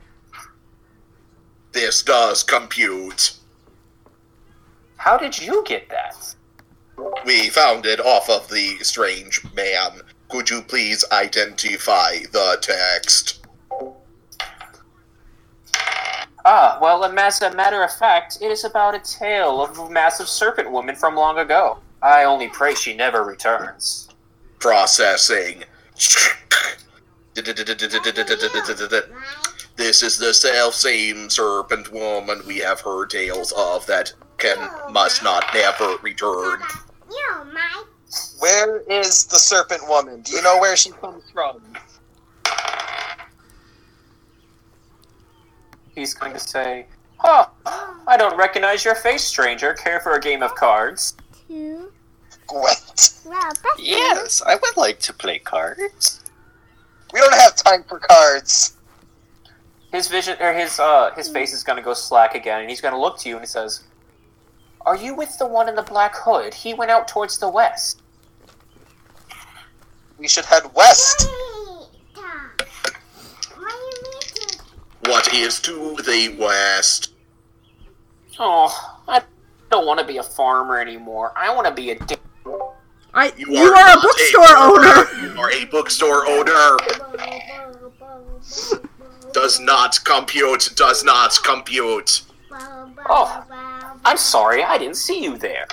This 1.72 2.04
does 2.04 2.44
compute. 2.44 3.38
How 4.98 5.18
did 5.18 5.42
you 5.42 5.64
get 5.66 5.88
that? 5.88 6.36
We 7.26 7.48
found 7.50 7.86
it 7.86 8.02
off 8.02 8.30
of 8.30 8.50
the 8.50 8.78
strange 8.82 9.42
man. 9.56 10.02
Could 10.28 10.50
you 10.50 10.62
please 10.62 11.06
identify 11.14 12.18
the 12.32 12.58
text? 12.62 13.41
Ah, 16.44 16.80
well, 16.82 17.04
as 17.04 17.42
a 17.42 17.54
matter 17.54 17.84
of 17.84 17.92
fact, 17.94 18.40
it 18.42 18.52
is 18.52 18.64
about 18.64 18.96
a 18.96 19.00
tale 19.00 19.62
of 19.62 19.78
a 19.78 19.90
massive 19.90 20.28
serpent 20.28 20.72
woman 20.72 20.96
from 20.96 21.16
long 21.16 21.38
ago. 21.38 21.78
I 22.02 22.24
only 22.24 22.48
pray 22.50 22.74
she 22.74 22.96
never 22.96 23.24
returns. 23.24 24.10
Processing. 24.60 25.64
This 29.76 30.04
is 30.04 30.18
the 30.18 30.34
self 30.34 30.76
same 30.76 31.30
serpent 31.30 31.92
woman 31.92 32.42
we 32.46 32.58
have 32.58 32.82
heard 32.82 33.12
tales 33.12 33.52
of 33.54 33.86
that 33.86 34.14
can 34.38 34.58
must 34.92 35.24
not 35.24 35.46
never 35.54 35.96
return. 36.02 36.62
Where 38.40 38.80
is 38.90 39.26
the 39.26 39.38
serpent 39.38 39.88
woman? 39.88 40.22
Do 40.22 40.34
you 40.34 40.42
know 40.42 40.60
where 40.60 40.76
she 40.76 40.90
comes 40.92 41.24
from? 41.32 41.62
He's 45.96 46.14
going 46.14 46.34
to 46.34 46.40
say, 46.40 46.86
Huh, 47.18 47.46
I 48.08 48.18
don't 48.18 48.38
recognize 48.38 48.84
your 48.84 48.96
face, 48.96 49.24
stranger. 49.24 49.74
Care 49.74 50.00
for 50.00 50.14
a 50.14 50.20
game 50.20 50.42
of 50.42 50.56
cards? 50.56 51.16
Two. 51.48 51.92
Gwent. 52.48 53.20
Well, 53.26 53.52
Yes, 53.78 54.42
I 54.46 54.56
would 54.56 54.78
like 54.78 55.00
to 55.02 55.14
play 55.14 55.40
cards. 55.40 56.22
We 57.14 57.20
don't 57.20 57.34
have 57.36 57.56
time 57.56 57.84
for 57.88 58.00
cards. 58.00 58.76
His 59.92 60.08
vision, 60.08 60.38
or 60.40 60.54
his, 60.54 60.80
uh, 60.80 61.12
his 61.16 61.28
face 61.30 61.54
is 61.54 61.64
going 61.64 61.76
to 61.78 61.84
go 61.84 61.94
slack 61.94 62.34
again, 62.36 62.62
and 62.62 62.70
he's 62.70 62.80
going 62.82 62.94
to 62.94 63.00
look 63.00 63.20
to 63.20 63.30
you 63.30 63.36
and 63.36 63.44
he 63.44 63.48
says, 63.48 63.84
Are 64.86 64.96
you 64.96 65.14
with 65.14 65.38
the 65.38 65.46
one 65.46 65.68
in 65.68 65.76
the 65.76 65.82
black 65.84 66.16
hood? 66.16 66.54
He 66.54 66.74
went 66.74 66.90
out 66.92 67.08
towards 67.10 67.38
the 67.38 67.50
west. 67.50 68.02
We 70.18 70.28
should 70.28 70.46
head 70.46 70.64
west. 70.74 71.28
Wait, 71.30 71.88
Tom. 72.16 72.52
Why 73.58 73.92
you 73.92 74.12
need 74.14 74.22
to? 74.22 74.58
What 75.12 75.34
is 75.34 75.60
to 75.64 75.98
the 76.06 76.38
west? 76.40 77.12
Oh, 78.40 79.02
I 79.10 79.22
don't 79.70 79.86
want 79.86 80.00
to 80.00 80.06
be 80.06 80.20
a 80.20 80.24
farmer 80.24 80.80
anymore. 80.80 81.34
I 81.36 81.54
want 81.54 81.68
to 81.68 81.74
be 81.74 81.92
a 81.92 82.00
dick. 82.00 82.22
I 83.14 83.34
You 83.38 83.48
you, 83.50 83.58
are, 83.58 83.76
are, 83.76 83.98
a 83.98 84.02
bookstore 84.02 84.48
farmer. 84.48 84.88
owner. 84.88 85.22
You 85.22 85.38
are 85.42 85.52
a 85.52 85.66
bookstore 85.66 86.26
owner. 86.28 86.78
Does 89.34 89.60
not 89.60 90.02
compute. 90.06 90.70
Does 90.78 91.04
not 91.04 91.38
compute. 91.44 92.22
Oh, 93.10 93.44
I'm 94.06 94.18
sorry, 94.18 94.64
I 94.64 94.78
didn't 94.78 94.96
see 94.96 95.22
you 95.22 95.38
there. 95.38 95.68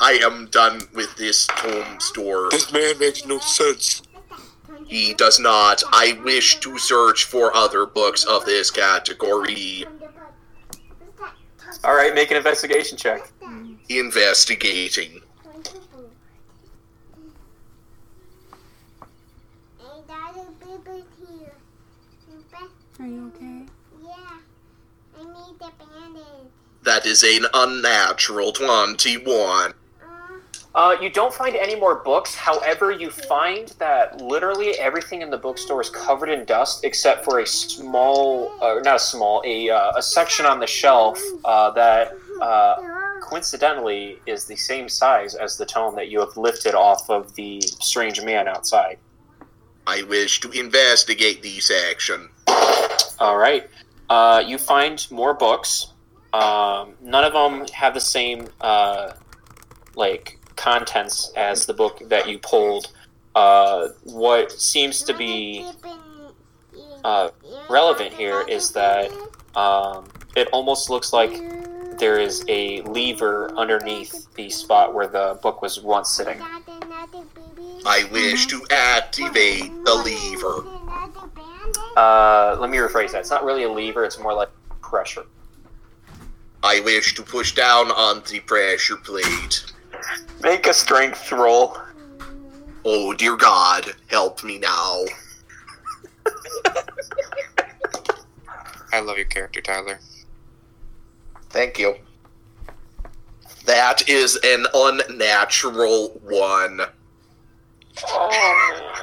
I 0.00 0.12
am 0.12 0.46
done 0.46 0.80
with 0.94 1.14
this 1.16 1.46
tome 1.48 2.00
store. 2.00 2.48
This 2.50 2.72
man 2.72 2.98
makes 2.98 3.26
no 3.26 3.38
sense. 3.38 4.00
He 4.86 5.14
does 5.14 5.40
not. 5.40 5.82
I 5.92 6.18
wish 6.24 6.60
to 6.60 6.78
search 6.78 7.24
for 7.24 7.54
other 7.56 7.86
books 7.86 8.24
of 8.24 8.44
this 8.44 8.70
category. 8.70 9.84
All 11.84 11.94
right, 11.94 12.14
make 12.14 12.30
an 12.30 12.36
investigation 12.36 12.96
check. 12.96 13.28
Investigating. 13.88 15.20
Hey, 19.78 20.02
Daddy, 20.08 20.40
baby, 20.60 21.04
here. 21.18 21.52
Are 22.98 23.06
you 23.06 23.32
okay? 23.34 23.66
Yeah. 24.02 24.38
I 25.18 25.22
need 25.24 25.58
the 25.58 25.70
bandage. 25.78 26.50
That 26.82 27.06
is 27.06 27.22
an 27.22 27.46
unnatural 27.52 28.52
21. 28.52 29.74
Uh, 30.74 30.96
you 31.00 31.08
don't 31.08 31.32
find 31.32 31.56
any 31.56 31.74
more 31.74 31.96
books. 31.96 32.34
However, 32.34 32.92
you 32.92 33.10
find 33.10 33.68
that 33.78 34.20
literally 34.20 34.78
everything 34.78 35.22
in 35.22 35.30
the 35.30 35.38
bookstore 35.38 35.80
is 35.80 35.88
covered 35.88 36.28
in 36.28 36.44
dust 36.44 36.84
except 36.84 37.24
for 37.24 37.40
a 37.40 37.46
small, 37.46 38.52
uh, 38.62 38.80
not 38.84 38.96
a 38.96 38.98
small, 38.98 39.42
a, 39.46 39.70
uh, 39.70 39.92
a 39.96 40.02
section 40.02 40.44
on 40.44 40.60
the 40.60 40.66
shelf 40.66 41.18
uh, 41.44 41.70
that 41.70 42.12
uh, 42.42 42.76
coincidentally 43.22 44.20
is 44.26 44.44
the 44.44 44.56
same 44.56 44.88
size 44.88 45.34
as 45.34 45.56
the 45.56 45.64
tome 45.64 45.96
that 45.96 46.08
you 46.08 46.20
have 46.20 46.36
lifted 46.36 46.74
off 46.74 47.08
of 47.08 47.34
the 47.34 47.60
strange 47.62 48.22
man 48.22 48.46
outside. 48.46 48.98
I 49.86 50.02
wish 50.02 50.40
to 50.40 50.50
investigate 50.50 51.42
the 51.42 51.60
section. 51.60 52.28
All 53.18 53.38
right. 53.38 53.68
Uh, 54.08 54.42
you 54.46 54.58
find 54.58 55.04
more 55.10 55.34
books. 55.34 55.92
Um, 56.32 56.94
none 57.00 57.24
of 57.24 57.32
them 57.32 57.66
have 57.72 57.94
the 57.94 58.00
same 58.00 58.48
uh, 58.60 59.12
like 59.94 60.35
contents 60.56 61.32
as 61.36 61.66
the 61.66 61.74
book 61.74 62.02
that 62.08 62.28
you 62.28 62.38
pulled. 62.38 62.92
Uh, 63.34 63.88
what 64.04 64.50
seems 64.52 65.02
to 65.02 65.14
be 65.14 65.70
uh, 67.04 67.28
relevant 67.68 68.12
here 68.12 68.44
is 68.48 68.72
that 68.72 69.10
um, 69.54 70.06
it 70.34 70.48
almost 70.52 70.90
looks 70.90 71.12
like 71.12 71.30
there 71.98 72.18
is 72.18 72.44
a 72.48 72.82
lever 72.82 73.50
underneath 73.56 74.32
the 74.34 74.50
spot 74.50 74.92
where 74.94 75.06
the 75.06 75.38
book 75.42 75.62
was 75.62 75.80
once 75.80 76.10
sitting. 76.10 76.40
I 77.86 78.08
wish 78.10 78.46
to 78.46 78.66
activate 78.70 79.72
the 79.84 79.94
lever. 79.94 80.66
Uh, 81.96 82.56
let 82.60 82.70
me 82.70 82.78
rephrase 82.78 83.12
that. 83.12 83.20
It's 83.20 83.30
not 83.30 83.44
really 83.44 83.62
a 83.62 83.70
lever. 83.70 84.04
It's 84.04 84.18
more 84.18 84.34
like 84.34 84.50
pressure. 84.82 85.24
I 86.62 86.80
wish 86.80 87.14
to 87.14 87.22
push 87.22 87.54
down 87.54 87.90
on 87.92 88.22
the 88.30 88.40
pressure 88.40 88.96
plate. 88.96 89.72
Make 90.42 90.66
a 90.66 90.74
strength 90.74 91.30
roll. 91.32 91.76
Oh 92.84 93.12
dear 93.14 93.36
God, 93.36 93.94
help 94.08 94.44
me 94.44 94.58
now. 94.58 95.04
I 98.92 99.00
love 99.00 99.16
your 99.16 99.26
character, 99.26 99.60
Tyler. 99.60 99.98
Thank 101.50 101.78
you. 101.78 101.96
That 103.64 104.08
is 104.08 104.38
an 104.44 104.66
unnatural 104.72 106.20
one. 106.22 106.82
Oh 108.08 109.02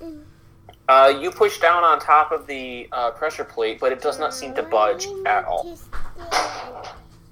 man. 0.00 0.24
Uh, 0.88 1.08
you 1.20 1.30
push 1.30 1.58
down 1.58 1.84
on 1.84 1.98
top 1.98 2.32
of 2.32 2.46
the 2.46 2.88
uh, 2.92 3.10
pressure 3.12 3.44
plate, 3.44 3.78
but 3.80 3.92
it 3.92 4.02
does 4.02 4.18
not 4.18 4.34
seem 4.34 4.52
to 4.54 4.62
budge 4.62 5.06
at 5.26 5.44
all. 5.44 5.78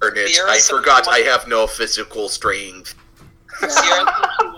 Darn 0.00 0.16
it, 0.16 0.28
Sierra 0.28 0.50
I 0.50 0.58
said- 0.58 0.76
forgot 0.76 1.08
I 1.08 1.18
have 1.18 1.46
no 1.48 1.66
physical 1.66 2.28
strength. 2.28 2.94
Sierra 3.68 4.06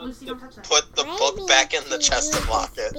Lucy, 0.01 0.27
don't 0.27 0.39
touch 0.39 0.55
that. 0.57 0.65
put 0.65 0.95
the 0.95 1.05
book 1.05 1.49
back 1.49 1.75
in 1.75 1.83
the 1.91 1.99
chest 1.99 2.35
and 2.37 2.49
lock 2.49 2.73
it. 2.77 2.95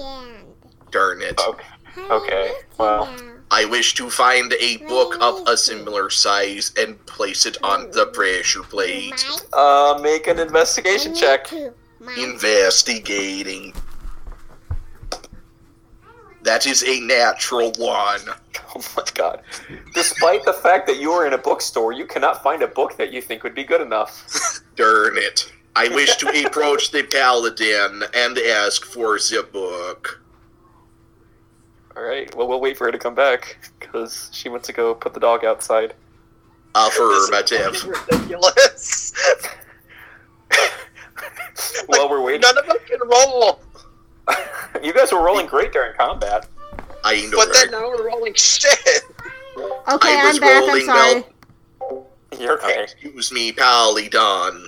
Darn 0.92 1.22
it. 1.22 1.40
Okay. 1.48 1.64
Okay, 2.10 2.52
well. 2.78 3.08
I 3.52 3.66
wish 3.66 3.94
to 3.96 4.10
find 4.10 4.52
a 4.60 4.78
book 4.78 5.16
of 5.22 5.48
a 5.48 5.56
similar 5.56 6.10
size 6.10 6.72
and 6.76 7.04
place 7.06 7.46
it 7.46 7.58
on 7.64 7.92
the 7.92 8.08
pressure 8.08 8.64
plate. 8.64 9.24
Uh, 9.54 10.00
make 10.02 10.26
an 10.28 10.40
investigation 10.40 11.14
check. 11.14 11.54
Investigating. 12.18 13.74
That 16.44 16.68
is 16.68 16.84
a 16.84 17.00
natural 17.00 17.72
one. 17.78 18.22
Oh 18.76 18.82
my 18.98 19.04
god. 19.14 19.42
Despite 19.94 20.46
the 20.46 20.54
fact 20.54 20.88
that 20.88 20.98
you 20.98 21.12
are 21.12 21.28
in 21.28 21.34
a 21.34 21.38
bookstore, 21.38 21.92
you 21.92 22.08
cannot 22.08 22.42
find 22.42 22.64
a 22.64 22.68
book 22.68 22.98
that 22.98 23.14
you 23.14 23.22
think 23.22 23.44
would 23.44 23.54
be 23.54 23.64
good 23.64 23.82
enough. 23.82 24.60
Darn 24.76 25.16
it. 25.16 25.52
I 25.76 25.90
wish 25.90 26.16
to 26.18 26.44
approach 26.44 26.90
the 26.90 27.04
paladin 27.04 28.04
and 28.16 28.36
ask 28.40 28.84
for 28.84 29.20
the 29.20 29.48
book. 29.54 30.24
Alright, 31.96 32.34
well, 32.36 32.48
we'll 32.48 32.62
wait 32.62 32.76
for 32.76 32.86
her 32.86 32.92
to 32.92 32.98
come 32.98 33.14
back, 33.14 33.60
because 33.80 34.32
she 34.34 34.50
went 34.50 34.64
to 34.64 34.74
go 34.74 34.96
put 34.96 35.14
the 35.14 35.20
dog 35.20 35.46
outside. 35.46 35.94
Affirmative. 36.74 37.86
Ridiculous. 37.86 39.14
While 41.86 42.10
we're 42.10 42.24
waiting, 42.24 42.42
None 42.42 42.58
of 42.58 42.68
us 42.70 42.78
can 42.88 43.00
roll. 43.08 43.60
you 44.84 44.94
guys 44.94 45.12
were 45.12 45.22
rolling 45.22 45.46
great 45.48 45.72
during 45.74 45.94
combat. 45.96 46.48
I 47.04 47.26
know, 47.30 47.38
But 47.38 47.54
then 47.54 47.72
now 47.72 47.90
we're 47.90 48.08
rolling 48.08 48.34
shit. 48.34 49.04
Okay, 49.58 50.18
I 50.20 50.26
was 50.26 50.36
I'm 50.38 50.42
back. 50.42 50.64
I'm 50.68 50.86
sorry. 50.86 51.24
no- 51.92 52.08
You're 52.40 52.54
okay. 52.64 52.84
Excuse 52.84 53.32
me, 53.32 53.52
Paladin. 53.52 54.68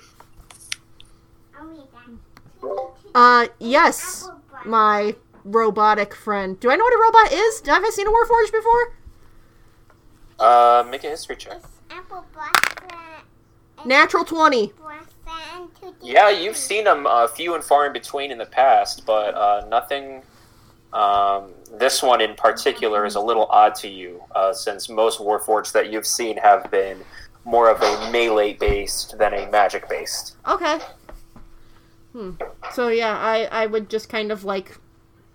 Uh, 3.14 3.48
yes, 3.60 4.30
my 4.66 5.16
robotic 5.46 6.14
friend. 6.14 6.60
Do 6.60 6.70
I 6.70 6.76
know 6.76 6.84
what 6.84 6.94
a 6.94 7.02
robot 7.02 7.32
is? 7.32 7.62
Have 7.66 7.84
I 7.86 7.90
seen 7.90 8.08
a 8.08 8.12
Warforged 8.12 8.52
before? 8.52 8.94
Uh, 10.38 10.84
make 10.90 11.04
a 11.06 11.08
history 11.10 11.38
check. 11.38 11.62
Natural 13.86 14.26
20. 14.26 14.74
Yeah, 16.02 16.30
you've 16.30 16.58
seen 16.58 16.84
them 16.84 17.08
uh, 17.08 17.28
few 17.28 17.56
and 17.56 17.64
far 17.64 17.88
in 17.88 17.94
between 17.94 18.32
in 18.32 18.38
the 18.38 18.46
past, 18.46 19.06
but 19.06 19.36
uh, 19.36 19.66
nothing. 19.70 20.24
Um, 20.94 21.52
this 21.78 22.02
one 22.02 22.22
in 22.22 22.36
particular 22.36 23.06
is 23.06 23.16
a 23.16 23.20
little 23.20 23.48
odd 23.48 23.76
to 23.76 23.90
you, 23.90 24.24
uh, 24.34 24.54
since 24.54 24.88
most 24.88 25.20
Warforged 25.20 25.74
that 25.74 25.92
you've 25.92 26.06
seen 26.06 26.38
have 26.38 26.72
been 26.72 27.04
more 27.44 27.70
of 27.70 27.82
a 27.82 28.12
melee 28.12 28.54
based 28.54 29.18
than 29.18 29.34
a 29.34 29.50
magic 29.52 29.88
based. 29.90 30.38
Okay. 30.48 30.80
Hmm. 32.14 32.32
So 32.72 32.88
yeah, 32.88 33.18
I 33.18 33.46
I 33.52 33.66
would 33.66 33.90
just 33.90 34.08
kind 34.10 34.32
of 34.32 34.44
like 34.44 34.78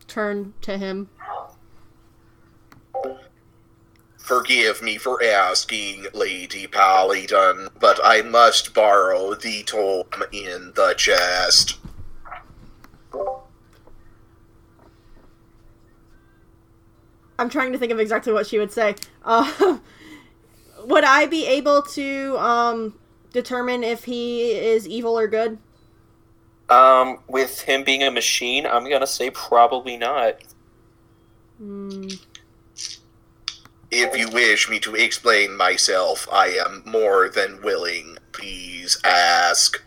turn 0.09 0.55
to 0.62 0.78
him. 0.78 1.09
Forgive 4.31 4.81
me 4.81 4.97
for 4.97 5.20
asking, 5.24 6.07
Lady 6.15 6.69
Paladin, 6.69 7.69
but 7.81 7.98
I 8.05 8.23
must 8.23 8.73
borrow 8.73 9.35
the 9.35 9.65
tome 9.65 10.05
in 10.31 10.73
the 10.77 10.94
chest. 10.97 11.81
I'm 17.40 17.48
trying 17.48 17.73
to 17.73 17.78
think 17.78 17.90
of 17.90 17.98
exactly 17.98 18.32
what 18.32 18.47
she 18.47 18.61
would 18.61 18.70
say. 18.70 18.94
Uh, 19.24 19.78
would 20.85 21.02
I 21.02 21.27
be 21.27 21.44
able 21.47 21.82
to 21.82 22.39
um 22.39 22.94
determine 23.32 23.82
if 23.82 24.05
he 24.05 24.52
is 24.52 24.86
evil 24.86 25.19
or 25.19 25.27
good? 25.27 25.59
Um, 26.69 27.19
with 27.27 27.62
him 27.62 27.82
being 27.82 28.05
a 28.05 28.12
machine, 28.12 28.65
I'm 28.65 28.89
gonna 28.89 29.09
say 29.09 29.31
probably 29.31 29.97
not. 29.97 30.36
Hmm. 31.59 32.07
If 33.90 34.16
you 34.16 34.28
wish 34.30 34.68
me 34.68 34.78
to 34.80 34.94
explain 34.94 35.56
myself, 35.56 36.28
I 36.32 36.48
am 36.48 36.82
more 36.86 37.28
than 37.28 37.60
willing. 37.62 38.18
Please 38.32 39.00
ask. 39.04 39.82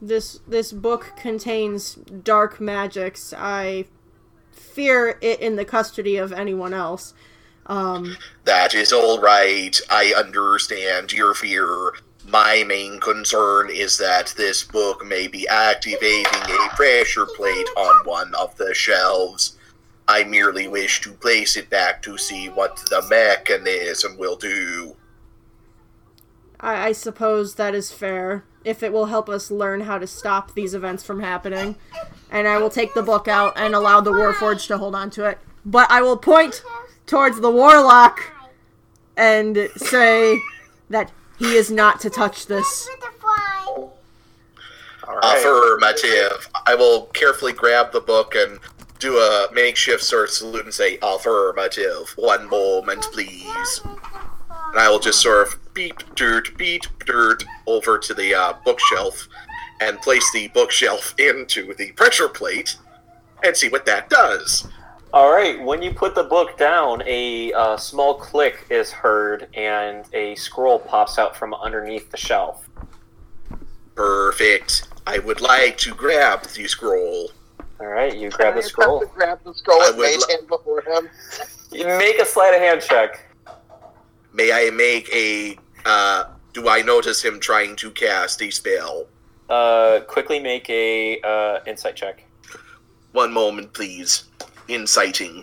This 0.00 0.40
this 0.46 0.72
book 0.72 1.12
contains 1.16 1.94
dark 1.94 2.60
magics. 2.60 3.34
I 3.36 3.84
fear 4.52 5.18
it 5.20 5.40
in 5.40 5.56
the 5.56 5.64
custody 5.64 6.16
of 6.16 6.32
anyone 6.32 6.72
else. 6.74 7.14
Um, 7.66 8.16
That 8.44 8.74
is 8.74 8.92
all 8.92 9.20
right. 9.20 9.78
I 9.90 10.12
understand 10.16 11.12
your 11.12 11.34
fear. 11.34 11.92
My 12.26 12.64
main 12.66 13.00
concern 13.00 13.68
is 13.70 13.98
that 13.98 14.34
this 14.36 14.64
book 14.64 15.04
may 15.04 15.26
be 15.26 15.46
activating 15.48 16.42
a 16.50 16.68
pressure 16.74 17.26
plate 17.26 17.68
on 17.76 18.06
one 18.06 18.34
of 18.34 18.56
the 18.56 18.74
shelves. 18.74 19.56
I 20.06 20.24
merely 20.24 20.68
wish 20.68 21.00
to 21.02 21.12
place 21.12 21.56
it 21.56 21.70
back 21.70 22.02
to 22.02 22.18
see 22.18 22.48
what 22.48 22.76
the 22.90 23.02
mechanism 23.08 24.18
will 24.18 24.36
do. 24.36 24.96
I, 26.60 26.88
I 26.88 26.92
suppose 26.92 27.54
that 27.54 27.74
is 27.74 27.90
fair. 27.90 28.44
If 28.64 28.82
it 28.82 28.92
will 28.92 29.06
help 29.06 29.28
us 29.28 29.50
learn 29.50 29.82
how 29.82 29.98
to 29.98 30.06
stop 30.06 30.54
these 30.54 30.74
events 30.74 31.04
from 31.04 31.20
happening. 31.20 31.76
And 32.30 32.48
I 32.48 32.58
will 32.58 32.70
take 32.70 32.94
the 32.94 33.02
book 33.02 33.28
out 33.28 33.54
and 33.56 33.74
allow 33.74 34.00
the 34.00 34.12
Warforged 34.12 34.66
to 34.68 34.78
hold 34.78 34.94
on 34.94 35.10
to 35.10 35.24
it. 35.24 35.38
But 35.64 35.90
I 35.90 36.02
will 36.02 36.16
point 36.16 36.62
towards 37.06 37.40
the 37.40 37.50
Warlock 37.50 38.20
and 39.16 39.68
say 39.76 40.38
that 40.90 41.12
he 41.38 41.54
is 41.56 41.70
not 41.70 42.00
to 42.00 42.10
touch 42.10 42.46
this. 42.46 42.88
All 45.06 45.16
right. 45.16 45.38
Affirmative. 45.38 46.48
I 46.66 46.74
will 46.74 47.06
carefully 47.06 47.52
grab 47.52 47.92
the 47.92 48.00
book 48.00 48.34
and 48.34 48.58
do 49.04 49.18
a 49.18 49.48
makeshift 49.52 50.02
sort 50.02 50.24
of 50.24 50.30
salute 50.30 50.64
and 50.64 50.72
say, 50.72 50.98
Affirmative. 51.02 52.14
One 52.16 52.48
moment, 52.48 53.02
please. 53.12 53.82
And 53.84 54.80
I 54.80 54.88
will 54.88 54.98
just 54.98 55.20
sort 55.20 55.46
of 55.46 55.74
beep, 55.74 56.02
dirt, 56.14 56.56
beep, 56.56 56.84
dirt 57.04 57.44
over 57.66 57.98
to 57.98 58.14
the 58.14 58.34
uh, 58.34 58.54
bookshelf 58.64 59.28
and 59.82 60.00
place 60.00 60.24
the 60.32 60.48
bookshelf 60.48 61.14
into 61.18 61.74
the 61.74 61.92
pressure 61.92 62.28
plate 62.28 62.76
and 63.44 63.54
see 63.54 63.68
what 63.68 63.84
that 63.84 64.08
does. 64.08 64.66
All 65.12 65.30
right. 65.30 65.62
When 65.62 65.82
you 65.82 65.92
put 65.92 66.14
the 66.14 66.24
book 66.24 66.56
down, 66.56 67.02
a 67.04 67.52
uh, 67.52 67.76
small 67.76 68.14
click 68.14 68.64
is 68.70 68.90
heard, 68.90 69.48
and 69.54 70.06
a 70.14 70.34
scroll 70.34 70.78
pops 70.78 71.18
out 71.18 71.36
from 71.36 71.52
underneath 71.52 72.10
the 72.10 72.16
shelf. 72.16 72.68
Perfect. 73.94 74.88
I 75.06 75.18
would 75.18 75.42
like 75.42 75.76
to 75.78 75.94
grab 75.94 76.44
the 76.44 76.66
scroll. 76.66 77.30
All 77.80 77.86
right. 77.86 78.14
You 78.16 78.30
grab 78.30 78.54
the 78.54 78.62
scroll. 78.62 79.04
Grab 79.06 79.40
the 79.44 79.54
scroll 79.54 79.82
I 79.82 79.90
with 79.90 79.96
would 79.98 80.10
mage 80.10 80.20
lo- 80.20 80.26
hand 80.28 80.48
before 80.48 80.80
him. 80.82 81.10
You 81.72 81.86
make 81.86 82.18
a 82.18 82.24
sleight 82.24 82.54
of 82.54 82.60
hand 82.60 82.80
check. 82.82 83.20
May 84.32 84.52
I 84.52 84.70
make 84.70 85.12
a. 85.12 85.58
Uh, 85.84 86.24
do 86.52 86.68
I 86.68 86.82
notice 86.82 87.22
him 87.22 87.40
trying 87.40 87.76
to 87.76 87.90
cast 87.90 88.40
a 88.42 88.50
spell? 88.50 89.06
Uh, 89.50 90.00
quickly 90.06 90.38
make 90.40 90.68
a 90.70 91.20
uh, 91.22 91.60
insight 91.66 91.96
check. 91.96 92.24
One 93.12 93.32
moment, 93.32 93.72
please. 93.72 94.24
Inciting. 94.68 95.42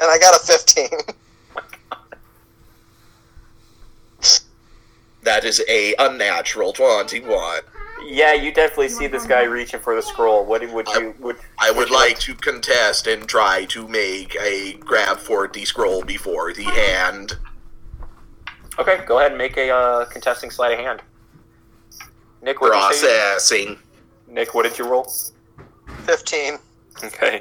And 0.00 0.10
I 0.10 0.18
got 0.18 0.34
a 0.34 0.38
15. 0.44 0.88
That 5.22 5.44
is 5.44 5.62
a 5.68 5.94
unnatural 5.98 6.72
21. 6.72 7.60
Yeah, 8.04 8.32
you 8.32 8.52
definitely 8.52 8.88
see 8.88 9.06
this 9.06 9.26
guy 9.26 9.42
reaching 9.42 9.80
for 9.80 9.94
the 9.94 10.02
scroll. 10.02 10.44
What 10.44 10.60
would 10.72 10.88
you 10.88 11.14
would? 11.20 11.36
I 11.58 11.70
would 11.70 11.76
Would 11.76 11.88
you 11.90 11.94
like 11.94 12.18
to 12.20 12.34
contest 12.34 13.06
and 13.06 13.28
try 13.28 13.64
to 13.66 13.86
make 13.88 14.36
a 14.40 14.74
grab 14.74 15.18
for 15.18 15.48
the 15.48 15.64
scroll 15.64 16.02
before 16.02 16.52
the 16.52 16.64
hand. 16.64 17.38
Okay, 18.78 19.04
go 19.06 19.18
ahead 19.18 19.32
and 19.32 19.38
make 19.38 19.56
a 19.56 19.70
uh, 19.70 20.04
contesting 20.04 20.50
sleight 20.50 20.72
of 20.72 20.78
hand. 20.78 21.02
Nick, 22.42 22.60
what 22.60 22.68
did 22.68 22.76
you? 22.76 23.08
Processing. 23.08 23.78
Nick, 24.28 24.54
what 24.54 24.62
did 24.62 24.78
you 24.78 24.88
roll? 24.88 25.12
15. 26.04 26.58
Okay. 27.04 27.40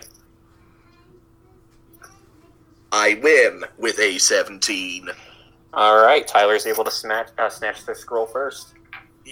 I 2.91 3.19
win 3.21 3.63
with 3.77 3.99
a 3.99 4.17
17. 4.17 5.09
All 5.73 5.97
right, 5.97 6.27
Tyler's 6.27 6.65
able 6.65 6.83
to 6.83 6.91
snatch 6.91 7.29
uh, 7.37 7.49
snatch 7.49 7.85
the 7.85 7.93
scroll 7.93 8.25
first. 8.25 8.73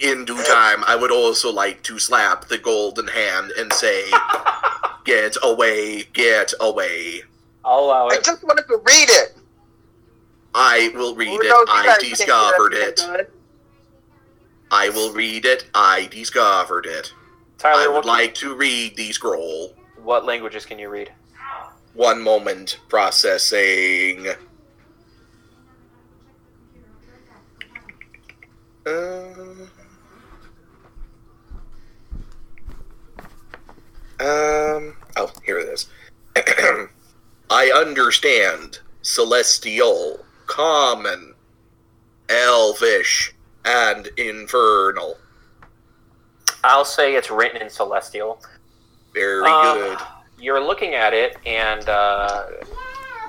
In 0.02 0.24
due 0.26 0.42
time, 0.44 0.84
I 0.86 0.94
would 0.94 1.10
also 1.10 1.50
like 1.50 1.82
to 1.84 1.98
slap 1.98 2.46
the 2.48 2.58
golden 2.58 3.06
hand 3.08 3.52
and 3.58 3.72
say, 3.72 4.04
Get 5.04 5.36
away, 5.42 6.02
get 6.12 6.52
away. 6.60 7.22
I'll 7.64 7.84
allow 7.84 8.08
I 8.08 8.18
just 8.20 8.42
wanted 8.42 8.66
to 8.66 8.76
read 8.78 9.08
it. 9.08 9.36
I 10.52 10.90
will 10.94 11.14
read 11.14 11.28
Who 11.28 11.40
it. 11.40 11.52
I 11.68 11.84
guys 11.84 11.86
can't 11.86 12.00
do 12.00 12.08
discovered 12.10 12.74
everything 12.74 13.14
it. 13.14 13.32
I 14.70 14.88
will 14.90 15.12
read 15.12 15.44
it. 15.44 15.66
I 15.74 16.06
discovered 16.06 16.86
it. 16.86 17.12
Tyler, 17.56 17.74
I 17.74 17.84
Tyler, 17.84 17.88
would 17.90 17.96
what, 17.98 18.06
like 18.06 18.34
to 18.36 18.54
read 18.56 18.96
the 18.96 19.12
scroll. 19.12 19.74
what 20.02 20.24
languages 20.24 20.66
can 20.66 20.78
you 20.78 20.88
read? 20.88 21.12
One 21.94 22.20
moment. 22.20 22.80
Processing. 22.88 24.26
Uh, 28.84 29.22
um. 34.20 34.96
Oh, 35.16 35.30
here 35.44 35.58
it 35.58 35.68
is. 35.68 35.88
I 37.50 37.70
understand 37.74 38.80
celestial, 39.02 40.24
common, 40.46 41.34
elvish, 42.28 43.34
and 43.64 44.08
infernal. 44.16 45.16
I'll 46.64 46.84
say 46.84 47.14
it's 47.14 47.30
written 47.30 47.62
in 47.62 47.70
Celestial. 47.70 48.42
Very 49.14 49.42
Uh, 49.46 49.74
good. 49.74 49.98
You're 50.38 50.60
looking 50.62 50.94
at 50.94 51.14
it, 51.14 51.36
and 51.46 51.88
uh, 51.88 52.44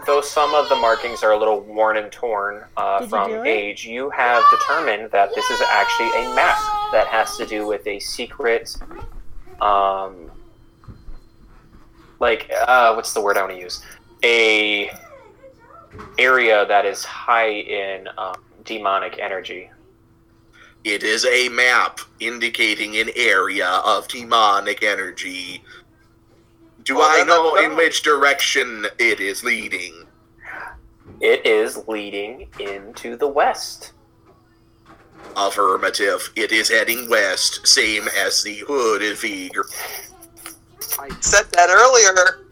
though 0.06 0.22
some 0.22 0.54
of 0.56 0.68
the 0.70 0.76
markings 0.76 1.24
are 1.24 1.32
a 1.32 1.38
little 1.38 1.62
worn 1.62 1.98
and 1.98 2.12
torn 2.12 2.66
uh, 2.76 3.00
Did 3.00 3.06
you 3.06 3.10
from 3.10 3.32
it? 3.32 3.48
age, 3.48 3.86
you 3.86 4.10
have 4.10 4.44
determined 4.52 5.12
that 5.12 5.30
this 5.36 5.50
is 5.52 5.62
actually 5.62 6.10
a 6.26 6.36
map 6.36 6.58
that 6.92 7.08
has 7.08 7.38
to 7.38 7.46
do 7.46 7.66
with 7.68 7.86
a 7.88 8.00
secret, 8.00 8.76
um, 9.62 10.32
like 12.19 12.52
uh, 12.68 12.94
what's 12.94 13.14
the 13.14 13.22
word 13.22 13.38
I 13.38 13.41
want 13.41 13.53
to 13.53 13.60
use? 13.60 13.84
A 14.23 14.91
area 16.18 16.65
that 16.68 16.85
is 16.85 17.03
high 17.03 17.49
in 17.49 18.07
um, 18.18 18.35
demonic 18.64 19.19
energy. 19.19 19.69
It 20.84 21.03
is 21.03 21.26
a 21.26 21.49
map 21.49 21.99
indicating 22.19 22.98
an 22.98 23.10
area 23.15 23.68
of 23.68 24.07
demonic 24.07 24.84
energy. 24.84 25.64
Do 26.84 26.95
Well, 26.95 27.10
I 27.10 27.23
know 27.26 27.56
in 27.57 27.76
which 27.76 28.03
direction 28.03 28.88
it 28.98 29.19
is 29.19 29.44
leading? 29.44 30.06
It 31.19 31.45
is 31.45 31.88
leading 31.88 32.48
into 32.60 33.18
the 33.18 33.27
west. 33.27 33.94
Affirmative. 35.35 36.31
It 36.35 36.52
is 36.52 36.69
heading 36.69 37.10
west, 37.10 37.68
same 37.68 38.07
as 38.18 38.44
the 38.44 38.60
hooded 38.68 39.18
figure. 39.18 39.65
I 41.00 41.10
said 41.22 41.46
that 41.52 41.70
earlier. 41.70 42.44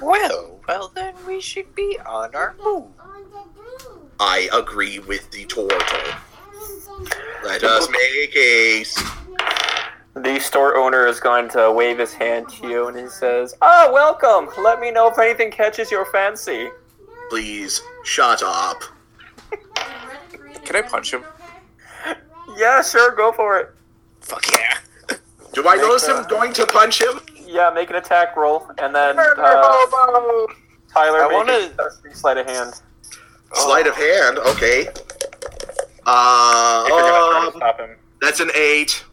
Well, 0.00 0.60
well, 0.68 0.90
then 0.94 1.14
we 1.26 1.40
should 1.40 1.74
be 1.74 1.98
on 2.06 2.34
our 2.34 2.54
move. 2.62 2.86
I 4.20 4.48
agree 4.52 4.98
with 5.00 5.30
the 5.30 5.44
turtle. 5.46 5.68
Let 7.44 7.64
us 7.64 7.88
make 7.90 8.32
haste. 8.32 8.98
The 10.14 10.38
store 10.38 10.76
owner 10.76 11.06
is 11.06 11.18
going 11.20 11.48
to 11.50 11.72
wave 11.72 11.98
his 11.98 12.12
hand 12.12 12.48
to 12.50 12.68
you 12.68 12.86
and 12.88 12.98
he 12.98 13.08
says, 13.08 13.54
Ah, 13.62 13.88
welcome! 13.92 14.48
Let 14.62 14.78
me 14.78 14.90
know 14.90 15.08
if 15.10 15.18
anything 15.18 15.50
catches 15.50 15.90
your 15.90 16.04
fancy. 16.06 16.68
Please, 17.30 17.82
shut 18.04 18.42
up. 18.44 18.82
Can 20.64 20.76
I 20.76 20.82
punch 20.82 21.12
him? 21.14 21.24
Yeah, 22.56 22.82
sure, 22.82 23.12
go 23.16 23.32
for 23.32 23.58
it. 23.58 23.70
Fuck 24.20 24.44
yeah. 24.52 25.16
Do 25.54 25.66
I 25.66 25.76
Make 25.76 25.84
notice 25.86 26.06
a- 26.08 26.18
him 26.22 26.28
going 26.28 26.52
to 26.54 26.66
punch 26.66 27.00
him? 27.00 27.20
Yeah, 27.52 27.70
make 27.74 27.90
an 27.90 27.96
attack 27.96 28.34
roll, 28.34 28.66
and 28.78 28.94
then 28.94 29.18
uh. 29.18 29.34
Tyler 30.90 31.24
I 31.24 31.28
make 31.28 31.32
wanna- 31.36 31.74
a 32.10 32.14
sleight 32.14 32.38
of 32.38 32.46
hand. 32.46 32.80
Sleight 33.52 33.86
of 33.86 33.94
hand, 33.94 34.38
okay. 34.38 34.80
If 34.80 34.96
you're 34.96 36.06
gonna 36.06 36.86
try 36.88 37.44
Uh, 37.46 37.50
to 37.50 37.56
stop 37.58 37.78
him. 37.78 37.96
that's 38.22 38.40
an 38.40 38.50
eight. 38.54 39.04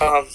Um. 0.00 0.28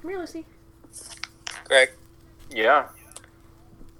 Come 0.00 0.10
here, 0.10 0.18
Lucy. 0.18 0.46
Greg, 1.64 1.90
Yeah. 2.50 2.86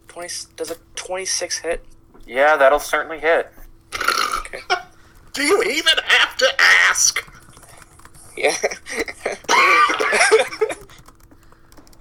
twenty. 0.09 0.31
Does 0.57 0.71
a 0.71 0.77
twenty-six 0.97 1.59
hit? 1.59 1.85
Yeah, 2.27 2.57
that'll 2.57 2.79
certainly 2.79 3.19
hit. 3.21 3.53
Do 5.33 5.43
you 5.43 5.63
even 5.63 5.93
have 6.07 6.37
to 6.39 6.47
ask? 6.89 7.25
Yeah. 8.37 8.55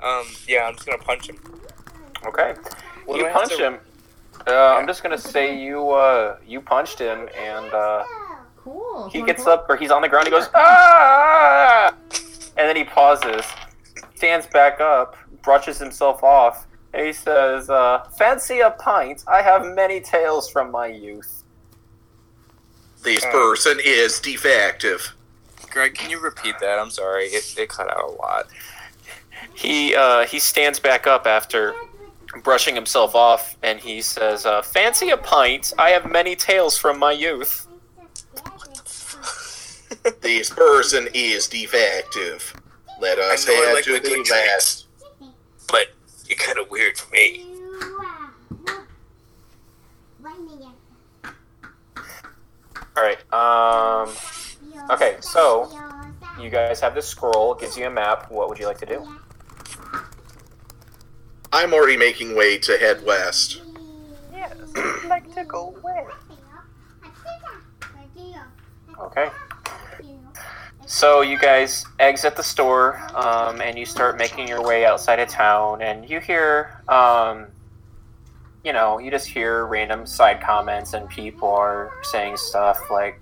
um. 0.01 0.25
Yeah, 0.47 0.65
I'm 0.65 0.73
just 0.75 0.85
gonna 0.85 0.97
punch 1.03 1.29
him. 1.29 1.37
Okay. 2.25 2.55
What 3.05 3.17
you 3.17 3.23
do 3.23 3.25
I 3.25 3.29
have 3.29 3.37
punch 3.41 3.57
to- 3.57 3.67
him. 3.67 3.77
Uh, 4.47 4.75
I'm 4.77 4.87
just 4.87 5.03
gonna 5.03 5.17
say 5.17 5.59
you 5.61 5.89
uh, 5.91 6.37
you 6.47 6.61
punched 6.61 6.97
him, 6.99 7.27
and 7.37 7.73
uh, 7.73 8.03
Cool. 8.57 9.09
he 9.11 9.21
gets 9.21 9.45
up, 9.47 9.65
or 9.69 9.75
he's 9.75 9.91
on 9.91 10.01
the 10.01 10.07
ground. 10.09 10.27
He 10.27 10.31
goes 10.31 10.49
ah, 10.55 11.93
and 12.09 12.69
then 12.69 12.75
he 12.75 12.83
pauses, 12.85 13.43
stands 14.15 14.47
back 14.47 14.79
up, 14.79 15.17
brushes 15.43 15.77
himself 15.77 16.23
off, 16.23 16.67
and 16.93 17.05
he 17.05 17.11
says, 17.13 17.69
uh, 17.69 18.05
"Fancy 18.17 18.61
a 18.61 18.71
pint? 18.71 19.23
I 19.27 19.41
have 19.41 19.65
many 19.75 19.99
tales 19.99 20.49
from 20.49 20.71
my 20.71 20.87
youth." 20.87 21.38
This 23.03 23.23
Uh. 23.25 23.31
person 23.31 23.79
is 23.83 24.19
defective. 24.19 25.13
Greg, 25.69 25.93
can 25.95 26.09
you 26.09 26.19
repeat 26.19 26.55
that? 26.59 26.79
I'm 26.79 26.89
sorry. 26.89 27.25
It, 27.25 27.53
it 27.57 27.69
cut 27.69 27.89
out 27.91 28.03
a 28.03 28.11
lot. 28.13 28.47
He 29.53 29.95
uh, 29.95 30.25
he 30.25 30.39
stands 30.39 30.79
back 30.79 31.05
up 31.07 31.27
after 31.27 31.73
brushing 32.43 32.75
himself 32.75 33.15
off, 33.15 33.55
and 33.63 33.79
he 33.79 34.01
says, 34.01 34.45
uh, 34.45 34.61
"Fancy 34.61 35.09
a 35.09 35.17
pint? 35.17 35.73
I 35.77 35.89
have 35.91 36.09
many 36.11 36.35
tales 36.35 36.77
from 36.77 36.97
my 36.99 37.11
youth." 37.11 37.67
This 40.21 40.49
person 40.49 41.09
is 41.13 41.47
defective. 41.47 42.53
Let 43.01 43.17
us 43.19 43.45
head 43.45 43.73
like 43.73 43.83
to 43.85 43.99
the 43.99 44.25
west. 44.29 44.85
But 45.67 45.87
you're 46.27 46.37
kind 46.37 46.57
of 46.59 46.69
weird 46.69 46.97
for 46.97 47.11
me. 47.11 47.45
All 52.99 53.05
right. 53.05 53.33
Um, 53.33 54.13
okay, 54.91 55.15
so 55.21 55.71
you 56.37 56.49
guys 56.49 56.81
have 56.81 56.93
this 56.93 57.07
scroll. 57.07 57.53
It 57.53 57.61
gives 57.61 57.77
you 57.77 57.87
a 57.87 57.89
map. 57.89 58.29
What 58.29 58.49
would 58.49 58.59
you 58.59 58.65
like 58.65 58.79
to 58.79 58.85
do? 58.85 59.07
I'm 61.53 61.73
already 61.73 61.95
making 61.95 62.35
way 62.35 62.57
to 62.57 62.77
head 62.77 63.05
west. 63.05 63.61
Yes, 64.33 64.53
I'd 64.75 65.05
like 65.07 65.33
to 65.33 65.45
go 65.45 65.73
west. 65.81 66.13
Okay. 68.99 69.29
So 70.85 71.21
you 71.21 71.37
guys 71.37 71.85
exit 71.99 72.35
the 72.35 72.43
store, 72.43 72.99
um, 73.15 73.61
and 73.61 73.79
you 73.79 73.85
start 73.85 74.17
making 74.17 74.49
your 74.49 74.61
way 74.61 74.85
outside 74.85 75.19
of 75.19 75.29
town, 75.29 75.81
and 75.81 76.09
you 76.09 76.19
hear, 76.19 76.81
um, 76.89 77.47
you 78.63 78.73
know, 78.73 78.99
you 78.99 79.09
just 79.09 79.27
hear 79.27 79.65
random 79.65 80.05
side 80.05 80.41
comments, 80.41 80.93
and 80.93 81.07
people 81.09 81.49
are 81.49 81.91
saying 82.03 82.37
stuff 82.37 82.79
like, 82.91 83.21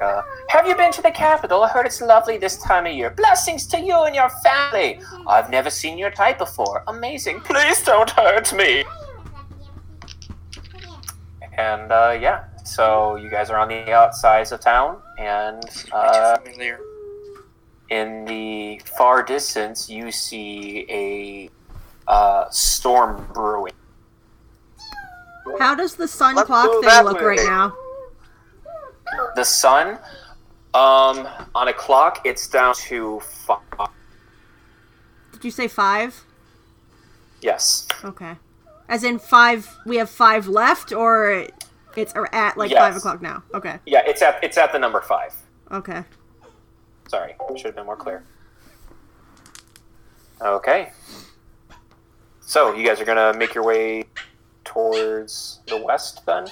uh, 0.00 0.22
"Have 0.48 0.66
you 0.66 0.76
been 0.76 0.92
to 0.92 1.02
the 1.02 1.10
capital? 1.10 1.62
I 1.62 1.68
heard 1.68 1.86
it's 1.86 2.00
lovely 2.00 2.38
this 2.38 2.56
time 2.58 2.86
of 2.86 2.92
year. 2.92 3.10
Blessings 3.10 3.66
to 3.68 3.80
you 3.80 4.02
and 4.04 4.14
your 4.14 4.30
family. 4.42 5.00
I've 5.26 5.50
never 5.50 5.70
seen 5.70 5.98
your 5.98 6.10
type 6.10 6.38
before. 6.38 6.84
Amazing. 6.86 7.40
Please 7.40 7.82
don't 7.82 8.10
hurt 8.10 8.52
me." 8.52 8.84
And 11.56 11.92
uh, 11.92 12.16
yeah, 12.20 12.44
so 12.64 13.16
you 13.16 13.30
guys 13.30 13.50
are 13.50 13.58
on 13.58 13.68
the 13.68 13.92
outsides 13.92 14.52
of 14.52 14.60
town, 14.60 14.98
and 15.18 15.62
uh, 15.92 16.36
in 17.90 18.24
the 18.24 18.80
far 18.96 19.22
distance, 19.22 19.88
you 19.88 20.10
see 20.10 20.86
a 20.88 21.50
uh, 22.08 22.48
storm 22.50 23.26
brewing. 23.32 23.72
How 25.64 25.74
does 25.74 25.94
the 25.94 26.06
sun 26.06 26.34
Let's 26.34 26.46
clock 26.46 26.68
thing 26.84 27.04
look 27.04 27.16
way. 27.16 27.24
right 27.24 27.40
now? 27.46 27.74
The 29.34 29.44
sun, 29.44 29.98
um, 30.74 31.26
on 31.54 31.68
a 31.68 31.72
clock, 31.72 32.20
it's 32.26 32.46
down 32.48 32.74
to 32.88 33.20
five. 33.20 33.88
Did 35.32 35.42
you 35.42 35.50
say 35.50 35.66
five? 35.66 36.22
Yes. 37.40 37.88
Okay. 38.04 38.34
As 38.90 39.04
in 39.04 39.18
five, 39.18 39.74
we 39.86 39.96
have 39.96 40.10
five 40.10 40.48
left, 40.48 40.92
or 40.92 41.46
it's 41.96 42.12
at 42.34 42.58
like 42.58 42.70
Yes. 42.70 42.80
five 42.80 42.96
o'clock 42.96 43.22
now? 43.22 43.42
Okay. 43.54 43.78
Yeah, 43.86 44.02
it's 44.04 44.20
at 44.20 44.44
it's 44.44 44.58
at 44.58 44.70
the 44.70 44.78
number 44.78 45.00
five. 45.00 45.34
Okay. 45.72 46.04
Sorry, 47.08 47.36
should 47.56 47.64
have 47.68 47.74
been 47.76 47.86
more 47.86 47.96
clear. 47.96 48.22
Okay. 50.42 50.92
So 52.42 52.74
you 52.74 52.86
guys 52.86 53.00
are 53.00 53.06
gonna 53.06 53.32
make 53.38 53.54
your 53.54 53.64
way 53.64 54.04
towards 54.74 55.60
the 55.68 55.76
west 55.78 56.26
then? 56.26 56.46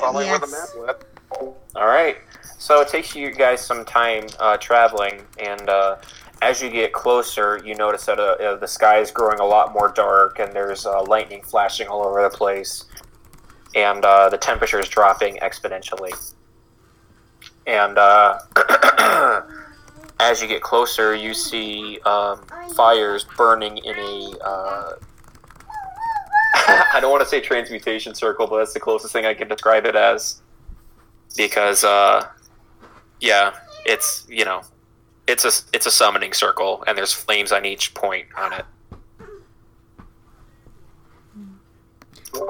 Following 0.00 0.28
where 0.28 0.38
the 0.38 0.46
Yes. 0.46 0.74
map 0.76 0.86
went. 0.86 1.56
All 1.74 1.86
right. 1.86 2.18
So 2.58 2.80
it 2.80 2.88
takes 2.88 3.14
you 3.16 3.30
guys 3.32 3.64
some 3.64 3.84
time 3.84 4.26
uh, 4.38 4.56
traveling, 4.58 5.22
and 5.38 5.68
uh, 5.68 5.96
as 6.42 6.62
you 6.62 6.70
get 6.70 6.92
closer, 6.92 7.60
you 7.64 7.74
notice 7.74 8.06
that 8.06 8.18
uh, 8.20 8.36
uh, 8.40 8.56
the 8.56 8.68
sky 8.68 8.98
is 9.00 9.10
growing 9.10 9.40
a 9.40 9.44
lot 9.44 9.72
more 9.72 9.88
dark, 9.88 10.38
and 10.38 10.52
there's 10.52 10.86
uh, 10.86 11.02
lightning 11.02 11.42
flashing 11.42 11.88
all 11.88 12.04
over 12.06 12.22
the 12.22 12.30
place, 12.30 12.84
and 13.74 14.04
uh, 14.04 14.28
the 14.28 14.38
temperature 14.38 14.78
is 14.78 14.88
dropping 14.88 15.36
exponentially. 15.38 16.12
And 17.66 17.98
uh, 17.98 18.38
as 20.20 20.40
you 20.40 20.46
get 20.48 20.62
closer, 20.62 21.14
you 21.14 21.34
see 21.34 21.98
um, 22.06 22.46
fires 22.74 23.24
burning 23.36 23.78
in 23.78 23.96
a. 23.98 24.96
I 26.94 26.98
don't 27.00 27.10
want 27.10 27.22
to 27.22 27.28
say 27.28 27.40
transmutation 27.40 28.14
circle, 28.14 28.46
but 28.46 28.58
that's 28.58 28.72
the 28.72 28.80
closest 28.80 29.12
thing 29.12 29.26
I 29.26 29.34
can 29.34 29.48
describe 29.48 29.84
it 29.86 29.94
as 29.96 30.40
because 31.36 31.82
uh 31.84 32.26
yeah 33.20 33.54
it's 33.86 34.24
you 34.28 34.44
know 34.44 34.62
it's 35.26 35.44
a 35.44 35.50
it's 35.74 35.86
a 35.86 35.90
summoning 35.90 36.32
circle 36.32 36.84
and 36.86 36.96
there's 36.96 37.12
flames 37.12 37.50
on 37.52 37.64
each 37.64 37.92
point 37.94 38.26
on 38.36 38.52
it 38.52 38.64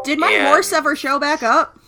Did 0.05 0.19
my 0.19 0.31
And- 0.31 0.49
horse 0.49 0.73
ever 0.73 0.97
show 0.97 1.19
back 1.19 1.43
up? 1.43 1.78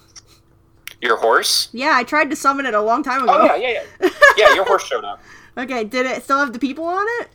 your 1.02 1.18
horse 1.18 1.68
Yeah, 1.72 1.92
I 1.94 2.04
tried 2.04 2.30
to 2.30 2.36
summon 2.36 2.64
it 2.64 2.72
a 2.72 2.80
long 2.80 3.02
time 3.02 3.22
ago. 3.22 3.32
oh 3.38 3.44
yeah 3.44 3.56
yeah 3.56 3.82
yeah 4.00 4.08
yeah 4.38 4.54
your 4.54 4.64
horse 4.64 4.86
showed 4.86 5.04
up 5.04 5.20
Okay, 5.58 5.84
did 5.84 6.06
it 6.06 6.22
still 6.24 6.38
have 6.38 6.52
the 6.54 6.58
people 6.58 6.84
on 6.84 7.04
it? 7.20 7.28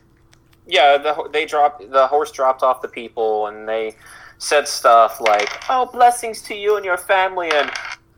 yeah 0.66 0.98
the 0.98 1.28
they 1.32 1.44
dropped 1.46 1.88
the 1.90 2.06
horse 2.08 2.30
dropped 2.32 2.62
off 2.64 2.82
the 2.82 2.88
people 2.88 3.46
and 3.46 3.68
they 3.68 3.94
said 4.42 4.66
stuff 4.66 5.20
like 5.20 5.48
oh 5.70 5.86
blessings 5.86 6.42
to 6.42 6.54
you 6.54 6.76
and 6.76 6.84
your 6.84 6.98
family 6.98 7.50
and 7.54 7.70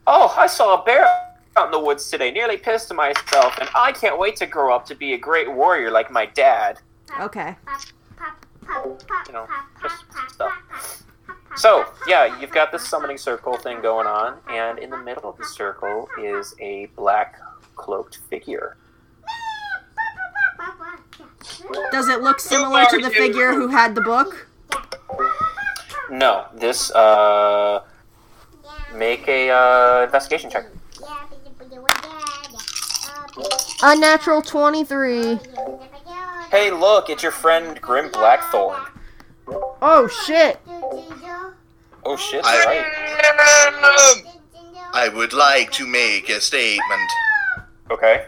oh 0.07 0.35
i 0.39 0.47
saw 0.47 0.81
a 0.81 0.85
bear 0.85 1.07
out 1.57 1.67
in 1.67 1.71
the 1.71 1.79
woods 1.79 2.11
today 2.11 2.31
nearly 2.31 2.57
pissed 2.57 2.93
myself 2.95 3.57
and 3.61 3.69
i 3.75 3.93
can't 3.93 4.19
wait 4.19 4.35
to 4.35 4.47
grow 4.47 4.75
up 4.75 4.87
to 4.87 4.95
be 4.95 5.13
a 5.13 5.19
great 5.19 5.53
warrior 5.53 5.91
like 5.91 6.11
my 6.11 6.27
dad 6.27 6.81
Okay. 7.21 7.55
you 9.27 9.33
know, 9.33 9.47
stuff. 10.29 10.53
So, 11.57 11.85
yeah, 12.09 12.41
you've 12.41 12.51
got 12.51 12.73
this 12.73 12.87
summoning 12.89 13.19
circle 13.19 13.57
thing 13.57 13.81
going 13.81 14.07
on, 14.07 14.39
and 14.49 14.79
in 14.79 14.91
the 14.91 14.99
middle 14.99 15.31
of 15.31 15.37
the 15.37 15.45
circle 15.45 16.09
is 16.21 16.55
a 16.61 16.87
black 16.97 17.41
cloaked 17.77 18.19
figure. 18.29 18.77
Does 21.93 22.09
it 22.09 22.23
look 22.23 22.41
similar 22.41 22.85
to 22.87 22.99
the 22.99 23.11
figure 23.11 23.53
who 23.53 23.69
had 23.69 23.95
the 23.95 24.01
book? 24.01 24.49
No, 26.11 26.47
this, 26.55 26.91
uh, 26.93 27.83
make 28.95 29.27
a, 29.29 29.51
uh, 29.51 30.03
investigation 30.05 30.51
check. 30.51 30.67
Unnatural 33.83 34.43
23. 34.43 35.39
Hey, 36.51 36.71
look, 36.71 37.11
it's 37.11 37.23
your 37.23 37.33
friend 37.33 37.81
Grim 37.81 38.11
Blackthorn. 38.11 38.81
Oh 39.83 40.09
shit. 40.27 40.59
Oh 42.05 42.17
shit, 42.17 42.43
I- 42.45 42.65
right. 42.65 44.31
I 44.97 45.09
would 45.09 45.33
like 45.33 45.73
to 45.73 45.87
make 45.87 46.29
a 46.29 46.41
statement. 46.41 47.11
Okay. 47.91 48.27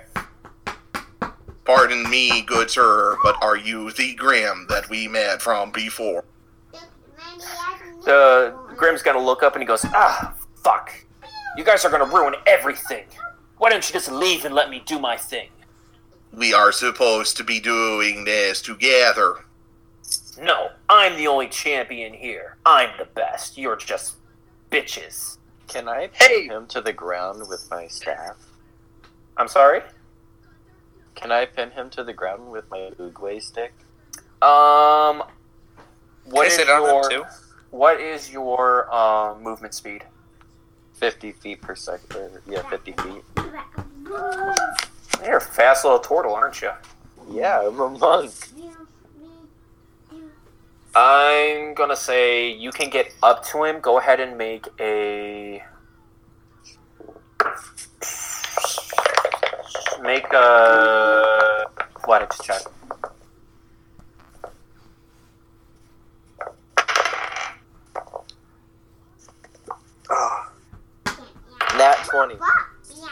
Pardon 1.64 2.08
me, 2.10 2.42
good 2.42 2.70
sir, 2.70 3.16
but 3.22 3.36
are 3.42 3.56
you 3.56 3.92
the 3.92 4.14
Grim 4.14 4.66
that 4.68 4.88
we 4.90 5.06
met 5.08 5.40
from 5.40 5.70
before? 5.70 6.24
The 8.04 8.56
Grim's 8.76 9.02
gonna 9.02 9.22
look 9.22 9.42
up 9.42 9.54
and 9.54 9.62
he 9.62 9.66
goes, 9.66 9.84
ah, 9.86 10.34
fuck. 10.62 10.92
You 11.56 11.64
guys 11.64 11.84
are 11.84 11.90
gonna 11.90 12.04
ruin 12.06 12.34
everything. 12.46 13.06
Why 13.58 13.70
don't 13.70 13.86
you 13.88 13.92
just 13.92 14.10
leave 14.10 14.44
and 14.44 14.54
let 14.54 14.70
me 14.70 14.82
do 14.84 14.98
my 14.98 15.16
thing? 15.16 15.48
We 16.32 16.52
are 16.52 16.72
supposed 16.72 17.36
to 17.38 17.44
be 17.44 17.58
doing 17.60 18.24
this 18.24 18.60
together. 18.60 19.44
No, 20.40 20.68
I'm 20.88 21.16
the 21.16 21.26
only 21.26 21.48
champion 21.48 22.12
here. 22.12 22.56
I'm 22.66 22.90
the 22.98 23.06
best. 23.06 23.56
You're 23.56 23.76
just 23.76 24.16
bitches. 24.70 25.38
Can 25.66 25.88
I 25.88 26.08
pin 26.08 26.28
Hey! 26.28 26.46
him 26.46 26.66
to 26.68 26.80
the 26.80 26.92
ground 26.92 27.48
with 27.48 27.66
my 27.70 27.86
staff? 27.86 28.36
I'm 29.38 29.48
sorry? 29.48 29.80
Can 31.14 31.32
I 31.32 31.46
pin 31.46 31.70
him 31.70 31.88
to 31.90 32.04
the 32.04 32.12
ground 32.12 32.50
with 32.50 32.70
my 32.70 32.90
Oogway 33.00 33.42
stick? 33.42 33.72
Um 34.42 35.22
what 36.30 36.50
Can 36.50 36.68
I 36.68 36.72
on 36.72 37.10
your 37.10 37.10
too? 37.10 37.24
what 37.70 38.00
is 38.00 38.32
your 38.32 38.92
uh, 38.92 39.34
movement 39.38 39.74
speed? 39.74 40.04
50 40.94 41.32
feet 41.32 41.60
per 41.60 41.74
second. 41.74 42.40
Yeah, 42.48 42.62
50 42.68 42.92
feet. 42.92 43.22
You're 45.24 45.36
a 45.36 45.40
fast 45.40 45.84
little 45.84 45.98
turtle, 45.98 46.34
aren't 46.34 46.62
you? 46.62 46.70
Yeah, 47.30 47.66
I'm 47.66 47.78
a 47.80 47.90
monk. 47.90 48.32
I'm 50.94 51.74
gonna 51.74 51.96
say 51.96 52.50
you 52.50 52.70
can 52.70 52.88
get 52.88 53.12
up 53.22 53.44
to 53.48 53.64
him. 53.64 53.80
Go 53.80 53.98
ahead 53.98 54.18
and 54.20 54.38
make 54.38 54.66
a 54.80 55.62
make 60.00 60.32
a 60.32 61.66
athletics 61.96 62.38
check. 62.42 62.62
Nat 71.76 71.96
20. 72.16 72.36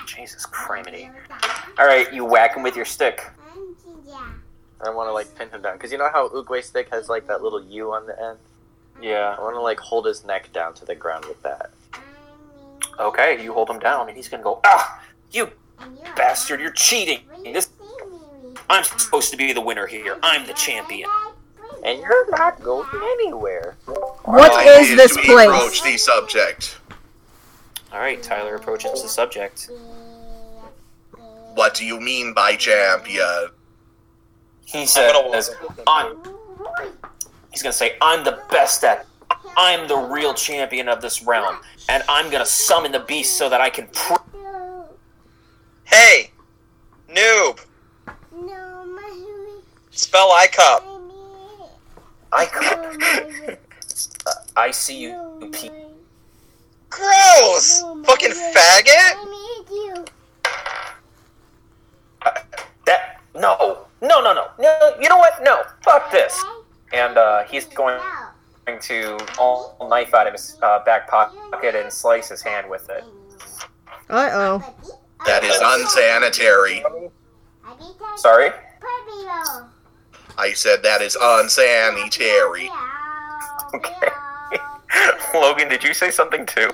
Jesus 0.06 0.46
criminy! 0.46 1.10
All 1.78 1.86
right, 1.86 2.12
you 2.12 2.24
whack 2.24 2.56
him 2.56 2.62
with 2.62 2.76
your 2.76 2.84
stick. 2.84 3.22
I 4.80 4.90
want 4.90 5.08
to 5.08 5.12
like 5.12 5.34
pin 5.36 5.48
him 5.48 5.62
down 5.62 5.74
because 5.74 5.92
you 5.92 5.98
know 5.98 6.10
how 6.12 6.28
Oogway 6.28 6.62
stick 6.62 6.90
has 6.90 7.08
like 7.08 7.26
that 7.26 7.42
little 7.42 7.64
U 7.64 7.92
on 7.92 8.06
the 8.06 8.20
end. 8.22 8.38
Yeah. 9.00 9.34
I 9.38 9.40
want 9.40 9.56
to 9.56 9.60
like 9.60 9.78
hold 9.78 10.06
his 10.06 10.24
neck 10.24 10.52
down 10.52 10.74
to 10.74 10.84
the 10.84 10.94
ground 10.94 11.24
with 11.26 11.42
that. 11.42 11.70
Okay, 12.98 13.42
you 13.42 13.52
hold 13.52 13.70
him 13.70 13.78
down, 13.78 14.08
and 14.08 14.16
he's 14.16 14.28
gonna 14.28 14.42
go. 14.42 14.60
Ah, 14.64 15.02
you 15.32 15.50
bastard! 16.16 16.60
You're 16.60 16.70
cheating. 16.70 17.20
This 17.44 17.68
I'm 18.70 18.84
supposed 18.84 19.30
to 19.30 19.36
be 19.36 19.52
the 19.52 19.60
winner 19.60 19.86
here. 19.86 20.18
I'm 20.22 20.46
the 20.46 20.54
champion. 20.54 21.08
And 21.84 22.00
you're 22.00 22.30
not 22.30 22.62
going 22.62 22.88
anywhere. 22.94 23.76
What 24.24 24.52
I 24.52 24.80
is 24.80 24.90
need 24.90 24.98
this 24.98 25.16
place? 25.16 25.48
approach 25.48 25.82
the 25.82 25.98
subject. 25.98 26.78
All 27.94 28.00
right, 28.00 28.20
Tyler 28.20 28.56
approaches 28.56 29.02
the 29.02 29.08
subject. 29.08 29.70
What 31.54 31.74
do 31.74 31.86
you 31.86 32.00
mean 32.00 32.34
by 32.34 32.56
champion? 32.56 33.50
He 34.64 34.84
says, 34.84 35.54
"I'm." 35.86 36.18
He's 37.52 37.62
gonna 37.62 37.72
say, 37.72 37.96
"I'm 38.00 38.24
the 38.24 38.42
best 38.50 38.82
at. 38.82 39.06
I'm 39.56 39.86
the 39.86 39.96
real 39.96 40.34
champion 40.34 40.88
of 40.88 41.00
this 41.02 41.22
realm, 41.22 41.60
and 41.88 42.02
I'm 42.08 42.30
gonna 42.30 42.44
summon 42.44 42.90
the 42.90 42.98
beast 42.98 43.36
so 43.38 43.48
that 43.48 43.60
I 43.60 43.70
can." 43.70 43.86
Pr- 43.86 44.14
Hey! 45.84 46.32
Noob! 47.08 47.60
Spell 49.92 50.30
ICUP. 50.30 50.82
I 52.32 52.46
could. 52.46 53.58
I 54.56 54.72
see 54.72 54.98
you, 54.98 55.50
Pete. 55.52 55.83
Gross! 56.94 57.82
Fucking 58.06 58.30
faggot! 58.30 59.14
That 62.86 63.20
no, 63.34 63.86
no, 64.00 64.20
no, 64.20 64.32
no, 64.32 64.48
no. 64.58 64.94
You 65.00 65.08
know 65.08 65.18
what? 65.18 65.42
No, 65.42 65.62
fuck 65.82 66.10
this. 66.12 66.42
And 66.92 67.18
uh, 67.18 67.44
he's 67.44 67.66
going 67.66 68.00
to 68.80 69.18
all 69.38 69.76
knife 69.90 70.14
out 70.14 70.26
of 70.26 70.32
his 70.32 70.56
uh, 70.62 70.84
back 70.84 71.08
pocket 71.08 71.74
and 71.74 71.92
slice 71.92 72.28
his 72.28 72.42
hand 72.42 72.70
with 72.70 72.88
it. 72.88 73.04
Uh 74.08 74.30
oh. 74.32 74.74
That 75.26 75.42
is 75.42 75.58
unsanitary. 75.62 76.84
Sorry. 78.16 78.50
I 80.36 80.52
said 80.52 80.82
that 80.82 81.00
is 81.00 81.16
unsanitary. 81.20 82.70
Okay. 83.74 84.08
Logan, 85.34 85.68
did 85.68 85.82
you 85.82 85.94
say 85.94 86.10
something 86.10 86.46
too? 86.46 86.70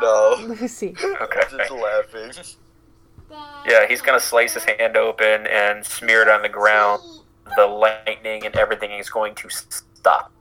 No. 0.00 0.36
Lucy. 0.60 0.94
Okay. 1.20 1.40
Just 1.50 1.70
laughing. 1.70 2.32
Yeah, 3.66 3.86
he's 3.88 4.02
gonna 4.02 4.20
slice 4.20 4.54
his 4.54 4.64
hand 4.64 4.96
open 4.96 5.46
and 5.46 5.84
smear 5.84 6.22
it 6.22 6.28
on 6.28 6.42
the 6.42 6.48
ground. 6.48 7.02
The 7.56 7.66
lightning 7.66 8.44
and 8.44 8.54
everything 8.56 8.92
is 8.92 9.08
going 9.08 9.34
to 9.36 9.48
stop. 9.48 10.32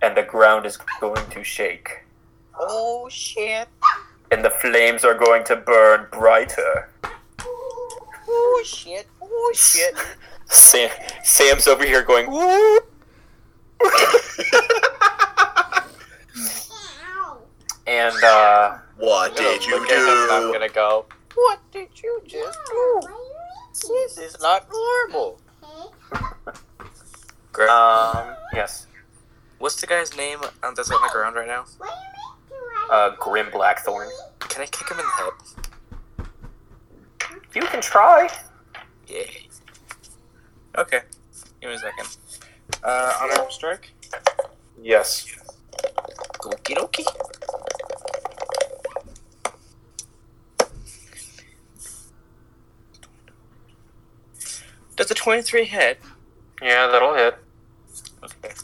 And 0.00 0.16
the 0.16 0.22
ground 0.22 0.66
is 0.66 0.78
going 1.00 1.28
to 1.30 1.44
shake. 1.44 2.04
Oh 2.58 3.08
shit. 3.10 3.68
And 4.30 4.44
the 4.44 4.50
flames 4.50 5.04
are 5.04 5.14
going 5.14 5.44
to 5.44 5.56
burn 5.56 6.06
brighter. 6.10 6.88
Oh 8.28 8.62
shit. 8.64 9.06
Oh 9.20 9.52
shit. 9.54 9.94
Sam, 10.46 10.90
Sam's 11.22 11.66
over 11.66 11.84
here 11.84 12.02
going, 12.02 12.30
woo! 12.30 12.78
and, 17.86 18.14
uh, 18.24 18.78
What 18.96 19.36
did 19.36 19.64
you 19.66 19.78
Look 19.80 19.90
at 19.90 19.98
him, 19.98 20.30
I'm 20.34 20.42
do? 20.48 20.52
gonna 20.52 20.68
go. 20.68 21.06
What 21.34 21.58
did 21.72 21.88
you 22.02 22.20
just 22.26 22.58
do? 22.70 23.00
This 23.88 24.18
is 24.18 24.36
not 24.40 24.68
normal. 24.70 25.40
Greg, 27.52 27.68
um, 27.68 28.34
yes, 28.54 28.86
what's 29.58 29.80
the 29.80 29.86
guy's 29.86 30.16
name 30.16 30.38
um, 30.62 30.74
that's 30.74 30.90
on 30.90 31.00
the 31.02 31.08
ground 31.12 31.36
right 31.36 31.46
now? 31.48 31.64
uh, 32.90 33.10
Grim 33.18 33.50
Blackthorn. 33.50 34.08
Can 34.40 34.62
I 34.62 34.66
kick 34.66 34.90
him 34.90 34.98
in 34.98 35.04
the 35.06 35.12
head? 35.12 35.32
You 37.54 37.62
can 37.62 37.80
try. 37.80 38.28
Yay. 39.08 39.48
Okay. 40.76 41.00
Give 41.60 41.70
me 41.70 41.76
a 41.76 41.78
second. 41.78 42.16
Uh, 42.82 43.18
honor 43.20 43.50
strike? 43.50 43.92
Yes. 44.80 45.26
Okie 46.40 46.74
dokie. 46.74 47.06
Does 54.96 55.10
a 55.10 55.14
23 55.14 55.64
hit? 55.64 56.00
Yeah, 56.60 56.86
that'll 56.86 57.14
hit. 57.14 57.36
Okay. 58.22 58.54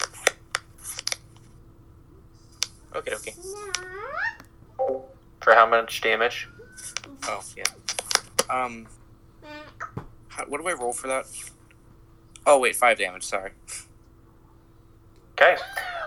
Okay, 2.94 3.14
okay. 3.14 3.34
For 5.40 5.54
how 5.54 5.66
much 5.66 6.00
damage? 6.00 6.48
Oh, 7.24 7.42
yeah. 7.56 7.64
Um, 8.48 8.86
how, 10.28 10.44
what 10.46 10.60
do 10.60 10.68
I 10.68 10.72
roll 10.72 10.92
for 10.92 11.08
that? 11.08 11.26
Oh, 12.48 12.58
wait, 12.58 12.74
5 12.74 12.96
damage, 12.96 13.24
sorry. 13.24 13.50
Okay. 15.32 15.58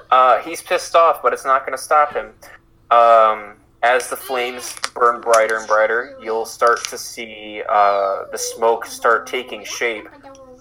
Uh, 0.09 0.39
he's 0.39 0.59
pissed 0.59 0.95
off, 0.95 1.21
but 1.21 1.33
it's 1.33 1.45
not 1.45 1.67
going 1.67 1.77
to 1.77 1.81
stop 1.81 2.15
him. 2.15 2.33
Um, 2.89 3.57
as 3.83 4.09
the 4.09 4.15
flames 4.15 4.75
burn 4.95 5.21
brighter 5.21 5.57
and 5.57 5.67
brighter, 5.67 6.17
you'll 6.19 6.47
start 6.47 6.83
to 6.89 6.97
see 6.97 7.61
uh, 7.69 8.23
the 8.31 8.39
smoke 8.39 8.87
start 8.87 9.27
taking 9.27 9.63
shape, 9.63 10.09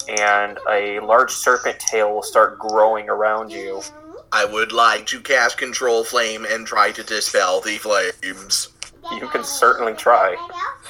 and 0.07 0.59
a 0.69 1.01
large 1.01 1.33
serpent 1.33 1.79
tail 1.79 2.13
will 2.13 2.23
start 2.23 2.59
growing 2.59 3.09
around 3.09 3.51
you. 3.51 3.81
I 4.33 4.45
would 4.45 4.73
like 4.73 5.07
to 5.07 5.21
cast 5.21 5.57
Control 5.57 6.05
Flame 6.05 6.47
and 6.49 6.67
try 6.67 6.93
to 6.93 7.03
dispel 7.03 7.63
the 7.63 7.79
flames. 7.79 8.69
You 9.13 9.29
can 9.29 9.45
certainly 9.45 9.95
try. 9.95 10.37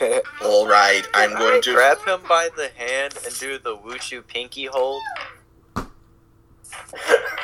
All 0.42 0.66
right, 0.66 1.02
I'm 1.14 1.32
going 1.32 1.62
to. 1.62 1.72
grab 1.74 1.98
him 2.04 2.20
by 2.28 2.48
the 2.56 2.68
hand 2.76 3.14
and 3.24 3.38
do 3.38 3.58
the 3.58 3.76
wushu 3.76 4.26
pinky 4.26 4.66
hold. 4.66 5.02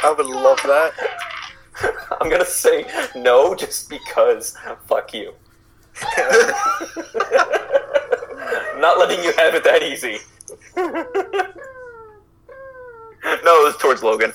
I 0.03 0.15
would 0.17 0.27
love 0.27 0.61
that. 0.65 0.93
I'm 2.21 2.31
gonna 2.31 2.45
say 2.45 2.87
no 3.15 3.55
just 3.55 3.89
because. 3.89 4.57
Fuck 4.87 5.15
you. 5.15 5.33
Not 8.79 8.99
letting 8.99 9.23
you 9.25 9.33
have 9.33 9.55
it 9.55 9.65
that 9.65 9.83
easy. 9.83 10.19
no, 10.77 10.93
it 13.35 13.65
was 13.65 13.77
towards 13.79 14.03
Logan. 14.03 14.33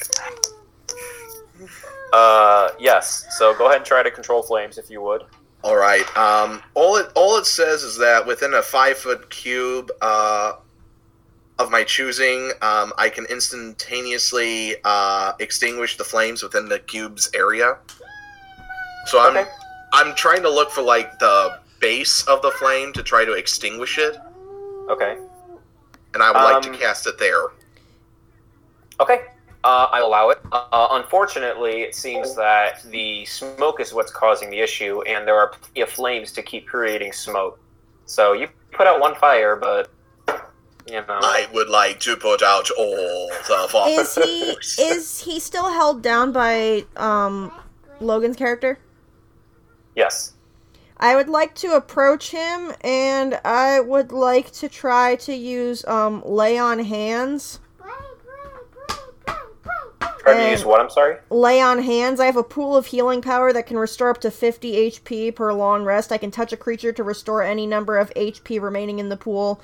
Uh, 2.14 2.70
yes. 2.80 3.26
So 3.38 3.56
go 3.58 3.66
ahead 3.68 3.78
and 3.78 3.86
try 3.86 4.04
to 4.04 4.12
control 4.12 4.44
flames 4.44 4.78
if 4.78 4.90
you 4.90 5.02
would. 5.02 5.24
All 5.64 5.76
right. 5.76 6.06
Um, 6.18 6.62
all 6.74 6.96
it 6.98 7.12
all 7.16 7.38
it 7.38 7.46
says 7.46 7.84
is 7.84 7.98
that 8.00 8.26
within 8.26 8.54
a 8.56 8.62
five 8.62 8.98
foot 8.98 9.30
cube 9.30 9.92
uh, 10.02 10.54
of 11.60 11.70
my 11.70 11.84
choosing, 11.84 12.52
um, 12.62 12.92
I 12.98 13.10
can 13.10 13.26
instantaneously 13.26 14.76
uh, 14.84 15.34
extinguish 15.40 15.98
the 15.98 16.04
flames 16.04 16.42
within 16.42 16.68
the 16.68 16.80
cube's 16.80 17.30
area. 17.36 17.78
So 19.06 19.20
I'm 19.20 19.38
Okay. 19.38 19.50
I'm 19.94 20.16
trying 20.16 20.42
to 20.42 20.50
look 20.50 20.72
for 20.72 20.82
like 20.82 21.20
the 21.20 21.60
base 21.80 22.24
of 22.28 22.42
the 22.42 22.52
flame 22.52 22.94
to 22.94 23.04
try 23.04 23.26
to 23.26 23.34
extinguish 23.34 23.98
it, 24.00 24.18
Okay. 24.90 25.18
and 26.14 26.24
I 26.24 26.32
would 26.32 26.44
like 26.54 26.62
to 26.64 26.70
Um, 26.70 26.78
cast 26.78 27.06
it 27.08 27.18
there. 27.20 27.48
Okay. 29.00 29.26
Uh, 29.64 29.88
I 29.92 30.00
allow 30.00 30.30
it. 30.30 30.40
Uh, 30.52 30.88
unfortunately, 30.92 31.82
it 31.82 31.94
seems 31.94 32.36
that 32.36 32.84
the 32.90 33.26
smoke 33.26 33.80
is 33.80 33.94
what's 33.94 34.12
causing 34.12 34.50
the 34.50 34.60
issue, 34.60 35.02
and 35.04 35.28
there 35.28 35.38
are 35.38 35.50
plenty 35.50 35.82
of 35.82 35.90
flames 35.90 36.32
to 36.34 36.42
keep 36.42 36.68
creating 36.68 37.14
smoke. 37.14 37.60
So 38.06 38.34
you 38.34 38.48
put 38.72 38.88
out 38.88 39.00
one 39.00 39.16
fire, 39.16 39.56
but 39.56 39.92
you 40.88 40.94
know. 40.94 41.06
I 41.22 41.48
would 41.54 41.70
like 41.70 42.00
to 42.02 42.16
put 42.18 42.42
out 42.42 42.70
all 42.72 43.30
the 43.48 43.68
fires. 43.70 44.18
Is 44.18 44.26
he 44.78 44.84
is 44.84 45.22
he 45.22 45.40
still 45.40 45.70
held 45.70 46.02
down 46.02 46.32
by 46.32 46.86
um 46.98 47.52
Logan's 48.00 48.38
character? 48.38 48.80
Yes. 49.96 50.34
I 50.98 51.16
would 51.16 51.30
like 51.30 51.56
to 51.56 51.76
approach 51.76 52.32
him 52.32 52.74
and 52.82 53.40
I 53.44 53.80
would 53.80 54.12
like 54.12 54.52
to 54.54 54.70
try 54.70 55.16
to 55.18 55.34
use 55.34 55.86
um 55.86 56.24
lay 56.26 56.58
on 56.58 56.80
hands. 56.80 57.60
Try 60.22 60.34
to 60.34 60.40
And- 60.40 60.52
use 60.52 60.64
what? 60.64 60.80
I'm 60.80 60.90
sorry. 60.90 61.18
Lay 61.32 61.60
on 61.60 61.82
hands. 61.82 62.20
I 62.20 62.28
have 62.28 62.38
a 62.38 62.44
pool 62.44 62.78
of 62.78 62.86
healing 62.88 63.22
power 63.22 63.52
that 63.54 63.66
can 63.66 63.78
restore 63.78 64.10
up 64.12 64.22
to 64.22 64.30
50 64.30 64.76
HP 64.76 65.32
per 65.32 65.52
long 65.52 65.84
rest. 65.84 66.12
I 66.12 66.18
can 66.18 66.30
touch 66.30 66.54
a 66.54 66.58
creature 66.58 66.92
to 66.92 67.04
restore 67.04 67.42
any 67.42 67.66
number 67.66 67.98
of 67.98 68.12
HP 68.16 68.60
remaining 68.62 69.00
in 69.00 69.10
the 69.10 69.18
pool 69.18 69.60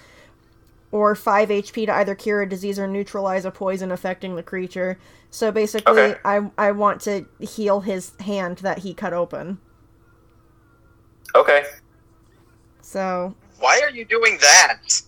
or 0.91 1.13
5 1.13 1.49
HP 1.51 1.85
to 1.85 1.93
either 1.93 2.15
cure 2.15 2.41
a 2.41 2.49
disease 2.49 2.79
or 2.79 2.87
neutralize 2.87 3.45
a 3.45 3.51
poison 3.51 3.91
affecting 3.91 4.35
the 4.35 4.41
creature. 4.41 4.97
So 5.29 5.51
basically, 5.51 6.01
Okay. 6.01 6.19
I 6.25 6.49
I 6.57 6.71
want 6.71 7.01
to 7.01 7.25
heal 7.39 7.81
his 7.81 8.13
hand 8.21 8.59
that 8.59 8.79
he 8.79 8.93
cut 8.95 9.13
open. 9.13 9.59
Okay. 11.35 11.65
So 12.81 13.35
Why 13.59 13.79
are 13.83 13.91
you 13.91 14.05
doing 14.05 14.39
that? 14.41 15.01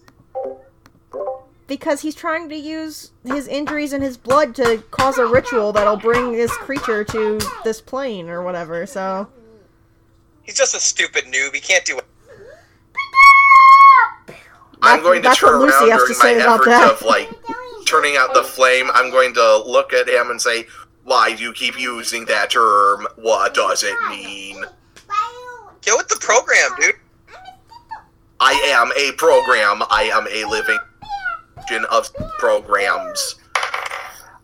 Because 1.70 2.02
he's 2.02 2.16
trying 2.16 2.50
to 2.50 2.56
use 2.58 3.12
his 3.24 3.48
injuries 3.48 3.94
and 3.94 4.04
his 4.04 4.18
blood 4.18 4.54
to 4.56 4.84
cause 4.92 5.18
a 5.18 5.26
ritual 5.26 5.72
that'll 5.72 5.96
bring 5.96 6.34
this 6.34 6.52
creature 6.52 7.06
to 7.06 7.40
this 7.64 7.80
plane 7.80 8.28
or 8.28 8.44
whatever. 8.44 8.86
So 8.86 9.30
He's 10.44 10.58
just 10.58 10.76
a 10.76 10.80
stupid 10.80 11.26
noob. 11.26 11.54
He 11.54 11.62
can't 11.62 11.86
do 11.86 12.00
it. 12.00 12.06
I'm 14.82 15.02
That's- 15.02 15.04
going 15.04 15.22
to 15.24 15.36
turn 15.36 15.60
what 15.60 15.68
Lucy 15.68 15.90
around 15.90 15.92
has 15.92 16.02
to 16.02 16.06
during 16.08 16.18
my 16.18 16.24
say 16.24 16.36
about 16.42 16.54
efforts 16.62 16.70
that. 16.70 16.92
of 16.92 17.02
like 17.04 17.30
turning 17.86 18.18
out 18.18 18.34
the 18.34 18.44
flame. 18.44 18.90
I'm 18.94 19.12
going 19.12 19.34
to 19.36 19.58
look 19.64 19.94
at 19.94 20.08
him 20.10 20.32
and 20.32 20.42
say, 20.42 20.66
"Why 21.04 21.36
do 21.36 21.44
you 21.44 21.54
keep 21.54 21.80
using 21.80 22.26
that 22.26 22.50
term? 22.52 23.08
What 23.18 23.54
does 23.54 23.84
it 23.84 23.96
mean?" 24.10 24.64
Get 25.82 25.96
with 25.98 26.08
the 26.08 26.18
program, 26.20 26.70
dude. 26.80 26.96
I 28.40 28.54
am 28.54 28.92
a 28.98 29.12
program. 29.18 29.84
I 29.92 30.04
am 30.14 30.28
a 30.32 30.46
living 30.50 30.80
of 31.90 32.14
programs. 32.38 33.36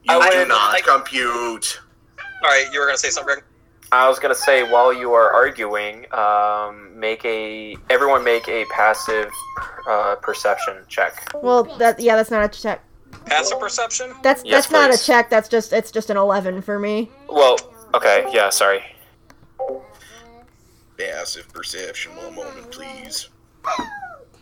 You 0.04 0.20
I 0.20 0.30
do 0.30 0.46
not 0.46 0.74
like- 0.74 0.86
compute. 0.86 1.80
All 2.44 2.50
right, 2.50 2.68
you 2.72 2.80
were 2.80 2.86
gonna 2.86 2.98
say 2.98 3.10
something, 3.10 3.38
I 3.92 4.08
was 4.08 4.20
gonna 4.20 4.36
say 4.36 4.64
while 4.64 4.92
you 4.94 5.14
are 5.14 5.32
arguing, 5.32 6.06
um, 6.14 6.98
make 7.00 7.24
a 7.26 7.78
everyone 7.90 8.24
make 8.24 8.48
a 8.50 8.66
passive 8.66 9.32
uh, 9.88 10.16
perception 10.22 10.84
check. 10.88 11.28
well, 11.42 11.64
that 11.78 12.00
yeah, 12.00 12.16
that's 12.16 12.32
not 12.32 12.44
a 12.44 12.50
check. 12.50 12.84
Passive 13.26 13.60
perception. 13.60 14.14
That's 14.22 14.44
Yes, 14.44 14.68
that's 14.68 14.72
not 14.72 14.94
a 14.94 14.98
check. 15.04 15.30
That's 15.30 15.48
just 15.50 15.74
it's 15.74 15.92
just 15.92 16.10
an 16.10 16.18
eleven 16.18 16.62
for 16.62 16.78
me. 16.78 17.10
Well, 17.30 17.58
okay, 17.94 18.26
yeah, 18.32 18.50
sorry. 18.50 18.84
Passive 20.98 21.52
perception. 21.54 22.16
One 22.16 22.36
moment, 22.36 22.72
please. 22.72 23.30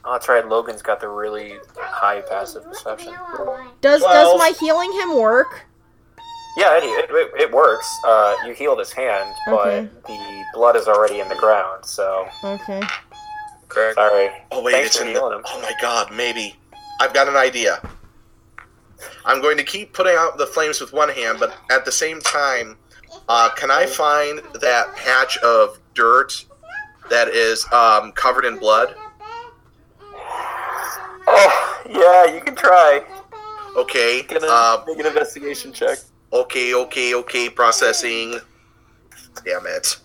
Oh, 0.05 0.11
that's 0.13 0.27
right. 0.27 0.45
Logan's 0.47 0.81
got 0.81 0.99
the 0.99 1.07
really 1.07 1.55
high 1.77 2.21
passive 2.21 2.63
perception. 2.63 3.13
Does 3.81 4.01
Twelve. 4.01 4.13
does 4.13 4.37
my 4.39 4.53
healing 4.59 4.91
him 4.91 5.17
work? 5.17 5.65
Yeah, 6.57 6.77
it, 6.77 6.83
it, 7.09 7.31
it 7.41 7.51
works. 7.51 7.89
Uh, 8.05 8.35
you 8.45 8.53
healed 8.53 8.79
his 8.79 8.91
hand, 8.91 9.33
but 9.47 9.67
Okay. 9.67 9.89
the 10.07 10.43
blood 10.53 10.75
is 10.75 10.87
already 10.87 11.19
in 11.19 11.27
the 11.29 11.35
ground. 11.35 11.85
So 11.85 12.27
Okay. 12.43 12.81
Greg, 13.69 13.95
sorry. 13.95 14.29
Oh 14.51 14.61
wait, 14.61 14.73
Thanks 14.73 14.87
it's 14.89 14.97
for 14.97 15.03
in 15.03 15.13
the. 15.13 15.19
healing 15.19 15.37
him. 15.39 15.43
Oh 15.47 15.61
my 15.61 15.71
god, 15.81 16.11
maybe. 16.13 16.55
I've 16.99 17.13
got 17.13 17.27
an 17.27 17.35
idea. 17.35 17.81
I'm 19.25 19.41
going 19.41 19.57
to 19.57 19.63
keep 19.63 19.93
putting 19.93 20.15
out 20.15 20.37
the 20.37 20.45
flames 20.45 20.79
with 20.79 20.93
one 20.93 21.09
hand, 21.09 21.37
but 21.39 21.55
at 21.71 21.85
the 21.85 21.91
same 21.91 22.19
time, 22.21 22.77
uh, 23.29 23.49
can 23.55 23.71
I 23.71 23.85
find 23.85 24.39
that 24.61 24.93
patch 24.95 25.37
of 25.39 25.79
dirt 25.95 26.45
that 27.09 27.29
is 27.29 27.65
um, 27.73 28.11
covered 28.11 28.45
in 28.45 28.59
blood? 28.59 28.95
Oh, 31.35 31.83
yeah, 31.89 32.33
you 32.33 32.41
can 32.41 32.55
try. 32.55 33.03
Okay. 33.75 34.23
Get 34.23 34.43
a, 34.43 34.47
Um, 34.51 34.83
make 34.87 34.99
an 34.99 35.05
investigation 35.07 35.73
check. 35.73 35.97
okay, 36.31 36.73
okay, 36.75 37.15
okay. 37.15 37.49
Processing. 37.49 38.39
Damn 39.43 39.65
it. 39.65 39.97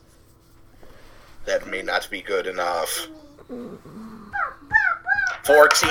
That 1.45 1.67
may 1.67 1.83
not 1.83 2.09
be 2.11 2.23
good 2.23 2.47
enough. 2.47 3.09
14. 5.45 5.89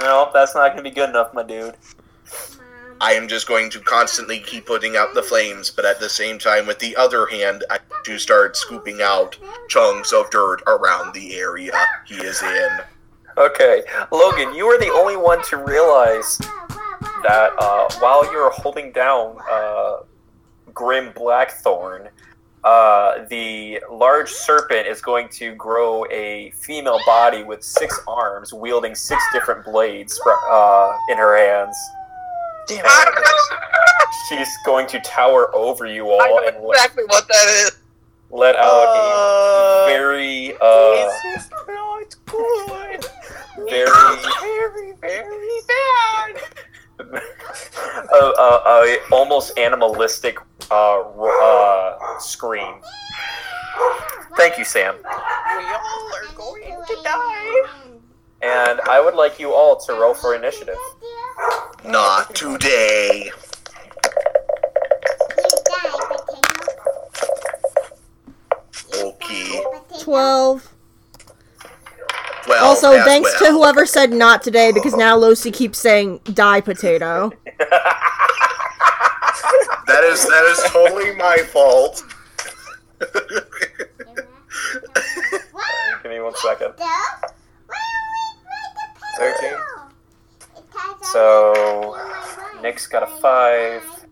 Nope, 0.00 0.30
that's 0.32 0.54
not 0.54 0.70
gonna 0.70 0.82
be 0.82 0.90
good 0.90 1.10
enough, 1.10 1.34
my 1.34 1.42
dude. 1.42 1.74
I 3.00 3.12
am 3.12 3.28
just 3.28 3.46
going 3.46 3.70
to 3.70 3.80
constantly 3.80 4.40
keep 4.40 4.66
putting 4.66 4.96
out 4.96 5.14
the 5.14 5.22
flames, 5.22 5.70
but 5.70 5.84
at 5.84 6.00
the 6.00 6.08
same 6.08 6.38
time, 6.38 6.66
with 6.66 6.78
the 6.80 6.96
other 6.96 7.26
hand, 7.26 7.64
I 7.70 7.78
do 8.04 8.18
start 8.18 8.56
scooping 8.56 9.00
out 9.02 9.36
chunks 9.68 10.12
of 10.12 10.30
dirt 10.30 10.62
around 10.66 11.14
the 11.14 11.36
area 11.38 11.72
he 12.06 12.16
is 12.16 12.42
in. 12.42 12.68
Okay, 13.38 13.84
Logan, 14.10 14.52
you 14.52 14.66
are 14.66 14.78
the 14.80 14.90
only 14.90 15.16
one 15.16 15.40
to 15.44 15.58
realize 15.58 16.38
that 17.22 17.52
uh, 17.56 17.88
while 18.00 18.24
you're 18.32 18.50
holding 18.50 18.90
down 18.90 19.38
uh, 19.48 19.98
Grim 20.74 21.12
Blackthorn, 21.14 22.08
uh, 22.64 23.24
the 23.30 23.80
large 23.92 24.28
serpent 24.28 24.88
is 24.88 25.00
going 25.00 25.28
to 25.28 25.54
grow 25.54 26.04
a 26.10 26.50
female 26.50 26.98
body 27.06 27.44
with 27.44 27.62
six 27.62 28.00
arms, 28.08 28.52
wielding 28.52 28.96
six 28.96 29.22
different 29.32 29.64
blades 29.64 30.20
uh, 30.50 30.92
in 31.08 31.16
her 31.16 31.38
hands. 31.38 31.76
Damn 32.66 32.84
it. 32.84 33.14
She's 34.28 34.48
going 34.66 34.88
to 34.88 35.00
tower 35.00 35.54
over 35.54 35.86
you 35.86 36.10
all 36.10 36.20
I 36.20 36.28
know 36.28 36.48
and 36.48 36.64
let, 36.64 36.74
exactly 36.76 37.04
what 37.06 37.28
that 37.28 37.46
is. 37.48 37.78
let 38.30 38.56
out 38.56 38.88
Uh, 38.88 39.84
a 39.84 39.92
very, 39.92 40.54
It's 43.66 43.90
not 43.90 44.22
good. 44.22 44.36
very 44.40 44.92
Very, 45.00 45.26
very 45.26 45.60
bad. 45.68 46.42
a, 48.12 48.16
a, 48.16 48.50
a 48.66 48.98
almost 49.12 49.58
animalistic 49.58 50.38
uh, 50.70 51.00
uh, 51.00 52.18
scream. 52.18 52.80
Thank 54.36 54.58
you, 54.58 54.64
Sam. 54.64 54.96
We 54.96 55.64
all 55.64 56.10
are 56.14 56.34
going 56.34 56.84
to 56.86 56.96
die. 57.02 57.68
And 58.40 58.80
I 58.82 59.00
would 59.00 59.14
like 59.14 59.40
you 59.40 59.52
all 59.52 59.76
to 59.76 59.92
roll 59.94 60.14
for 60.14 60.34
initiative. 60.34 60.76
Not 61.84 62.34
today. 62.34 63.30
Okay. 68.94 69.62
12. 70.00 70.74
Well, 72.48 72.64
also, 72.64 72.92
as 72.92 73.04
thanks 73.04 73.38
to 73.40 73.46
whoever 73.46 73.84
said 73.86 74.10
not 74.12 74.42
today 74.42 74.72
because 74.72 74.94
now 74.94 75.16
Lucy 75.24 75.50
keeps 75.50 75.78
saying 75.78 76.20
die 76.32 76.60
potato. 76.60 77.30
That 79.86 80.04
is 80.04 80.26
that 80.26 80.44
is 80.44 80.58
totally 80.70 81.14
my 81.16 81.38
fault. 81.38 82.02
Give 86.02 86.10
me 86.10 86.20
one 86.20 86.34
second. 86.36 86.74
Thirteen. 89.18 89.58
So, 91.12 91.96
Nick's 92.62 92.86
got 92.86 93.02
a 93.02 93.06
5. 93.06 94.06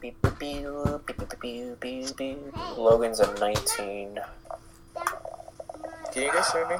Beep, 0.00 0.16
beep, 0.22 0.38
beep, 0.38 0.66
beep, 1.06 1.16
beep, 1.18 1.40
beep, 1.40 1.80
beep, 1.80 2.16
beep. 2.16 2.76
Logan's 2.76 3.20
a 3.20 3.32
19. 3.38 4.18
Can 6.12 6.24
you 6.24 6.32
guys 6.32 6.52
hear 6.52 6.68
me? 6.68 6.76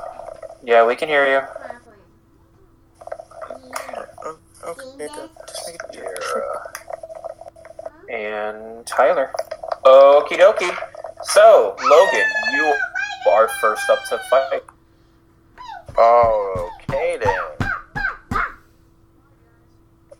Yeah, 0.63 0.87
we 0.87 0.95
can 0.95 1.09
hear 1.09 1.27
you. 1.27 1.41
Oh, 4.25 4.39
okay, 4.65 4.85
good. 4.99 5.31
Just 5.49 5.67
making 5.67 6.05
sure. 6.23 6.63
and 8.11 8.87
Tyler. 8.87 9.33
Okie 9.87 10.39
dokie. 10.39 10.77
So, 11.23 11.75
Logan, 11.83 12.27
you 12.53 12.75
are 13.31 13.49
first 13.63 13.89
up 13.89 14.01
to 14.11 14.21
fight. 14.29 14.63
Okay 15.97 17.17
then. 17.17 17.41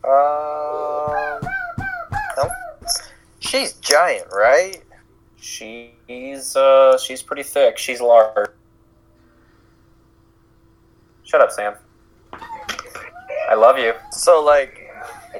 Um, 0.03 1.39
she's 3.39 3.73
giant, 3.73 4.27
right? 4.33 4.83
She's 5.37 6.55
uh 6.55 6.97
she's 6.97 7.21
pretty 7.21 7.43
thick. 7.43 7.77
She's 7.77 8.01
large. 8.01 8.49
Shut 11.23 11.41
up, 11.41 11.51
Sam. 11.51 11.75
I 13.49 13.55
love 13.55 13.77
you. 13.77 13.93
So 14.11 14.43
like, 14.43 14.79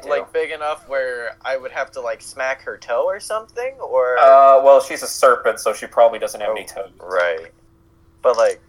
like 0.08 0.32
big 0.34 0.52
enough 0.52 0.88
where 0.90 1.38
I 1.46 1.56
would 1.58 1.72
have 1.72 1.92
to 1.92 2.02
like 2.02 2.22
smack 2.22 2.62
her 2.64 2.78
toe 2.78 3.04
or 3.06 3.20
something, 3.20 3.74
or 3.80 4.18
uh, 4.18 4.62
well, 4.64 4.82
she's 4.82 5.04
a 5.04 5.08
serpent, 5.08 5.60
so 5.60 5.74
she 5.74 5.88
probably 5.88 6.20
doesn't 6.20 6.42
have 6.42 6.52
any 6.52 6.66
toes. 6.66 6.92
right? 7.00 7.48
But 8.22 8.38
like, 8.38 8.62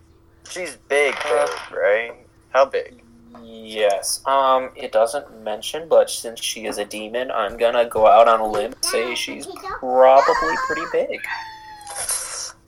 she's 0.49 0.77
big, 0.89 1.15
Uh, 1.25 1.47
big, 1.71 1.77
right? 1.79 2.13
How 2.51 2.65
big? 2.65 3.01
Yes. 3.43 4.21
Um, 4.27 4.71
it 4.77 4.93
doesn't 4.93 5.43
mention, 5.43 5.89
but 5.89 6.09
since 6.09 6.41
she 6.41 6.67
is 6.67 6.79
a 6.79 6.85
demon, 6.85 7.31
I'm 7.33 7.57
gonna 7.57 7.85
go 7.85 8.07
out 8.07 8.29
on 8.29 8.41
a 8.41 8.47
limb 8.47 8.73
and 8.73 8.85
say 8.85 9.15
she's 9.17 9.47
probably 9.47 10.55
pretty 10.67 10.85
big. 10.93 11.21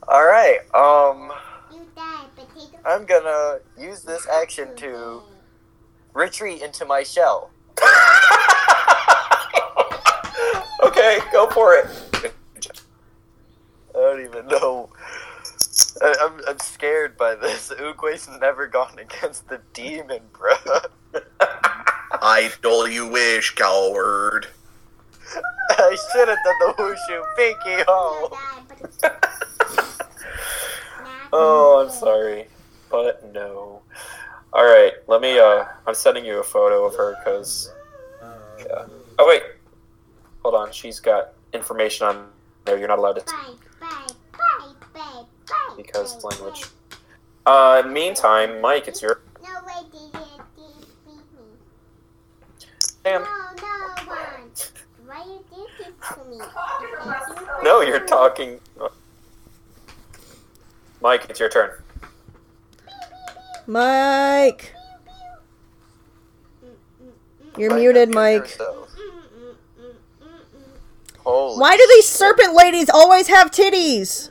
All 0.09 0.24
right. 0.24 0.59
Um, 0.74 1.32
You 1.73 1.86
die, 1.94 2.02
potato. 2.02 2.26
I'm 2.84 3.04
gonna 3.06 3.58
use 3.78 4.02
this 4.02 4.26
action 4.28 4.74
to 4.76 5.22
retreat 6.14 6.62
into 6.62 6.84
my 6.84 7.02
shell. 7.02 7.50
okay, 10.84 11.18
go 11.32 11.48
for 11.50 11.74
it. 11.74 11.86
I 13.94 13.98
don't 13.98 14.24
even 14.24 14.46
know. 14.46 14.90
I, 16.02 16.14
I'm, 16.20 16.40
I'm 16.48 16.58
scared 16.58 17.16
by 17.16 17.34
this. 17.34 17.72
Oogway's 17.78 18.28
never 18.40 18.66
gone 18.66 18.98
against 18.98 19.48
the 19.48 19.60
demon, 19.72 20.20
bruh. 20.32 20.86
Idle 22.22 22.88
you 22.88 23.08
wish, 23.08 23.54
coward. 23.54 24.48
I 25.70 25.96
should 26.12 26.28
have 26.28 26.38
done 26.44 26.58
the 26.60 26.74
wushu 26.78 27.22
pinky 27.36 27.84
hole. 27.86 28.36
Oh, 31.32 31.82
I'm 31.85 31.90
sorry, 31.90 32.47
but 32.90 33.32
no. 33.32 33.82
All 34.53 34.65
right, 34.65 34.93
let 35.07 35.20
me. 35.20 35.39
Uh, 35.39 35.65
I'm 35.86 35.94
sending 35.94 36.24
you 36.24 36.39
a 36.39 36.43
photo 36.43 36.85
of 36.85 36.94
her 36.94 37.16
because. 37.19 37.73
Yeah. 38.59 38.86
Oh 39.19 39.27
wait, 39.28 39.43
hold 40.43 40.55
on. 40.55 40.73
She's 40.73 40.98
got 41.01 41.32
information 41.53 42.07
on 42.07 42.28
there. 42.65 42.78
You're 42.78 42.89
not 42.89 42.98
allowed 42.98 43.15
to 43.15 43.24
Bye, 43.24 43.53
bye, 43.81 44.07
bye, 44.32 44.73
bye, 44.94 45.23
bye. 45.48 45.74
because 45.77 46.23
language. 46.24 46.65
Uh, 47.44 47.82
meantime, 47.86 48.61
Mike, 48.61 48.89
it's 48.89 49.03
your. 49.03 49.20
bye. 49.43 49.48
No 49.48 49.61
way, 49.66 49.89
did 49.93 50.20
it 50.20 50.40
did 50.57 50.86
beat 51.05 51.16
me. 51.36 52.66
Sam. 52.78 53.23
No, 53.23 53.28
no 53.62 54.05
one. 54.07 54.51
Why 55.07 55.23
you 55.24 55.44
did 55.55 55.69
this 55.78 56.09
to 56.15 56.24
me? 56.28 56.39
No, 57.62 57.81
you're 57.81 58.07
talking. 58.07 58.59
Mike, 61.01 61.27
it's 61.28 61.40
your 61.40 61.48
turn. 61.48 61.70
Mike! 63.66 64.73
You're 67.59 67.74
muted, 67.74 68.14
Mike. 68.14 68.56
Holy 71.24 71.59
Why 71.59 71.77
do 71.77 71.86
these 71.89 72.09
serpent 72.09 72.55
ladies 72.55 72.89
always 72.90 73.28
have 73.28 73.51
titties? 73.51 74.31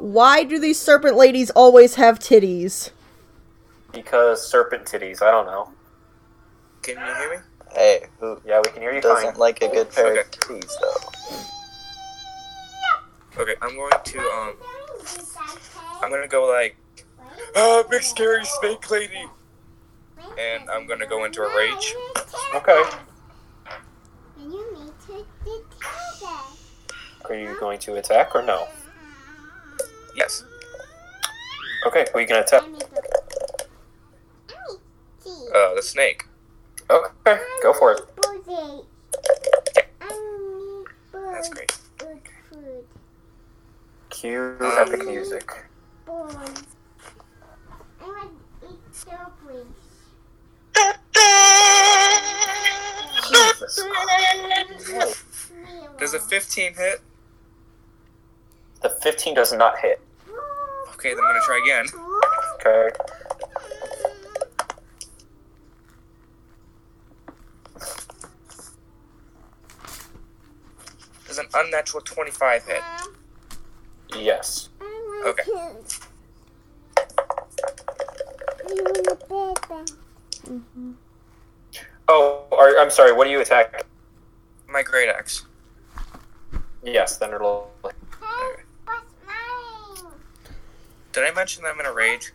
Why 0.00 0.44
do 0.44 0.58
these 0.60 0.78
serpent 0.78 1.16
ladies 1.16 1.50
always 1.50 1.94
have 1.96 2.18
titties? 2.18 2.90
Because 3.92 4.48
serpent 4.48 4.84
titties. 4.84 5.22
I 5.22 5.30
don't 5.30 5.46
know. 5.46 5.70
Can 6.82 6.98
you 6.98 7.14
hear 7.14 7.30
me? 7.30 7.36
Hey, 7.74 8.06
who 8.20 8.38
Yeah, 8.44 8.60
we 8.64 8.70
can 8.70 8.82
hear 8.82 8.92
you 8.92 9.00
doesn't 9.00 9.30
fine. 9.32 9.38
like 9.40 9.62
a 9.62 9.68
good 9.68 9.90
pair 9.90 10.12
of 10.12 10.18
Okay. 10.18 10.28
titties, 10.30 10.70
though? 10.80 11.10
Okay, 13.36 13.54
I'm 13.60 13.74
going 13.74 13.92
to 14.04 14.18
um, 14.20 14.54
I'm 16.02 16.10
gonna 16.10 16.28
go 16.28 16.46
like, 16.46 16.76
ah, 17.56 17.82
big 17.90 18.02
scary 18.02 18.44
snake 18.44 18.88
lady, 18.90 19.24
and 20.38 20.70
I'm 20.70 20.86
gonna 20.86 21.06
go 21.06 21.24
into 21.24 21.42
a 21.42 21.56
rage. 21.56 21.96
Okay. 22.54 22.82
And 24.38 24.52
you 24.52 24.72
need 24.74 24.92
to 25.06 25.26
detect 25.44 26.20
that. 26.20 26.46
Are 27.28 27.34
you 27.34 27.56
going 27.58 27.80
to 27.80 27.96
attack 27.96 28.36
or 28.36 28.42
no? 28.42 28.68
Yes. 30.14 30.44
Okay, 31.88 32.06
we 32.14 32.26
can 32.26 32.36
attack. 32.36 32.62
Boozy. 34.46 35.48
Uh, 35.54 35.74
the 35.74 35.82
snake. 35.82 36.24
Okay, 36.88 37.40
go 37.62 37.72
for 37.72 37.92
it. 37.92 38.00
Boozy. 38.14 38.84
I 40.00 40.08
need 40.08 40.86
That's 41.12 41.48
great. 41.48 41.72
Cue 44.24 44.56
epic 44.78 45.04
music. 45.04 45.52
I 46.08 46.10
want 46.10 46.56
to 48.00 48.66
eat 48.66 48.80
strawberries. 48.90 49.66
Jesus. 53.28 53.84
Does 55.98 56.14
a 56.14 56.18
15 56.18 56.72
hit? 56.72 57.02
The 58.80 58.88
15 58.88 59.34
does 59.34 59.52
not 59.52 59.78
hit. 59.78 60.00
Okay, 60.94 61.10
then 61.10 61.18
I'm 61.22 61.34
gonna 61.34 61.40
try 61.44 61.60
again. 61.62 61.84
Okay. 62.54 62.88
Does 71.26 71.36
an 71.36 71.48
unnatural 71.52 72.02
25 72.02 72.64
hit? 72.64 72.82
Yes. 74.16 74.68
Okay. 75.26 75.42
Oh, 82.06 82.44
are, 82.52 82.78
I'm 82.78 82.90
sorry. 82.90 83.12
What 83.12 83.24
do 83.24 83.30
you 83.30 83.40
attack? 83.40 83.86
My 84.68 84.82
great 84.82 85.08
axe. 85.08 85.46
Yes, 86.82 87.16
then 87.16 87.32
it'll. 87.32 87.70
Did 91.12 91.24
I 91.24 91.32
mention 91.34 91.62
that 91.62 91.74
I'm 91.74 91.80
in 91.80 91.86
a 91.86 91.92
rage? 91.92 92.32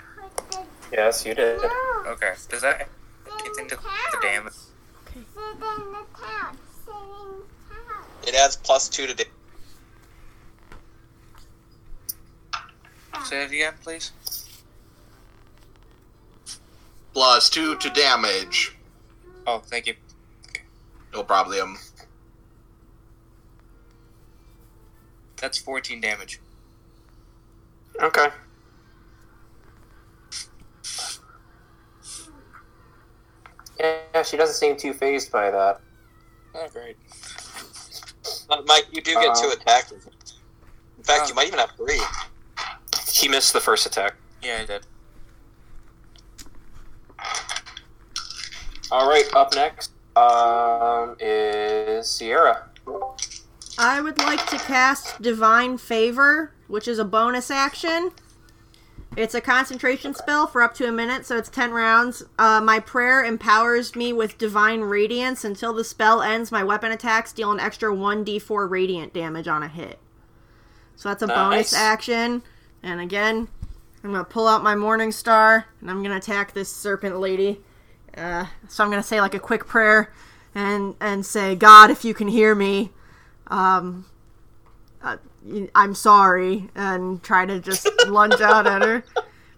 Yes, 0.91 1.25
you 1.25 1.35
did. 1.35 1.59
Okay. 2.07 2.33
Does 2.49 2.61
that 2.61 2.87
get 3.25 3.57
into 3.59 3.75
the 3.75 4.17
damage? 4.21 4.53
Sit 4.53 4.71
in 5.15 5.21
the 5.21 6.05
couch. 6.13 6.55
Sit 6.85 6.95
in 6.95 7.41
the 7.69 7.75
couch. 7.75 8.27
It 8.27 8.35
adds 8.35 8.55
plus 8.55 8.89
two 8.89 9.05
to 9.05 9.13
da- 9.13 9.25
Say 13.25 13.43
it 13.43 13.51
again, 13.51 13.73
please. 13.83 14.11
Plus 17.13 17.49
two 17.49 17.75
to 17.77 17.89
damage. 17.89 18.75
Oh, 19.47 19.59
thank 19.59 19.87
you. 19.87 19.95
No 21.13 21.23
problem. 21.23 21.77
That's 25.37 25.57
14 25.57 26.01
damage. 26.01 26.39
Okay. 28.01 28.27
Yeah, 33.79 34.23
she 34.23 34.35
doesn't 34.35 34.55
seem 34.55 34.75
too 34.75 34.93
phased 34.93 35.31
by 35.31 35.49
that. 35.51 35.79
Oh, 36.53 36.67
great. 36.73 36.97
Uh, 38.49 38.61
Mike, 38.65 38.87
you 38.91 39.01
do 39.01 39.13
get 39.13 39.29
Uh, 39.29 39.41
two 39.41 39.49
attacks. 39.49 39.91
In 39.91 41.03
fact, 41.03 41.23
uh. 41.23 41.25
you 41.27 41.33
might 41.33 41.47
even 41.47 41.59
have 41.59 41.71
three. 41.77 42.01
He 43.19 43.27
missed 43.27 43.51
the 43.51 43.59
first 43.59 43.85
attack. 43.85 44.15
Yeah, 44.41 44.61
he 44.61 44.65
did. 44.65 44.85
All 48.91 49.09
right, 49.09 49.25
up 49.35 49.53
next 49.53 49.91
um, 50.15 51.15
is 51.19 52.09
Sierra. 52.09 52.69
I 53.77 54.01
would 54.01 54.17
like 54.19 54.45
to 54.47 54.57
cast 54.57 55.21
Divine 55.21 55.77
Favor, 55.77 56.53
which 56.67 56.87
is 56.87 56.97
a 56.97 57.05
bonus 57.05 57.51
action. 57.51 58.11
It's 59.17 59.33
a 59.33 59.41
concentration 59.41 60.13
spell 60.13 60.47
for 60.47 60.61
up 60.61 60.73
to 60.75 60.87
a 60.87 60.91
minute, 60.91 61.25
so 61.25 61.35
it's 61.35 61.49
10 61.49 61.71
rounds. 61.71 62.23
Uh, 62.37 62.61
my 62.61 62.79
prayer 62.79 63.23
empowers 63.23 63.95
me 63.95 64.13
with 64.13 64.37
Divine 64.37 64.81
Radiance. 64.81 65.43
Until 65.43 65.73
the 65.73 65.83
spell 65.83 66.21
ends, 66.21 66.51
my 66.51 66.63
weapon 66.63 66.91
attacks 66.91 67.33
deal 67.33 67.51
an 67.51 67.59
extra 67.59 67.91
1d4 67.91 68.69
radiant 68.69 69.13
damage 69.13 69.47
on 69.47 69.61
a 69.61 69.67
hit. 69.67 69.99
So 70.95 71.09
that's 71.09 71.21
a 71.23 71.27
bonus 71.27 71.73
action. 71.73 72.43
And 72.83 73.01
again, 73.01 73.47
I'm 74.03 74.11
going 74.11 74.23
to 74.23 74.29
pull 74.29 74.47
out 74.47 74.63
my 74.63 74.75
Morning 74.75 75.11
Star, 75.11 75.67
and 75.81 75.89
I'm 75.89 76.03
going 76.03 76.11
to 76.11 76.17
attack 76.17 76.53
this 76.53 76.69
serpent 76.69 77.19
lady. 77.19 77.61
Uh, 78.17 78.45
so 78.67 78.83
I'm 78.83 78.89
going 78.89 79.01
to 79.01 79.07
say 79.07 79.21
like 79.21 79.33
a 79.33 79.39
quick 79.39 79.67
prayer 79.67 80.11
and, 80.55 80.95
and 80.99 81.25
say, 81.25 81.55
God, 81.55 81.91
if 81.91 82.05
you 82.05 82.13
can 82.13 82.27
hear 82.27 82.55
me, 82.55 82.91
um, 83.47 84.05
uh, 85.01 85.17
I'm 85.75 85.95
sorry, 85.95 86.69
and 86.75 87.21
try 87.23 87.45
to 87.45 87.59
just 87.59 87.87
lunge 88.07 88.41
out 88.41 88.67
at 88.67 88.81
her. 88.81 89.03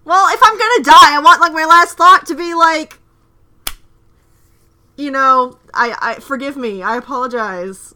Well, 0.04 0.34
if 0.34 0.40
I'm 0.42 0.58
gonna 0.58 0.84
die, 0.84 1.16
I 1.16 1.20
want 1.22 1.40
like 1.40 1.52
my 1.52 1.64
last 1.64 1.96
thought 1.96 2.26
to 2.26 2.34
be 2.34 2.54
like, 2.54 2.98
you 4.96 5.10
know, 5.10 5.58
I, 5.74 5.96
I 6.00 6.14
forgive 6.20 6.56
me, 6.56 6.82
I 6.82 6.96
apologize. 6.96 7.94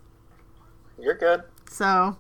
You're 0.99 1.15
good. 1.15 1.43
So. 1.69 2.17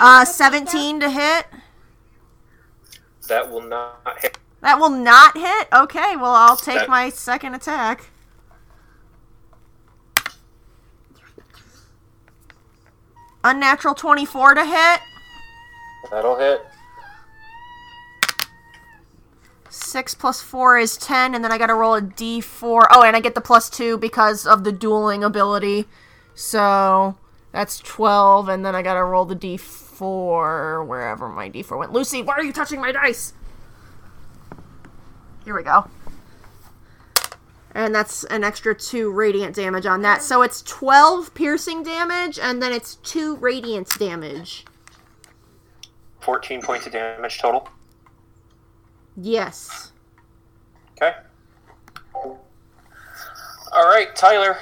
Uh, 0.00 0.24
17 0.24 1.00
to 1.00 1.10
hit. 1.10 1.46
That 3.28 3.50
will 3.50 3.62
not 3.62 4.18
hit. 4.20 4.38
That 4.60 4.78
will 4.78 4.90
not 4.90 5.36
hit. 5.36 5.68
Okay, 5.72 6.16
well 6.16 6.34
I'll 6.34 6.56
take 6.56 6.80
That- 6.80 6.88
my 6.88 7.10
second 7.10 7.54
attack. 7.54 8.10
Unnatural 13.42 13.94
24 13.94 14.54
to 14.54 14.64
hit. 14.64 15.00
That'll 16.10 16.36
hit. 16.38 16.64
6 19.68 20.14
plus 20.14 20.40
4 20.40 20.78
is 20.78 20.96
10, 20.96 21.34
and 21.34 21.44
then 21.44 21.52
I 21.52 21.58
gotta 21.58 21.74
roll 21.74 21.94
a 21.94 22.00
d4. 22.00 22.86
Oh, 22.90 23.02
and 23.02 23.16
I 23.16 23.20
get 23.20 23.34
the 23.34 23.40
plus 23.40 23.68
2 23.68 23.98
because 23.98 24.46
of 24.46 24.64
the 24.64 24.72
dueling 24.72 25.22
ability. 25.22 25.86
So 26.34 27.16
that's 27.54 27.78
12, 27.78 28.48
and 28.48 28.66
then 28.66 28.74
I 28.74 28.82
gotta 28.82 29.04
roll 29.04 29.24
the 29.24 29.36
d4 29.36 30.84
wherever 30.84 31.28
my 31.28 31.48
d4 31.48 31.78
went. 31.78 31.92
Lucy, 31.92 32.20
why 32.20 32.34
are 32.34 32.42
you 32.42 32.52
touching 32.52 32.80
my 32.80 32.90
dice? 32.90 33.32
Here 35.44 35.54
we 35.54 35.62
go. 35.62 35.88
And 37.72 37.94
that's 37.94 38.24
an 38.24 38.42
extra 38.42 38.74
2 38.74 39.12
radiant 39.12 39.54
damage 39.54 39.86
on 39.86 40.02
that. 40.02 40.20
So 40.20 40.42
it's 40.42 40.62
12 40.62 41.32
piercing 41.34 41.84
damage, 41.84 42.40
and 42.40 42.60
then 42.60 42.72
it's 42.72 42.96
2 42.96 43.36
radiant 43.36 43.88
damage. 44.00 44.64
14 46.18 46.60
points 46.60 46.86
of 46.86 46.92
damage 46.92 47.38
total. 47.38 47.68
Yes. 49.16 49.92
Okay. 50.92 51.14
All 52.14 52.40
right, 53.72 54.14
Tyler. 54.16 54.58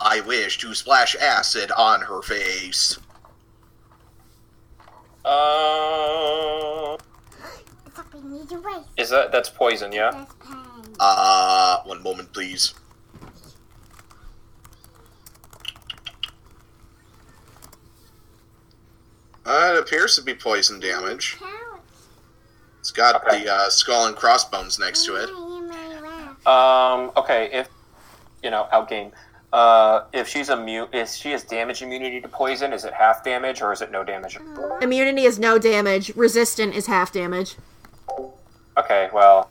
I 0.00 0.20
wish 0.20 0.58
to 0.58 0.74
splash 0.74 1.16
acid 1.16 1.70
on 1.76 2.00
her 2.02 2.22
face. 2.22 2.98
Uh, 5.24 6.96
It's 7.86 7.98
up 7.98 8.14
in 8.14 8.46
the 8.46 8.60
way. 8.60 8.82
is 8.96 9.10
that 9.10 9.32
that's 9.32 9.48
poison? 9.48 9.92
Yeah. 9.92 10.10
That's. 10.12 10.34
Uh, 11.00 11.82
one 11.84 12.02
moment, 12.02 12.32
please. 12.32 12.74
Uh, 19.44 19.74
it 19.74 19.80
appears 19.80 20.16
to 20.16 20.22
be 20.22 20.34
poison 20.34 20.80
damage. 20.80 21.36
It's 22.80 22.90
got 22.90 23.16
Okay. 23.26 23.44
the 23.44 23.52
uh, 23.52 23.68
skull 23.68 24.06
and 24.06 24.16
crossbones 24.16 24.78
next 24.78 25.04
to 25.06 25.16
it. 25.16 25.28
You 25.28 25.62
may 25.68 26.00
laugh. 26.00 26.46
Um. 26.46 27.12
Okay. 27.16 27.50
If 27.52 27.68
you 28.42 28.50
know, 28.50 28.68
outgame. 28.72 29.12
Uh, 29.52 30.04
if 30.12 30.28
she's 30.28 30.50
immune, 30.50 30.88
if 30.92 31.10
she 31.10 31.30
has 31.30 31.44
damage 31.44 31.80
immunity 31.82 32.20
to 32.20 32.28
poison, 32.28 32.72
is 32.72 32.84
it 32.84 32.92
half 32.92 33.24
damage 33.24 33.62
or 33.62 33.72
is 33.72 33.80
it 33.80 33.90
no 33.90 34.04
damage? 34.04 34.38
Immunity 34.82 35.22
is 35.22 35.38
no 35.38 35.58
damage. 35.58 36.14
Resistant 36.16 36.74
is 36.74 36.86
half 36.86 37.12
damage. 37.12 37.56
Okay. 38.76 39.08
Well, 39.12 39.50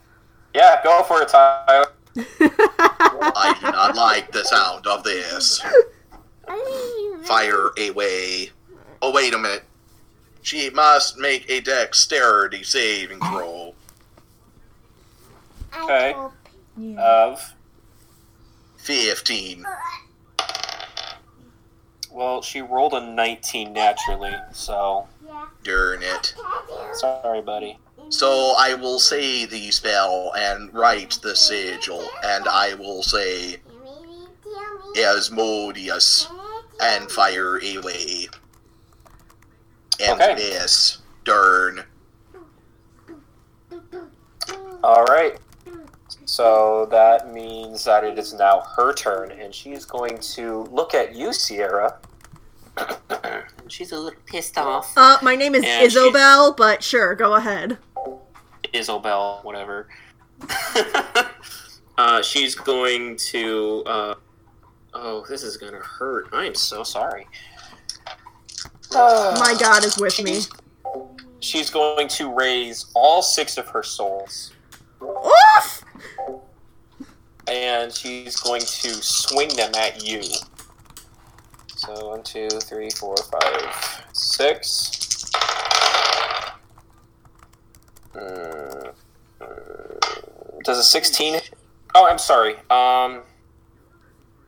yeah. 0.54 0.80
Go 0.84 1.02
for 1.02 1.22
it, 1.22 1.28
Tyler. 1.28 1.86
I 2.16 3.56
do 3.60 3.70
not 3.70 3.96
like 3.96 4.32
the 4.32 4.44
sound 4.44 4.86
of 4.86 5.02
this. 5.02 5.60
Fire 7.24 7.70
away. 7.78 8.50
Oh, 9.02 9.12
wait 9.12 9.34
a 9.34 9.38
minute. 9.38 9.64
She 10.42 10.70
must 10.70 11.18
make 11.18 11.50
a 11.50 11.60
dexterity 11.60 12.62
saving 12.62 13.18
throw. 13.18 13.74
Okay. 15.82 16.10
I 16.10 16.12
hope. 16.12 16.32
Of 16.98 17.55
15. 18.86 19.66
well, 22.12 22.40
she 22.40 22.60
rolled 22.62 22.94
a 22.94 23.00
19 23.00 23.72
naturally, 23.72 24.32
so 24.52 25.08
Darn 25.64 26.02
it. 26.04 26.34
sorry, 26.92 27.42
buddy. 27.42 27.76
So 28.10 28.54
I 28.56 28.74
will 28.74 29.00
say 29.00 29.44
the 29.44 29.72
spell 29.72 30.32
and 30.38 30.72
write 30.72 31.18
the 31.22 31.34
sigil, 31.34 32.08
and 32.24 32.46
I 32.46 32.74
will 32.74 33.02
say 33.02 33.56
Asmodeus 34.96 36.28
and 36.80 37.10
fire 37.10 37.56
away. 37.56 38.28
And 39.98 40.20
Okay. 40.22 40.34
miss. 40.36 40.98
Darn. 41.24 41.82
All 44.84 45.04
right. 45.06 45.36
So 46.26 46.86
that 46.90 47.32
means 47.32 47.84
that 47.84 48.02
it 48.02 48.18
is 48.18 48.34
now 48.34 48.60
her 48.76 48.92
turn, 48.92 49.30
and 49.30 49.54
she's 49.54 49.84
going 49.84 50.18
to 50.18 50.64
look 50.72 50.92
at 50.92 51.14
you, 51.14 51.32
Sierra. 51.32 51.98
she's 53.68 53.92
a 53.92 53.98
little 53.98 54.20
pissed 54.26 54.58
off. 54.58 54.92
Uh, 54.96 55.18
my 55.22 55.36
name 55.36 55.54
is 55.54 55.64
And 55.64 55.90
she's- 55.90 55.94
Isobel, 55.94 56.56
but 56.56 56.82
sure, 56.82 57.14
go 57.14 57.34
ahead. 57.34 57.78
Isobel, 58.74 59.44
whatever. 59.44 59.88
uh, 61.96 62.22
she's 62.22 62.56
going 62.56 63.16
to. 63.16 63.84
Uh, 63.86 64.14
oh, 64.94 65.24
this 65.28 65.44
is 65.44 65.56
gonna 65.56 65.78
hurt. 65.78 66.28
I 66.32 66.44
am 66.46 66.56
so 66.56 66.82
sorry. 66.82 67.28
My 68.92 69.54
god 69.58 69.84
is 69.84 69.96
with 69.96 70.20
me. 70.22 70.40
She's 71.38 71.70
going 71.70 72.08
to 72.08 72.32
raise 72.32 72.86
all 72.94 73.22
six 73.22 73.58
of 73.58 73.68
her 73.68 73.82
souls, 73.84 74.52
Oof! 75.02 75.84
And 77.48 77.92
she's 77.92 78.36
going 78.36 78.60
to 78.60 78.90
swing 78.90 79.48
them 79.56 79.72
at 79.74 80.04
you. 80.06 80.22
So 81.68 82.08
one, 82.08 82.22
two, 82.22 82.48
three, 82.48 82.90
four, 82.90 83.16
five, 83.16 84.04
six. 84.12 85.30
Mm, 88.14 88.92
does 90.64 90.78
a 90.78 90.82
sixteen? 90.82 91.40
Oh, 91.94 92.06
I'm 92.06 92.18
sorry. 92.18 92.56
Um, 92.70 93.22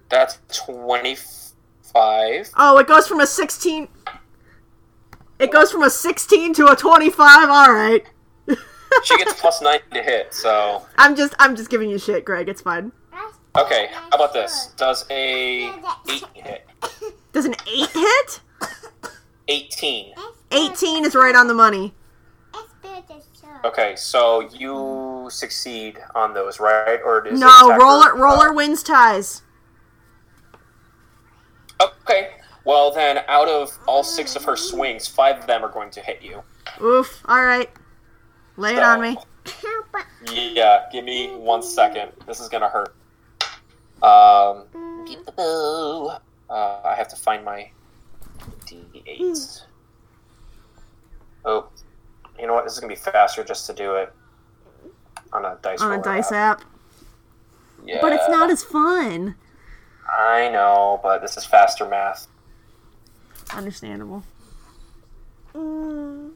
that's 0.09 0.39
twenty-five. 0.53 2.51
Oh, 2.57 2.78
it 2.78 2.86
goes 2.86 3.07
from 3.07 3.20
a 3.20 3.27
16. 3.27 3.89
It 5.39 5.53
goes 5.53 5.70
from 5.70 5.82
a 5.82 5.90
16 5.90 6.55
to 6.55 6.66
a 6.66 6.77
25. 6.77 7.49
All 7.49 7.73
right. 7.73 8.05
She 9.05 9.16
gets 9.16 9.40
plus 9.40 9.62
nine 9.62 9.81
to 9.93 10.02
hit. 10.02 10.35
So 10.35 10.86
I'm 10.97 11.15
just 11.16 11.35
I'm 11.39 11.56
just 11.56 11.70
giving 11.70 11.90
you 11.90 11.98
shit, 11.98 12.24
Greg. 12.24 12.48
It's 12.48 12.60
fine. 12.60 12.93
okay. 13.56 13.89
How 13.93 14.09
about 14.16 14.32
this? 14.32 14.73
Does 14.77 15.05
a 15.10 15.70
eight 16.09 16.24
hit? 16.35 16.66
Does 17.32 17.44
an 17.44 17.55
8 17.73 17.90
hit? 17.90 18.40
Eighteen. 19.48 20.12
18 20.51 21.05
is 21.05 21.15
right 21.15 21.35
on 21.35 21.47
the 21.47 21.55
money. 21.55 21.94
Okay, 23.65 23.97
so 23.97 24.48
you 24.52 25.28
succeed 25.31 25.98
on 26.15 26.32
those, 26.32 26.60
right? 26.60 27.01
Or 27.05 27.20
does 27.20 27.39
No, 27.40 27.77
roller 27.77 28.15
roller 28.15 28.51
oh. 28.51 28.55
wins 28.55 28.82
ties. 28.82 29.43
Okay. 31.81 32.31
Well, 32.65 32.93
then, 32.93 33.24
out 33.28 33.48
of 33.48 33.77
all 33.86 34.05
six 34.05 34.36
of 34.36 34.44
her 34.44 34.56
swings, 34.56 35.06
five 35.09 35.39
of 35.39 35.47
them 35.47 35.65
are 35.65 35.70
going 35.70 35.90
to 35.90 36.01
hit 36.01 36.23
you. 36.23 36.43
Oof. 36.82 37.23
All 37.24 37.44
right. 37.44 37.70
Lay 38.59 38.74
it 38.74 38.82
on 38.82 39.01
me. 39.01 39.16
Yeah, 40.32 40.86
give 40.90 41.05
me 41.05 41.28
one 41.36 41.62
second. 41.62 42.10
This 42.26 42.40
is 42.40 42.48
gonna 42.48 42.68
hurt. 42.68 42.93
Um, 44.02 44.66
uh, 45.39 46.80
I 46.85 46.94
have 46.97 47.06
to 47.09 47.16
find 47.16 47.44
my 47.44 47.70
d8. 48.66 49.62
Oh, 51.44 51.68
you 52.39 52.48
know 52.48 52.55
what? 52.55 52.64
This 52.64 52.74
is 52.74 52.80
gonna 52.80 52.93
be 52.93 52.97
faster 52.98 53.44
just 53.44 53.64
to 53.66 53.72
do 53.72 53.94
it 53.94 54.12
on 55.32 55.44
a 55.44 55.56
dice. 55.62 55.80
On 55.80 55.93
a 55.93 56.02
dice 56.02 56.32
app. 56.32 56.60
app. 56.60 56.68
Yeah, 57.86 57.98
But 58.02 58.12
it's 58.12 58.28
not 58.28 58.51
as 58.51 58.64
fun. 58.64 59.36
I 60.09 60.51
know, 60.51 60.98
but 61.01 61.22
this 61.22 61.36
is 61.36 61.44
faster 61.44 61.89
math. 61.89 62.26
Understandable. 63.55 64.24
Mm. 65.55 66.32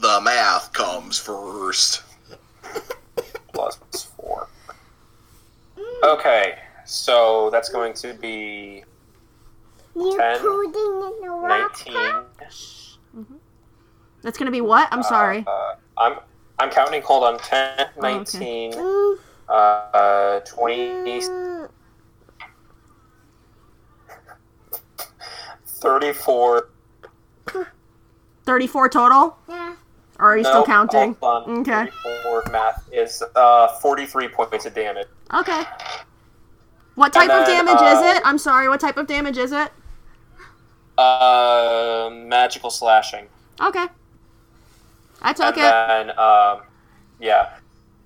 The 0.00 0.20
math 0.22 0.72
comes 0.72 1.18
first. 1.18 2.02
plus 3.52 3.78
four. 4.16 4.48
Okay, 6.02 6.58
so 6.86 7.50
that's 7.50 7.68
going 7.68 7.92
to 7.94 8.14
be 8.14 8.82
You 9.94 10.16
10, 10.16 10.38
pudding 10.40 10.72
in 10.74 11.20
the 11.20 11.28
rock 11.30 11.78
19. 11.86 13.36
That's 14.22 14.38
gonna 14.38 14.50
be 14.50 14.60
what? 14.62 14.88
I'm 14.90 15.02
sorry. 15.02 15.44
Uh, 15.46 15.74
I'm 15.98 16.16
I'm 16.58 16.70
counting. 16.70 17.02
Hold 17.02 17.24
on. 17.24 17.38
10, 17.38 17.78
Oh, 17.78 17.82
okay. 17.82 18.00
19, 18.00 18.74
uh, 19.48 20.40
20, 20.40 20.76
mm, 20.78 21.68
34. 25.66 26.68
34 28.44 28.88
total? 28.88 29.36
yeah. 29.48 29.74
Or 30.20 30.32
are 30.32 30.36
you 30.36 30.44
still 30.44 30.64
counting? 30.64 31.16
Okay. 31.22 31.88
34 32.04 32.44
math 32.52 32.88
is 32.92 33.22
uh, 33.34 33.68
43 33.78 34.28
points 34.28 34.66
of 34.66 34.74
damage. 34.74 35.06
Okay. 35.32 35.62
What 36.94 37.12
type 37.14 37.30
And 37.30 37.40
of 37.40 37.46
damage 37.46 37.80
uh, 37.80 37.96
is 37.96 38.16
it? 38.16 38.22
I'm 38.26 38.36
sorry, 38.36 38.68
what 38.68 38.80
type 38.80 38.98
of 38.98 39.06
damage 39.06 39.38
is 39.38 39.52
it? 39.52 39.72
Uh, 40.98 42.10
magical 42.12 42.68
slashing. 42.68 43.26
Okay. 43.60 43.86
I 45.22 45.32
took 45.32 45.56
and 45.56 46.10
it. 46.10 46.16
then 46.16 46.18
um, 46.18 46.60
yeah, 47.18 47.54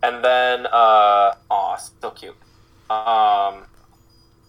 and 0.03 0.25
then 0.25 0.67
uh, 0.67 1.35
aw, 1.51 1.77
still 1.77 2.11
cute. 2.13 2.37
Um, 2.91 3.65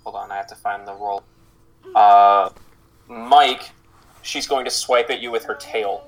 hold 0.04 0.16
on, 0.16 0.32
I 0.32 0.36
have 0.36 0.48
to 0.48 0.56
find 0.56 0.88
the 0.88 0.94
roll. 0.94 1.24
Uh, 1.96 2.50
Mike, 3.08 3.72
she's 4.22 4.48
going 4.48 4.66
to 4.66 4.72
swipe 4.72 5.10
at 5.10 5.22
you 5.22 5.32
with 5.32 5.46
her 5.46 5.56
tail. 5.56 6.08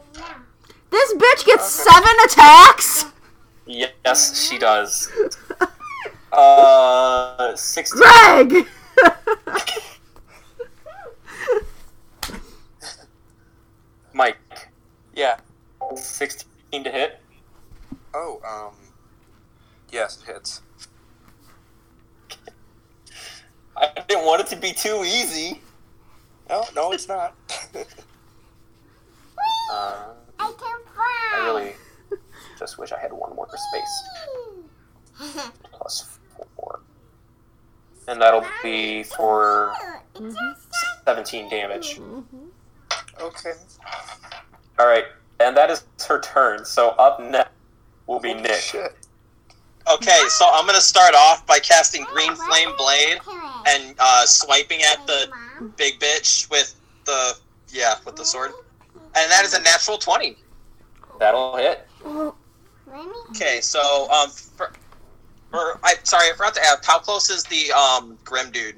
This 0.89 1.13
bitch 1.15 1.45
gets 1.45 1.69
seven 1.69 2.13
attacks? 2.25 3.05
Yes, 3.65 4.47
she 4.47 4.57
does. 4.57 5.09
Uh, 6.29 7.55
sixteen. 7.55 8.01
Greg! 8.01 8.67
Mike, 14.13 14.37
Yeah. 15.15 15.37
sixteen 15.95 16.83
to 16.83 16.91
hit. 16.91 17.19
Oh, 18.13 18.39
um. 18.47 18.75
Yes, 19.91 20.19
it 20.21 20.27
hits. 20.33 20.61
I 23.75 23.89
didn't 24.07 24.25
want 24.25 24.41
it 24.41 24.47
to 24.47 24.55
be 24.57 24.73
too 24.73 25.03
easy. 25.05 25.61
No, 26.49 26.65
no, 26.75 26.91
it's 26.91 27.07
not. 27.07 27.35
Uh, 29.71 30.13
I 30.39 30.53
can 30.57 30.79
fly. 30.93 31.31
I 31.35 31.45
really 31.45 31.73
just 32.59 32.77
wish 32.77 32.91
I 32.91 32.99
had 32.99 33.11
one 33.11 33.35
more 33.35 33.47
space. 33.49 34.03
Plus 35.71 36.19
four. 36.55 36.81
And 38.07 38.21
that'll 38.21 38.45
be 38.63 39.03
for 39.03 39.73
17 41.05 41.49
damage. 41.49 41.99
okay. 43.19 43.53
Alright, 44.79 45.05
and 45.39 45.57
that 45.57 45.71
is 45.71 45.83
her 46.07 46.21
turn. 46.21 46.65
So 46.65 46.89
up 46.91 47.19
next 47.19 47.51
will 48.05 48.19
be 48.19 48.33
Nick. 48.33 48.55
Shit. 48.55 48.95
Okay, 49.91 50.19
so 50.27 50.45
I'm 50.51 50.65
gonna 50.65 50.81
start 50.81 51.15
off 51.15 51.45
by 51.45 51.59
casting 51.59 52.03
Green 52.13 52.35
Flame 52.35 52.69
Blade 52.77 53.19
and 53.67 53.95
uh, 53.99 54.25
swiping 54.25 54.81
at 54.81 55.05
the 55.07 55.29
big 55.77 55.99
bitch 55.99 56.49
with 56.49 56.75
the 57.05 57.35
yeah 57.69 57.95
with 58.05 58.15
the 58.17 58.25
sword, 58.25 58.51
and 59.17 59.31
that 59.31 59.43
is 59.43 59.53
a 59.53 59.61
natural 59.61 59.97
twenty. 59.97 60.37
That'll 61.19 61.57
hit. 61.57 61.87
Okay, 63.31 63.59
so 63.61 64.09
um, 64.11 64.29
for, 64.29 64.71
for 65.51 65.79
I 65.83 65.95
sorry 66.03 66.29
I 66.29 66.33
forgot 66.35 66.53
to 66.55 66.61
ask 66.61 66.85
how 66.85 66.99
close 66.99 67.29
is 67.29 67.43
the 67.43 67.71
um 67.71 68.17
Grim 68.23 68.51
dude? 68.51 68.75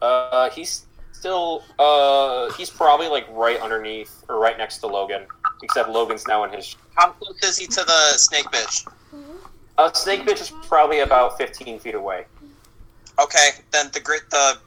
Uh, 0.00 0.50
he's 0.50 0.86
still, 1.12 1.62
uh, 1.78 2.52
he's 2.52 2.68
probably 2.68 3.08
like 3.08 3.26
right 3.30 3.58
underneath 3.60 4.24
or 4.28 4.38
right 4.38 4.58
next 4.58 4.78
to 4.78 4.86
Logan. 4.86 5.22
Except 5.62 5.88
Logan's 5.88 6.26
now 6.26 6.44
in 6.44 6.50
his. 6.50 6.76
How 6.94 7.10
close 7.12 7.42
is 7.42 7.56
he 7.56 7.66
to 7.66 7.84
the 7.84 8.18
snake 8.18 8.44
bitch? 8.46 8.86
Uh, 9.76 9.92
Snake 9.92 10.20
Bitch 10.20 10.40
is 10.40 10.52
probably 10.62 11.00
about 11.00 11.36
15 11.36 11.80
feet 11.80 11.94
away. 11.94 12.26
Okay, 13.20 13.48
then 13.72 13.90
the 13.92 14.00
grit 14.00 14.22
the 14.30 14.58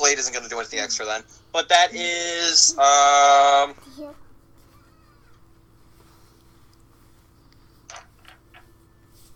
blade 0.00 0.18
isn't 0.18 0.34
gonna 0.34 0.48
do 0.48 0.58
anything 0.58 0.80
extra 0.80 1.04
then. 1.04 1.22
But 1.52 1.68
that 1.68 1.94
is 1.94 2.76
um 2.78 3.74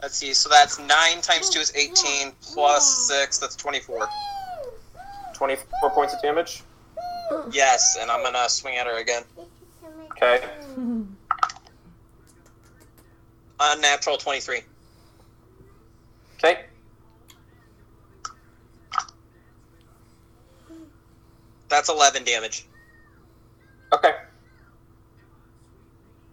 let's 0.03 0.17
see, 0.17 0.35
so 0.35 0.49
that's 0.49 0.79
nine 0.79 1.21
times 1.21 1.51
two 1.51 1.61
is 1.61 1.73
eighteen 1.77 2.33
plus 2.43 3.09
six, 3.09 3.39
that's 3.39 3.57
twenty 3.57 3.81
four. 3.81 4.09
24 5.35 5.91
points 5.91 6.15
of 6.15 6.23
damage. 6.23 6.63
Yes, 7.51 7.99
and 8.01 8.11
I'm 8.11 8.23
gonna 8.23 8.49
swing 8.49 8.77
at 8.77 8.87
her 8.87 8.99
again. 8.99 9.25
Okay. 10.13 10.45
Unnatural 13.61 14.17
twenty 14.17 14.41
three. 14.41 14.63
Okay. 16.37 16.65
That's 21.69 21.89
eleven 21.89 22.25
damage. 22.25 22.67
Okay. 23.93 24.13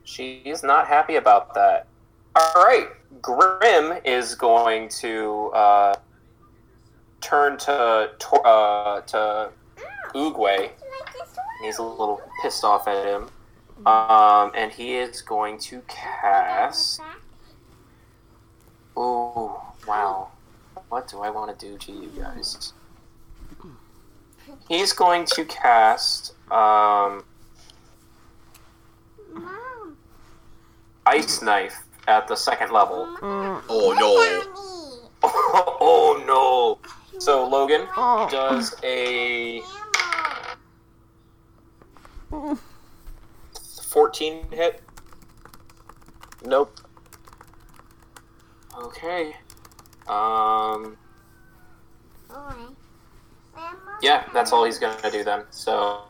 She 0.03 0.41
is 0.45 0.63
not 0.63 0.87
happy 0.87 1.15
about 1.15 1.53
that. 1.53 1.87
All 2.35 2.63
right, 2.63 2.87
Grim 3.21 3.99
is 4.03 4.35
going 4.35 4.89
to 4.99 5.51
uh, 5.53 5.95
turn 7.21 7.57
to 7.59 8.11
uh, 8.43 9.01
to 9.01 9.49
Oogway. 10.13 10.71
He's 11.61 11.77
a 11.77 11.83
little 11.83 12.21
pissed 12.41 12.63
off 12.63 12.87
at 12.87 13.05
him, 13.05 13.29
um, 13.85 14.51
and 14.55 14.71
he 14.71 14.95
is 14.95 15.21
going 15.21 15.59
to 15.59 15.81
cast. 15.87 17.01
Oh 18.97 19.61
wow! 19.87 20.29
What 20.89 21.07
do 21.07 21.19
I 21.19 21.29
want 21.29 21.57
to 21.57 21.65
do 21.65 21.77
to 21.77 21.91
you 21.91 22.09
guys? 22.17 22.73
He's 24.67 24.93
going 24.93 25.25
to 25.25 25.45
cast 25.45 26.33
um, 26.51 27.23
Ice 31.05 31.41
Knife 31.41 31.83
at 32.07 32.27
the 32.27 32.35
second 32.35 32.71
level. 32.71 33.17
Mm, 33.21 33.61
Oh 33.69 33.93
no. 33.93 34.67
Oh 35.83 36.23
no! 36.25 37.19
So 37.19 37.47
Logan 37.47 37.87
oh. 37.95 38.27
does 38.31 38.75
a 38.83 39.61
14 43.89 44.45
hit. 44.51 44.81
Nope. 46.43 46.79
Okay. 48.75 49.35
Um. 50.07 50.97
Boy. 52.27 52.71
Grandma. 54.01 54.23
Yeah, 54.23 54.33
that's 54.33 54.51
all 54.51 54.63
he's 54.65 54.79
gonna 54.79 55.11
do 55.11 55.23
then. 55.23 55.43
So, 55.51 56.01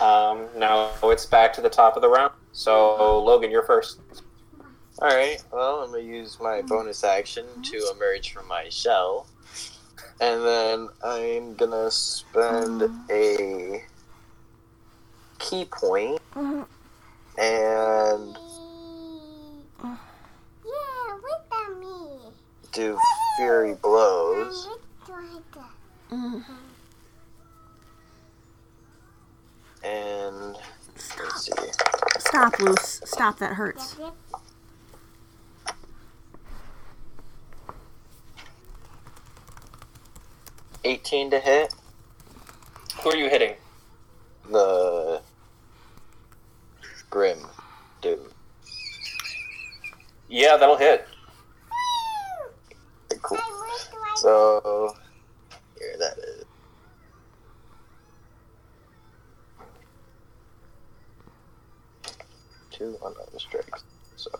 um, 0.00 0.46
now 0.56 0.90
it's 1.04 1.26
back 1.26 1.52
to 1.54 1.60
the 1.60 1.70
top 1.70 1.96
of 1.96 2.02
the 2.02 2.08
round. 2.08 2.32
So 2.52 3.22
Logan, 3.22 3.50
you're 3.50 3.62
first. 3.64 4.00
Alright, 5.00 5.44
well, 5.52 5.80
I'm 5.84 5.90
gonna 5.92 6.02
use 6.02 6.38
my 6.40 6.62
bonus 6.62 7.04
action 7.04 7.46
to 7.62 7.92
emerge 7.94 8.32
from 8.32 8.48
my 8.48 8.68
shell. 8.68 9.26
And 10.20 10.42
then 10.44 10.88
I'm 11.04 11.54
gonna 11.54 11.90
spend 11.90 12.82
a 13.10 13.84
ki 15.38 15.66
Mhm. 15.66 16.66
and 17.38 18.38
Yeah, 20.64 21.18
look 21.22 21.46
at 21.52 21.78
me. 21.78 22.32
do 22.72 22.98
fury 23.36 23.74
blows. 23.74 24.68
Mm. 26.10 26.44
And 29.84 30.56
let's 31.18 31.44
see. 31.44 31.52
Stop, 32.18 32.58
Loose. 32.58 33.00
Stop, 33.04 33.38
that 33.38 33.52
hurts. 33.54 33.96
Eighteen 40.84 41.30
to 41.30 41.38
hit. 41.38 41.74
Who 43.02 43.10
are 43.10 43.16
you 43.16 43.28
hitting? 43.28 43.54
The 44.50 45.20
Grim 47.10 47.38
dude. 48.00 48.20
Yeah, 50.28 50.56
that'll 50.56 50.76
hit. 50.76 51.06
Cool. 53.22 53.38
So 54.16 54.94
here 55.78 55.96
that 55.98 56.16
is. 56.18 56.44
Two 62.78 62.96
unarmed 63.00 63.38
strikes. 63.38 63.82
So 64.14 64.30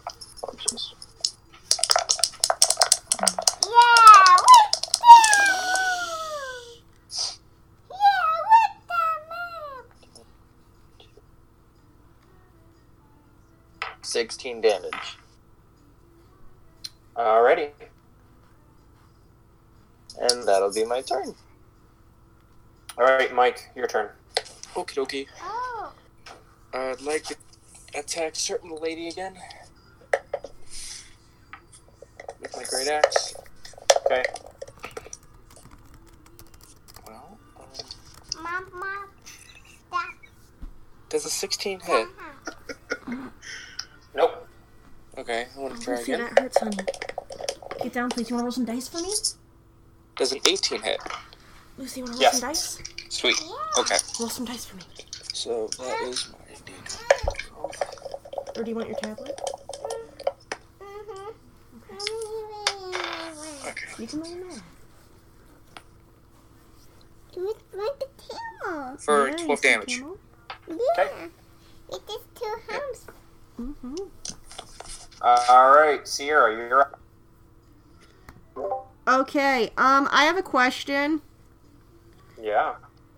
I'll 0.45 0.55
just 0.55 0.95
Yeah, 3.21 3.79
look 4.37 4.69
Yeah, 7.91 8.21
look 8.39 9.87
at 13.91 14.05
sixteen 14.05 14.61
damage. 14.61 15.19
Alrighty. 17.17 17.71
And 20.21 20.47
that'll 20.47 20.73
be 20.73 20.85
my 20.85 21.03
turn. 21.03 21.35
All 22.97 23.05
right, 23.05 23.35
Mike, 23.35 23.69
your 23.75 23.89
turn. 23.89 24.11
Okie 24.75 24.95
dokie. 24.95 25.27
Oh, 25.43 25.93
I'd 26.73 27.01
like 27.01 27.25
to 27.25 27.37
attack 27.99 28.35
certain 28.37 28.75
lady 28.77 29.09
again. 29.09 29.35
With 32.41 32.57
my 32.57 32.65
great 32.65 32.89
axe. 32.89 33.35
Okay. 34.07 34.25
Well, 37.07 37.39
um, 37.59 38.43
mom, 38.43 38.67
mom, 39.91 40.09
does 41.09 41.25
a 41.27 41.31
16 41.31 41.81
hit? 41.81 42.09
Nope. 44.15 44.47
Okay, 45.17 45.47
I 45.57 45.59
want 45.61 45.77
to 45.77 45.85
try 45.85 45.99
again. 46.01 46.21
that 46.21 46.39
hurts, 46.39 46.59
honey. 46.59 46.77
Get 47.83 47.93
down, 47.93 48.11
please. 48.11 48.31
You 48.31 48.37
want 48.37 48.43
to 48.43 48.47
roll 48.47 48.53
some 48.53 48.65
dice 48.65 48.89
for 48.89 48.99
me? 48.99 49.13
Does 50.17 50.33
an 50.33 50.41
18 50.47 50.83
hit? 50.83 51.01
Lucy, 51.77 52.01
you 52.01 52.05
want 52.05 52.19
to 52.19 52.19
roll 52.19 52.23
Yes. 52.23 52.41
some 52.41 52.49
dice? 52.49 52.79
Sweet. 53.09 53.37
Okay, 53.79 53.97
Roll 54.21 54.29
some 54.29 54.45
dice 54.45 54.65
for 54.67 54.77
me. 54.77 54.83
so 55.33 55.69
that 55.79 56.03
is 56.03 56.29
my 56.33 56.39
d 56.48 56.48
Or 58.59 58.65
do 58.65 58.71
you 58.71 58.77
want 58.77 58.89
your 58.89 58.99
tablet? 58.99 59.41
Mm-hmm. 60.81 61.31
Okay. 63.69 63.87
You 64.01 64.07
can 64.09 64.21
let 64.21 64.33
me 64.33 64.41
know. 64.41 64.55
Do 67.33 67.49
it 67.51 67.57
like 67.73 67.99
the 68.01 68.09
camel. 68.65 68.97
For 68.99 69.29
Yeah, 69.29 69.37
12 69.37 69.49
you 69.49 69.57
see 69.57 69.63
damage. 69.69 69.97
camel? 69.99 70.19
Yeah. 70.69 71.29
It 71.91 72.03
is 72.11 72.19
two 72.35 72.55
humps. 72.69 73.07
Mhm. 73.61 74.11
Uh, 75.23 75.45
all 75.49 75.71
right, 75.71 76.07
Sierra, 76.07 76.53
you're 76.55 76.81
up. 76.81 77.01
Okay, 79.07 79.71
um, 79.79 80.09
I 80.11 80.25
have 80.25 80.37
a 80.37 80.43
question. 80.43 81.23
Yeah. 82.43 82.75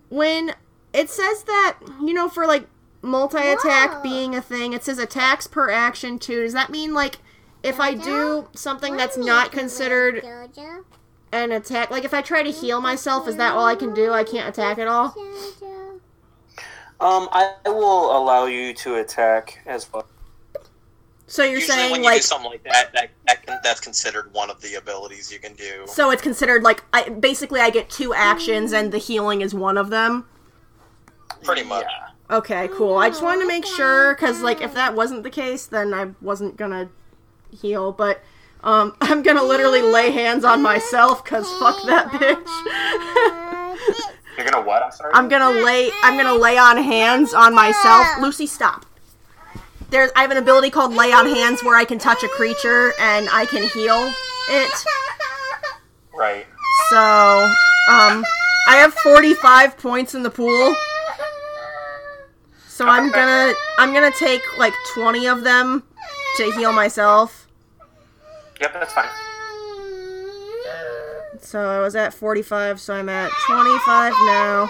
When 0.09 0.53
it 0.93 1.09
says 1.09 1.43
that, 1.43 1.77
you 1.99 2.13
know, 2.13 2.29
for 2.29 2.45
like 2.45 2.67
multi 3.01 3.37
attack 3.37 3.95
Whoa. 3.95 4.01
being 4.01 4.35
a 4.35 4.41
thing, 4.41 4.73
it 4.73 4.83
says 4.83 4.99
attacks 4.99 5.47
per 5.47 5.69
action 5.69 6.19
too. 6.19 6.43
Does 6.43 6.53
that 6.53 6.69
mean 6.69 6.93
like 6.93 7.19
if 7.63 7.79
I 7.79 7.93
do 7.93 8.47
something 8.53 8.97
that's 8.97 9.17
not 9.17 9.51
considered 9.51 10.23
Jojo. 10.23 10.83
an 11.31 11.51
attack, 11.51 11.91
like 11.91 12.05
if 12.05 12.13
I 12.13 12.21
try 12.21 12.43
to 12.43 12.51
heal 12.51 12.81
myself, 12.81 13.27
is 13.27 13.35
that 13.37 13.53
all 13.53 13.65
I 13.65 13.75
can 13.75 13.93
do? 13.93 14.11
I 14.11 14.23
can't 14.23 14.49
attack 14.49 14.77
at 14.79 14.87
all? 14.87 15.15
Um, 16.99 17.29
I 17.31 17.53
will 17.65 18.15
allow 18.15 18.45
you 18.45 18.73
to 18.75 18.95
attack 18.95 19.59
as 19.65 19.91
well. 19.91 20.05
So 21.25 21.43
you're 21.43 21.55
Usually, 21.55 21.77
saying 21.77 21.91
when 21.91 22.01
you 22.01 22.09
like 22.09 22.17
do 22.17 22.23
something 22.23 22.51
like 22.51 22.63
that, 22.63 22.91
that, 22.93 23.09
that 23.25 23.45
can, 23.45 23.57
that's 23.63 23.79
considered 23.79 24.33
one 24.33 24.49
of 24.49 24.61
the 24.61 24.75
abilities 24.75 25.31
you 25.31 25.39
can 25.39 25.53
do. 25.53 25.85
so 25.87 26.11
it's 26.11 26.21
considered 26.21 26.61
like 26.61 26.83
I 26.91 27.07
basically 27.07 27.61
I 27.61 27.69
get 27.69 27.89
two 27.89 28.13
actions 28.13 28.73
and 28.73 28.91
the 28.91 28.97
healing 28.97 29.39
is 29.41 29.53
one 29.53 29.77
of 29.77 29.89
them. 29.89 30.27
Pretty 31.43 31.63
much. 31.63 31.85
Yeah. 31.89 32.10
Okay, 32.31 32.69
cool. 32.69 32.97
I 32.97 33.09
just 33.09 33.21
wanted 33.21 33.41
to 33.41 33.47
make 33.47 33.65
sure 33.65 34.15
because 34.15 34.41
like 34.41 34.61
if 34.61 34.73
that 34.73 34.95
wasn't 34.95 35.23
the 35.23 35.29
case, 35.29 35.65
then 35.65 35.93
I 35.93 36.11
wasn't 36.21 36.55
gonna 36.55 36.89
heal. 37.51 37.91
But 37.91 38.23
um, 38.63 38.95
I'm 39.01 39.21
gonna 39.21 39.43
literally 39.43 39.81
lay 39.81 40.11
hands 40.11 40.45
on 40.45 40.61
myself 40.61 41.23
because 41.23 41.45
fuck 41.59 41.75
that 41.87 42.07
bitch. 42.07 42.47
You're 44.37 44.49
gonna 44.49 44.65
what? 44.65 44.81
I'm 44.81 44.91
sorry. 44.91 45.11
I'm 45.13 45.27
gonna 45.27 45.59
lay 45.61 45.91
I'm 46.03 46.15
gonna 46.15 46.39
lay 46.39 46.57
on 46.57 46.77
hands 46.77 47.33
on 47.33 47.53
myself. 47.53 48.07
Lucy, 48.21 48.47
stop. 48.47 48.85
There's 49.89 50.09
I 50.15 50.21
have 50.21 50.31
an 50.31 50.37
ability 50.37 50.69
called 50.69 50.93
lay 50.93 51.11
on 51.11 51.25
hands 51.25 51.65
where 51.65 51.75
I 51.75 51.83
can 51.83 51.99
touch 51.99 52.23
a 52.23 52.29
creature 52.29 52.93
and 52.97 53.27
I 53.29 53.45
can 53.45 53.67
heal 53.67 54.09
it. 54.49 54.85
Right. 56.13 56.45
So 56.89 56.97
um, 56.97 58.23
I 58.67 58.77
have 58.77 58.93
45 58.93 59.77
points 59.77 60.15
in 60.15 60.23
the 60.23 60.29
pool. 60.29 60.75
So 62.81 62.87
I'm 62.87 63.11
gonna 63.11 63.53
I'm 63.77 63.93
gonna 63.93 64.09
take 64.09 64.41
like 64.57 64.73
20 64.95 65.27
of 65.27 65.43
them 65.43 65.83
to 66.37 66.51
heal 66.53 66.73
myself. 66.73 67.47
Yep, 68.59 68.73
that's 68.73 68.91
fine. 68.91 69.05
So 71.41 71.59
I 71.59 71.79
was 71.79 71.95
at 71.95 72.11
45, 72.11 72.81
so 72.81 72.95
I'm 72.95 73.07
at 73.07 73.29
25 73.45 74.13
now. 74.25 74.67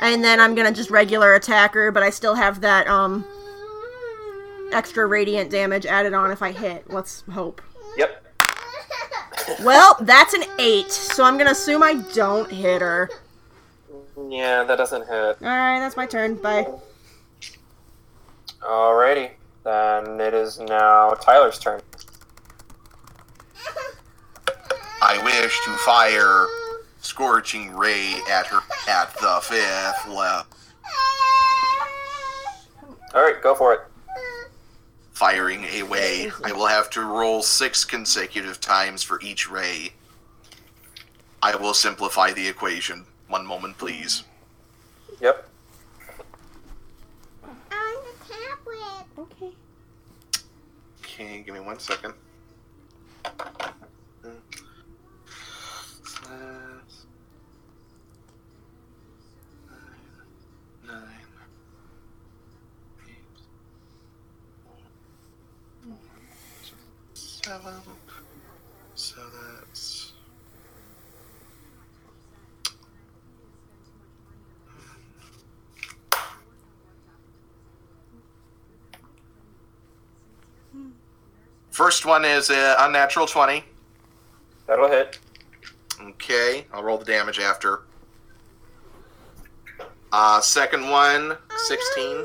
And 0.00 0.22
then 0.22 0.38
I'm 0.38 0.54
gonna 0.54 0.70
just 0.70 0.88
regular 0.88 1.34
attacker, 1.34 1.90
but 1.90 2.04
I 2.04 2.10
still 2.10 2.36
have 2.36 2.60
that 2.60 2.86
um 2.86 3.26
extra 4.72 5.04
radiant 5.06 5.50
damage 5.50 5.84
added 5.84 6.14
on 6.14 6.30
if 6.30 6.42
I 6.42 6.52
hit. 6.52 6.88
Let's 6.92 7.24
hope. 7.32 7.60
Yep. 7.96 8.24
Well, 9.64 9.96
that's 10.02 10.32
an 10.32 10.44
8, 10.60 10.92
so 10.92 11.24
I'm 11.24 11.36
gonna 11.36 11.50
assume 11.50 11.82
I 11.82 11.94
don't 12.14 12.48
hit 12.52 12.82
her. 12.82 13.10
Yeah, 14.28 14.62
that 14.62 14.76
doesn't 14.76 15.08
hit. 15.08 15.42
Alright, 15.42 15.80
that's 15.80 15.96
my 15.96 16.06
turn. 16.06 16.36
Bye. 16.36 16.68
Alrighty, 18.62 19.30
then 19.64 20.20
it 20.20 20.34
is 20.34 20.58
now 20.60 21.10
Tyler's 21.10 21.58
turn. 21.58 21.80
I 25.00 25.22
wish 25.22 25.60
to 25.64 25.70
fire 25.78 26.46
scorching 27.00 27.74
ray 27.74 28.20
at 28.28 28.46
her 28.48 28.60
at 28.88 29.14
the 29.14 29.40
fifth 29.42 30.08
level. 30.08 30.46
All 33.14 33.22
right, 33.22 33.40
go 33.42 33.54
for 33.54 33.72
it. 33.72 33.80
Firing 35.12 35.64
away. 35.80 36.30
I 36.44 36.52
will 36.52 36.66
have 36.66 36.90
to 36.90 37.02
roll 37.02 37.42
six 37.42 37.84
consecutive 37.84 38.60
times 38.60 39.02
for 39.02 39.20
each 39.22 39.50
ray. 39.50 39.92
I 41.42 41.56
will 41.56 41.74
simplify 41.74 42.32
the 42.32 42.46
equation. 42.46 43.06
One 43.28 43.46
moment, 43.46 43.78
please. 43.78 44.24
Yep. 45.20 45.47
Okay. 49.18 49.50
Okay, 51.02 51.42
give 51.44 51.54
me 51.54 51.60
one 51.60 51.80
second. 51.80 52.14
Seven. 67.14 67.97
First 81.78 82.04
one 82.04 82.24
is 82.24 82.50
a 82.50 82.74
unnatural 82.80 83.24
20. 83.24 83.62
That'll 84.66 84.90
hit. 84.90 85.20
Okay, 86.00 86.66
I'll 86.72 86.82
roll 86.82 86.98
the 86.98 87.04
damage 87.04 87.38
after. 87.38 87.82
Uh, 90.10 90.40
second 90.40 90.90
one, 90.90 91.36
16. 91.68 92.24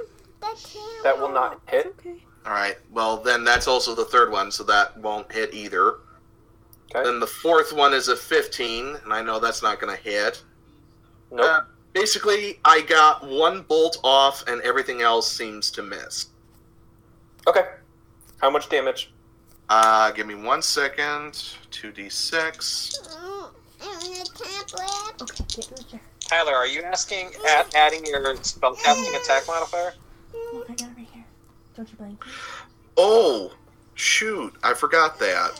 That 1.03 1.19
will 1.19 1.31
not 1.31 1.61
hit. 1.67 1.93
Okay. 1.99 2.15
Alright, 2.47 2.77
well, 2.91 3.17
then 3.17 3.43
that's 3.43 3.67
also 3.67 3.93
the 3.93 4.05
third 4.05 4.31
one, 4.31 4.51
so 4.51 4.63
that 4.63 4.97
won't 4.97 5.31
hit 5.31 5.53
either. 5.53 5.99
Okay. 6.89 7.03
Then 7.03 7.19
the 7.19 7.27
fourth 7.27 7.71
one 7.71 7.93
is 7.93 8.07
a 8.07 8.15
15, 8.15 8.97
and 9.03 9.13
I 9.13 9.21
know 9.21 9.39
that's 9.39 9.61
not 9.61 9.79
going 9.79 9.95
to 9.95 10.01
hit. 10.01 10.41
Nope. 11.29 11.45
Uh, 11.47 11.61
basically, 11.93 12.59
I 12.65 12.81
got 12.81 13.23
one 13.27 13.61
bolt 13.61 13.99
off, 14.03 14.43
and 14.47 14.63
everything 14.63 15.03
else 15.03 15.31
seems 15.31 15.69
to 15.69 15.83
miss. 15.83 16.29
Okay. 17.45 17.65
How 18.41 18.49
much 18.49 18.67
damage? 18.67 19.12
Uh, 19.69 20.11
give 20.11 20.27
me 20.27 20.35
one 20.35 20.61
second. 20.61 21.33
2d6. 21.71 23.09
On 23.15 23.51
the 23.81 24.29
tablet. 24.35 25.21
Okay, 25.21 25.43
get 25.55 25.69
in 25.69 25.75
the. 25.75 25.99
Tyler, 26.19 26.53
are 26.53 26.67
you 26.67 26.81
asking 26.83 27.31
at 27.49 27.73
adding 27.75 28.05
your 28.05 28.21
spellcasting 28.37 29.21
attack 29.21 29.43
modifier? 29.47 29.93
Look, 30.53 30.69
I 30.69 30.73
got 30.75 30.89
it 30.89 30.97
right 30.97 31.07
here. 31.13 31.25
Don't 31.75 31.89
you 31.89 31.95
blink? 31.97 32.23
Oh, 32.97 33.51
shoot, 33.95 34.53
I 34.63 34.73
forgot 34.73 35.19
that. 35.19 35.59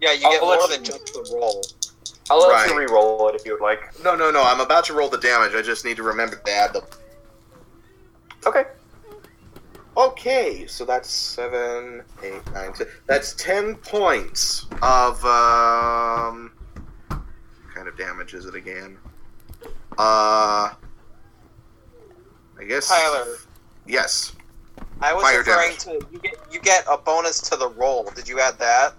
Yeah, 0.00 0.12
you 0.12 0.26
I'll 0.26 0.32
get 0.32 0.42
let 0.44 0.58
more 0.60 0.68
you- 0.68 0.76
than 0.76 0.84
just 0.84 1.06
the 1.14 1.30
roll. 1.34 1.64
I'll 2.30 2.38
let 2.40 2.50
Right. 2.50 2.70
you 2.70 2.78
re-roll 2.78 3.28
it 3.28 3.34
if 3.34 3.44
you 3.46 3.52
would 3.52 3.60
like. 3.62 3.98
No, 4.02 4.14
no, 4.14 4.30
no, 4.30 4.42
I'm 4.42 4.60
about 4.60 4.84
to 4.86 4.94
roll 4.94 5.08
the 5.08 5.18
damage. 5.18 5.54
I 5.54 5.62
just 5.62 5.84
need 5.84 5.96
to 5.98 6.02
remember 6.02 6.36
to 6.36 6.50
add 6.52 6.72
the 6.72 6.82
Okay. 8.46 8.64
Okay, 9.96 10.66
so 10.66 10.84
that's 10.84 11.08
seven, 11.08 12.02
eight, 12.22 12.42
nine, 12.52 12.72
ten. 12.72 12.86
That's 13.06 13.34
ten 13.34 13.76
points 13.76 14.66
of 14.82 15.24
um. 15.24 16.52
kind 17.74 17.88
of 17.88 17.96
damage 17.96 18.34
is 18.34 18.46
it 18.46 18.54
again? 18.54 18.98
Uh. 19.98 20.74
I 22.58 22.64
guess. 22.66 22.88
Tyler. 22.88 23.36
Yes. 23.86 24.34
I 25.00 25.12
was 25.12 25.22
Fire 25.22 25.38
referring 25.38 25.76
to 25.78 26.06
you 26.12 26.18
get 26.18 26.36
you 26.50 26.60
get 26.60 26.84
a 26.90 26.96
bonus 26.96 27.40
to 27.50 27.56
the 27.56 27.68
roll. 27.68 28.10
Did 28.14 28.28
you 28.28 28.40
add 28.40 28.58
that? 28.58 28.94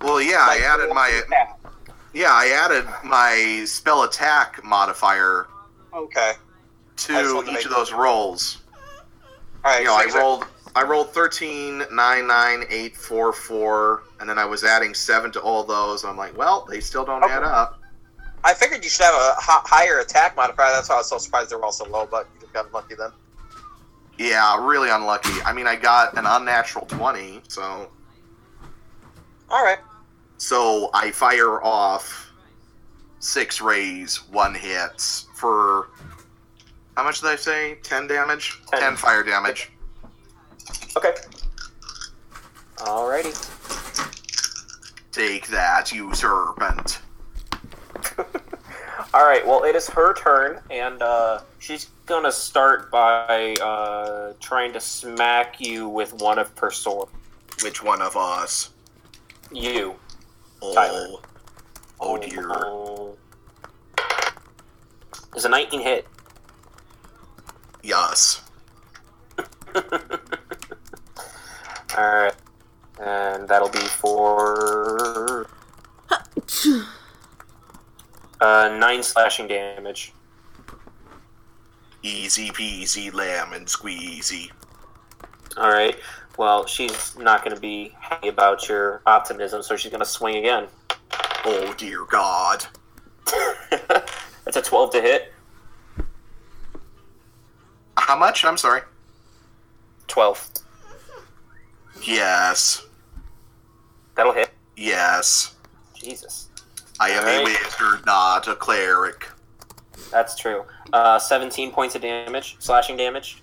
Well, 0.00 0.20
yeah, 0.20 0.46
I 0.48 0.58
added 0.58 0.92
my 0.92 1.22
Yeah. 1.30 1.52
yeah, 2.12 2.30
I 2.30 2.48
added 2.48 2.86
my 3.04 3.64
spell 3.66 4.02
attack 4.02 4.62
modifier 4.62 5.48
Okay. 5.94 6.32
To 6.96 7.12
to 7.12 7.50
each 7.50 7.64
of 7.64 7.70
those 7.70 7.92
rolls. 7.92 8.58
All 9.66 9.72
right. 9.72 9.80
You 9.80 9.86
know, 9.86 9.94
I 9.96 10.06
rolled 10.22 10.46
I 10.76 10.82
rolled 10.84 11.10
13, 11.10 11.84
9, 11.90 12.26
9, 12.26 12.64
8, 12.68 12.96
4, 12.96 13.32
4, 13.32 14.02
and 14.20 14.28
then 14.28 14.38
I 14.38 14.44
was 14.44 14.62
adding 14.62 14.92
7 14.94 15.32
to 15.32 15.40
all 15.40 15.64
those. 15.64 16.04
I'm 16.04 16.16
like, 16.18 16.36
well, 16.36 16.66
they 16.70 16.80
still 16.80 17.04
don't 17.04 17.24
Okay. 17.24 17.32
add 17.32 17.42
up. 17.42 17.80
I 18.44 18.52
figured 18.54 18.84
you 18.84 18.90
should 18.90 19.06
have 19.06 19.14
a 19.14 19.34
higher 19.38 20.00
attack 20.00 20.36
modifier. 20.36 20.70
That's 20.72 20.88
why 20.88 20.96
I 20.96 20.98
was 20.98 21.08
so 21.08 21.18
surprised 21.18 21.50
they 21.50 21.56
were 21.56 21.64
all 21.64 21.72
so 21.72 21.86
low. 21.88 22.06
But 22.06 22.28
you 22.40 22.46
got 22.52 22.72
lucky 22.72 22.94
then. 22.94 23.10
Yeah, 24.18 24.64
really 24.64 24.88
unlucky. 24.90 25.42
I 25.44 25.52
mean, 25.52 25.66
I 25.66 25.74
got 25.76 26.16
an 26.16 26.26
unnatural 26.26 26.86
20, 26.86 27.42
so 27.48 27.90
All 29.50 29.64
right. 29.64 29.78
so 30.36 30.90
I 30.94 31.10
fire 31.10 31.60
off 31.64 32.30
6 33.18 33.60
rays, 33.62 34.18
1 34.30 34.54
hits 34.54 35.26
for 35.34 35.88
how 36.96 37.04
much 37.04 37.20
did 37.20 37.28
I 37.28 37.36
say? 37.36 37.78
10 37.82 38.06
damage? 38.06 38.60
Ten. 38.72 38.96
fire 38.96 39.22
damage. 39.22 39.70
Okay. 40.96 41.14
Alrighty. 42.76 43.34
Take 45.12 45.46
that, 45.48 45.92
you 45.92 46.14
serpent. 46.14 47.00
All 49.14 49.24
right. 49.24 49.46
Well, 49.46 49.64
it 49.64 49.74
is 49.74 49.88
her 49.88 50.14
turn, 50.14 50.60
and 50.70 51.00
uh, 51.02 51.40
she's 51.58 51.88
gonna 52.04 52.32
start 52.32 52.90
by 52.90 53.54
uh, 53.62 54.34
trying 54.40 54.72
to 54.74 54.80
smack 54.80 55.60
you 55.60 55.88
with 55.88 56.12
one 56.14 56.38
of 56.38 56.56
her 56.58 56.70
sword. 56.70 57.08
Which 57.62 57.82
one 57.82 58.02
of 58.02 58.16
us? 58.16 58.70
You. 59.50 59.94
Oh, 60.60 60.74
Tyler. 60.74 61.18
oh 62.00 62.18
dear. 62.18 62.50
Oh. 62.50 63.16
Is 65.34 65.44
a 65.44 65.48
19 65.48 65.80
hit. 65.80 66.06
Yes. 67.86 68.42
Alright. 71.96 72.34
And 73.00 73.48
that'll 73.48 73.68
be 73.68 73.78
for. 73.78 75.46
Uh, 78.40 78.76
9 78.78 79.02
slashing 79.04 79.46
damage. 79.46 80.12
Easy 82.02 82.48
peasy 82.48 83.14
lemon 83.14 83.66
squeezy. 83.66 84.50
Alright. 85.56 86.00
Well, 86.36 86.66
she's 86.66 87.16
not 87.16 87.44
going 87.44 87.54
to 87.54 87.60
be 87.60 87.92
happy 88.00 88.26
about 88.26 88.68
your 88.68 89.00
optimism, 89.06 89.62
so 89.62 89.76
she's 89.76 89.92
going 89.92 90.02
to 90.02 90.06
swing 90.06 90.38
again. 90.38 90.66
Oh 91.44 91.72
dear 91.78 92.04
God. 92.04 92.66
That's 93.70 94.56
a 94.56 94.62
12 94.62 94.90
to 94.90 95.00
hit. 95.00 95.32
How 98.06 98.16
much? 98.16 98.44
I'm 98.44 98.56
sorry. 98.56 98.82
12. 100.06 100.48
Yes. 102.04 102.86
That'll 104.14 104.32
hit. 104.32 104.50
Yes. 104.76 105.56
Jesus. 105.96 106.48
I 107.00 107.10
am 107.10 107.24
a 107.26 107.38
Alright. 107.40 107.44
wizard, 107.64 108.06
not 108.06 108.46
a 108.46 108.54
cleric. 108.54 109.26
That's 110.12 110.38
true. 110.38 110.64
Uh, 110.92 111.18
17 111.18 111.72
points 111.72 111.96
of 111.96 112.02
damage, 112.02 112.54
slashing 112.60 112.96
damage. 112.96 113.42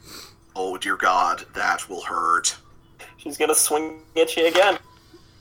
Oh 0.56 0.77
dear 0.77 0.95
God, 0.95 1.43
that 1.56 1.90
will 1.90 2.01
hurt. 2.03 2.56
She's 3.17 3.38
to 3.50 3.56
swing 3.56 4.00
at 4.16 4.38
you 4.38 4.48
again. 4.48 4.77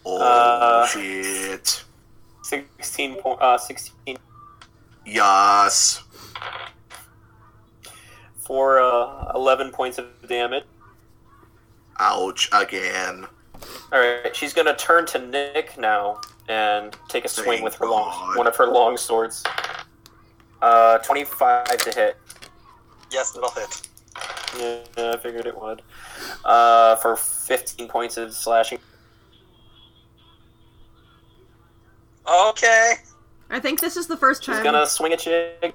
Oh 0.05 0.21
Uh. 0.21 0.87
shit. 0.89 1.85
16, 2.43 3.23
po- 3.23 3.35
uh, 3.35 3.57
16 3.57 4.19
Yes. 5.07 6.03
For 8.53 8.79
uh, 8.79 9.33
11 9.35 9.71
points 9.71 9.97
of 9.97 10.05
damage. 10.29 10.65
Ouch 11.99 12.51
again. 12.53 13.25
Alright, 13.91 14.37
she's 14.37 14.53
going 14.53 14.67
to 14.67 14.75
turn 14.75 15.07
to 15.07 15.19
Nick 15.19 15.79
now 15.79 16.21
and 16.51 16.95
take 17.09 17.25
a 17.25 17.29
swing 17.29 17.63
with 17.63 17.77
her 17.77 17.87
long, 17.87 18.11
God. 18.11 18.37
one 18.37 18.47
of 18.47 18.55
her 18.57 18.67
long 18.67 18.99
swords. 18.99 19.43
Uh, 20.61 20.99
25 20.99 21.65
to 21.79 21.99
hit. 21.99 22.19
Yes, 23.11 23.35
it'll 23.35 23.49
hit. 23.53 23.89
Yeah, 24.59 25.13
I 25.15 25.17
figured 25.17 25.47
it 25.47 25.59
would. 25.59 25.81
Uh, 26.45 26.97
for 26.97 27.17
15 27.17 27.89
points 27.89 28.19
of 28.19 28.35
slashing. 28.35 28.81
Okay. 32.31 32.97
I 33.49 33.61
think 33.61 33.81
this 33.81 33.97
is 33.97 34.09
the 34.09 34.17
first 34.19 34.45
time. 34.45 34.57
She's 34.57 34.63
time. 34.63 34.75
gonna 34.75 34.87
swing 34.87 35.15
at 35.15 35.25
you. 35.25 35.73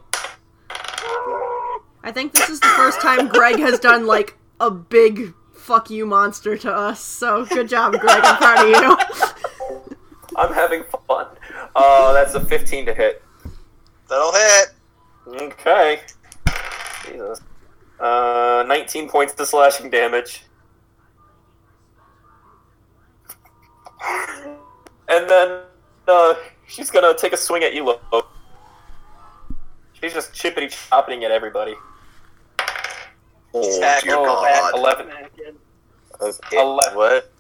I 2.08 2.11
think 2.14 2.32
this 2.32 2.48
is 2.48 2.61
the 2.61 2.68
first 2.68 3.02
time 3.02 3.27
Greg 3.27 3.60
has 3.60 3.82
done 3.82 4.08
like 4.08 4.38
a 4.61 4.72
big 4.72 5.34
fuck 5.53 5.90
you 5.90 6.06
monster 6.06 6.58
to 6.58 6.72
us. 6.72 7.02
So 7.02 7.45
good 7.45 7.68
job, 7.68 8.00
Greg. 8.00 8.22
I'm 8.24 8.38
proud 8.38 8.64
of 8.64 8.69
you. 8.69 9.95
I'm 10.38 10.53
having 10.53 10.86
fun. 11.06 11.27
Uh, 11.76 12.14
that's 12.14 12.34
a 12.34 12.45
15 12.45 12.86
to 12.86 12.94
hit. 12.94 13.22
That'll 14.08 14.32
hit. 14.32 14.68
Okay. 15.27 16.00
Jesus. 17.06 17.42
Uh, 18.00 18.64
19 18.66 19.10
points 19.10 19.34
to 19.34 19.45
slashing 19.45 19.90
damage. 19.90 20.44
And 25.10 25.30
then 25.30 25.61
uh, 26.08 26.36
she's 26.68 26.90
gonna 26.90 27.14
take 27.18 27.34
a 27.34 27.38
swing 27.38 27.64
at 27.64 27.74
you, 27.74 27.84
Lo. 27.84 28.00
She's 29.92 30.14
just 30.14 30.32
chippity 30.32 30.69
chopping 30.69 31.26
at 31.26 31.32
everybody. 31.32 31.76
Oh, 33.60 33.77
Attack 33.77 34.03
dear 34.03 34.16
roll 34.16 34.26
God. 34.26 34.74
11, 34.76 35.08
Okay. 36.19 36.60
Eleven. 36.60 36.98
What? 36.98 37.32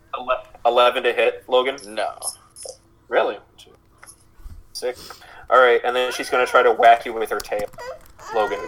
11 0.65 1.03
to 1.03 1.13
hit, 1.13 1.43
Logan. 1.47 1.77
No. 1.93 2.17
Really? 3.07 3.37
Six. 4.73 5.19
Alright, 5.49 5.81
and 5.83 5.95
then 5.95 6.11
she's 6.11 6.29
gonna 6.29 6.45
try 6.45 6.61
to 6.63 6.71
whack 6.71 7.05
you 7.05 7.13
with 7.13 7.29
her 7.29 7.39
tail. 7.39 7.67
Logan. 8.35 8.59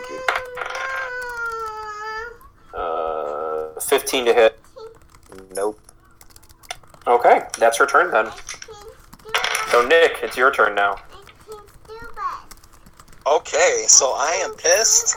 Uh, 2.73 3.79
15 3.79 4.25
to 4.25 4.33
hit. 4.33 4.59
Nope. 5.55 5.79
Okay, 7.07 7.41
that's 7.57 7.77
her 7.77 7.85
turn 7.85 8.11
then. 8.11 8.27
So, 9.69 9.85
Nick, 9.87 10.19
it's 10.23 10.37
your 10.37 10.51
turn 10.51 10.75
now. 10.75 10.95
Okay, 13.27 13.85
so 13.87 14.13
I 14.17 14.31
am 14.43 14.55
pissed. 14.55 15.15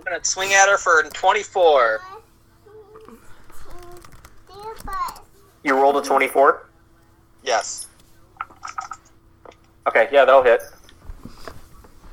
I'm 0.00 0.04
gonna 0.04 0.24
swing 0.24 0.54
at 0.54 0.66
her 0.66 0.78
for 0.78 1.02
24. 1.12 2.00
You 5.62 5.74
rolled 5.74 5.96
a 5.98 6.02
24? 6.02 6.70
Yes. 7.42 7.86
Okay, 9.86 10.08
yeah, 10.10 10.24
that'll 10.24 10.42
hit. 10.42 10.62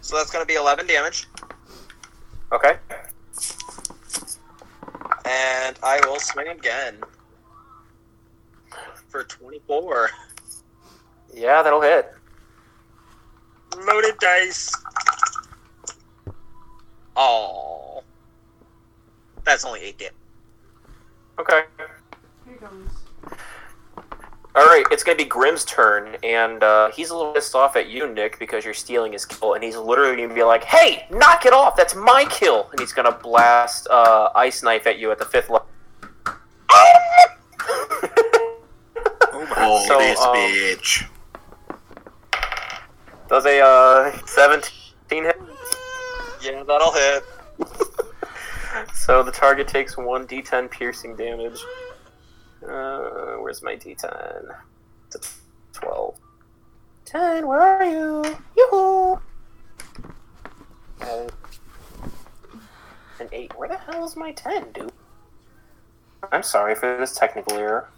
So 0.02 0.18
that's 0.18 0.30
gonna 0.32 0.46
be 0.46 0.56
11 0.56 0.86
damage, 0.86 1.28
Okay. 2.52 2.78
and 5.24 5.80
I 5.82 6.02
will 6.06 6.20
swing 6.20 6.50
again 6.50 7.02
for 9.08 9.24
24. 9.24 10.10
Yeah, 11.34 11.62
that'll 11.64 11.82
hit. 11.82 12.14
Loaded 13.78 14.18
dice. 14.20 14.70
Oh, 17.20 18.04
that's 19.44 19.66
only 19.66 19.82
eight 19.82 19.98
damage. 19.98 20.14
Okay. 21.40 21.64
Here 22.46 22.58
goes. 22.58 23.34
Alright, 24.56 24.86
it's 24.92 25.04
gonna 25.04 25.18
be 25.18 25.26
Grim's 25.26 25.66
turn, 25.66 26.16
and 26.24 26.64
uh, 26.64 26.90
he's 26.92 27.10
a 27.10 27.16
little 27.16 27.34
pissed 27.34 27.54
off 27.56 27.76
at 27.76 27.90
you, 27.90 28.12
Nick, 28.12 28.40
because 28.40 28.66
you're 28.66 28.74
stealing 28.74 29.14
his 29.14 29.24
kill, 29.26 29.54
and 29.54 29.64
he's 29.64 29.76
literally 29.76 30.22
gonna 30.22 30.34
be 30.34 30.44
like, 30.44 30.64
Hey, 30.64 31.06
knock 31.12 31.46
it 31.46 31.54
off! 31.54 31.76
That's 31.76 31.96
my 31.96 32.26
kill! 32.30 32.68
And 32.72 32.80
he's 32.80 32.94
gonna 32.94 33.12
blast 33.12 33.88
uh, 33.90 34.30
Ice 34.36 34.64
Knife 34.64 34.88
at 34.88 35.00
you 35.00 35.12
at 35.12 35.20
the 35.20 35.26
fifth 35.26 35.50
level. 35.50 35.68
Oh, 39.60 39.86
So, 39.88 40.00
this 40.00 40.20
um, 40.20 40.36
bitch. 40.36 41.08
Does 43.28 43.46
a 43.46 43.60
uh, 43.60 44.18
17 44.26 45.24
hit? 45.24 45.40
Yeah, 46.48 46.64
that'll 46.64 46.94
hit. 46.94 47.24
So 48.94 49.24
the 49.24 49.32
target 49.32 49.68
takes 49.68 49.96
1d10 49.96 50.70
piercing 50.70 51.16
damage. 51.16 51.58
Uh, 52.62 53.38
where's 53.38 53.64
my 53.64 53.76
d10? 53.76 54.56
It's 55.08 55.16
a 55.16 55.80
12. 55.80 56.16
10, 57.06 57.48
where 57.48 57.60
are 57.60 57.86
you? 57.86 58.24
Yoo-hoo! 58.56 59.20
Uh, 61.02 61.28
an 63.20 63.30
8. 63.32 63.58
Where 63.58 63.70
the 63.70 63.78
hell 63.78 64.06
is 64.06 64.16
my 64.16 64.32
10, 64.34 64.74
dude? 64.74 64.92
I'm 66.32 66.44
sorry 66.44 66.76
for 66.76 66.98
this 66.98 67.16
technical 67.16 67.58
error. 67.58 67.90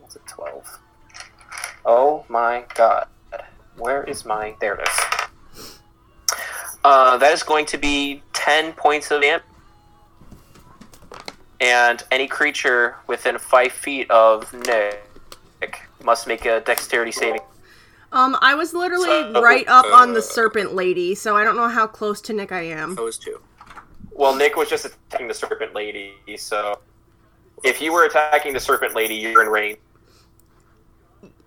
That's 0.00 0.16
a 0.16 0.20
12. 0.26 0.78
Oh 1.84 2.26
my 2.28 2.64
god. 2.74 3.06
Where 3.78 4.02
is 4.02 4.24
my... 4.24 4.54
There 4.60 4.74
it 4.74 4.88
is. 4.88 5.15
Uh, 6.86 7.16
that 7.16 7.32
is 7.32 7.42
going 7.42 7.66
to 7.66 7.76
be 7.76 8.22
10 8.32 8.72
points 8.74 9.10
of 9.10 9.20
damage. 9.20 9.42
And 11.60 12.00
any 12.12 12.28
creature 12.28 12.94
within 13.08 13.38
5 13.38 13.72
feet 13.72 14.08
of 14.08 14.52
Nick 14.52 15.80
must 16.04 16.28
make 16.28 16.44
a 16.44 16.60
dexterity 16.60 17.10
saving. 17.10 17.40
Um, 18.12 18.36
I 18.40 18.54
was 18.54 18.72
literally 18.72 19.06
So- 19.32 19.42
right 19.42 19.66
up 19.66 19.84
on 19.86 20.10
uh, 20.10 20.14
the 20.14 20.22
serpent 20.22 20.74
lady, 20.74 21.16
so 21.16 21.36
I 21.36 21.42
don't 21.42 21.56
know 21.56 21.66
how 21.66 21.88
close 21.88 22.20
to 22.22 22.32
Nick 22.32 22.52
I 22.52 22.60
am. 22.62 22.94
Those 22.94 23.18
two. 23.18 23.40
Well, 24.12 24.36
Nick 24.36 24.54
was 24.56 24.68
just 24.70 24.84
attacking 24.84 25.26
the 25.26 25.34
serpent 25.34 25.74
lady, 25.74 26.14
so 26.36 26.78
if 27.64 27.80
you 27.82 27.92
were 27.92 28.04
attacking 28.04 28.52
the 28.52 28.60
serpent 28.60 28.94
lady, 28.94 29.16
you're 29.16 29.42
in 29.42 29.48
range. 29.48 29.78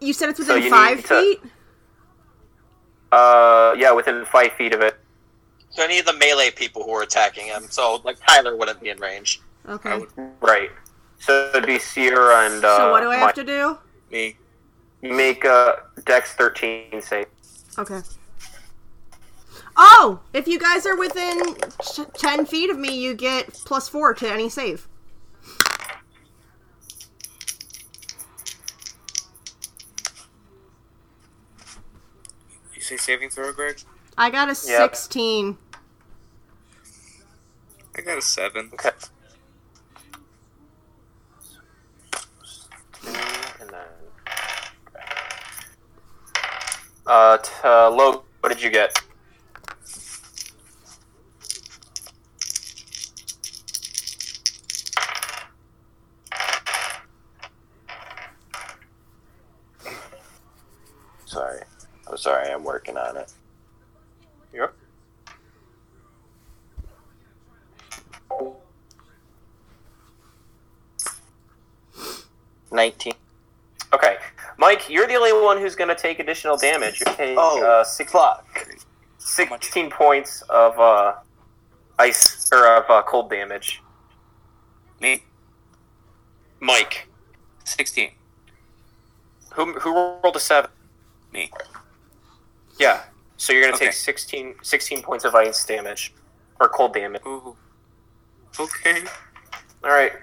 You 0.01 0.11
said 0.11 0.27
it's 0.31 0.39
within 0.39 0.63
you 0.63 0.69
five 0.69 0.97
need 0.97 1.05
to- 1.05 1.21
feet? 1.21 1.41
Uh, 3.13 3.73
yeah, 3.77 3.91
within 3.93 4.25
5 4.25 4.51
feet 4.53 4.73
of 4.73 4.81
it. 4.81 4.99
So 5.71 5.83
any 5.83 5.99
of 5.99 6.05
the 6.05 6.13
melee 6.13 6.51
people 6.51 6.83
who 6.83 6.91
are 6.91 7.03
attacking 7.03 7.45
him. 7.45 7.63
So 7.69 8.01
like 8.03 8.17
Tyler 8.25 8.55
wouldn't 8.55 8.81
be 8.81 8.89
in 8.89 8.99
range. 8.99 9.41
Okay. 9.67 9.99
Would, 9.99 10.09
Right. 10.41 10.71
So 11.19 11.49
it'd 11.49 11.65
be 11.65 11.79
Sierra 11.79 12.45
and. 12.49 12.63
Uh, 12.63 12.77
so 12.77 12.91
what 12.91 13.01
do 13.01 13.09
I 13.09 13.15
have 13.17 13.27
Mike. 13.27 13.35
to 13.35 13.43
do? 13.43 13.77
me. 14.11 14.35
You 15.01 15.13
make 15.13 15.45
uh, 15.45 15.75
Dex 16.05 16.33
13 16.33 17.01
save. 17.01 17.27
Okay. 17.77 18.01
Oh! 19.77 20.19
If 20.33 20.45
you 20.47 20.59
guys 20.59 20.85
are 20.85 20.97
within 20.97 21.55
t- 21.81 22.03
10 22.13 22.45
feet 22.45 22.69
of 22.69 22.77
me, 22.77 22.93
you 22.99 23.13
get 23.13 23.53
plus 23.53 23.87
4 23.87 24.13
to 24.15 24.29
any 24.29 24.49
save. 24.49 24.87
You 32.75 32.81
say 32.81 32.97
saving 32.97 33.29
throw, 33.29 33.53
Greg? 33.53 33.77
I 34.21 34.29
got 34.29 34.49
a 34.49 34.67
Yep. 34.67 34.95
16. 34.97 35.57
I 37.97 38.01
got 38.01 38.17
a 38.17 38.21
seven. 38.21 38.69
Okay. 38.73 38.91
And 43.61 43.69
then. 43.69 43.87
Uh, 47.07 47.37
t- 47.37 47.51
uh, 47.63 47.89
Logan, 47.89 48.21
what 48.41 48.49
did 48.49 48.61
you 48.61 48.69
get? 48.69 49.01
Sorry. 61.25 61.61
I'm 62.07 62.17
sorry. 62.17 62.49
I'm 62.51 62.65
working 62.65 62.97
on 62.97 63.15
it. 63.15 63.31
19. 72.79 73.11
Okay. 73.91 74.15
Mike, 74.57 74.89
you're 74.89 75.05
the 75.05 75.15
only 75.15 75.33
one 75.33 75.57
who's 75.57 75.75
going 75.75 75.89
to 75.89 76.01
take 76.01 76.19
additional 76.19 76.55
damage. 76.55 77.01
You 77.01 77.13
take 77.13 77.37
oh, 77.37 77.61
uh, 77.61 77.83
six, 77.83 78.13
16 79.17 79.89
points 79.89 80.43
of 80.43 80.79
uh, 80.79 81.15
ice 81.97 82.49
or 82.53 82.77
of 82.77 82.89
uh, 82.89 83.01
cold 83.01 83.29
damage. 83.29 83.81
Me? 85.01 85.21
Mike. 86.61 87.09
16. 87.65 88.11
Who, 89.55 89.73
who 89.73 89.93
rolled 89.93 90.37
a 90.37 90.39
7? 90.39 90.71
Me. 91.33 91.51
Yeah. 92.79 93.01
So 93.35 93.51
you're 93.51 93.63
going 93.63 93.73
to 93.73 93.77
okay. 93.77 93.87
take 93.87 93.93
16, 93.93 94.55
16 94.61 95.01
points 95.01 95.25
of 95.25 95.35
ice 95.35 95.65
damage 95.65 96.13
or 96.61 96.69
cold 96.69 96.93
damage. 96.93 97.23
Ooh. 97.25 97.57
Okay. 98.57 99.03
All 99.83 99.89
right. 99.89 100.13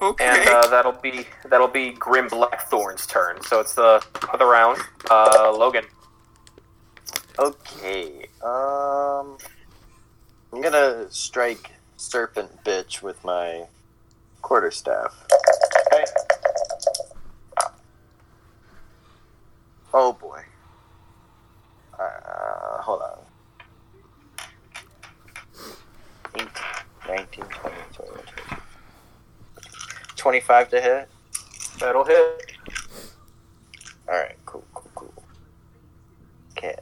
Okay. 0.00 0.26
and 0.26 0.48
uh, 0.48 0.66
that'll 0.68 0.92
be 0.92 1.26
that'll 1.48 1.68
be 1.68 1.90
Grim 1.92 2.28
Blackthorn's 2.28 3.06
turn. 3.06 3.40
So 3.42 3.60
it's 3.60 3.74
the 3.74 4.02
top 4.14 4.34
of 4.34 4.38
the 4.40 4.46
round. 4.46 4.78
Uh, 5.10 5.54
Logan. 5.56 5.84
Okay. 7.38 8.26
Um. 8.42 9.38
I'm 10.52 10.60
gonna 10.60 11.06
strike 11.10 11.72
serpent 11.96 12.62
bitch 12.64 13.02
with 13.02 13.22
my 13.24 13.64
quarterstaff. 14.40 15.26
Okay. 15.92 16.04
Oh 19.92 20.12
boy. 20.12 20.42
Uh, 21.98 22.82
hold 22.82 23.02
on. 23.02 23.18
18, 26.36 26.48
19, 27.08 27.44
20, 27.44 27.76
21, 27.94 28.24
22. 28.24 28.33
25 30.24 30.70
to 30.70 30.80
hit. 30.80 31.08
That'll 31.80 32.02
hit. 32.02 32.52
Alright, 34.08 34.38
cool, 34.46 34.64
cool, 34.72 34.90
cool. 34.94 35.12
Okay. 36.52 36.76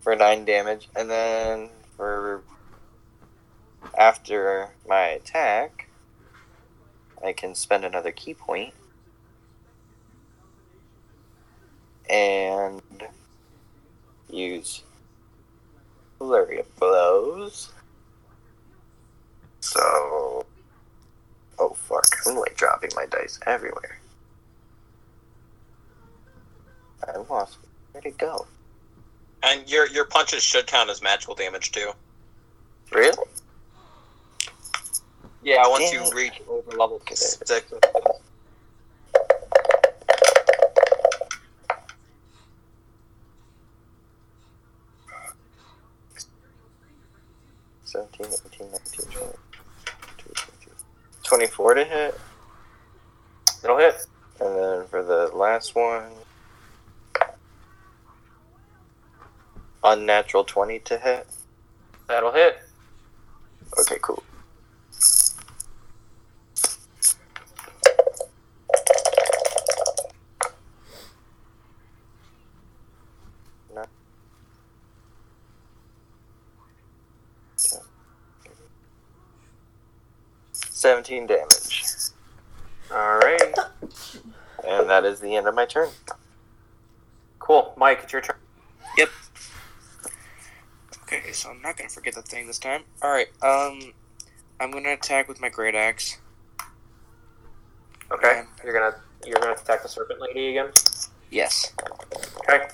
For 0.00 0.16
9 0.16 0.44
damage, 0.44 0.88
and 0.96 1.08
then 1.08 1.68
for. 1.96 2.42
After 3.96 4.70
my 4.88 5.04
attack, 5.04 5.88
I 7.24 7.32
can 7.34 7.54
spend 7.54 7.84
another 7.84 8.10
ki 8.10 8.34
point. 8.34 8.74
And 12.10 12.82
use 14.28 14.82
flurry 16.18 16.58
of 16.58 16.76
blows. 16.80 17.70
So, 19.60 20.46
oh 21.58 21.70
fuck! 21.74 22.06
I'm 22.26 22.36
like 22.36 22.56
dropping 22.56 22.90
my 22.94 23.06
dice 23.06 23.38
everywhere. 23.46 23.98
I 27.06 27.18
lost. 27.18 27.58
Where'd 27.92 28.06
it 28.06 28.18
go? 28.18 28.46
And 29.42 29.68
your 29.70 29.86
your 29.88 30.04
punches 30.04 30.42
should 30.42 30.66
count 30.66 30.90
as 30.90 31.02
magical 31.02 31.34
damage 31.34 31.72
too. 31.72 31.92
Really? 32.92 33.24
Yeah, 35.42 35.66
once 35.68 35.90
Damn 35.90 36.04
you 36.04 36.12
reach 36.14 36.40
over 36.48 36.72
level 36.72 37.00
six. 37.12 37.72
Seventeen, 47.84 48.26
eighteen, 48.26 48.70
nineteen, 48.70 49.06
twenty. 51.22 51.46
24 51.68 51.74
to 51.74 51.84
hit, 51.84 52.20
It'll 53.62 53.76
hit. 53.78 54.06
and 54.40 54.56
then 54.56 54.86
for 54.86 55.02
the 55.02 55.30
last 55.36 55.74
one, 55.74 56.04
unnatural 59.84 60.44
20 60.44 60.78
to 60.78 60.98
hit. 60.98 61.26
That'll 62.06 62.32
hit. 62.32 62.58
Okay, 63.80 63.98
cool. 64.00 64.22
Seventeen 80.78 81.26
damage, 81.26 81.84
Alright. 82.92 83.52
And 84.88 85.04
that 85.04 85.06
is 85.06 85.20
the 85.20 85.36
end 85.36 85.46
of 85.46 85.54
my 85.54 85.66
turn. 85.66 85.90
Cool. 87.38 87.74
Mike, 87.76 88.00
it's 88.04 88.12
your 88.12 88.22
turn. 88.22 88.36
Yep. 88.96 89.08
Okay, 91.02 91.32
so 91.32 91.50
I'm 91.50 91.60
not 91.60 91.76
gonna 91.76 91.90
forget 91.90 92.14
the 92.14 92.22
thing 92.22 92.46
this 92.46 92.58
time. 92.58 92.84
Alright, 93.04 93.28
um 93.42 93.92
I'm 94.58 94.70
gonna 94.70 94.94
attack 94.94 95.28
with 95.28 95.42
my 95.42 95.50
great 95.50 95.74
axe. 95.74 96.18
Okay. 98.10 98.40
Um, 98.40 98.48
You're 98.64 98.72
gonna 98.72 98.96
you're 99.26 99.38
gonna 99.38 99.52
attack 99.52 99.82
the 99.82 99.88
serpent 99.88 100.22
lady 100.22 100.56
again. 100.56 100.70
Yes. 101.30 101.74
Okay. 102.48 102.66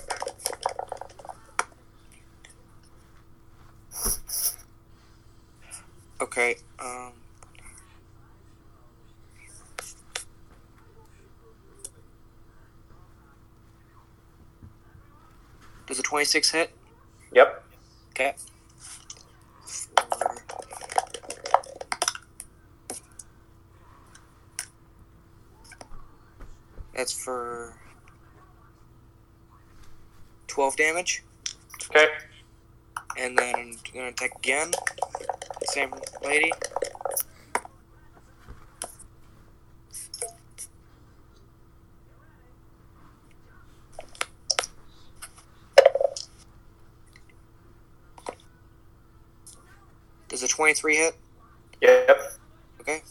Okay, 6.21 6.57
um 6.79 7.13
Does 15.87 15.99
a 15.99 16.03
26 16.03 16.51
hit? 16.51 16.71
Yep. 17.33 17.65
Okay. 18.11 18.35
That's 26.97 27.13
for 27.13 27.75
12 30.47 30.77
damage. 30.77 31.23
Okay. 31.91 32.07
And 33.19 33.37
then 33.37 33.55
I'm 33.57 33.77
gonna 33.93 34.09
attack 34.09 34.37
again. 34.37 34.71
Same 35.65 35.93
lady. 36.25 36.53
23 50.55 50.97
hit? 50.97 51.17
Yep. 51.81 52.21
Okay. 52.81 53.03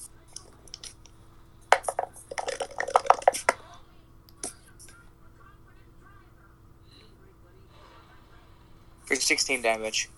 For 9.03 9.15
16 9.15 9.61
damage. 9.61 10.09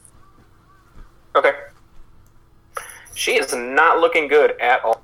Okay. 1.35 1.51
She 3.15 3.31
is 3.31 3.55
not 3.55 3.99
looking 3.99 4.27
good 4.27 4.51
at 4.61 4.85
all. 4.85 5.01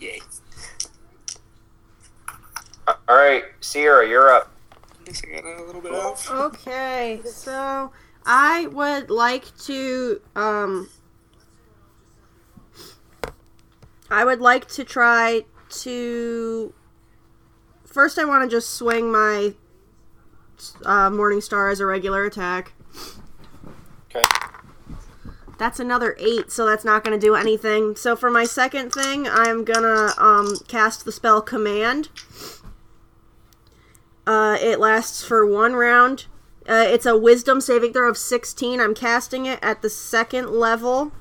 Yay. 0.00 0.20
All 2.88 2.96
right, 3.08 3.44
Sierra, 3.60 4.08
you're 4.08 4.34
up. 4.34 4.50
Looks 5.06 5.22
like 5.24 5.38
I 5.38 5.40
got 5.42 5.60
a 5.60 5.64
little 5.64 5.80
bit 5.80 5.92
off. 5.94 6.28
Okay, 6.28 7.20
so 7.24 7.92
I 8.26 8.66
would 8.66 9.10
like 9.10 9.56
to 9.58 10.20
um 10.34 10.88
I 14.12 14.24
would 14.24 14.40
like 14.40 14.68
to 14.68 14.84
try 14.84 15.44
to 15.70 16.74
first 17.84 18.18
I 18.18 18.24
want 18.26 18.48
to 18.48 18.54
just 18.54 18.74
swing 18.74 19.10
my 19.10 19.54
uh, 20.84 21.08
Morning 21.08 21.40
Star 21.40 21.70
as 21.70 21.80
a 21.80 21.86
regular 21.86 22.24
attack. 22.26 22.74
Okay. 24.14 24.22
That's 25.58 25.80
another 25.80 26.14
eight, 26.18 26.52
so 26.52 26.66
that's 26.66 26.84
not 26.84 27.04
going 27.04 27.18
to 27.18 27.24
do 27.24 27.34
anything. 27.34 27.96
So 27.96 28.14
for 28.14 28.30
my 28.30 28.44
second 28.44 28.90
thing, 28.90 29.26
I'm 29.28 29.64
gonna 29.64 30.12
um, 30.18 30.56
cast 30.68 31.04
the 31.04 31.12
spell 31.12 31.40
Command. 31.40 32.08
Uh, 34.26 34.58
it 34.60 34.78
lasts 34.78 35.24
for 35.24 35.46
one 35.46 35.72
round. 35.72 36.26
Uh, 36.68 36.84
it's 36.86 37.06
a 37.06 37.16
Wisdom 37.16 37.60
saving 37.60 37.92
throw 37.92 38.10
of 38.10 38.18
16. 38.18 38.80
I'm 38.80 38.94
casting 38.94 39.46
it 39.46 39.58
at 39.62 39.82
the 39.82 39.90
second 39.90 40.50
level. 40.50 41.12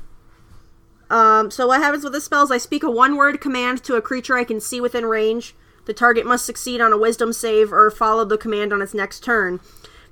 Um, 1.12 1.52
so 1.52 1.68
what 1.68 1.82
happens 1.82 2.06
with 2.06 2.14
the 2.14 2.22
spell 2.22 2.44
is 2.44 2.52
I 2.52 2.58
speak 2.58 2.84
a 2.84 2.90
one-word 2.90 3.42
command 3.42 3.84
to 3.84 3.96
a 3.96 4.02
creature 4.02 4.38
I 4.38 4.46
can 4.46 4.62
see 4.62 4.80
within 4.80 5.06
range. 5.06 5.54
The 5.86 5.94
target 5.94 6.26
must 6.26 6.46
succeed 6.46 6.80
on 6.80 6.94
a 6.94 6.98
Wisdom 6.98 7.34
save 7.34 7.74
or 7.74 7.92
follow 7.92 8.24
the 8.24 8.38
command 8.38 8.72
on 8.72 8.82
its 8.82 8.94
next 8.94 9.22
turn. 9.22 9.60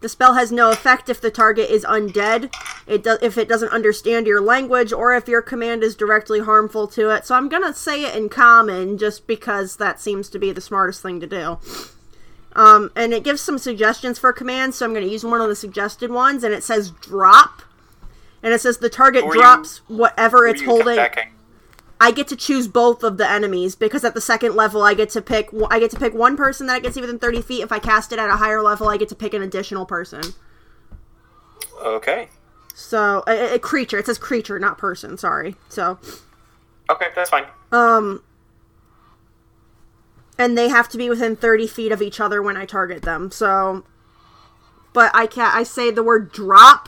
The 0.02 0.10
spell 0.10 0.34
has 0.34 0.52
no 0.52 0.72
effect 0.72 1.08
if 1.08 1.22
the 1.22 1.32
target 1.32 1.70
is 1.70 1.86
undead, 1.86 2.54
it 2.86 3.04
do- 3.04 3.18
if 3.22 3.38
it 3.38 3.48
doesn't 3.48 3.72
understand 3.72 4.28
your 4.28 4.42
language, 4.42 4.92
or 4.92 5.14
if 5.14 5.28
your 5.28 5.42
command 5.42 5.84
is 5.84 5.96
directly 5.96 6.40
harmful 6.40 6.86
to 6.88 7.10
it. 7.12 7.26
So 7.26 7.36
I'm 7.36 7.48
gonna 7.48 7.74
say 7.74 8.04
it 8.04 8.16
in 8.16 8.28
common 8.28 8.98
just 8.98 9.26
because 9.26 9.78
that 9.78 10.02
seems 10.02 10.28
to 10.30 10.40
be 10.40 10.52
the 10.52 10.62
smartest 10.62 11.02
thing 11.02 11.22
to 11.22 11.28
do. 11.28 11.60
Um, 12.56 12.92
and 12.96 13.14
it 13.14 13.24
gives 13.24 13.42
some 13.42 13.58
suggestions 13.58 14.20
for 14.20 14.34
commands, 14.34 14.76
so 14.76 14.86
I'm 14.86 14.94
gonna 14.94 15.06
use 15.06 15.24
one 15.24 15.40
of 15.40 15.48
the 15.48 15.56
suggested 15.56 16.12
ones, 16.12 16.44
and 16.44 16.54
it 16.54 16.64
says 16.64 16.92
drop. 16.92 17.62
And 18.42 18.54
it 18.54 18.62
says 18.62 18.78
the 18.78 18.90
target 18.90 19.24
Who 19.24 19.32
are 19.32 19.36
you- 19.36 19.42
drops 19.42 19.78
whatever 19.88 20.48
it's 20.48 20.62
holding. 20.62 21.00
I 22.02 22.12
get 22.12 22.30
to 22.30 22.36
choose 22.38 22.70
both 22.70 23.04
of 23.04 23.18
the 23.18 23.30
enemies 23.30 23.76
because 23.76 24.06
at 24.06 24.14
the 24.14 24.22
second 24.22 24.56
level 24.56 24.82
I 24.82 24.94
get 24.94 25.10
to 25.10 25.22
pick 25.22 25.50
I 25.70 25.80
get 25.80 25.92
to 25.92 26.00
pick 26.00 26.14
one 26.14 26.38
person 26.38 26.68
that 26.68 26.74
I 26.76 26.80
can 26.80 26.94
see 26.94 27.02
within 27.02 27.20
30 27.20 27.42
feet. 27.42 27.62
If 27.62 27.74
I 27.74 27.80
cast 27.80 28.14
it 28.14 28.20
at 28.20 28.30
a 28.30 28.38
higher 28.38 28.62
level, 28.62 28.88
I 28.88 28.96
get 28.96 29.10
to 29.10 29.16
pick 29.16 29.34
an 29.34 29.42
additional 29.42 29.86
person. 29.86 30.22
Okay. 31.82 32.30
So 32.74 33.24
a, 33.28 33.56
a 33.56 33.60
creature. 33.60 33.98
It 33.98 34.06
says 34.06 34.18
creature, 34.18 34.58
not 34.60 34.78
person. 34.78 35.18
Sorry. 35.18 35.56
So 35.68 36.00
Okay, 36.90 37.08
that's 37.14 37.30
fine. 37.30 37.46
um, 37.74 38.24
and 40.38 40.58
they 40.58 40.70
have 40.70 40.88
to 40.90 40.98
be 40.98 41.10
within 41.10 41.36
30 41.36 41.68
feet 41.68 41.92
of 41.92 42.02
each 42.02 42.20
other 42.22 42.42
when 42.42 42.56
I 42.56 42.66
target 42.66 43.02
them. 43.02 43.30
So, 43.30 43.84
but 44.94 45.12
I 45.14 45.28
can't. 45.28 45.54
I 45.54 45.64
say 45.64 45.92
the 45.92 46.02
word 46.04 46.32
drop, 46.32 46.88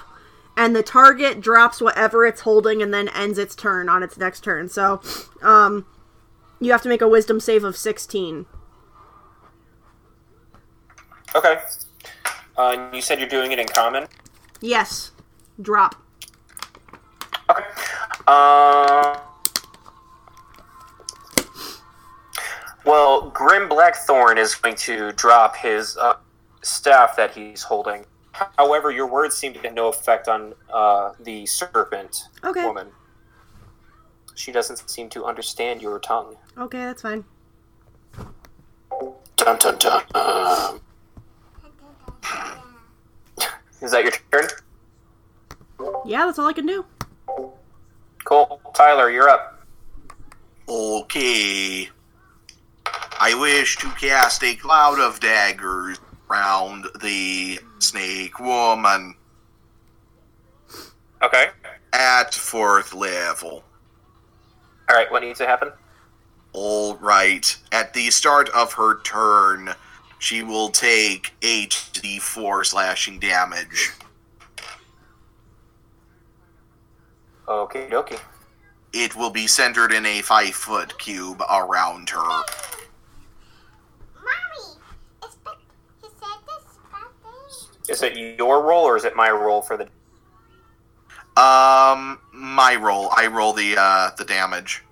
and 0.62 0.76
the 0.76 0.84
target 0.84 1.42
drops 1.42 1.82
whatever 1.82 2.24
it's 2.24 2.42
holding 2.42 2.84
and 2.84 2.94
then 2.94 3.10
ends 3.10 3.40
its 3.40 3.56
turn 3.56 3.90
on 3.90 4.04
its 4.04 4.16
next 4.16 4.44
turn. 4.44 4.70
So, 4.70 5.02
um, 5.42 5.88
you 6.60 6.72
have 6.72 6.84
to 6.84 6.90
make 6.90 7.02
a 7.02 7.08
Wisdom 7.08 7.40
save 7.40 7.64
of 7.64 7.76
16. 7.76 8.46
Okay. 11.34 11.58
Uh, 12.56 12.76
and 12.78 12.96
you 12.96 13.02
said 13.02 13.20
you're 13.20 13.28
doing 13.28 13.52
it 13.52 13.58
in 13.58 13.66
common. 13.66 14.06
Yes, 14.62 15.14
drop. 15.60 15.96
Okay. 17.50 17.64
Um. 18.28 19.18
Well, 22.86 23.32
Grim 23.32 23.68
Blackthorn 23.68 24.38
is 24.38 24.54
going 24.54 24.76
to 24.76 25.12
drop 25.14 25.56
his 25.56 25.98
uh, 25.98 26.18
staff 26.62 27.16
that 27.16 27.34
he's 27.34 27.64
holding, 27.64 28.06
However, 28.34 28.92
your 28.92 29.08
words 29.08 29.36
seem 29.36 29.54
to 29.54 29.60
have 29.62 29.74
no 29.74 29.88
effect 29.90 30.28
on 30.28 30.54
uh, 30.74 31.12
the 31.20 31.46
serpent 31.46 32.24
Okay. 32.44 32.66
woman. 32.66 32.88
She 34.36 34.52
doesn't 34.52 34.90
seem 34.90 35.10
to 35.10 35.26
understand 35.26 35.82
your 35.82 36.00
tongue. 36.00 36.36
Okay, 36.58 36.80
that's 36.80 37.02
fine. 37.02 37.24
Dun 39.36 39.58
dun 39.58 39.78
dun. 39.78 40.04
Is 43.82 43.92
that 43.92 44.04
your 44.04 44.12
turn? 44.32 44.48
Yeah, 46.06 46.26
that's 46.26 46.38
all 46.40 46.48
I 46.48 46.54
can 46.54 46.66
do. 46.66 46.86
Cool. 48.24 48.62
Tyler, 48.76 49.10
you're 49.10 49.28
up. 49.30 49.66
Okay. 50.70 51.90
I 53.20 53.34
wish 53.40 53.78
to 53.78 53.90
cast 54.00 54.44
a 54.44 54.56
cloud 54.56 55.00
of 55.00 55.20
daggers 55.20 56.00
around 56.32 56.86
the 57.02 57.60
snake 57.80 58.40
woman 58.40 59.16
Okay. 61.22 61.50
at 61.94 62.34
fourth 62.34 62.94
level. 62.94 63.64
All 64.90 64.96
right. 64.96 65.12
What 65.12 65.22
needs 65.24 65.38
to 65.40 65.46
happen? 65.46 65.72
All 66.54 66.96
right. 66.98 67.56
At 67.72 67.94
the 67.94 68.10
start 68.10 68.50
of 68.50 68.74
her 68.74 69.02
turn, 69.02 69.74
she 70.20 70.42
will 70.42 70.70
take 70.70 71.34
8d4 71.42 72.66
slashing 72.66 73.20
damage. 73.20 73.92
Okay, 77.48 77.88
dokie. 77.90 78.20
It 78.94 79.16
will 79.16 79.30
be 79.30 79.48
centered 79.48 79.92
in 79.92 80.06
a 80.06 80.22
5 80.22 80.50
foot 80.54 80.98
cube 80.98 81.42
around 81.50 82.10
her. 82.10 82.24
Mommy, 82.24 82.44
it's 85.24 85.36
but 85.44 85.58
he 86.02 86.08
said 86.08 86.40
this 86.48 86.78
bad 86.92 87.08
thing. 87.24 87.78
Is 87.92 88.04
it 88.04 88.38
your 88.38 88.64
roll 88.64 88.84
or 88.84 88.98
is 88.98 89.06
it 89.06 89.16
my 89.16 89.30
roll 89.30 89.62
for 89.62 89.78
the? 89.78 89.84
Um, 91.42 92.20
my 92.34 92.76
roll. 92.80 93.10
I 93.16 93.28
roll 93.28 93.54
the 93.54 93.76
uh, 93.78 94.12
the 94.18 94.26
damage. 94.26 94.84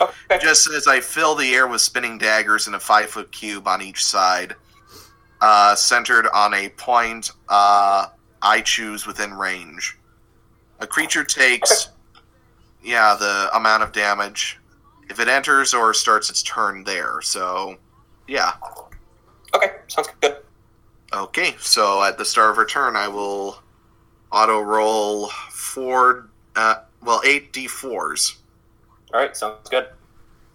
Okay. 0.00 0.38
Just 0.40 0.70
as 0.70 0.86
I 0.86 1.00
fill 1.00 1.34
the 1.34 1.54
air 1.54 1.66
with 1.66 1.80
spinning 1.80 2.16
daggers 2.16 2.66
in 2.66 2.74
a 2.74 2.80
five 2.80 3.10
foot 3.10 3.30
cube 3.32 3.68
on 3.68 3.82
each 3.82 4.04
side, 4.04 4.54
uh, 5.40 5.74
centered 5.74 6.26
on 6.32 6.54
a 6.54 6.70
point 6.70 7.32
uh, 7.48 8.06
I 8.40 8.60
choose 8.62 9.06
within 9.06 9.34
range. 9.34 9.98
A 10.80 10.86
creature 10.86 11.24
takes, 11.24 11.90
yeah, 12.82 13.14
the 13.14 13.50
amount 13.54 13.82
of 13.82 13.92
damage 13.92 14.58
if 15.10 15.18
it 15.18 15.28
enters 15.28 15.74
or 15.74 15.92
starts 15.92 16.30
its 16.30 16.42
turn 16.42 16.84
there. 16.84 17.20
So, 17.20 17.76
yeah. 18.28 18.52
Okay. 19.54 19.72
Sounds 19.88 20.08
good. 20.20 20.36
Okay, 21.12 21.56
so 21.58 22.02
at 22.04 22.18
the 22.18 22.24
start 22.24 22.50
of 22.50 22.56
her 22.56 22.64
turn, 22.64 22.94
I 22.94 23.08
will 23.08 23.60
auto 24.30 24.60
roll 24.60 25.28
four, 25.50 26.28
uh, 26.56 26.76
well, 27.02 27.20
eight 27.24 27.52
d4s. 27.52 28.36
All 29.12 29.20
right. 29.20 29.36
Sounds 29.36 29.68
good. 29.68 29.88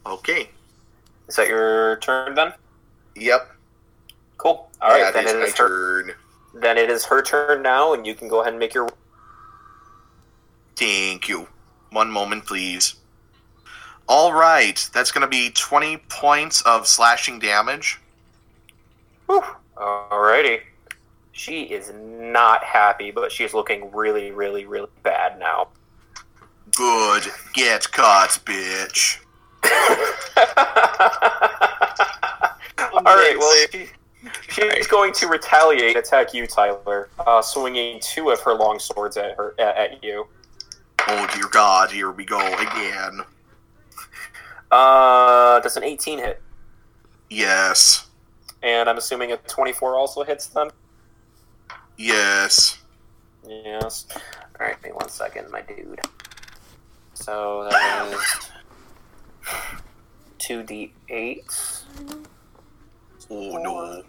Okay. 0.05 0.49
Is 1.27 1.35
that 1.35 1.47
your 1.47 1.97
turn 1.97 2.35
then? 2.35 2.53
Yep. 3.15 3.51
Cool. 4.37 4.69
All 4.81 4.89
right. 4.89 5.13
that 5.13 5.25
then 5.25 5.41
is 5.41 5.49
it 5.49 5.57
her. 5.57 6.03
turn. 6.03 6.15
Then 6.53 6.77
it 6.77 6.89
is 6.89 7.03
her 7.05 7.21
turn 7.21 7.61
now, 7.61 7.93
and 7.93 8.05
you 8.05 8.15
can 8.15 8.27
go 8.27 8.41
ahead 8.41 8.53
and 8.53 8.59
make 8.59 8.73
your. 8.73 8.87
Thank 10.75 11.27
you. 11.27 11.47
One 11.91 12.09
moment, 12.11 12.45
please. 12.45 12.95
All 14.07 14.33
right, 14.33 14.87
that's 14.93 15.11
going 15.11 15.23
to 15.23 15.27
be 15.27 15.49
20 15.49 15.97
points 16.09 16.61
of 16.61 16.85
slashing 16.85 17.39
damage. 17.39 17.99
Whew. 19.25 19.43
Alrighty. 19.77 20.61
She 21.31 21.63
is 21.63 21.91
not 21.93 22.63
happy, 22.63 23.11
but 23.11 23.31
she's 23.31 23.53
looking 23.53 23.91
really, 23.91 24.31
really, 24.31 24.65
really 24.65 24.89
bad 25.03 25.37
now. 25.37 25.67
Good. 26.75 27.23
Get 27.53 27.91
caught, 27.91 28.39
bitch. 28.45 29.19
All 32.93 33.03
right. 33.03 33.35
Well, 33.37 33.67
she, 33.71 33.87
she's 34.49 34.87
going 34.87 35.13
to 35.13 35.27
retaliate, 35.27 35.97
attack 35.97 36.33
you, 36.33 36.47
Tyler, 36.47 37.09
uh, 37.19 37.41
swinging 37.41 37.99
two 37.99 38.29
of 38.29 38.39
her 38.41 38.53
long 38.53 38.79
swords 38.79 39.17
at 39.17 39.35
her 39.35 39.55
at, 39.59 39.75
at 39.75 40.03
you. 40.03 40.27
Oh, 41.07 41.29
dear 41.33 41.47
God, 41.51 41.91
here 41.91 42.11
we 42.11 42.25
go 42.25 42.39
again. 42.55 43.21
Uh, 44.71 45.59
does 45.59 45.77
an 45.77 45.83
18 45.83 46.19
hit? 46.19 46.41
Yes. 47.29 48.07
And 48.65 48.89
I'm 48.89 48.97
assuming 48.97 49.31
a 49.31 49.37
24 49.37 49.95
also 49.95 50.23
hits 50.23 50.47
them. 50.47 50.71
Yes. 51.97 52.79
Yes. 53.47 54.07
All 54.59 54.65
right. 54.65 54.75
give 54.81 54.91
me 54.91 54.95
one 54.95 55.07
second, 55.07 55.51
my 55.51 55.61
dude. 55.61 56.01
So 57.13 57.67
that 57.71 58.11
is 58.11 58.49
two 60.39 60.63
d8. 60.63 61.83
Oh, 63.29 63.57
no. 63.57 64.03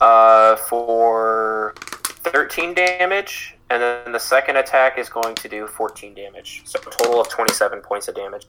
uh, 0.00 0.56
for 0.56 1.74
13 1.78 2.74
damage, 2.74 3.56
and 3.70 3.80
then 3.82 4.12
the 4.12 4.18
second 4.18 4.56
attack 4.56 4.98
is 4.98 5.08
going 5.08 5.34
to 5.36 5.48
do 5.48 5.66
14 5.66 6.14
damage. 6.14 6.62
So 6.64 6.78
a 6.80 6.90
total 6.90 7.20
of 7.20 7.28
27 7.28 7.80
points 7.80 8.08
of 8.08 8.14
damage. 8.16 8.46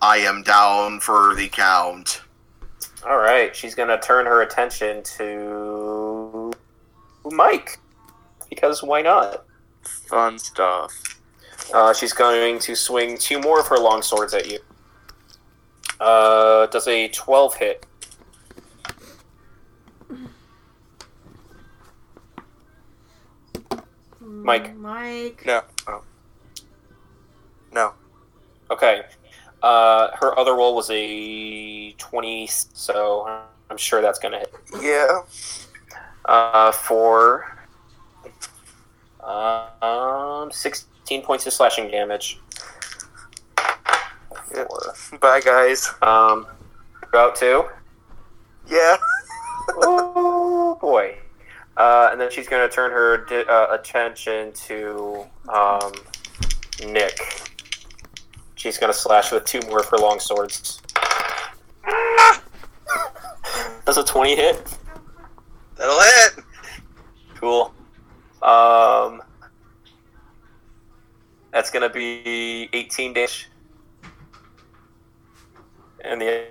I 0.00 0.18
am 0.18 0.42
down 0.42 1.00
for 1.00 1.34
the 1.34 1.48
count. 1.48 2.22
All 3.08 3.18
right, 3.18 3.54
she's 3.54 3.76
going 3.76 3.88
to 3.88 3.98
turn 3.98 4.26
her 4.26 4.42
attention 4.42 5.00
to 5.04 6.52
Mike 7.24 7.78
because 8.50 8.82
why 8.82 9.00
not? 9.00 9.44
Fun 10.08 10.40
stuff. 10.40 10.92
Uh, 11.72 11.94
she's 11.94 12.12
going 12.12 12.58
to 12.58 12.74
swing 12.74 13.16
two 13.16 13.38
more 13.40 13.60
of 13.60 13.68
her 13.68 13.76
long 13.76 14.02
swords 14.02 14.34
at 14.34 14.50
you. 14.50 14.58
Uh, 16.00 16.66
does 16.66 16.88
a 16.88 17.06
12 17.08 17.54
hit? 17.54 17.86
Mike. 24.20 24.76
Mike. 24.76 25.44
No. 25.46 25.62
Oh. 25.86 26.02
No. 27.72 27.92
Okay. 28.70 29.02
Uh, 29.62 30.08
her 30.20 30.38
other 30.38 30.54
roll 30.54 30.74
was 30.74 30.90
a 30.90 31.92
20, 31.92 32.46
so 32.46 33.42
I'm 33.70 33.76
sure 33.76 34.00
that's 34.00 34.18
going 34.18 34.32
to 34.32 34.38
hit. 34.38 34.54
Yeah. 34.80 35.22
Uh, 36.24 36.72
for 36.72 37.56
um, 39.22 40.50
16 40.52 41.22
points 41.22 41.46
of 41.46 41.52
slashing 41.52 41.90
damage. 41.90 42.40
Four. 44.52 44.94
Bye, 45.20 45.40
guys. 45.40 45.92
Um, 46.02 46.46
you're 47.12 47.32
two. 47.32 47.64
Yeah. 48.68 48.96
oh 49.70 50.78
boy. 50.80 51.16
Uh, 51.76 52.08
and 52.10 52.20
then 52.20 52.30
she's 52.30 52.48
going 52.48 52.66
to 52.66 52.74
turn 52.74 52.90
her 52.90 53.24
di- 53.26 53.44
uh, 53.44 53.74
attention 53.74 54.52
to 54.52 55.26
um, 55.48 55.92
Nick. 56.86 57.18
She's 58.56 58.78
to 58.92 58.98
slash 58.98 59.30
with 59.32 59.44
two 59.44 59.60
more 59.68 59.80
of 59.80 59.86
her 59.86 59.98
long 59.98 60.18
swords. 60.18 60.82
That's 63.84 63.98
a 63.98 64.04
20 64.04 64.34
hit? 64.34 64.78
That'll 65.76 66.00
hit. 66.00 66.44
Cool. 67.36 67.72
Um, 68.42 69.22
that's 71.52 71.70
to 71.82 71.90
be 71.90 72.68
18 72.72 73.12
damage. 73.12 73.48
And 76.04 76.20
the 76.20 76.46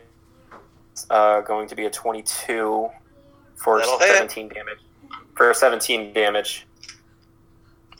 uh, 1.10 1.42
going 1.42 1.68
to 1.68 1.76
be 1.76 1.86
a 1.86 1.90
22 1.90 2.90
for 3.56 3.80
That'll 3.80 4.00
hit. 4.00 4.16
17 4.16 4.50
damage. 4.50 4.80
For 5.36 5.54
17 5.54 6.14
damage. 6.14 6.68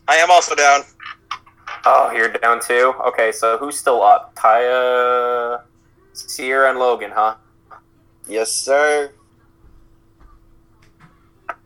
I 0.08 0.16
am 0.18 0.30
also 0.32 0.56
down. 0.56 0.84
Oh, 1.88 2.12
you're 2.12 2.30
down 2.30 2.60
too? 2.62 2.94
Okay, 3.08 3.32
so 3.32 3.58
who's 3.58 3.78
still 3.78 4.02
up? 4.02 4.34
Kaya, 4.36 5.62
Sierra, 6.14 6.72
and 6.72 6.80
Logan, 6.80 7.12
huh? 7.14 7.36
Yes, 8.28 8.52
sir. 8.52 9.12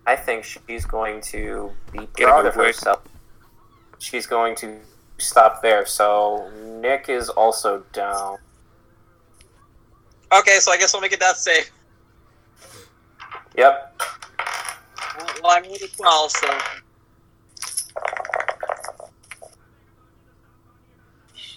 I 0.06 0.16
think 0.16 0.44
she's 0.44 0.86
going 0.86 1.22
to 1.22 1.72
be 1.94 2.06
proud 2.08 2.46
of 2.46 2.56
herself. 2.56 3.04
She's 4.00 4.26
going 4.28 4.56
to 4.58 4.80
stop 5.20 5.62
there. 5.62 5.86
So 5.86 6.52
Nick 6.82 7.08
is 7.08 7.30
also 7.30 7.86
down. 7.94 8.40
Okay, 10.34 10.58
so 10.60 10.72
I 10.72 10.78
guess 10.78 10.94
we'll 10.94 11.02
make 11.02 11.14
it 11.14 11.20
death 11.20 11.38
safe. 11.38 11.72
Yep. 13.56 14.02
Well, 15.42 15.52
I'm 15.52 15.66
only 15.66 15.80
12, 15.80 16.32
so. 16.32 16.58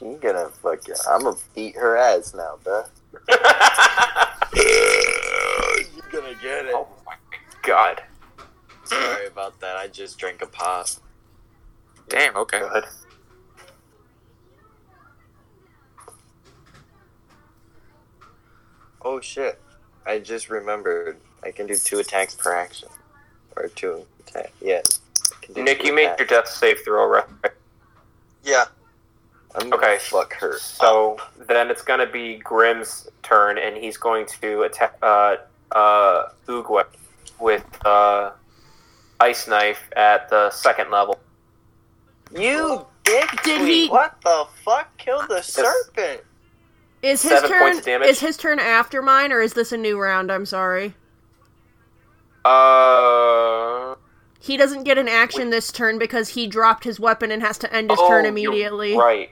She 0.02 0.14
gonna 0.14 0.48
fuck 0.48 0.88
you. 0.88 0.94
I'm 1.08 1.22
gonna 1.22 1.36
beat 1.54 1.76
her 1.76 1.96
ass 1.96 2.34
now, 2.34 2.58
bruh. 2.64 2.88
You 4.54 6.02
gonna 6.10 6.34
get 6.42 6.66
it. 6.66 6.74
oh 6.74 6.88
my 7.06 7.14
god. 7.62 8.02
Sorry 8.84 9.26
about 9.26 9.58
that. 9.60 9.76
I 9.76 9.88
just 9.88 10.18
drank 10.18 10.42
a 10.42 10.46
pop. 10.46 10.86
Damn. 12.08 12.36
Okay. 12.36 12.58
Good. 12.58 12.84
Oh 19.04 19.20
shit! 19.20 19.60
I 20.04 20.18
just 20.18 20.50
remembered. 20.50 21.16
I 21.42 21.50
can 21.50 21.66
do 21.66 21.76
two 21.76 21.98
attacks 22.00 22.34
per 22.34 22.54
action, 22.54 22.88
or 23.56 23.68
two 23.68 24.04
attack. 24.20 24.52
Yeah. 24.60 24.82
I 24.84 25.44
can 25.44 25.54
do 25.54 25.62
Nick, 25.62 25.84
you 25.84 25.94
made 25.94 26.14
your 26.18 26.26
death 26.26 26.48
save 26.48 26.78
throw, 26.84 27.06
right? 27.08 27.24
Yeah. 28.44 28.64
I'm 29.54 29.70
gonna 29.70 29.76
Okay. 29.82 29.98
fuck 29.98 30.32
her. 30.34 30.58
So 30.58 31.18
then 31.46 31.70
it's 31.70 31.82
going 31.82 32.00
to 32.00 32.06
be 32.06 32.36
Grimm's 32.38 33.08
turn, 33.22 33.58
and 33.58 33.76
he's 33.76 33.96
going 33.96 34.26
to 34.40 34.62
attack 34.62 34.96
uh, 35.02 35.36
uh, 35.72 36.28
Oogway 36.48 36.84
with 37.38 37.64
uh, 37.84 38.30
Ice 39.20 39.46
Knife 39.46 39.90
at 39.96 40.28
the 40.30 40.50
second 40.50 40.90
level. 40.90 41.18
You 42.34 42.86
dick 43.04 43.28
Did 43.44 43.58
tweet. 43.60 43.68
he- 43.84 43.88
What 43.90 44.16
the 44.22 44.46
fuck? 44.64 44.96
Kill 44.96 45.26
the 45.28 45.42
serpent. 45.42 46.22
Is 47.02 47.20
his 47.22 47.32
Seven 47.32 47.50
turn? 47.50 47.60
points 47.62 47.78
of 47.80 47.84
damage. 47.84 48.08
Is 48.08 48.20
his 48.20 48.36
turn 48.36 48.58
after 48.60 49.02
mine, 49.02 49.32
or 49.32 49.40
is 49.42 49.54
this 49.54 49.72
a 49.72 49.76
new 49.76 49.98
round? 50.00 50.30
I'm 50.30 50.46
sorry. 50.46 50.94
Uh, 52.44 53.94
He 54.40 54.56
doesn't 54.56 54.84
get 54.84 54.98
an 54.98 55.08
action 55.08 55.50
this 55.50 55.70
turn 55.72 55.98
because 55.98 56.28
he 56.30 56.46
dropped 56.46 56.84
his 56.84 56.98
weapon 56.98 57.30
and 57.30 57.42
has 57.42 57.58
to 57.58 57.72
end 57.72 57.90
his 57.90 57.98
oh, 58.00 58.08
turn 58.08 58.24
you're 58.24 58.30
immediately. 58.30 58.96
Right. 58.96 59.30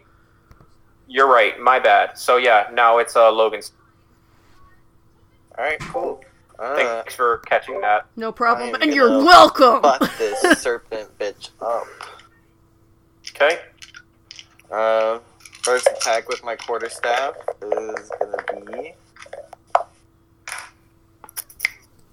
You're 1.12 1.26
right. 1.26 1.58
My 1.58 1.80
bad. 1.80 2.16
So 2.16 2.36
yeah, 2.36 2.68
now 2.72 2.98
it's 2.98 3.16
uh, 3.16 3.32
Logan's. 3.32 3.72
All 5.58 5.64
right, 5.64 5.80
cool. 5.80 6.22
Uh, 6.56 6.76
Thanks 6.76 7.16
for 7.16 7.38
catching 7.38 7.80
that. 7.80 8.06
No 8.14 8.30
problem. 8.30 8.80
And 8.80 8.94
you're 8.94 9.08
welcome. 9.24 9.82
fuck 9.82 10.00
this 10.18 10.40
serpent 10.62 11.08
bitch 11.18 11.50
up. 11.60 11.84
Okay. 13.34 13.58
Uh, 14.70 15.18
first 15.64 15.88
attack 15.88 16.28
with 16.28 16.44
my 16.44 16.54
quarterstaff 16.54 17.34
is 17.60 18.10
gonna 18.20 18.64
be 18.70 18.94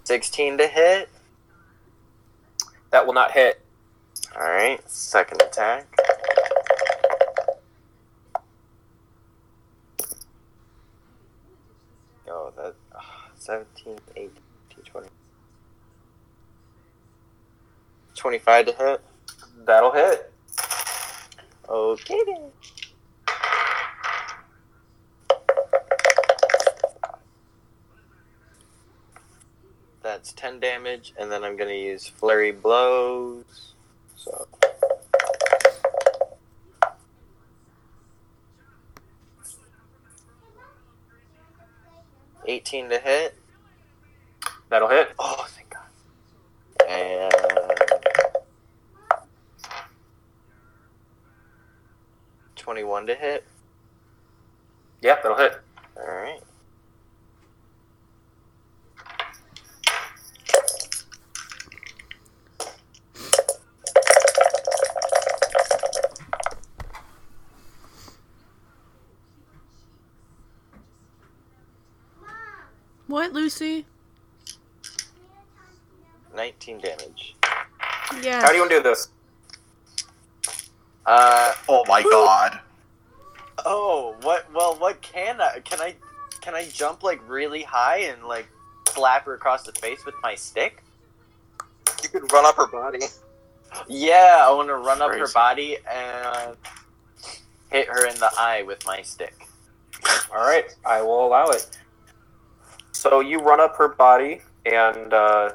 sixteen 0.05 0.57
to 0.57 0.65
hit. 0.67 1.07
That 2.89 3.05
will 3.05 3.13
not 3.13 3.31
hit. 3.31 3.61
All 4.35 4.41
right, 4.49 4.79
second 4.89 5.39
attack. 5.43 5.85
Oh, 12.29 12.46
that 12.57 12.75
uh, 12.93 13.01
17, 13.37 13.97
18, 14.15 14.31
20. 14.83 15.07
25 18.15 18.65
to 18.65 18.71
hit. 18.73 19.01
That'll 19.65 19.91
hit. 19.91 20.33
Okay 21.69 22.19
then. 22.25 22.51
That's 30.01 30.31
10 30.33 30.59
damage, 30.59 31.13
and 31.19 31.31
then 31.31 31.43
I'm 31.43 31.57
gonna 31.57 31.73
use 31.73 32.07
Flurry 32.07 32.51
Blows. 32.51 33.73
So. 34.15 34.47
Eighteen 42.47 42.89
to 42.89 42.97
hit. 42.97 43.35
That'll 44.69 44.87
hit. 44.87 45.09
Oh, 45.19 45.45
thank 45.49 45.69
God. 45.69 46.89
And 46.89 47.33
twenty-one 52.55 53.07
to 53.07 53.15
hit. 53.15 53.45
Yeah, 55.01 55.15
that'll 55.21 55.37
hit. 55.37 55.59
All 55.97 56.07
right. 56.07 56.41
What, 73.17 73.33
Lucy? 73.33 73.83
Nineteen 76.35 76.77
damage. 76.79 77.35
Yeah. 78.21 78.41
How 78.41 78.49
do 78.49 78.53
you 78.53 78.59
want 78.59 78.69
to 78.69 78.77
do 78.77 78.83
this? 78.83 79.07
Uh 81.03 81.51
Oh 81.67 81.83
my 81.87 82.03
god. 82.03 82.59
oh. 83.65 84.15
What? 84.21 84.45
Well, 84.53 84.75
what 84.75 85.01
can 85.01 85.41
I? 85.41 85.61
Can 85.61 85.81
I? 85.81 85.95
Can 86.41 86.53
I 86.53 86.65
jump 86.67 87.01
like 87.01 87.19
really 87.27 87.63
high 87.63 88.01
and 88.01 88.23
like 88.23 88.47
slap 88.89 89.25
her 89.25 89.33
across 89.33 89.63
the 89.63 89.71
face 89.71 90.05
with 90.05 90.13
my 90.21 90.35
stick? 90.35 90.83
You 92.03 92.09
could 92.09 92.31
run 92.31 92.45
up 92.45 92.55
her 92.57 92.67
body. 92.67 92.99
Yeah, 93.87 94.45
I 94.47 94.51
want 94.51 94.67
to 94.67 94.75
run 94.75 95.01
up 95.01 95.09
her 95.09 95.27
body 95.33 95.77
and 95.91 96.55
hit 97.71 97.87
her 97.87 98.05
in 98.05 98.13
the 98.19 98.29
eye 98.37 98.61
with 98.61 98.85
my 98.85 99.01
stick. 99.01 99.47
All 100.31 100.45
right, 100.45 100.65
I 100.85 101.01
will 101.01 101.25
allow 101.25 101.47
it. 101.47 101.67
So 103.09 103.19
you 103.21 103.39
run 103.39 103.59
up 103.59 103.75
her 103.77 103.87
body, 103.89 104.41
and 104.65 105.13
uh, 105.13 105.51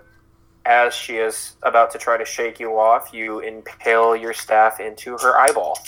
as 0.64 0.94
she 0.94 1.16
is 1.16 1.56
about 1.62 1.90
to 1.92 1.98
try 1.98 2.16
to 2.16 2.24
shake 2.24 2.58
you 2.60 2.78
off, 2.78 3.12
you 3.12 3.40
impale 3.40 4.16
your 4.16 4.32
staff 4.32 4.80
into 4.80 5.18
her 5.18 5.36
eyeball, 5.38 5.78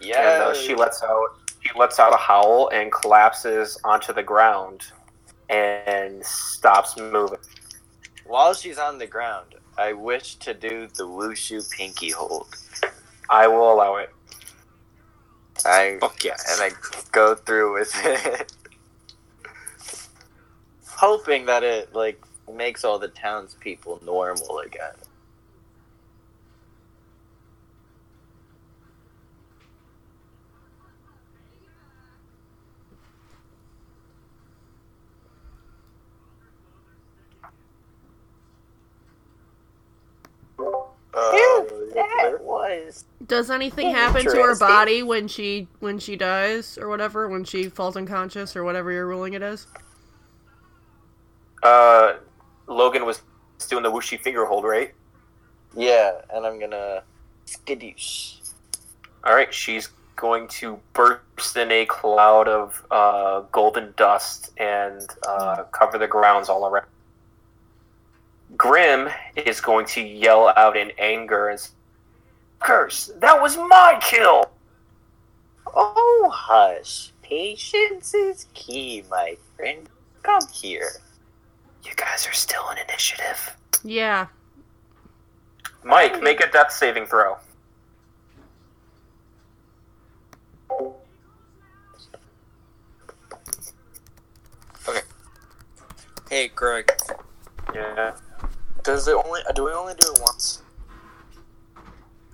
Yeah. 0.00 0.20
and 0.20 0.42
uh, 0.42 0.54
she 0.54 0.74
lets 0.74 1.02
out 1.02 1.36
she 1.62 1.70
lets 1.78 1.98
out 1.98 2.12
a 2.14 2.16
howl 2.16 2.70
and 2.72 2.90
collapses 2.90 3.78
onto 3.84 4.12
the 4.12 4.22
ground 4.22 4.84
and 5.50 6.24
stops 6.24 6.96
moving. 6.96 7.38
While 8.24 8.54
she's 8.54 8.78
on 8.78 8.98
the 8.98 9.06
ground, 9.06 9.56
I 9.76 9.92
wish 9.92 10.36
to 10.36 10.54
do 10.54 10.86
the 10.96 11.02
wushu 11.06 11.68
pinky 11.70 12.10
hold. 12.10 12.46
I 13.28 13.46
will 13.46 13.72
allow 13.72 13.96
it. 13.96 14.10
I 15.66 15.98
Fuck 16.00 16.24
yes. 16.24 16.46
and 16.50 16.72
I 16.72 16.76
go 17.12 17.34
through 17.34 17.74
with 17.74 17.92
it, 18.04 18.52
hoping 21.00 21.46
that 21.46 21.62
it 21.62 21.94
like 21.94 22.22
makes 22.52 22.84
all 22.84 22.98
the 22.98 23.08
townspeople 23.08 24.00
normal 24.04 24.58
again. 24.60 24.92
Uh, 41.14 41.64
That 41.94 42.40
was 42.40 43.04
Does 43.26 43.50
anything 43.50 43.90
happen 43.90 44.28
to 44.28 44.42
her 44.42 44.54
body 44.54 45.02
when 45.02 45.28
she 45.28 45.68
when 45.80 45.98
she 45.98 46.16
dies 46.16 46.78
or 46.78 46.88
whatever? 46.88 47.28
When 47.28 47.44
she 47.44 47.70
falls 47.70 47.96
unconscious 47.96 48.54
or 48.54 48.64
whatever 48.64 48.92
you're 48.92 49.08
ruling 49.08 49.32
it 49.34 49.42
is? 49.42 49.66
Uh, 51.62 52.14
Logan 52.66 53.04
was 53.04 53.22
doing 53.68 53.82
the 53.82 53.90
Wuxi 53.90 54.18
finger 54.18 54.44
hold, 54.46 54.64
right? 54.64 54.94
yeah, 55.76 56.20
and 56.32 56.46
I'm 56.46 56.58
gonna 56.58 57.02
skadoosh. 57.46 58.36
All 59.24 59.34
right, 59.34 59.52
she's 59.52 59.88
going 60.16 60.48
to 60.48 60.78
burst 60.92 61.56
in 61.56 61.70
a 61.70 61.86
cloud 61.86 62.48
of 62.48 62.84
uh, 62.90 63.40
golden 63.52 63.92
dust 63.96 64.50
and 64.56 65.06
uh, 65.28 65.64
cover 65.72 65.98
the 65.98 66.06
grounds 66.06 66.48
all 66.48 66.66
around. 66.66 66.86
Grim 68.56 69.08
is 69.36 69.60
going 69.60 69.86
to 69.86 70.00
yell 70.02 70.52
out 70.56 70.76
in 70.76 70.92
anger 70.98 71.48
and 71.48 71.68
curse. 72.58 73.10
That 73.18 73.40
was 73.40 73.56
my 73.56 73.98
kill. 74.02 74.50
Oh, 75.66 76.30
hush! 76.34 77.12
Patience 77.22 78.12
is 78.12 78.46
key, 78.54 79.04
my 79.08 79.36
friend. 79.56 79.88
Come 80.22 80.42
here. 80.52 80.90
You 81.84 81.92
guys 81.96 82.26
are 82.26 82.32
still 82.32 82.68
in 82.70 82.78
initiative. 82.78 83.56
Yeah. 83.82 84.26
Mike, 85.84 86.22
make 86.22 86.40
a 86.40 86.50
death 86.50 86.72
saving 86.72 87.06
throw. 87.06 87.36
Okay. 94.88 95.00
Hey, 96.28 96.48
Greg. 96.48 96.92
Yeah. 97.74 98.12
Does 98.82 99.08
it 99.08 99.14
only? 99.14 99.40
Do 99.54 99.64
we 99.64 99.72
only 99.72 99.94
do 99.94 100.12
it 100.12 100.18
once? 100.20 100.62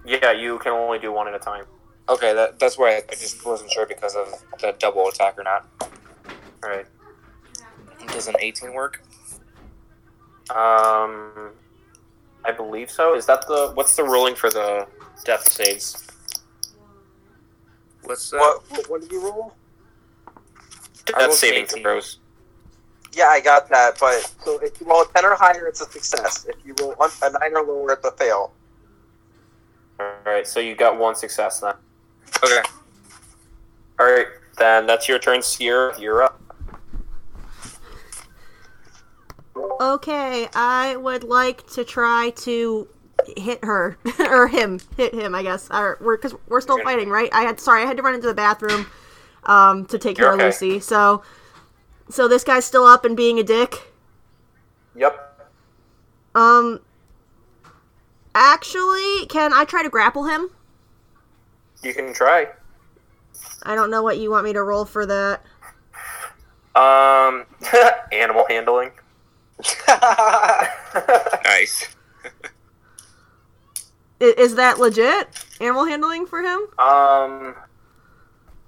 Yeah, 0.05 0.33
you 0.33 0.59
can 0.59 0.73
only 0.73 0.99
do 0.99 1.13
one 1.13 1.29
at 1.29 1.35
a 1.35 1.39
time. 1.39 1.65
Okay, 2.09 2.33
that, 2.35 2.61
that's 2.61 2.79
why 2.79 2.93
I, 2.93 3.03
I 3.11 3.15
just 3.15 3.45
wasn't 3.45 3.73
sure 3.73 3.87
because 3.87 4.15
of 4.15 4.29
the 4.61 4.73
double 4.79 5.09
attack 5.09 5.37
or 5.39 5.43
not. 5.43 5.67
All 6.63 6.71
right. 6.71 6.87
Does 8.09 8.29
an 8.29 8.37
18 8.39 8.73
work? 8.73 9.03
Um, 10.51 11.51
I 12.45 12.53
believe 12.53 12.91
so. 12.91 13.15
Is 13.15 13.27
that 13.27 13.47
the 13.47 13.73
what's 13.75 13.97
the 13.97 14.05
ruling 14.05 14.35
for 14.35 14.51
the 14.51 14.87
death 15.25 15.51
saves? 15.51 16.07
What's 18.05 18.31
that? 18.31 18.39
What, 18.39 18.71
what, 18.71 18.91
what 18.91 19.01
did 19.01 19.11
you 19.11 19.25
roll? 19.25 19.53
I 21.15 21.21
Death 21.21 21.35
saving 21.35 21.65
18. 21.65 21.83
throws. 21.83 22.19
Yeah, 23.13 23.27
I 23.29 23.41
got 23.41 23.69
that, 23.71 23.97
but 23.99 24.21
so 24.45 24.59
if 24.59 24.79
you 24.81 24.87
roll 24.87 25.03
a 25.03 25.07
10 25.15 25.25
or 25.25 25.35
higher, 25.35 25.67
it's 25.67 25.81
a 25.81 25.87
success. 25.87 26.47
If 26.49 26.57
you 26.67 26.75
roll 26.81 26.95
a 27.23 27.31
9 27.31 27.57
or 27.57 27.63
lower, 27.63 27.93
it's 27.93 28.05
a 28.05 28.11
fail. 28.13 28.53
All 29.99 30.07
right, 30.27 30.47
so 30.47 30.61
you 30.61 30.75
got 30.75 30.99
one 30.99 31.15
success 31.15 31.61
then. 31.61 31.75
Okay. 32.45 32.61
All 33.99 34.07
right, 34.07 34.27
then 34.59 34.87
that's 34.87 35.09
your 35.09 35.19
turn, 35.19 35.41
Sierra. 35.41 35.99
You're 35.99 36.23
up. 36.23 36.39
Okay, 39.81 40.49
I 40.55 40.97
would 40.97 41.25
like 41.25 41.67
to 41.73 41.85
try 41.85 42.31
to 42.37 42.89
hit 43.37 43.65
her 43.65 43.97
or 44.19 44.49
him, 44.49 44.81
hit 44.97 45.15
him. 45.15 45.35
I 45.35 45.43
guess. 45.43 45.69
Or 45.71 45.99
we're 46.01 46.17
because 46.17 46.35
we're 46.49 46.61
still 46.61 46.83
fighting, 46.83 47.09
right? 47.09 47.31
I 47.33 47.43
had 47.43 47.61
sorry, 47.61 47.83
I 47.83 47.87
had 47.87 47.97
to 47.97 48.03
run 48.03 48.15
into 48.15 48.27
the 48.27 48.35
bathroom 48.35 48.87
um, 49.45 49.87
to 49.87 49.99
take 49.99 50.17
care 50.17 50.27
You're 50.27 50.35
of 50.35 50.41
okay. 50.41 50.47
Lucy. 50.47 50.81
So, 50.81 51.23
so 52.09 52.29
this 52.29 52.45
guy's 52.45 52.65
still 52.65 52.85
up 52.85 53.05
and 53.05 53.17
being 53.17 53.39
a 53.39 53.43
dick. 53.43 53.93
Yep. 54.95 55.23
Um, 56.35 56.81
actually, 58.35 59.27
can 59.27 59.53
I 59.53 59.65
try 59.65 59.83
to 59.83 59.89
grapple 59.89 60.25
him? 60.25 60.51
You 61.83 61.95
can 61.95 62.13
try. 62.13 62.49
I 63.63 63.75
don't 63.75 63.91
know 63.91 64.03
what 64.03 64.19
you 64.19 64.31
want 64.31 64.45
me 64.45 64.53
to 64.53 64.63
roll 64.63 64.85
for 64.85 65.07
that. 65.07 65.43
Um, 66.75 67.47
animal 68.13 68.45
handling. 68.49 68.91
Nice. 71.45 71.89
Is 74.21 74.55
that 74.55 74.79
legit? 74.79 75.29
Animal 75.61 75.85
handling 75.85 76.27
for 76.27 76.41
him? 76.41 76.61
Um, 76.79 77.55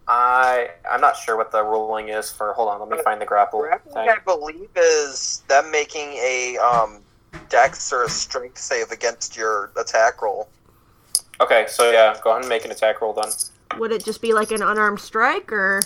I 0.06 0.70
I'm 0.90 1.00
not 1.00 1.16
sure 1.16 1.36
what 1.36 1.52
the 1.52 1.62
ruling 1.62 2.08
is 2.08 2.30
for. 2.30 2.52
Hold 2.52 2.68
on, 2.68 2.80
let 2.80 2.88
me 2.90 3.02
find 3.02 3.20
the 3.20 3.26
grapple 3.26 3.60
Grappling, 3.60 3.94
thing. 3.94 4.08
I 4.08 4.18
believe, 4.24 4.68
is 4.76 5.42
them 5.48 5.70
making 5.70 6.12
a 6.14 6.58
um, 6.58 7.00
dex 7.48 7.92
or 7.92 8.04
a 8.04 8.08
strength 8.08 8.58
save 8.58 8.90
against 8.90 9.36
your 9.36 9.70
attack 9.78 10.20
roll. 10.20 10.48
Okay, 11.40 11.66
so 11.68 11.90
yeah, 11.90 12.16
go 12.22 12.30
ahead 12.30 12.42
and 12.42 12.48
make 12.48 12.64
an 12.64 12.70
attack 12.70 13.00
roll 13.00 13.12
then. 13.12 13.30
Would 13.78 13.92
it 13.92 14.04
just 14.04 14.20
be 14.20 14.32
like 14.32 14.50
an 14.50 14.62
unarmed 14.62 15.00
strike 15.00 15.52
or? 15.52 15.82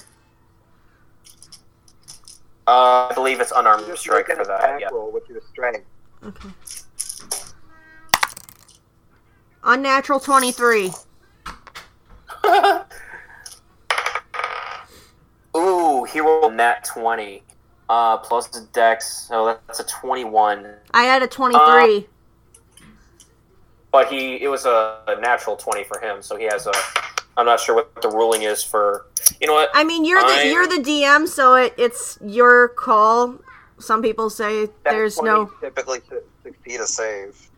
Uh, 2.66 3.08
I 3.10 3.14
believe 3.14 3.40
it's 3.40 3.52
unarmed 3.54 3.86
Just 3.86 4.02
strike 4.02 4.26
for 4.26 4.36
that. 4.44 4.58
attack 4.58 4.80
Yeah. 4.80 4.88
roll 4.92 5.10
with 5.10 5.28
your 5.28 5.40
strength. 5.50 5.84
Okay. 6.24 6.48
Unnatural 9.64 10.20
twenty-three. 10.20 10.90
Ooh, 15.56 16.04
he 16.04 16.20
rolled 16.20 16.54
nat 16.54 16.84
twenty. 16.84 17.42
Uh, 17.88 18.16
plus 18.18 18.46
the 18.48 18.66
dex, 18.72 19.26
so 19.28 19.58
that's 19.66 19.80
a 19.80 19.84
twenty-one. 19.84 20.74
I 20.94 21.02
had 21.02 21.22
a 21.22 21.26
twenty-three. 21.26 22.06
But 23.90 24.08
he, 24.08 24.42
it 24.42 24.48
was 24.48 24.64
a, 24.64 25.00
a 25.08 25.20
natural 25.20 25.56
twenty 25.56 25.84
for 25.84 26.00
him, 26.00 26.22
so 26.22 26.36
he 26.36 26.44
has 26.44 26.66
a. 26.66 26.72
I'm 27.36 27.46
not 27.46 27.60
sure 27.60 27.74
what 27.74 28.00
the 28.02 28.08
ruling 28.08 28.42
is 28.42 28.62
for. 28.62 29.06
You 29.40 29.46
know 29.46 29.54
what? 29.54 29.70
I 29.74 29.84
mean, 29.84 30.04
you're 30.04 30.20
the 30.20 30.26
I'm- 30.26 30.50
you're 30.50 30.66
the 30.66 30.82
DM, 30.82 31.26
so 31.28 31.54
it, 31.54 31.74
it's 31.76 32.18
your 32.24 32.68
call. 32.68 33.38
Some 33.78 34.02
people 34.02 34.30
say 34.30 34.68
there's 34.84 35.20
no. 35.20 35.50
typically 35.60 36.00
su- 36.08 36.22
succeed 36.42 36.80
a 36.80 36.86
save. 36.86 37.48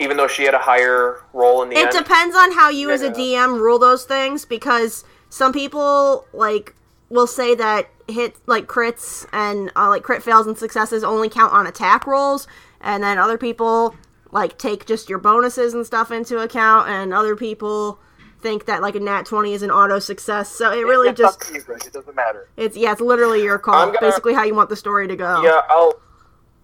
Even 0.00 0.16
though 0.16 0.26
she 0.28 0.44
had 0.44 0.54
a 0.54 0.58
higher 0.58 1.22
roll 1.32 1.62
in 1.62 1.68
the 1.68 1.76
It 1.76 1.86
end. 1.94 2.04
depends 2.04 2.34
on 2.34 2.52
how 2.52 2.70
you 2.70 2.90
as 2.90 3.02
a 3.02 3.10
DM 3.10 3.60
rule 3.60 3.78
those 3.78 4.04
things 4.04 4.44
because 4.44 5.04
some 5.28 5.52
people 5.52 6.24
like 6.32 6.74
will 7.10 7.26
say 7.26 7.54
that 7.54 7.88
hit 8.08 8.36
like 8.46 8.66
crits 8.66 9.26
and 9.32 9.70
uh, 9.76 9.88
like 9.88 10.02
crit 10.02 10.22
fails 10.22 10.46
and 10.46 10.56
successes 10.56 11.04
only 11.04 11.28
count 11.28 11.52
on 11.52 11.66
attack 11.66 12.06
rolls, 12.06 12.46
and 12.80 13.02
then 13.02 13.18
other 13.18 13.36
people 13.38 13.94
like 14.34 14.58
take 14.58 14.84
just 14.84 15.08
your 15.08 15.18
bonuses 15.20 15.72
and 15.72 15.86
stuff 15.86 16.10
into 16.10 16.40
account, 16.40 16.88
and 16.88 17.14
other 17.14 17.36
people 17.36 18.00
think 18.40 18.66
that 18.66 18.82
like 18.82 18.96
a 18.96 19.00
nat 19.00 19.24
20 19.24 19.54
is 19.54 19.62
an 19.62 19.70
auto 19.70 20.00
success. 20.00 20.50
So 20.50 20.72
it 20.72 20.82
really 20.82 21.08
it's 21.08 21.20
up 21.20 21.38
just 21.38 21.52
to 21.52 21.54
you. 21.54 21.76
It 21.76 21.92
doesn't 21.92 22.14
matter. 22.16 22.48
it's 22.56 22.76
yeah, 22.76 22.92
it's 22.92 23.00
literally 23.00 23.42
your 23.44 23.58
call. 23.58 23.86
Gonna- 23.86 24.00
Basically 24.00 24.34
how 24.34 24.42
you 24.42 24.54
want 24.54 24.68
the 24.68 24.76
story 24.76 25.06
to 25.08 25.16
go. 25.16 25.40
Yeah, 25.42 25.60
I'll, 25.70 25.94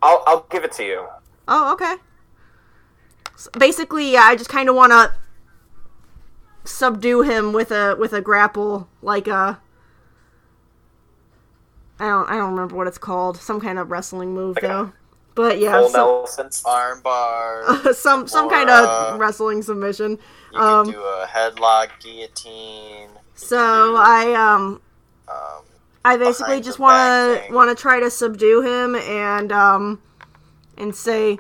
I'll, 0.03 0.23
I'll 0.27 0.47
give 0.51 0.65
it 0.65 0.73
to 0.73 0.85
you. 0.85 1.07
Oh, 1.47 1.73
okay. 1.73 1.95
S 3.35 3.49
basically, 3.57 4.13
yeah, 4.13 4.23
I 4.25 4.35
just 4.35 4.51
kind 4.51 4.69
of 4.69 4.75
want 4.75 4.91
to 4.91 5.15
subdue 6.65 7.23
him 7.23 7.53
with 7.53 7.71
a 7.71 7.95
with 7.97 8.13
a 8.13 8.21
grapple, 8.21 8.89
like 9.01 9.29
a. 9.29 9.61
I 12.01 12.09
don't 12.09 12.29
I 12.29 12.37
don't 12.37 12.51
remember 12.51 12.75
what 12.75 12.89
it's 12.89 12.99
called. 12.99 13.37
Some 13.37 13.61
kind 13.61 13.79
of 13.79 13.93
wrestling 13.93 14.35
move 14.35 14.57
Like 14.57 14.63
though. 14.65 14.93
But 15.35 15.59
yeah, 15.59 15.81
Full 15.81 15.89
some, 15.89 15.93
Nelson. 15.93 16.51
Armbar. 16.65 17.95
some 17.95 18.27
some 18.29 18.47
Or, 18.47 18.51
kind 18.51 18.71
uh, 18.71 19.13
of 19.15 19.21
wrestling 19.21 19.63
submission. 19.63 20.19
You 20.53 20.61
Um, 20.61 20.85
can 20.85 20.95
do 20.95 21.03
a 21.03 21.27
headlock, 21.27 21.91
guillotine. 22.01 23.11
So 23.35 23.57
do, 23.59 23.97
I 23.97 24.35
um 24.35 24.83
um, 25.29 25.65
I 26.05 26.17
basically 26.17 26.61
just 26.61 26.79
want 26.79 27.47
to 27.49 27.55
want 27.55 27.77
to 27.77 27.81
try 27.81 28.01
to 28.01 28.11
subdue 28.11 28.63
him 28.63 28.95
and 28.97 29.53
um 29.53 30.03
and 30.77 30.95
say 30.95 31.39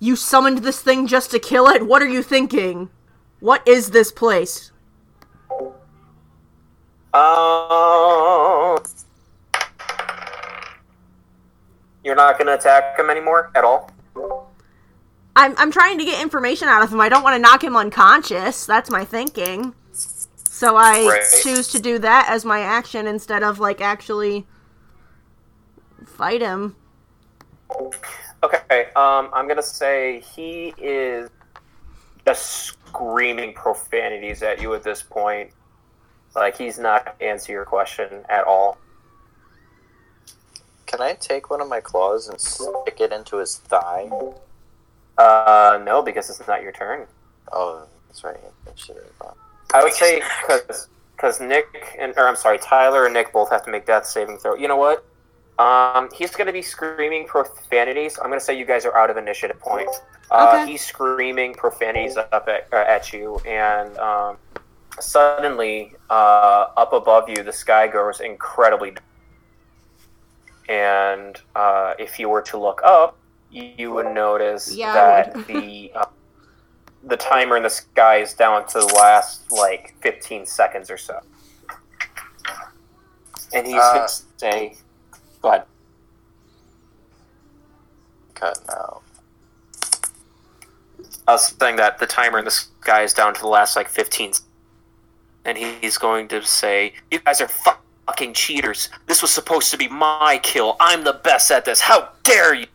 you 0.00 0.16
summoned 0.16 0.58
this 0.58 0.80
thing 0.82 1.06
just 1.06 1.30
to 1.32 1.38
kill 1.38 1.68
it 1.68 1.86
what 1.86 2.02
are 2.02 2.08
you 2.08 2.22
thinking 2.22 2.90
what 3.40 3.66
is 3.66 3.90
this 3.90 4.12
place 4.12 4.72
Uh, 7.12 8.78
you're 12.08 12.16
not 12.16 12.38
gonna 12.38 12.54
attack 12.54 12.98
him 12.98 13.10
anymore 13.10 13.50
at 13.54 13.64
all. 13.64 13.90
i'm 15.36 15.54
i'm 15.58 15.70
trying 15.70 15.98
to 15.98 16.04
get 16.06 16.20
information 16.22 16.66
out 16.66 16.82
of 16.82 16.90
him 16.90 16.98
i 17.00 17.08
don't 17.08 17.22
want 17.22 17.34
to 17.34 17.38
knock 17.38 17.62
him 17.62 17.76
unconscious 17.76 18.64
that's 18.64 18.90
my 18.90 19.04
thinking 19.04 19.74
so 19.92 20.74
i 20.74 21.04
Right. 21.06 21.22
choose 21.42 21.68
to 21.68 21.78
do 21.78 21.98
that 21.98 22.26
as 22.30 22.46
my 22.46 22.60
action 22.60 23.06
instead 23.06 23.42
of 23.42 23.60
like 23.60 23.82
actually 23.82 24.46
fight 26.06 26.40
him 26.40 26.74
Okay. 28.42 28.84
Um, 28.96 29.30
I'm 29.32 29.46
gonna 29.48 29.62
say 29.62 30.20
he 30.20 30.72
is 30.78 31.28
just 32.24 32.46
screaming 32.46 33.52
profanities 33.52 34.42
at 34.42 34.62
you 34.62 34.72
at 34.74 34.82
this 34.84 35.02
point. 35.02 35.50
Like 36.36 36.56
he's 36.56 36.78
not 36.78 37.04
gonna 37.04 37.16
answer 37.32 37.52
your 37.52 37.64
question 37.64 38.24
at 38.28 38.44
all. 38.44 38.78
Can 40.88 41.02
I 41.02 41.12
take 41.12 41.50
one 41.50 41.60
of 41.60 41.68
my 41.68 41.80
claws 41.80 42.28
and 42.28 42.40
stick 42.40 42.98
it 42.98 43.12
into 43.12 43.36
his 43.36 43.58
thigh? 43.58 44.10
Uh, 45.18 45.80
no, 45.84 46.02
because 46.02 46.30
it's 46.30 46.48
not 46.48 46.62
your 46.62 46.72
turn. 46.72 47.06
Oh, 47.52 47.86
that's 48.08 48.24
right. 48.24 48.40
I 48.66 48.70
should 48.74 48.96
have 48.96 49.10
thought. 49.20 49.36
I 49.74 49.84
would 49.84 49.92
say 49.92 50.22
because 50.40 50.88
because 51.14 51.40
Nick 51.40 51.66
and 52.00 52.14
or 52.16 52.26
I'm 52.26 52.36
sorry, 52.36 52.58
Tyler 52.58 53.04
and 53.04 53.12
Nick 53.14 53.32
both 53.32 53.50
have 53.50 53.64
to 53.66 53.70
make 53.70 53.86
death 53.86 54.06
saving 54.06 54.38
throw. 54.38 54.54
You 54.54 54.66
know 54.66 54.76
what? 54.76 55.04
Um, 55.58 56.08
he's 56.16 56.30
going 56.30 56.46
to 56.46 56.52
be 56.52 56.62
screaming 56.62 57.26
profanities. 57.26 58.18
I'm 58.18 58.28
going 58.28 58.38
to 58.38 58.44
say 58.44 58.56
you 58.56 58.64
guys 58.64 58.86
are 58.86 58.96
out 58.96 59.10
of 59.10 59.16
initiative 59.16 59.58
point. 59.60 59.90
Uh, 60.30 60.60
Okay. 60.62 60.72
He's 60.72 60.84
screaming 60.84 61.52
profanities 61.54 62.16
up 62.16 62.48
at, 62.48 62.68
uh, 62.72 62.76
at 62.76 63.12
you, 63.12 63.38
and 63.44 63.96
um, 63.98 64.36
suddenly, 65.00 65.94
uh, 66.10 66.66
up 66.76 66.92
above 66.92 67.28
you, 67.28 67.42
the 67.42 67.52
sky 67.52 67.88
goes 67.88 68.20
incredibly 68.20 68.92
dark. 68.92 69.02
And 70.68 71.36
uh, 71.56 71.94
if 71.98 72.18
you 72.18 72.28
were 72.28 72.42
to 72.42 72.58
look 72.58 72.80
up, 72.84 73.16
you, 73.50 73.72
you 73.78 73.92
would 73.92 74.12
notice 74.14 74.74
Yeah, 74.74 74.92
that 74.92 75.36
would. 75.36 75.46
the 75.46 75.90
uh, 75.94 76.04
the 77.04 77.16
timer 77.16 77.56
in 77.56 77.62
the 77.62 77.70
sky 77.70 78.18
is 78.18 78.34
down 78.34 78.66
to 78.68 78.80
the 78.80 78.86
last 78.86 79.50
like 79.50 79.94
15 80.02 80.44
seconds 80.46 80.90
or 80.90 80.98
so. 80.98 81.20
And 83.54 83.66
he's 83.66 83.76
Uh, 83.76 83.92
gonna 83.94 84.08
say, 84.36 84.76
"Go 85.40 85.48
ahead." 85.48 85.64
Cut 88.34 88.58
now. 88.68 89.00
I 91.26 91.32
was 91.32 91.54
saying 91.58 91.76
that 91.76 91.98
the 91.98 92.06
timer 92.06 92.38
in 92.38 92.44
the 92.44 92.50
sky 92.50 93.02
is 93.02 93.12
down 93.14 93.34
to 93.34 93.40
the 93.40 93.48
last 93.48 93.74
like 93.76 93.88
15, 93.88 94.32
and 95.44 95.56
he's 95.56 95.96
going 95.98 96.28
to 96.28 96.42
say, 96.44 96.92
"You 97.10 97.20
guys 97.20 97.40
are 97.40 97.48
fucking 98.08 98.34
cheaters. 98.34 98.88
This 99.06 99.22
was 99.22 99.30
supposed 99.30 99.70
to 99.70 99.76
be 99.76 99.88
my 99.88 100.40
kill. 100.42 100.76
I'm 100.80 101.04
the 101.04 101.12
best 101.12 101.50
at 101.50 101.64
this. 101.64 101.80
How 101.80 102.08
dare 102.24 102.54
you?" 102.54 102.66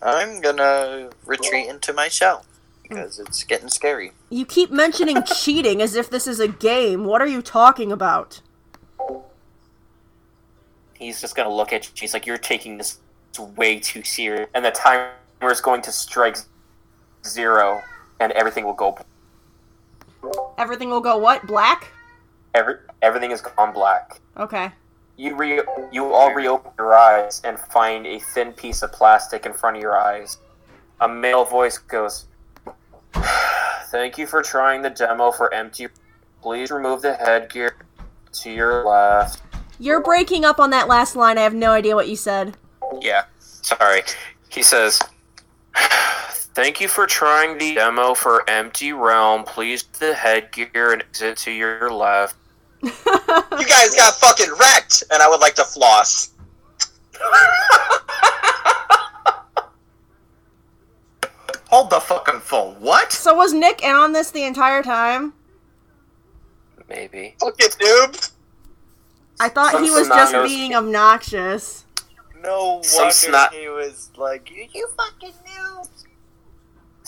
I'm 0.00 0.40
gonna 0.40 1.10
retreat 1.26 1.68
into 1.68 1.92
my 1.92 2.08
shell 2.08 2.38
mm. 2.38 2.88
because 2.88 3.18
it's 3.18 3.42
getting 3.44 3.68
scary. 3.68 4.12
you 4.30 4.46
keep 4.46 4.70
mentioning 4.70 5.22
cheating 5.26 5.82
as 5.82 5.96
if 5.96 6.08
this 6.08 6.26
is 6.26 6.38
a 6.38 6.46
game 6.46 7.04
what 7.04 7.20
are 7.20 7.26
you 7.26 7.42
talking 7.42 7.90
about 7.90 8.40
he's 10.98 11.20
just 11.20 11.36
gonna 11.36 11.52
look 11.52 11.72
at 11.72 11.86
you. 11.86 11.92
He's 11.94 12.12
like, 12.12 12.26
"You're 12.26 12.38
taking 12.38 12.78
this 12.78 12.98
way 13.56 13.78
too 13.78 14.02
serious," 14.02 14.48
and 14.54 14.64
the 14.64 14.70
timer 14.70 15.12
is 15.42 15.60
going 15.60 15.82
to 15.82 15.92
strike 15.92 16.38
zero, 17.24 17.82
and 18.20 18.32
everything 18.32 18.64
will 18.64 18.74
go. 18.74 18.98
Everything 20.58 20.90
will 20.90 21.00
go 21.00 21.16
what? 21.16 21.46
Black? 21.46 21.92
Every 22.54 22.74
everything 23.00 23.30
is 23.30 23.40
gone 23.40 23.72
black. 23.72 24.20
Okay. 24.36 24.72
You 25.16 25.36
re 25.36 25.62
you 25.92 26.12
all 26.12 26.34
reopen 26.34 26.72
your 26.78 26.94
eyes 26.94 27.40
and 27.44 27.58
find 27.58 28.06
a 28.06 28.18
thin 28.18 28.52
piece 28.52 28.82
of 28.82 28.92
plastic 28.92 29.46
in 29.46 29.52
front 29.52 29.76
of 29.76 29.82
your 29.82 29.96
eyes. 29.96 30.38
A 31.00 31.08
male 31.08 31.44
voice 31.44 31.78
goes, 31.78 32.26
"Thank 33.90 34.18
you 34.18 34.26
for 34.26 34.42
trying 34.42 34.82
the 34.82 34.90
demo 34.90 35.30
for 35.30 35.52
empty. 35.54 35.88
Please 36.42 36.72
remove 36.72 37.02
the 37.02 37.14
headgear 37.14 37.76
to 38.32 38.50
your 38.50 38.84
left." 38.84 39.42
You're 39.78 40.02
breaking 40.02 40.44
up 40.44 40.58
on 40.58 40.70
that 40.70 40.88
last 40.88 41.14
line. 41.14 41.38
I 41.38 41.42
have 41.42 41.54
no 41.54 41.70
idea 41.70 41.94
what 41.94 42.08
you 42.08 42.16
said. 42.16 42.56
Yeah, 43.00 43.24
sorry. 43.38 44.02
He 44.48 44.62
says, 44.64 45.00
"Thank 46.58 46.80
you 46.80 46.88
for 46.88 47.06
trying 47.06 47.56
the 47.56 47.76
demo 47.76 48.14
for 48.14 48.42
Empty 48.50 48.92
Realm. 48.92 49.44
Please 49.44 49.84
the 49.84 50.12
headgear 50.12 50.92
and 50.92 51.02
exit 51.02 51.38
to 51.38 51.52
your 51.52 51.88
left." 51.92 52.34
You 52.82 52.90
guys 53.64 53.94
got 53.94 54.14
fucking 54.14 54.50
wrecked, 54.58 55.04
and 55.12 55.22
I 55.22 55.28
would 55.28 55.40
like 55.40 55.54
to 55.54 55.64
floss. 55.64 56.30
Hold 61.68 61.90
the 61.90 62.00
fucking 62.00 62.40
phone. 62.40 62.74
What? 62.80 63.12
So 63.12 63.34
was 63.36 63.52
Nick 63.52 63.84
in 63.84 63.94
on 63.94 64.12
this 64.12 64.32
the 64.32 64.42
entire 64.42 64.82
time? 64.82 65.34
Maybe. 66.88 67.36
Fucking 67.38 67.68
noob. 67.68 68.32
I 69.38 69.48
thought 69.48 69.72
Some 69.72 69.84
he 69.84 69.90
was 69.90 70.08
just 70.08 70.32
being 70.44 70.74
obnoxious. 70.74 71.84
No 72.42 72.80
Some 72.82 73.02
wonder 73.02 73.12
snot- 73.14 73.54
he 73.54 73.68
was 73.68 74.10
like, 74.16 74.50
you, 74.50 74.66
you 74.72 74.88
fucking 74.96 75.34
knew. 75.46 75.84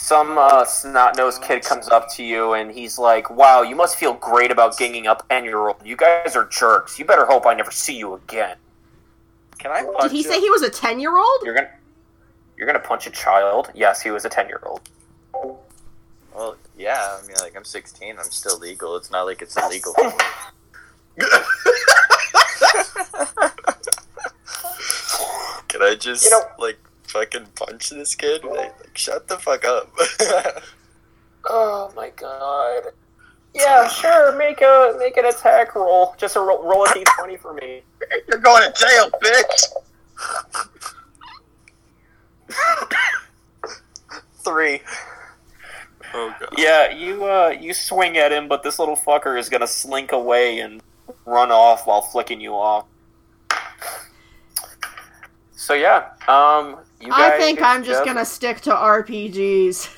Some 0.02 0.38
uh, 0.38 0.64
snot-nosed 0.64 1.42
kid 1.42 1.62
comes 1.62 1.88
up 1.88 2.10
to 2.14 2.24
you 2.24 2.54
and 2.54 2.70
he's 2.72 2.98
like, 2.98 3.30
"Wow, 3.30 3.62
you 3.62 3.76
must 3.76 3.96
feel 3.96 4.14
great 4.14 4.50
about 4.50 4.76
ganging 4.78 5.06
up 5.06 5.28
ten-year-old. 5.28 5.76
You 5.84 5.94
guys 5.94 6.34
are 6.34 6.46
jerks. 6.46 6.98
You 6.98 7.04
better 7.04 7.26
hope 7.26 7.46
I 7.46 7.54
never 7.54 7.70
see 7.70 7.96
you 7.96 8.14
again. 8.14 8.56
Can 9.58 9.70
I 9.70 9.82
Did 10.00 10.10
he 10.10 10.22
him? 10.22 10.30
say 10.32 10.40
he 10.40 10.48
was 10.50 10.62
a 10.62 10.70
10 10.70 11.00
year 11.00 11.16
old? 11.16 11.40
You're 11.44 11.54
gonna, 11.54 11.68
you're 12.56 12.66
gonna 12.66 12.78
punch 12.80 13.06
a 13.06 13.10
child. 13.10 13.70
Yes, 13.74 14.00
he 14.00 14.10
was 14.10 14.24
a 14.24 14.30
ten-year-old. 14.30 14.80
Well, 16.34 16.56
yeah. 16.78 17.18
I 17.22 17.26
mean, 17.26 17.36
like, 17.40 17.54
I'm 17.54 17.64
16. 17.64 18.18
I'm 18.18 18.24
still 18.30 18.58
legal. 18.58 18.96
It's 18.96 19.10
not 19.10 19.24
like 19.24 19.42
it's 19.42 19.56
illegal 19.58 19.92
for 19.92 20.04
me. 20.04 20.12
Can 25.68 25.82
I 25.82 25.94
just, 25.94 26.24
You 26.24 26.30
know- 26.30 26.42
like, 26.58 26.78
fucking 27.10 27.46
punch 27.54 27.90
this 27.90 28.14
kid? 28.14 28.44
Like, 28.44 28.78
like, 28.80 28.96
shut 28.96 29.28
the 29.28 29.38
fuck 29.38 29.64
up. 29.64 29.92
Oh 31.46 31.90
my 31.96 32.10
god. 32.10 32.92
Yeah, 33.54 33.88
sure. 33.88 34.36
Make 34.36 34.60
a 34.60 34.94
make 34.98 35.16
an 35.16 35.24
attack 35.24 35.74
roll. 35.74 36.14
Just 36.18 36.36
a 36.36 36.40
roll, 36.40 36.62
roll 36.62 36.84
a 36.84 36.88
d20 36.88 37.38
for 37.38 37.54
me. 37.54 37.82
You're 38.28 38.38
going 38.38 38.62
to 38.62 38.78
jail, 38.78 39.10
bitch. 39.22 39.64
Three. 44.44 44.80
Oh, 46.12 46.34
God. 46.38 46.48
Yeah, 46.58 46.90
you 46.92 47.24
uh 47.24 47.48
you 47.58 47.72
swing 47.72 48.18
at 48.18 48.32
him, 48.32 48.48
but 48.48 48.62
this 48.62 48.78
little 48.78 48.96
fucker 48.96 49.38
is 49.38 49.48
gonna 49.48 49.66
slink 49.66 50.12
away 50.12 50.60
and 50.60 50.82
run 51.24 51.50
off 51.50 51.86
while 51.86 52.02
flicking 52.02 52.40
you 52.40 52.52
off. 52.52 52.86
So 55.52 55.74
yeah, 55.74 56.08
um, 56.26 56.70
you 56.70 56.76
guys 56.76 56.89
I 57.10 57.36
think 57.38 57.62
I'm 57.62 57.82
just 57.82 58.00
just- 58.00 58.04
gonna 58.06 58.24
stick 58.24 58.60
to 58.62 58.70
RPGs. 58.70 59.88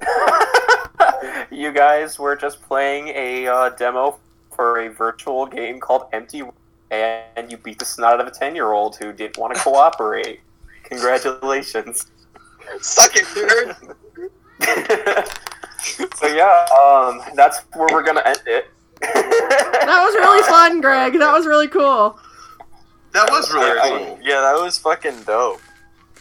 you 1.50 1.72
guys 1.72 2.18
were 2.18 2.36
just 2.36 2.62
playing 2.62 3.08
a 3.08 3.46
uh, 3.46 3.68
demo 3.70 4.18
for 4.54 4.80
a 4.80 4.88
virtual 4.88 5.46
game 5.46 5.80
called 5.80 6.04
Empty, 6.12 6.42
and 6.90 7.50
you 7.50 7.56
beat 7.56 7.78
the 7.78 7.84
snot 7.84 8.14
out 8.14 8.20
of 8.20 8.26
a 8.26 8.30
ten-year-old 8.30 8.96
who 8.96 9.12
didn't 9.12 9.38
want 9.38 9.54
to 9.54 9.60
cooperate. 9.64 10.40
Congratulations. 10.84 12.06
Suck 12.80 13.12
it, 13.14 13.24
nerd. 13.26 13.94
so 16.16 16.26
yeah, 16.26 16.66
um, 16.82 17.20
that's 17.34 17.60
where 17.74 17.88
we're 17.92 18.02
gonna 18.02 18.22
end 18.24 18.42
it. 18.46 18.66
That 19.00 20.02
was 20.04 20.14
really 20.16 20.42
fun, 20.48 20.80
Greg. 20.80 21.18
That 21.18 21.32
was 21.32 21.46
really 21.46 21.68
cool. 21.68 22.18
That 23.12 23.28
was 23.30 23.52
really 23.52 23.78
I- 23.78 23.88
cool. 23.88 24.18
Yeah, 24.22 24.40
that 24.40 24.60
was 24.60 24.78
fucking 24.78 25.22
dope. 25.22 25.60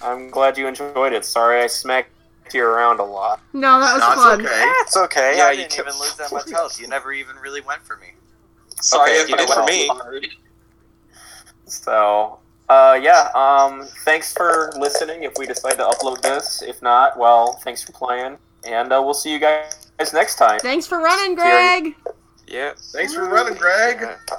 I'm 0.02 0.30
glad 0.30 0.58
you 0.58 0.68
enjoyed 0.68 1.14
it. 1.14 1.26
Sorry 1.26 1.62
I 1.62 1.68
smacked 1.68 2.10
you 2.54 2.64
around 2.66 3.00
a 3.00 3.04
lot. 3.04 3.42
No, 3.54 3.80
that 3.80 3.94
was 3.94 4.02
No, 4.02 4.12
it's 4.12 4.22
fun. 4.24 4.42
okay. 4.46 4.64
It's 4.82 4.98
okay. 4.98 5.38
Yeah, 5.38 5.46
I 5.48 5.52
you 5.52 5.58
didn't 5.58 5.72
kept- 5.72 5.88
even 5.90 6.00
lose 6.00 6.16
that 6.16 6.32
much 6.32 6.50
health. 6.50 6.80
You 6.80 6.88
never 6.88 7.12
even 7.12 7.36
really 7.38 7.62
went 7.62 7.84
for 7.86 7.98
me. 7.98 8.08
Sorry 8.82 9.12
Okay, 9.12 9.22
if 9.22 9.30
you 9.30 9.36
it 9.36 9.40
did 9.40 9.50
was 9.50 9.58
well. 9.58 9.66
me. 10.22 10.30
So, 11.66 12.40
uh, 12.70 13.00
yeah, 13.02 13.30
um, 13.36 13.86
thanks 14.06 14.34
for 14.34 14.72
listening 14.78 15.24
if 15.24 15.34
we 15.38 15.46
decide 15.46 15.74
to 15.78 15.84
upload 15.84 16.22
this. 16.22 16.62
If 16.62 16.82
not, 16.82 17.18
well, 17.18 17.54
thanks 17.64 17.84
for 17.84 17.92
playing. 17.92 18.38
And 18.66 18.92
uh, 18.94 19.02
we'll 19.04 19.14
see 19.14 19.32
you 19.32 19.40
guys 19.40 19.74
next 20.14 20.36
time. 20.36 20.60
Thanks 20.60 20.88
for 20.88 21.00
running, 21.00 21.36
Greg. 21.36 21.96
Yeah. 22.48 22.74
Thanks 22.94 23.14
for 23.14 23.28
running, 23.28 23.56
Greg. 23.56 23.98
Yeah. 24.02 24.38